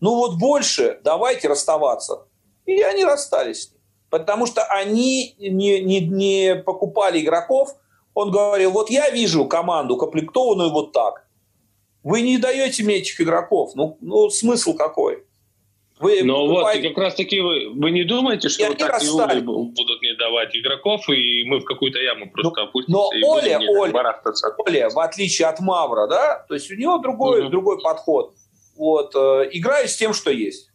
Ну 0.00 0.16
вот 0.16 0.38
больше 0.38 1.00
давайте 1.02 1.48
расставаться. 1.48 2.26
И 2.66 2.82
они 2.82 3.02
расстались. 3.02 3.72
Потому 4.10 4.46
что 4.46 4.64
они 4.64 5.36
не, 5.38 5.80
не, 5.80 6.00
не 6.00 6.54
покупали 6.54 7.20
игроков. 7.20 7.76
Он 8.12 8.30
говорил, 8.30 8.72
вот 8.72 8.90
я 8.90 9.08
вижу 9.08 9.46
команду 9.46 9.96
комплектованную 9.96 10.70
вот 10.70 10.92
так. 10.92 11.29
Вы 12.02 12.22
не 12.22 12.38
даете 12.38 12.82
мне 12.82 12.96
этих 12.96 13.20
игроков. 13.20 13.72
Ну, 13.74 13.98
ну 14.00 14.30
смысл 14.30 14.74
какой? 14.74 15.24
Вы 16.00 16.22
Но 16.22 16.46
вот, 16.46 16.74
и 16.74 16.88
как 16.88 16.96
раз 16.96 17.14
таки 17.14 17.40
вы, 17.40 17.74
вы 17.74 17.90
не 17.90 18.04
думаете, 18.04 18.48
что 18.48 18.68
вот 18.68 18.78
так 18.78 19.02
и 19.02 19.08
Оля 19.10 19.40
будут 19.42 20.00
не 20.00 20.14
давать 20.16 20.56
игроков, 20.56 21.06
и 21.10 21.44
мы 21.44 21.60
в 21.60 21.64
какую-то 21.64 21.98
яму 21.98 22.30
просто 22.30 22.60
но, 22.60 22.68
опустимся 22.68 22.98
но 22.98 23.10
и 23.12 23.22
Оля, 23.22 23.58
будем 23.58 23.78
Оля, 23.78 24.22
Оля, 24.66 24.88
в 24.88 24.98
отличие 24.98 25.46
от 25.46 25.60
Мавра, 25.60 26.06
да, 26.06 26.46
то 26.48 26.54
есть 26.54 26.70
у 26.70 26.74
него 26.74 26.96
другой, 26.98 27.42
угу. 27.42 27.50
другой 27.50 27.82
подход. 27.82 28.32
Вот, 28.78 29.14
э, 29.14 29.50
играю 29.52 29.86
с 29.88 29.96
тем, 29.96 30.14
что 30.14 30.30
есть. 30.30 30.70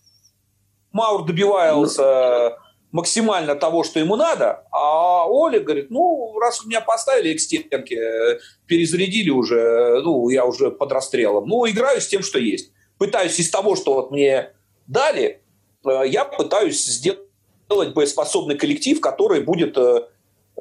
Маур 0.92 1.26
добивался 1.26 2.60
максимально 2.96 3.56
того, 3.56 3.84
что 3.84 4.00
ему 4.00 4.16
надо, 4.16 4.64
а 4.72 5.28
Оля 5.28 5.60
говорит, 5.60 5.92
ну, 5.92 6.40
раз 6.40 6.66
меня 6.66 6.80
поставили 6.80 7.34
к 7.34 7.42
стенке, 7.42 8.40
перезарядили 8.68 9.30
уже, 9.32 10.02
ну, 10.02 10.30
я 10.30 10.46
уже 10.46 10.72
под 10.72 10.94
расстрелом, 10.94 11.46
ну, 11.46 11.70
играю 11.70 12.00
с 12.00 12.08
тем, 12.08 12.24
что 12.24 12.40
есть. 12.40 12.72
Пытаюсь 12.98 13.38
из 13.38 13.50
того, 13.50 13.76
что 13.76 13.96
вот 13.96 14.12
мне 14.12 14.54
дали, 14.88 15.42
э, 15.86 16.04
я 16.08 16.24
пытаюсь 16.24 16.86
сделать 16.86 17.94
боеспособный 17.94 18.58
коллектив, 18.58 19.02
который 19.02 19.42
будет 19.42 19.78
э, 19.78 20.08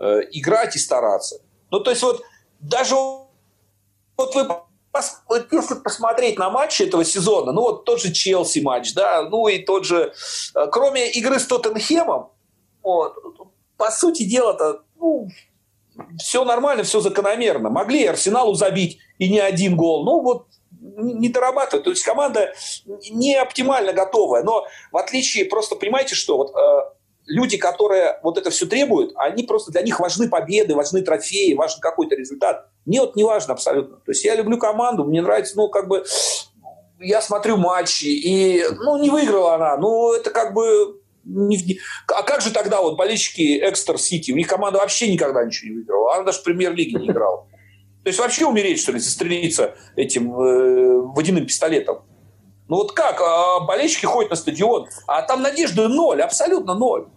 э, 0.01 0.20
играть 0.32 0.74
и 0.74 0.81
стараться. 0.81 1.40
Ну, 1.70 1.78
то 1.78 1.90
есть 1.90 2.02
вот 2.02 2.20
даже 2.59 2.97
вот 2.97 4.35
вы 4.35 4.48
если 5.51 5.75
посмотреть 5.75 6.39
на 6.39 6.51
матчи 6.51 6.83
этого 6.83 7.05
сезона, 7.05 7.53
ну 7.53 7.62
вот 7.62 7.85
тот 7.85 8.01
же 8.01 8.12
Челси 8.12 8.61
матч, 8.61 8.95
да, 8.95 9.23
ну 9.29 9.49
и 9.49 9.59
тот 9.59 9.85
же, 9.85 10.12
э, 10.55 10.66
кроме 10.71 11.11
игры 11.11 11.39
с 11.39 11.47
Тоттенхемом, 11.47 12.31
вот, 12.83 13.15
по 13.77 13.91
сути 13.91 14.25
дела-то, 14.25 14.83
ну, 14.97 15.29
все 16.19 16.45
нормально, 16.45 16.83
все 16.85 17.01
закономерно. 17.01 17.71
Могли 17.71 18.05
Арсеналу 18.07 18.55
забить 18.55 18.99
и 19.19 19.29
не 19.31 19.39
один 19.39 19.77
гол. 19.77 20.05
Ну 20.05 20.21
вот 20.21 20.47
не 20.81 21.29
дорабатывают. 21.29 21.85
То 21.85 21.91
есть 21.91 22.05
команда 22.05 22.53
не 23.11 23.37
оптимально 23.37 23.93
готовая. 23.93 24.43
Но 24.43 24.66
в 24.93 24.97
отличие, 24.97 25.45
просто 25.47 25.77
понимаете, 25.77 26.15
что 26.15 26.37
вот 26.37 26.55
э, 26.55 26.95
люди, 27.27 27.57
которые 27.57 28.19
вот 28.23 28.39
это 28.39 28.51
все 28.51 28.66
требуют, 28.66 29.12
они 29.16 29.45
просто 29.45 29.73
для 29.73 29.83
них 29.83 30.01
важны 30.01 30.29
победы, 30.29 30.75
важны 30.75 31.03
трофеи, 31.03 31.55
важен 31.55 31.81
какой-то 31.81 32.16
результат. 32.16 32.69
Мне 32.86 33.01
вот 33.01 33.16
не 33.16 33.24
важно 33.24 33.55
абсолютно. 33.55 33.97
То 33.97 34.12
есть 34.12 34.24
я 34.24 34.35
люблю 34.35 34.59
команду, 34.59 35.05
мне 35.05 35.23
нравится, 35.23 35.56
ну, 35.56 35.69
как 35.69 35.89
бы, 35.89 36.05
я 37.01 37.20
смотрю 37.20 37.56
матчи, 37.56 38.06
и, 38.06 38.65
ну, 38.78 38.98
не 38.98 39.11
выиграла 39.11 39.55
она, 39.55 39.77
ну, 39.77 40.12
это 40.12 40.31
как 40.31 40.55
бы... 40.55 41.01
Не, 41.24 41.78
а 42.09 42.23
как 42.23 42.43
же 42.43 42.52
тогда 42.52 42.82
вот 42.82 42.98
болельщики 42.98 43.59
Экстер 43.66 43.98
Сити? 43.98 44.31
У 44.32 44.36
них 44.36 44.47
команда 44.47 44.78
вообще 44.78 45.11
никогда 45.11 45.43
ничего 45.43 45.70
не 45.70 45.77
выиграла. 45.77 46.16
Она 46.16 46.24
даже 46.24 46.40
в 46.40 46.43
премьер-лиге 46.43 46.98
не 46.98 47.06
играла. 47.06 47.47
То 48.02 48.09
есть 48.09 48.19
вообще 48.19 48.44
умереть, 48.44 48.78
что 48.78 48.93
ли, 48.93 48.98
застрелиться 48.98 49.74
этим 49.97 50.39
э, 50.39 51.01
водяным 51.15 51.47
пистолетом. 51.47 52.02
Ну 52.69 52.77
вот 52.77 52.93
как? 52.93 53.23
А 53.23 53.61
болельщики 53.61 54.05
ходят 54.05 54.31
на 54.31 54.36
стадион, 54.36 54.89
а 55.06 55.23
там 55.23 55.40
надежды 55.40 55.89
ноль, 55.89 56.20
абсолютно 56.20 56.74
ноль. 56.74 57.09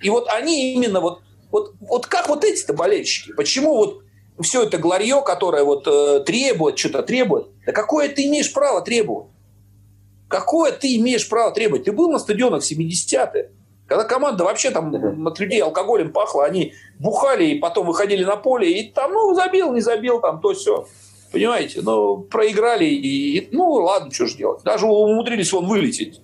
И 0.00 0.08
вот 0.08 0.28
они 0.28 0.74
именно 0.74 1.00
вот, 1.00 1.22
вот, 1.50 1.74
вот 1.80 2.06
как 2.06 2.28
вот 2.28 2.44
эти-то 2.44 2.74
болельщики? 2.74 3.32
Почему 3.32 3.76
вот 3.76 4.02
все 4.40 4.64
это 4.64 4.78
гларье, 4.78 5.22
которое 5.24 5.64
вот 5.64 5.86
э, 5.86 6.20
требует, 6.20 6.78
что-то 6.78 7.02
требует, 7.02 7.46
да 7.64 7.72
какое 7.72 8.08
ты 8.08 8.26
имеешь 8.26 8.52
право 8.52 8.82
требовать? 8.82 9.28
Какое 10.28 10.72
ты 10.72 10.96
имеешь 10.96 11.28
право 11.28 11.52
требовать? 11.52 11.84
Ты 11.84 11.92
был 11.92 12.10
на 12.10 12.18
стадионах 12.18 12.62
в 12.62 12.70
70-е, 12.70 13.50
когда 13.86 14.04
команда 14.04 14.44
вообще 14.44 14.70
там 14.70 15.26
от 15.26 15.38
людей 15.38 15.62
алкоголем 15.62 16.12
пахла, 16.12 16.44
они 16.44 16.74
бухали 16.98 17.46
и 17.46 17.58
потом 17.58 17.86
выходили 17.86 18.24
на 18.24 18.36
поле, 18.36 18.80
и 18.80 18.90
там, 18.90 19.12
ну, 19.12 19.32
забил, 19.34 19.72
не 19.72 19.80
забил, 19.80 20.20
там, 20.20 20.40
то 20.40 20.52
все. 20.54 20.86
Понимаете? 21.30 21.80
Ну, 21.82 22.18
проиграли, 22.18 22.86
и, 22.86 23.48
ну, 23.52 23.70
ладно, 23.70 24.12
что 24.12 24.26
же 24.26 24.36
делать. 24.36 24.62
Даже 24.64 24.86
умудрились 24.86 25.52
вон 25.52 25.66
вылететь. 25.66 26.20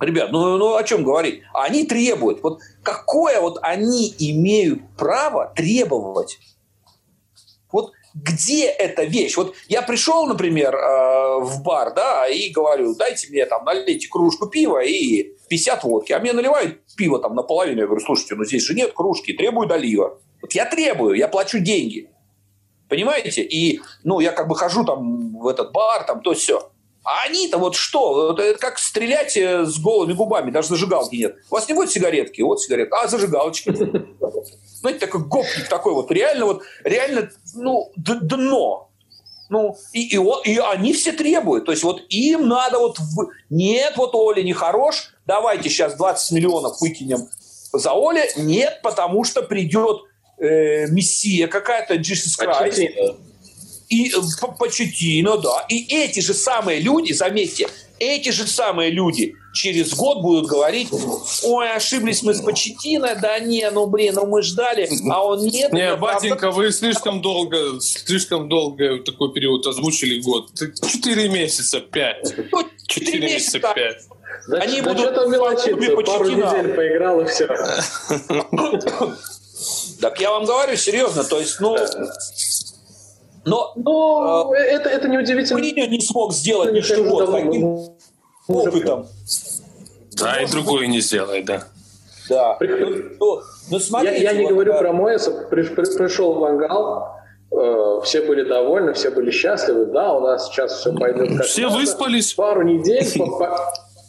Ребят, 0.00 0.32
ну, 0.32 0.56
ну 0.56 0.74
о 0.74 0.82
чем 0.82 1.04
говорить? 1.04 1.42
Они 1.52 1.86
требуют. 1.86 2.42
Вот 2.42 2.60
какое 2.82 3.40
вот 3.40 3.58
они 3.62 4.12
имеют 4.18 4.80
право 4.96 5.52
требовать? 5.54 6.38
Где 8.14 8.66
эта 8.66 9.02
вещь? 9.02 9.36
Вот 9.36 9.56
я 9.68 9.82
пришел, 9.82 10.26
например, 10.26 10.74
э, 10.74 11.40
в 11.40 11.62
бар, 11.62 11.92
да, 11.94 12.28
и 12.28 12.50
говорю, 12.50 12.94
дайте 12.94 13.28
мне 13.28 13.44
там, 13.44 13.64
налейте 13.64 14.08
кружку 14.08 14.46
пива 14.46 14.84
и 14.84 15.34
50 15.48 15.82
водки. 15.84 16.12
А 16.12 16.20
мне 16.20 16.32
наливают 16.32 16.80
пиво 16.96 17.18
там 17.18 17.34
наполовину. 17.34 17.80
Я 17.80 17.86
говорю, 17.86 18.04
слушайте, 18.04 18.36
ну 18.36 18.44
здесь 18.44 18.62
же 18.62 18.74
нет 18.74 18.92
кружки, 18.92 19.32
требую 19.32 19.66
долива. 19.66 20.20
Вот 20.40 20.52
я 20.52 20.64
требую, 20.64 21.16
я 21.16 21.26
плачу 21.26 21.58
деньги. 21.58 22.08
Понимаете? 22.88 23.42
И, 23.42 23.80
ну, 24.04 24.20
я 24.20 24.30
как 24.30 24.46
бы 24.46 24.54
хожу 24.54 24.84
там 24.84 25.36
в 25.38 25.48
этот 25.48 25.72
бар, 25.72 26.04
там, 26.04 26.20
то 26.20 26.34
все. 26.34 26.70
А 27.04 27.24
они-то 27.26 27.58
вот 27.58 27.74
что? 27.74 28.32
Это 28.32 28.58
как 28.58 28.78
стрелять 28.78 29.36
э, 29.36 29.66
с 29.66 29.78
голыми 29.78 30.14
губами, 30.14 30.50
даже 30.50 30.68
зажигалки 30.68 31.16
нет. 31.16 31.36
У 31.50 31.54
вас 31.54 31.68
не 31.68 31.74
будет 31.74 31.90
сигаретки? 31.90 32.40
Вот 32.40 32.62
сигаретка. 32.62 33.02
А, 33.02 33.08
зажигалочки. 33.08 33.70
Знаете, 34.84 35.06
такой 35.06 35.22
гопник 35.22 35.66
такой 35.70 35.94
вот. 35.94 36.10
Реально 36.10 36.44
вот, 36.44 36.62
реально, 36.84 37.30
ну, 37.54 37.90
дно. 37.96 38.90
Ну, 39.48 39.78
и, 39.94 40.14
и, 40.14 40.18
и 40.44 40.58
они 40.58 40.92
все 40.92 41.12
требуют. 41.12 41.64
То 41.64 41.72
есть 41.72 41.82
вот 41.84 42.02
им 42.10 42.46
надо 42.48 42.78
вот... 42.78 42.98
В... 42.98 43.30
Нет, 43.48 43.94
вот 43.96 44.14
Оля 44.14 44.42
не 44.42 44.52
хорош, 44.52 45.14
давайте 45.24 45.70
сейчас 45.70 45.94
20 45.96 46.32
миллионов 46.32 46.82
выкинем 46.82 47.30
за 47.72 47.94
Оля. 47.94 48.26
Нет, 48.36 48.80
потому 48.82 49.24
что 49.24 49.40
придет 49.40 50.02
э, 50.36 50.86
мессия 50.88 51.46
какая-то, 51.46 51.94
Jesus 51.94 52.38
Christ 52.38 53.16
и 53.88 54.10
э, 54.10 54.46
Почетино, 54.58 55.38
да. 55.38 55.64
И 55.70 55.96
эти 55.96 56.20
же 56.20 56.34
самые 56.34 56.80
люди, 56.80 57.14
заметьте, 57.14 57.68
эти 57.98 58.28
же 58.28 58.46
самые 58.46 58.90
люди 58.90 59.34
через 59.54 59.94
год 59.94 60.20
будут 60.20 60.46
говорить, 60.46 60.88
ой, 61.44 61.72
ошиблись 61.72 62.22
мы 62.22 62.34
с 62.34 62.40
Почетино, 62.40 63.16
да 63.20 63.38
не, 63.38 63.70
ну 63.70 63.86
блин, 63.86 64.14
ну 64.16 64.26
мы 64.26 64.42
ждали, 64.42 64.88
а 65.10 65.24
он 65.24 65.46
нет. 65.46 65.72
Не, 65.72 65.96
батенька, 65.96 66.36
правда... 66.36 66.56
вы 66.58 66.72
слишком 66.72 67.22
долго, 67.22 67.80
слишком 67.80 68.48
долго 68.48 68.98
такой 68.98 69.32
период 69.32 69.66
озвучили 69.66 70.20
год. 70.20 70.50
Четыре 70.54 71.28
месяца, 71.28 71.80
пять. 71.80 72.34
Ну, 72.52 72.68
четыре 72.86 73.20
месяца, 73.20 73.60
пять. 73.60 74.02
Да, 74.48 74.58
Они 74.58 74.82
да 74.82 74.92
будут 74.92 75.28
мелочиться, 75.28 76.12
пару 76.12 76.28
недель 76.28 76.74
поиграл 76.74 77.20
и 77.20 77.26
все. 77.26 77.48
Так 80.00 80.20
я 80.20 80.30
вам 80.30 80.44
говорю 80.44 80.76
серьезно, 80.76 81.24
то 81.24 81.38
есть, 81.38 81.58
ну, 81.60 81.76
но, 83.46 83.72
Но 83.76 84.54
э, 84.54 84.58
это, 84.58 84.88
это 84.88 85.08
неудивительно. 85.08 85.60
Мourinho 85.60 85.86
не 85.86 86.00
смог 86.00 86.32
сделать 86.32 86.72
ничего 86.72 87.26
таким 87.26 87.93
опытом. 88.48 89.06
Да, 90.12 90.40
и 90.40 90.46
другой 90.46 90.86
не 90.88 91.00
сделает, 91.00 91.44
да. 91.44 91.64
Да. 92.28 92.56
Ну, 92.60 92.96
ну, 93.20 93.40
ну, 93.70 93.78
смотрите, 93.78 94.22
я, 94.22 94.30
я 94.30 94.36
не 94.36 94.44
вот, 94.44 94.52
говорю 94.52 94.72
да. 94.72 94.78
про 94.78 94.92
Моэса. 94.92 95.46
При, 95.50 95.62
при, 95.62 95.84
пришел 95.96 96.34
Вангал, 96.34 97.16
э, 97.50 98.00
все 98.04 98.22
были 98.22 98.44
довольны, 98.44 98.94
все 98.94 99.10
были 99.10 99.30
счастливы. 99.30 99.86
Да, 99.86 100.14
у 100.14 100.20
нас 100.20 100.48
сейчас 100.48 100.78
все 100.78 100.92
пойдет 100.94 101.36
как 101.36 101.46
Все 101.46 101.62
надо. 101.62 101.76
выспались. 101.76 102.32
Пару 102.34 102.62
недель, 102.62 103.06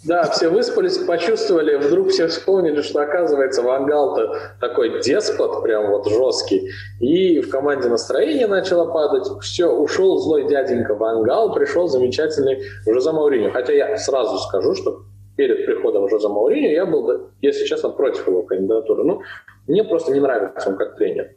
да, 0.06 0.23
все 0.30 0.49
выспались, 0.49 0.98
почувствовали, 0.99 1.76
вдруг 1.76 2.10
все 2.10 2.27
вспомнили, 2.27 2.82
что 2.82 3.02
оказывается 3.02 3.64
Вангал-то 3.64 4.53
такой 4.60 5.02
деспот, 5.02 5.64
прям 5.64 5.90
вот 5.90 6.07
жесткий, 6.07 6.69
и 6.99 7.40
в 7.41 7.49
команде 7.49 7.90
настроение 7.90 8.48
начало 8.48 8.91
падать, 8.91 9.27
все, 9.41 9.68
ушел 9.68 10.19
злой 10.19 10.48
дяденька 10.48 10.94
Вангал, 10.94 11.53
пришел 11.53 11.88
замечательный 11.88 12.64
Жозе 12.86 13.11
Мауриньо. 13.11 13.52
Хотя 13.52 13.73
я 13.73 13.98
сразу 13.98 14.38
скажу, 14.38 14.76
что 14.76 15.02
перед 15.36 15.65
приходом 15.65 16.07
Жозе 16.07 16.27
Мауриньо 16.27 16.69
я 16.69 16.86
был, 16.86 17.30
если 17.41 17.65
честно, 17.65 17.90
против 17.90 18.27
его 18.27 18.44
кандидатуры. 18.44 19.03
Ну, 19.03 19.22
мне 19.68 19.84
просто 19.84 20.14
не 20.14 20.19
нравится 20.19 20.69
он 20.69 20.77
как 20.77 20.98
тренер. 20.98 21.32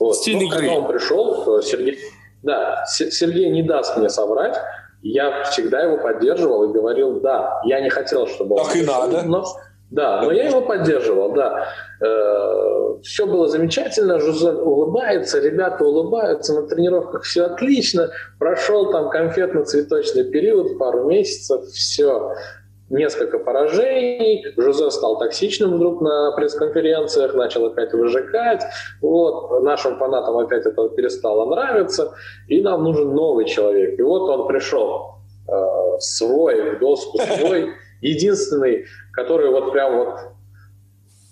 Вот. 0.00 0.16
Стиль 0.16 0.36
ну, 0.36 0.42
игры. 0.42 0.58
Когда 0.58 0.72
он 0.72 0.88
пришел, 0.88 1.62
Сергей, 1.62 1.98
да, 2.42 2.84
Сергей 2.86 3.50
не 3.50 3.62
даст 3.62 3.96
мне 3.96 4.08
соврать, 4.08 4.56
я 5.04 5.44
всегда 5.44 5.82
его 5.82 5.98
поддерживал 5.98 6.64
и 6.64 6.72
говорил, 6.72 7.20
да, 7.20 7.60
я 7.64 7.80
не 7.80 7.90
хотел, 7.90 8.26
чтобы 8.26 8.56
он... 8.56 8.66
Так 8.66 8.76
и 8.76 8.82
надо. 8.82 9.22
Но, 9.22 9.44
да, 9.90 10.22
но 10.22 10.32
я 10.32 10.48
его 10.48 10.62
поддерживал, 10.62 11.32
да. 11.32 11.66
Э, 12.00 13.00
все 13.02 13.26
было 13.26 13.46
замечательно, 13.48 14.18
Жузе 14.18 14.52
улыбается, 14.52 15.40
ребята 15.40 15.84
улыбаются, 15.84 16.54
на 16.58 16.66
тренировках 16.66 17.24
все 17.24 17.44
отлично. 17.44 18.10
Прошел 18.38 18.90
там 18.90 19.10
конфетно-цветочный 19.10 20.24
период, 20.24 20.78
пару 20.78 21.04
месяцев, 21.04 21.66
все 21.66 22.32
несколько 22.94 23.38
поражений, 23.38 24.46
Жозе 24.56 24.90
стал 24.90 25.18
токсичным 25.18 25.74
вдруг 25.74 26.00
на 26.00 26.32
пресс-конференциях, 26.32 27.34
начал 27.34 27.66
опять 27.66 27.92
выжигать, 27.92 28.62
вот, 29.00 29.62
нашим 29.62 29.98
фанатам 29.98 30.38
опять 30.38 30.66
это 30.66 30.88
перестало 30.90 31.54
нравиться, 31.54 32.14
и 32.48 32.62
нам 32.62 32.84
нужен 32.84 33.14
новый 33.14 33.46
человек. 33.46 33.98
И 33.98 34.02
вот 34.02 34.28
он 34.30 34.46
пришел 34.46 35.16
э, 35.48 35.98
свой, 35.98 36.76
в 36.76 36.78
доску 36.78 37.18
свой, 37.18 37.72
единственный, 38.00 38.86
который 39.12 39.50
вот 39.50 39.72
прям 39.72 39.96
вот 39.98 40.18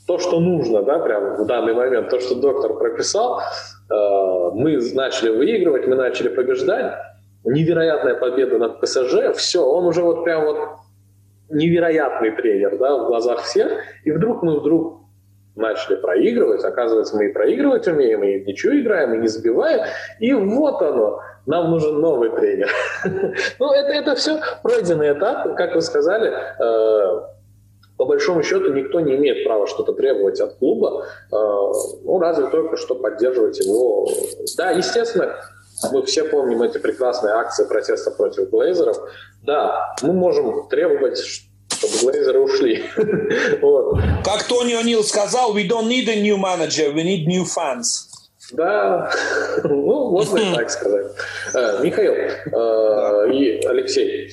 то, 0.07 0.19
что 0.19 0.41
нужно, 0.41 0.83
да, 0.83 0.99
прям 0.99 1.37
в 1.37 1.47
данный 1.47 1.75
момент, 1.75 2.11
то, 2.11 2.21
что 2.21 2.35
доктор 2.35 2.75
прописал, 2.75 3.41
э, 3.41 3.95
мы 4.55 4.79
начали 4.95 5.31
выигрывать, 5.31 5.87
мы 5.87 5.95
начали 5.95 6.29
побеждать, 6.29 6.95
невероятная 7.45 8.15
победа 8.15 8.59
над 8.59 8.81
ПСЖ, 8.81 9.35
все, 9.37 9.65
он 9.65 9.87
уже 9.87 10.03
вот 10.03 10.25
прям 10.25 10.45
вот 10.45 10.59
невероятный 11.53 12.31
тренер 12.33 12.79
да, 12.79 12.97
в 12.97 13.07
глазах 13.07 13.43
всех, 13.43 13.73
и 14.05 14.11
вдруг 14.11 14.43
мы 14.43 14.61
вдруг 14.61 15.03
начали 15.55 15.97
проигрывать, 15.97 16.65
оказывается, 16.65 17.16
мы 17.16 17.27
и 17.27 17.33
проигрывать 17.33 17.87
умеем, 17.87 18.23
и 18.24 18.45
ничего 18.45 18.79
играем, 18.79 19.15
и 19.15 19.19
не 19.19 19.29
забиваем, 19.29 19.87
и 20.19 20.33
вот 20.33 20.81
оно, 20.81 21.20
нам 21.47 21.70
нужен 21.70 22.01
новый 22.01 22.31
тренер. 22.31 22.70
ну, 23.59 23.73
это, 23.73 23.93
это 23.93 24.15
все 24.15 24.41
пройденный 24.62 25.12
этап, 25.12 25.55
как 25.57 25.74
вы 25.74 25.83
сказали, 25.83 26.33
э, 26.33 27.20
по 27.99 28.07
большому 28.07 28.43
счету 28.43 28.73
никто 28.73 29.01
не 29.01 29.16
имеет 29.16 29.45
права 29.45 29.66
что-то 29.66 29.93
требовать 29.93 30.41
от 30.41 30.55
клуба, 30.55 31.05
э, 31.05 31.35
ну, 31.35 32.19
разве 32.19 32.47
только 32.47 32.77
что 32.77 32.95
поддерживать 32.95 33.59
его. 33.61 34.09
Да, 34.57 34.70
естественно, 34.70 35.37
мы 35.91 36.03
все 36.05 36.25
помним 36.25 36.63
эти 36.63 36.79
прекрасные 36.79 37.35
акции 37.35 37.65
протеста 37.65 38.11
против 38.11 38.51
Глейзеров. 38.51 38.97
Да, 39.43 39.95
мы 40.03 40.13
можем 40.13 40.69
требовать, 40.69 41.19
чтобы 41.19 41.93
Глейзеры 42.03 42.41
ушли. 42.41 42.85
вот. 43.61 43.99
Как 44.25 44.45
Тони 44.45 44.75
О'Нил 44.75 45.03
сказал, 45.03 45.57
we 45.57 45.69
don't 45.69 45.89
need 45.89 46.09
a 46.09 46.21
new 46.21 46.37
manager, 46.37 46.93
we 46.93 47.03
need 47.03 47.27
new 47.27 47.45
fans. 47.45 48.09
Да, 48.53 49.11
ну, 49.65 50.11
можно 50.11 50.39
и 50.39 50.55
так 50.55 50.71
сказать. 50.71 51.07
Э, 51.55 51.81
Михаил 51.83 52.13
э, 52.13 53.33
и 53.33 53.67
Алексей, 53.67 54.31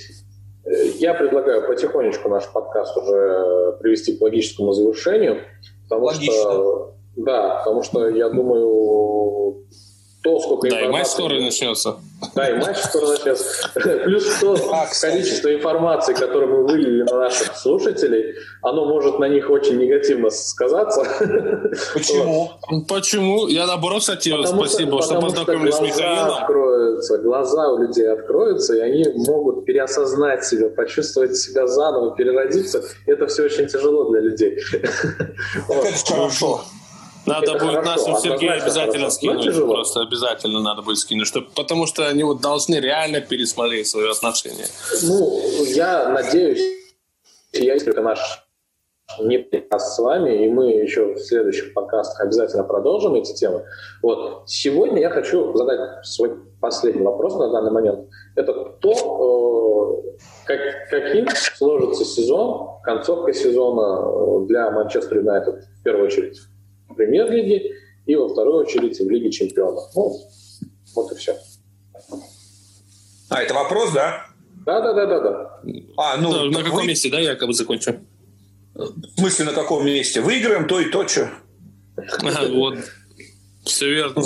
я 0.98 1.14
предлагаю 1.14 1.66
потихонечку 1.68 2.28
наш 2.30 2.48
подкаст 2.48 2.96
уже 2.98 3.78
привести 3.80 4.18
к 4.18 4.22
логическому 4.22 4.74
завершению, 4.74 5.42
потому 5.88 6.06
Логично. 6.06 6.34
что 6.34 6.94
да, 7.16 7.58
потому 7.58 7.84
что 7.84 8.08
я 8.10 8.30
думаю, 8.30 8.68
то, 10.22 10.38
сколько 10.40 10.70
Да, 10.70 10.82
и 10.82 10.88
матч 10.90 11.08
скоро 11.08 11.40
начнется. 11.40 11.96
Да, 12.36 12.50
и 12.50 12.54
матч 12.60 12.78
скоро 12.78 13.08
начнется. 13.08 13.46
Плюс 14.04 14.26
то 14.42 14.58
количество 15.02 15.54
информации, 15.54 16.14
которое 16.14 16.48
мы 16.48 16.68
вылили 16.68 17.04
на 17.04 17.18
наших 17.20 17.56
слушателей, 17.56 18.36
оно 18.62 18.86
может 18.86 19.20
на 19.20 19.30
них 19.30 19.50
очень 19.50 19.78
негативно 19.78 20.30
сказаться. 20.30 21.02
Почему? 21.94 22.52
Почему? 22.90 23.48
Я 23.48 23.66
наоборот, 23.66 24.02
кстати, 24.02 24.30
потому 24.30 24.66
спасибо, 24.66 25.02
что, 25.02 25.14
что 25.14 25.22
познакомились 25.22 25.76
с 25.76 25.82
Михаилом. 25.82 26.38
Откроются, 26.44 27.18
глаза 27.20 27.72
у 27.72 27.78
людей 27.78 28.12
откроются, 28.12 28.76
и 28.76 28.80
они 28.82 29.06
могут 29.26 29.66
переосознать 29.66 30.44
себя, 30.44 30.70
почувствовать 30.70 31.38
себя 31.38 31.66
заново, 31.66 32.14
переродиться. 32.16 32.84
Это 33.06 33.28
все 33.28 33.44
очень 33.44 33.68
тяжело 33.68 34.10
для 34.12 34.20
людей. 34.20 34.60
Это 35.70 36.14
хорошо. 36.14 36.62
Надо 37.30 37.52
это 37.52 37.66
будет 37.66 37.76
хорошо. 37.76 38.08
нашим 38.10 38.18
Сергею 38.18 38.62
обязательно 38.62 39.10
скинуть. 39.10 39.56
Просто 39.56 40.02
обязательно 40.02 40.60
надо 40.62 40.82
будет 40.82 40.98
скинуть. 40.98 41.28
Что, 41.28 41.42
потому 41.42 41.86
что 41.88 42.08
они 42.08 42.24
вот 42.24 42.42
должны 42.42 42.76
реально 42.76 43.22
пересмотреть 43.22 43.88
свое 43.88 44.12
отношение. 44.12 44.68
Ну, 45.04 45.66
я 45.66 46.10
надеюсь, 46.10 46.62
я 47.54 47.76
искренне 47.76 48.02
наш 48.02 48.20
не 49.20 49.40
подкаст 49.40 49.96
с 49.96 50.00
вами, 50.00 50.46
и 50.46 50.50
мы 50.50 50.72
еще 50.72 51.14
в 51.14 51.20
следующих 51.20 51.74
подкастах 51.74 52.22
обязательно 52.22 52.64
продолжим 52.64 53.16
эти 53.16 53.34
темы. 53.34 53.64
Вот. 54.02 54.44
Сегодня 54.48 55.02
я 55.02 55.10
хочу 55.10 55.56
задать 55.56 56.06
свой 56.06 56.32
последний 56.62 57.02
вопрос 57.02 57.36
на 57.36 57.50
данный 57.52 57.72
момент. 57.72 58.08
Это 58.36 58.54
то, 58.80 60.04
э, 60.16 60.20
как, 60.46 60.60
каким 60.90 61.28
сложится 61.56 62.06
сезон, 62.06 62.82
концовка 62.84 63.34
сезона 63.34 64.46
для 64.46 64.70
Манчестер 64.72 65.18
Юнайтед 65.18 65.64
в 65.80 65.84
первую 65.84 66.06
очередь 66.06 66.40
премьер-лиги 67.00 67.76
и 68.06 68.16
во 68.16 68.28
вторую 68.28 68.66
очередь 68.66 69.00
в 69.00 69.10
Лиге 69.10 69.32
чемпионов. 69.32 69.86
Ну, 69.96 70.18
вот 70.96 71.12
и 71.14 71.16
все. 71.16 71.38
А, 73.30 73.42
это 73.42 73.54
вопрос, 73.54 73.92
да? 73.94 74.26
Да, 74.66 74.82
да, 74.82 74.94
да, 74.94 75.06
да, 75.06 75.20
да. 75.22 75.62
А, 75.98 76.18
ну, 76.18 76.34
да, 76.34 76.58
на 76.58 76.64
каком 76.64 76.82
вы... 76.82 76.88
месте, 76.88 77.10
да, 77.10 77.20
якобы 77.20 77.54
закончу? 77.54 78.00
В 78.74 79.20
смысле, 79.20 79.46
на 79.46 79.54
каком 79.54 79.86
месте? 79.86 80.20
Выиграем 80.22 80.68
то 80.68 80.80
и 80.80 80.90
то, 80.92 81.08
что. 81.08 81.30
А, 81.98 82.48
вот. 82.50 82.80
Все 83.64 83.90
верно. 83.90 84.24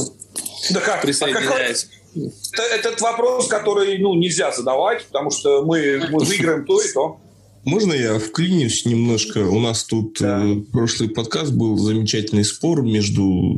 Да 0.71 0.79
как? 0.79 1.01
Присоединяюсь. 1.01 1.87
А 2.15 2.19
как... 2.19 2.33
Это, 2.53 2.89
этот 2.89 3.01
вопрос, 3.01 3.47
который 3.47 3.97
ну, 3.99 4.15
нельзя 4.15 4.51
задавать, 4.51 5.05
потому 5.05 5.29
что 5.31 5.63
мы, 5.63 6.01
мы 6.09 6.23
выиграем 6.23 6.65
то 6.65 6.81
и 6.81 6.91
то. 6.91 7.19
Можно 7.65 7.93
я 7.93 8.19
вклинюсь 8.19 8.85
немножко? 8.85 9.39
У 9.39 9.59
нас 9.59 9.85
тут 9.85 10.17
да. 10.19 10.43
э, 10.43 10.55
прошлый 10.71 11.09
подкаст 11.09 11.53
был 11.53 11.77
замечательный 11.77 12.43
спор 12.43 12.83
между 12.83 13.57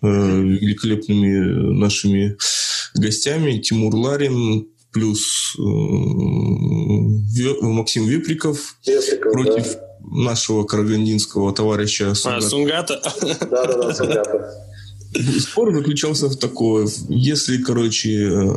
э, 0.00 0.06
великолепными 0.06 1.74
нашими 1.78 2.38
гостями. 2.94 3.58
Тимур 3.58 3.94
Ларин 3.94 4.68
плюс 4.92 5.54
э, 5.58 5.62
Максим 7.62 8.06
Веприков 8.06 8.76
Веприков 8.86 9.32
против 9.32 9.74
да. 9.74 9.80
нашего 10.00 10.64
карагандинского 10.64 11.52
товарища 11.52 12.14
Сунгата. 12.14 12.46
А, 12.46 12.48
Сунгата? 12.48 13.02
Да-да-да, 13.50 13.94
Сунгата. 13.94 14.54
Спор 15.40 15.74
заключался 15.74 16.28
в 16.28 16.36
такое. 16.36 16.88
Если, 17.08 17.58
короче, 17.58 18.24
э, 18.24 18.48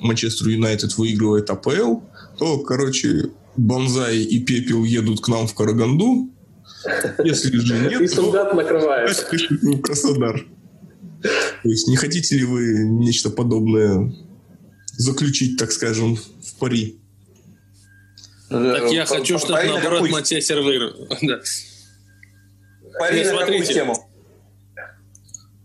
Манчестер 0.00 0.48
Юнайтед 0.48 0.96
выигрывает 0.96 1.50
АПЛ, 1.50 2.00
то, 2.38 2.58
короче, 2.60 3.30
Бонзай 3.56 4.18
и 4.18 4.40
Пепел 4.40 4.84
едут 4.84 5.20
к 5.20 5.28
нам 5.28 5.46
в 5.46 5.54
Караганду. 5.54 6.30
Если 7.22 7.56
же 7.56 7.78
нет, 7.88 8.00
и 8.00 8.06
солдат 8.06 8.50
то... 8.50 8.56
накрывает. 8.56 9.10
в 9.10 9.80
Краснодар. 9.80 10.44
То 11.22 11.68
есть 11.68 11.88
не 11.88 11.96
хотите 11.96 12.36
ли 12.36 12.44
вы 12.44 12.84
нечто 12.84 13.30
подобное 13.30 14.12
заключить, 14.98 15.58
так 15.58 15.72
скажем, 15.72 16.16
в 16.16 16.58
пари? 16.58 17.00
Так 18.48 18.92
я 18.92 19.06
хочу, 19.06 19.38
чтобы 19.38 19.62
наоборот 19.64 20.10
Манчестер 20.10 20.60
выиграл. 20.60 21.08
Пари 22.98 23.24
на 23.24 23.38
какую 23.38 23.64
тему? 23.64 23.96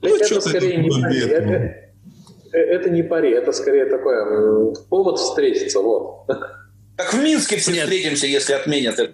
Ну, 0.01 0.15
это 0.15 0.41
скорее 0.41 0.77
не 0.77 0.89
пари. 0.89 1.19
Это, 1.19 1.89
это 2.51 2.89
не 2.89 3.03
пари, 3.03 3.31
это 3.31 3.51
скорее 3.51 3.85
такое 3.85 4.73
повод 4.89 5.19
встретиться. 5.19 5.79
Вот. 5.81 6.25
Так 6.99 7.13
в 7.13 7.23
Минске 7.23 7.55
все 7.55 7.71
Нет. 7.71 7.83
встретимся, 7.83 8.27
если 8.27 8.51
отменят 8.51 8.99
это. 8.99 9.13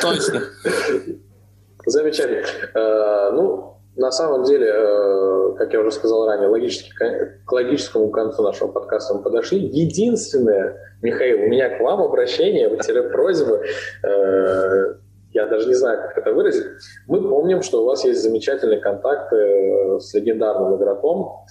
Точно. 0.00 0.40
Замечательно. 1.84 2.46
Э, 2.76 3.32
ну, 3.32 3.74
на 3.96 4.12
самом 4.12 4.44
деле, 4.44 4.68
э, 4.68 5.54
как 5.58 5.72
я 5.72 5.80
уже 5.80 5.90
сказал 5.90 6.28
ранее, 6.28 6.46
логически, 6.46 6.92
к 7.44 7.50
логическому 7.50 8.10
концу 8.10 8.44
нашего 8.44 8.68
подкаста 8.68 9.14
мы 9.14 9.22
подошли. 9.24 9.58
Единственное, 9.58 10.76
Михаил, 11.02 11.40
у 11.42 11.48
меня 11.48 11.76
к 11.76 11.80
вам 11.80 12.00
обращение, 12.00 12.68
просьба, 13.10 13.62
э, 14.04 14.94
я 15.32 15.46
даже 15.46 15.66
не 15.66 15.74
знаю, 15.74 16.02
как 16.02 16.18
это 16.18 16.32
выразить. 16.32 16.66
Мы 17.08 17.28
помним, 17.28 17.62
что 17.62 17.82
у 17.82 17.86
вас 17.86 18.04
есть 18.04 18.22
замечательные 18.22 18.78
контакты 18.78 19.98
с 19.98 20.14
легендарным 20.14 20.76
игроком, 20.76 21.44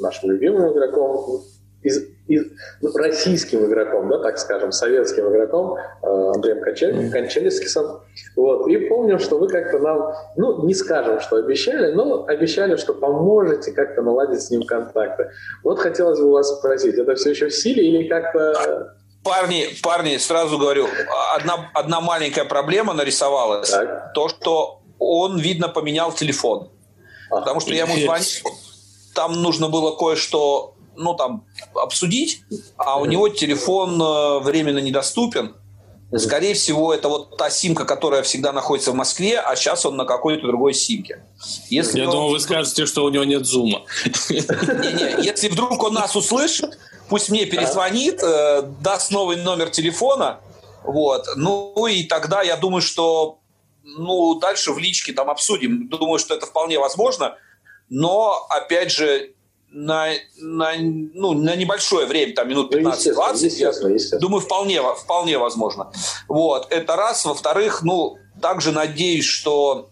нашим 0.00 0.30
любимым 0.30 0.72
игроком, 0.72 1.42
из, 1.82 2.02
из, 2.28 2.44
ну, 2.82 2.92
российским 2.94 3.64
игроком, 3.64 4.08
да, 4.10 4.18
так 4.18 4.38
скажем, 4.38 4.70
советским 4.70 5.28
игроком 5.28 5.76
э, 5.76 6.32
Андреем 6.34 6.62
Кончель, 6.62 7.10
Кончелескисом. 7.10 8.02
Вот. 8.36 8.68
И 8.68 8.76
помню, 8.88 9.18
что 9.18 9.38
вы 9.38 9.48
как-то 9.48 9.78
нам, 9.78 10.14
ну, 10.36 10.66
не 10.66 10.74
скажем, 10.74 11.20
что 11.20 11.36
обещали, 11.36 11.92
но 11.92 12.26
обещали, 12.26 12.76
что 12.76 12.92
поможете 12.92 13.72
как-то 13.72 14.02
наладить 14.02 14.42
с 14.42 14.50
ним 14.50 14.62
контакты. 14.64 15.30
Вот 15.64 15.78
хотелось 15.78 16.20
бы 16.20 16.30
вас 16.30 16.54
спросить, 16.58 16.96
это 16.96 17.14
все 17.14 17.30
еще 17.30 17.48
в 17.48 17.54
силе 17.54 17.86
или 17.86 18.08
как-то... 18.08 18.94
Парни, 19.22 19.66
парни, 19.82 20.16
сразу 20.16 20.58
говорю, 20.58 20.86
одна, 21.34 21.70
одна 21.74 22.00
маленькая 22.00 22.44
проблема 22.46 22.94
нарисовалась. 22.94 23.70
Так. 23.70 24.12
То, 24.14 24.28
что 24.28 24.80
он, 24.98 25.38
видно, 25.38 25.68
поменял 25.68 26.12
телефон. 26.12 26.70
А, 27.30 27.40
потому 27.40 27.60
что 27.60 27.70
я 27.72 27.84
ему 27.84 27.94
звонил, 27.94 28.26
там 29.14 29.42
нужно 29.42 29.68
было 29.68 29.96
кое-что, 29.96 30.74
ну, 30.96 31.14
там, 31.14 31.44
обсудить, 31.74 32.42
а 32.76 32.98
у 32.98 33.04
него 33.04 33.28
телефон 33.28 34.00
э, 34.00 34.38
временно 34.40 34.78
недоступен. 34.78 35.56
Скорее 36.16 36.54
всего, 36.54 36.92
это 36.92 37.08
вот 37.08 37.36
та 37.36 37.50
симка, 37.50 37.84
которая 37.84 38.22
всегда 38.22 38.52
находится 38.52 38.90
в 38.90 38.94
Москве, 38.94 39.38
а 39.38 39.54
сейчас 39.54 39.86
он 39.86 39.96
на 39.96 40.04
какой-то 40.04 40.44
другой 40.46 40.74
симке. 40.74 41.24
Если 41.68 42.00
Я 42.00 42.06
он... 42.06 42.10
думал, 42.10 42.30
вы 42.30 42.40
скажете, 42.40 42.84
что 42.84 43.04
у 43.04 43.10
него 43.10 43.22
нет 43.22 43.46
зума. 43.46 43.82
Не-не, 44.28 45.24
если 45.24 45.48
вдруг 45.48 45.80
он 45.82 45.94
нас 45.94 46.16
услышит, 46.16 46.78
пусть 47.08 47.30
мне 47.30 47.46
перезвонит, 47.46 48.20
э, 48.24 48.62
даст 48.80 49.12
новый 49.12 49.36
номер 49.36 49.70
телефона, 49.70 50.40
вот. 50.82 51.26
Ну 51.36 51.86
и 51.86 52.02
тогда 52.04 52.42
я 52.42 52.56
думаю, 52.56 52.82
что 52.82 53.38
ну, 53.84 54.38
дальше 54.40 54.72
в 54.72 54.78
личке 54.78 55.12
там 55.12 55.30
обсудим. 55.30 55.88
Думаю, 55.88 56.18
что 56.18 56.34
это 56.34 56.46
вполне 56.46 56.78
возможно 56.78 57.36
но, 57.90 58.46
опять 58.48 58.90
же, 58.90 59.34
на, 59.72 60.08
на, 60.38 60.72
ну, 60.78 61.32
на 61.34 61.54
небольшое 61.54 62.06
время, 62.06 62.34
там 62.34 62.48
минут 62.48 62.74
15-20, 62.74 63.14
ну, 63.14 63.88
естественно. 63.88 64.20
думаю, 64.20 64.40
вполне, 64.40 64.80
вполне 64.94 65.38
возможно. 65.38 65.92
Вот, 66.28 66.66
это 66.70 66.96
раз. 66.96 67.24
Во-вторых, 67.24 67.82
ну, 67.82 68.16
также 68.40 68.72
надеюсь, 68.72 69.26
что 69.26 69.88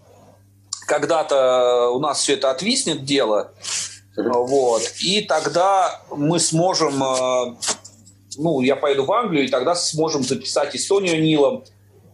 когда-то 0.87 1.91
у 1.91 2.01
нас 2.01 2.21
все 2.21 2.35
это 2.35 2.51
отвиснет 2.51 3.05
дело, 3.05 3.53
вот, 4.17 4.83
и 5.01 5.21
тогда 5.21 6.01
мы 6.11 6.41
сможем, 6.41 7.03
э, 7.03 7.57
ну, 8.37 8.61
я 8.63 8.75
поеду 8.75 9.05
в 9.05 9.13
Англию, 9.13 9.45
и 9.45 9.49
тогда 9.49 9.77
сможем 9.77 10.25
записать 10.25 10.75
с 10.75 10.87
Тонио 10.89 11.15
Нилом, 11.17 11.65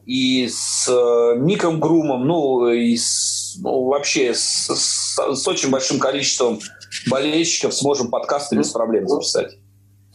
и 0.05 0.49
с 0.49 0.87
э, 0.87 1.39
Ником 1.39 1.81
Грумом, 1.81 2.27
ну, 2.27 2.69
и 2.69 2.95
с, 2.97 3.44
ну, 3.61 3.85
вообще 3.85 4.35
с, 4.35 4.69
с, 4.69 5.17
с 5.17 5.49
очень 5.49 5.71
большим 5.71 5.99
количеством 5.99 6.61
болельщиков 7.09 7.75
сможем 7.75 8.11
подкасты 8.11 8.57
без 8.57 8.71
проблем 8.71 9.09
записать. 9.09 9.57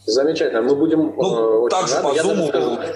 Замечательно. 0.06 0.62
Мы 0.62 0.74
будем 0.76 1.14
ну, 1.16 1.66
э, 1.66 1.70
также 1.70 1.94
по 1.96 2.08
Zoom. 2.08 2.94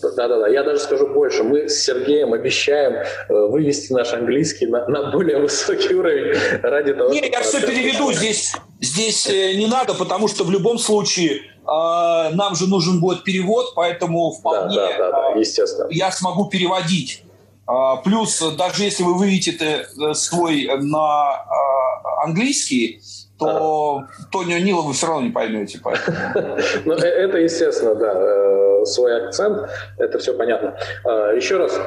Да-да-да, 0.00 0.46
я 0.46 0.62
даже 0.62 0.80
скажу 0.80 1.08
больше. 1.08 1.42
Мы 1.42 1.68
с 1.68 1.82
Сергеем 1.84 2.32
обещаем 2.32 2.94
э, 2.94 3.04
вывести 3.28 3.92
наш 3.92 4.12
английский 4.12 4.66
на, 4.66 4.86
на 4.86 5.10
более 5.10 5.40
высокий 5.40 5.94
уровень 5.94 6.38
ради 6.62 6.94
того, 6.94 7.10
Не, 7.10 7.28
я 7.28 7.42
все 7.42 7.60
переведу. 7.60 8.12
Здесь, 8.12 8.54
здесь 8.80 9.26
э, 9.26 9.54
не 9.54 9.66
надо, 9.66 9.94
потому 9.94 10.28
что 10.28 10.44
в 10.44 10.50
любом 10.52 10.78
случае 10.78 11.38
э, 11.38 11.40
нам 11.66 12.54
же 12.54 12.68
нужен 12.68 13.00
будет 13.00 13.24
перевод, 13.24 13.72
поэтому 13.74 14.30
вполне 14.30 14.76
да, 14.76 14.86
да, 14.86 14.98
да, 14.98 15.10
да, 15.32 15.40
естественно. 15.40 15.88
я 15.90 16.12
смогу 16.12 16.48
переводить. 16.48 17.24
А, 17.68 17.96
плюс, 17.96 18.42
даже 18.56 18.82
если 18.82 19.02
вы 19.02 19.14
выведете 19.14 19.86
э, 20.00 20.14
свой 20.14 20.70
на 20.80 21.32
а, 21.32 22.24
английский, 22.24 23.02
то 23.38 23.98
а. 23.98 24.08
Тонио 24.32 24.58
Нила 24.58 24.80
вы 24.80 24.94
все 24.94 25.06
равно 25.06 25.26
не 25.26 25.30
поймете. 25.30 25.78
Ну, 26.86 26.94
э, 26.94 27.06
это, 27.06 27.36
естественно, 27.36 27.94
да, 27.94 28.12
э, 28.14 28.84
свой 28.86 29.22
акцент, 29.22 29.68
это 29.98 30.18
все 30.18 30.32
понятно. 30.32 30.78
А, 31.04 31.32
еще 31.32 31.58
раз 31.58 31.78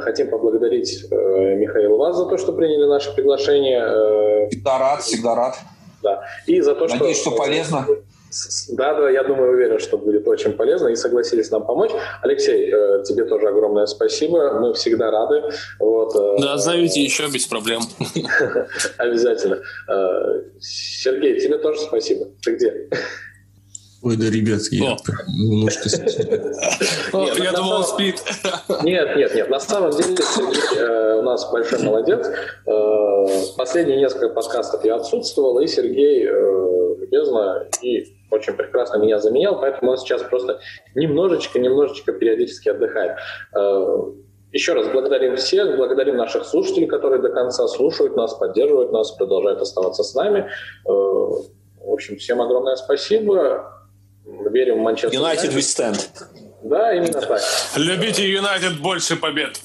хотим 0.00 0.30
поблагодарить 0.30 1.04
Михаила 1.10 1.96
вас 1.96 2.16
за 2.16 2.26
то, 2.26 2.38
что 2.38 2.52
приняли 2.52 2.86
наше 2.86 3.12
приглашение. 3.12 4.48
Всегда 4.48 4.78
рад, 4.78 5.02
всегда 5.02 5.34
рад. 5.34 5.58
Да. 6.02 6.24
И 6.46 6.60
за 6.60 6.74
то, 6.76 6.86
Надеюсь, 6.86 7.20
что, 7.20 7.30
что 7.30 7.38
полезно. 7.38 7.86
Да, 8.68 8.94
да, 8.94 9.10
я 9.10 9.22
думаю, 9.24 9.52
уверен, 9.52 9.78
что 9.78 9.98
будет 9.98 10.26
очень 10.28 10.52
полезно 10.52 10.88
и 10.88 10.96
согласились 10.96 11.50
нам 11.50 11.66
помочь. 11.66 11.90
Алексей, 12.22 12.70
э, 12.70 13.02
тебе 13.04 13.24
тоже 13.24 13.48
огромное 13.48 13.86
спасибо. 13.86 14.60
Мы 14.60 14.74
всегда 14.74 15.10
рады. 15.10 15.42
Вот, 15.78 16.14
э, 16.14 16.40
да, 16.40 16.56
зовите 16.58 17.02
еще 17.02 17.28
без 17.28 17.46
проблем. 17.46 17.82
Обязательно. 18.98 19.60
Э, 19.88 20.42
Сергей, 20.60 21.40
тебе 21.40 21.58
тоже 21.58 21.80
спасибо. 21.80 22.26
Ты 22.42 22.54
где? 22.56 22.88
Ой, 24.02 24.16
да, 24.16 24.26
ребятки, 24.26 24.74
я 24.74 24.96
немножко... 25.26 25.88
Я 27.42 27.52
думал, 27.52 27.82
спит. 27.82 28.22
Нет, 28.82 29.16
нет, 29.16 29.34
нет. 29.34 29.50
На 29.50 29.58
самом 29.58 29.90
деле 29.90 30.16
Сергей 30.16 31.18
у 31.18 31.22
нас 31.22 31.50
большой 31.50 31.82
молодец. 31.82 32.26
Последние 33.56 33.98
несколько 33.98 34.28
подкастов 34.28 34.84
я 34.84 34.96
отсутствовал, 34.96 35.58
и 35.60 35.66
Сергей 35.66 36.28
любезно 37.06 37.66
и 37.82 38.15
очень 38.30 38.54
прекрасно 38.54 38.98
меня 38.98 39.18
заменял, 39.18 39.58
поэтому 39.60 39.92
он 39.92 39.98
сейчас 39.98 40.22
просто 40.22 40.60
немножечко-немножечко 40.94 42.12
периодически 42.12 42.68
отдыхает. 42.68 43.16
Э, 43.54 44.02
еще 44.52 44.72
раз 44.72 44.88
благодарим 44.88 45.36
всех, 45.36 45.76
благодарим 45.76 46.16
наших 46.16 46.44
слушателей, 46.44 46.86
которые 46.86 47.20
до 47.20 47.28
конца 47.28 47.66
слушают 47.68 48.16
нас, 48.16 48.34
поддерживают 48.34 48.92
нас, 48.92 49.12
продолжают 49.12 49.60
оставаться 49.60 50.02
с 50.02 50.14
нами. 50.14 50.48
Э, 50.86 50.88
в 50.88 51.92
общем, 51.92 52.16
всем 52.16 52.40
огромное 52.40 52.76
спасибо. 52.76 53.72
Верим 54.24 54.80
в 54.80 54.82
Манчестер 54.82 55.20
United 55.20 55.54
we 55.54 55.60
stand. 55.60 56.45
Да, 56.68 56.92
именно 56.94 57.20
так. 57.20 57.40
Любите 57.76 58.28
Юнайтед 58.28 58.80
больше 58.80 59.16
побед. 59.16 59.60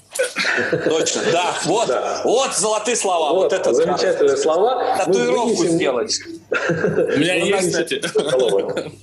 Точно, 0.86 1.22
да. 1.32 1.56
Вот, 1.65 1.88
да. 1.88 2.22
вот 2.23 2.53
золотые 2.53 2.95
слова. 2.95 3.34
Вот, 3.34 3.44
вот 3.44 3.53
это 3.53 3.73
замечательные 3.73 4.38
слова. 4.38 4.98
Татуировку 4.98 5.65
сделать. 5.65 6.19
У 6.52 7.18
меня 7.18 7.36
есть, 7.36 7.69
кстати. 7.69 8.02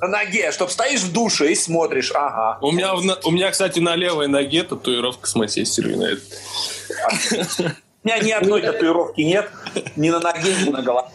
На 0.01 0.09
ноге, 0.09 0.53
чтобы 0.53 0.71
стоишь 0.71 1.01
в 1.01 1.13
душе 1.13 1.51
и 1.51 1.55
смотришь. 1.57 2.13
Ага. 2.15 2.59
У 2.61 2.71
меня, 2.71 2.95
у 2.95 3.31
меня, 3.31 3.51
кстати, 3.51 3.81
на 3.81 3.97
левой 3.97 4.29
ноге 4.29 4.63
татуировка 4.63 5.27
с 5.27 5.35
Манчестер 5.35 5.89
Юнайтед. 5.89 6.23
У 8.05 8.09
меня 8.09 8.19
ни 8.19 8.31
одной 8.31 8.63
татуировки 8.63 9.23
нет. 9.23 9.51
Ни 9.97 10.11
на 10.11 10.21
ноге, 10.21 10.55
ни 10.65 10.71
на 10.71 10.83
голове. 10.83 11.09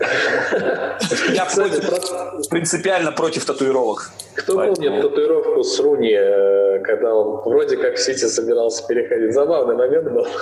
Я 0.00 1.44
против, 1.44 2.48
принципиально 2.50 3.12
против 3.12 3.44
татуировок. 3.44 4.10
Кто 4.34 4.54
помнит 4.54 5.02
татуировку 5.02 5.62
с 5.62 5.78
Руни, 5.80 6.12
э, 6.12 6.80
когда 6.80 7.14
он 7.14 7.42
вроде 7.44 7.76
как 7.76 7.94
в 7.94 8.00
Сити 8.00 8.24
собирался 8.24 8.86
переходить? 8.86 9.32
Забавный 9.32 9.76
момент 9.76 10.10
был. 10.10 10.26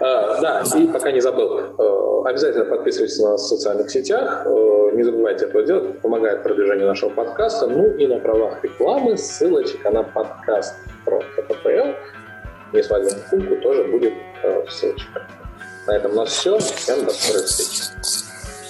А, 0.00 0.40
да, 0.40 0.62
и 0.76 0.86
пока 0.86 1.12
не 1.12 1.20
забыл, 1.20 1.58
э, 1.58 2.28
обязательно 2.28 2.64
подписывайтесь 2.64 3.18
на 3.18 3.30
нас 3.30 3.42
в 3.42 3.46
социальных 3.46 3.90
сетях, 3.90 4.42
э, 4.44 4.90
не 4.94 5.02
забывайте 5.02 5.46
этого 5.46 5.62
делать, 5.64 6.00
помогает 6.00 6.42
продвижению 6.42 6.86
нашего 6.86 7.10
подкаста, 7.10 7.66
ну 7.66 7.88
и 7.96 8.06
на 8.06 8.18
правах 8.18 8.62
рекламы 8.62 9.16
ссылочка 9.16 9.90
на 9.90 10.02
подкаст 10.02 10.74
про 11.04 11.20
КППЛ, 11.20 11.94
не 12.72 12.82
свадебную 12.82 13.22
функу, 13.30 13.56
тоже 13.56 13.84
будет 13.84 14.12
ссылочка. 14.68 15.26
На 15.86 15.92
этом 15.96 16.12
у 16.12 16.14
нас 16.16 16.30
все. 16.30 16.58
Всем 16.58 17.04
до 17.04 17.12
скорой 17.12 17.46
встречи. 17.46 17.82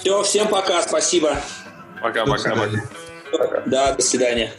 Все, 0.01 0.23
всем 0.23 0.47
пока, 0.47 0.81
спасибо. 0.81 1.37
Пока-пока. 2.01 2.55
Да, 3.65 3.93
до 3.93 4.01
свидания. 4.01 4.51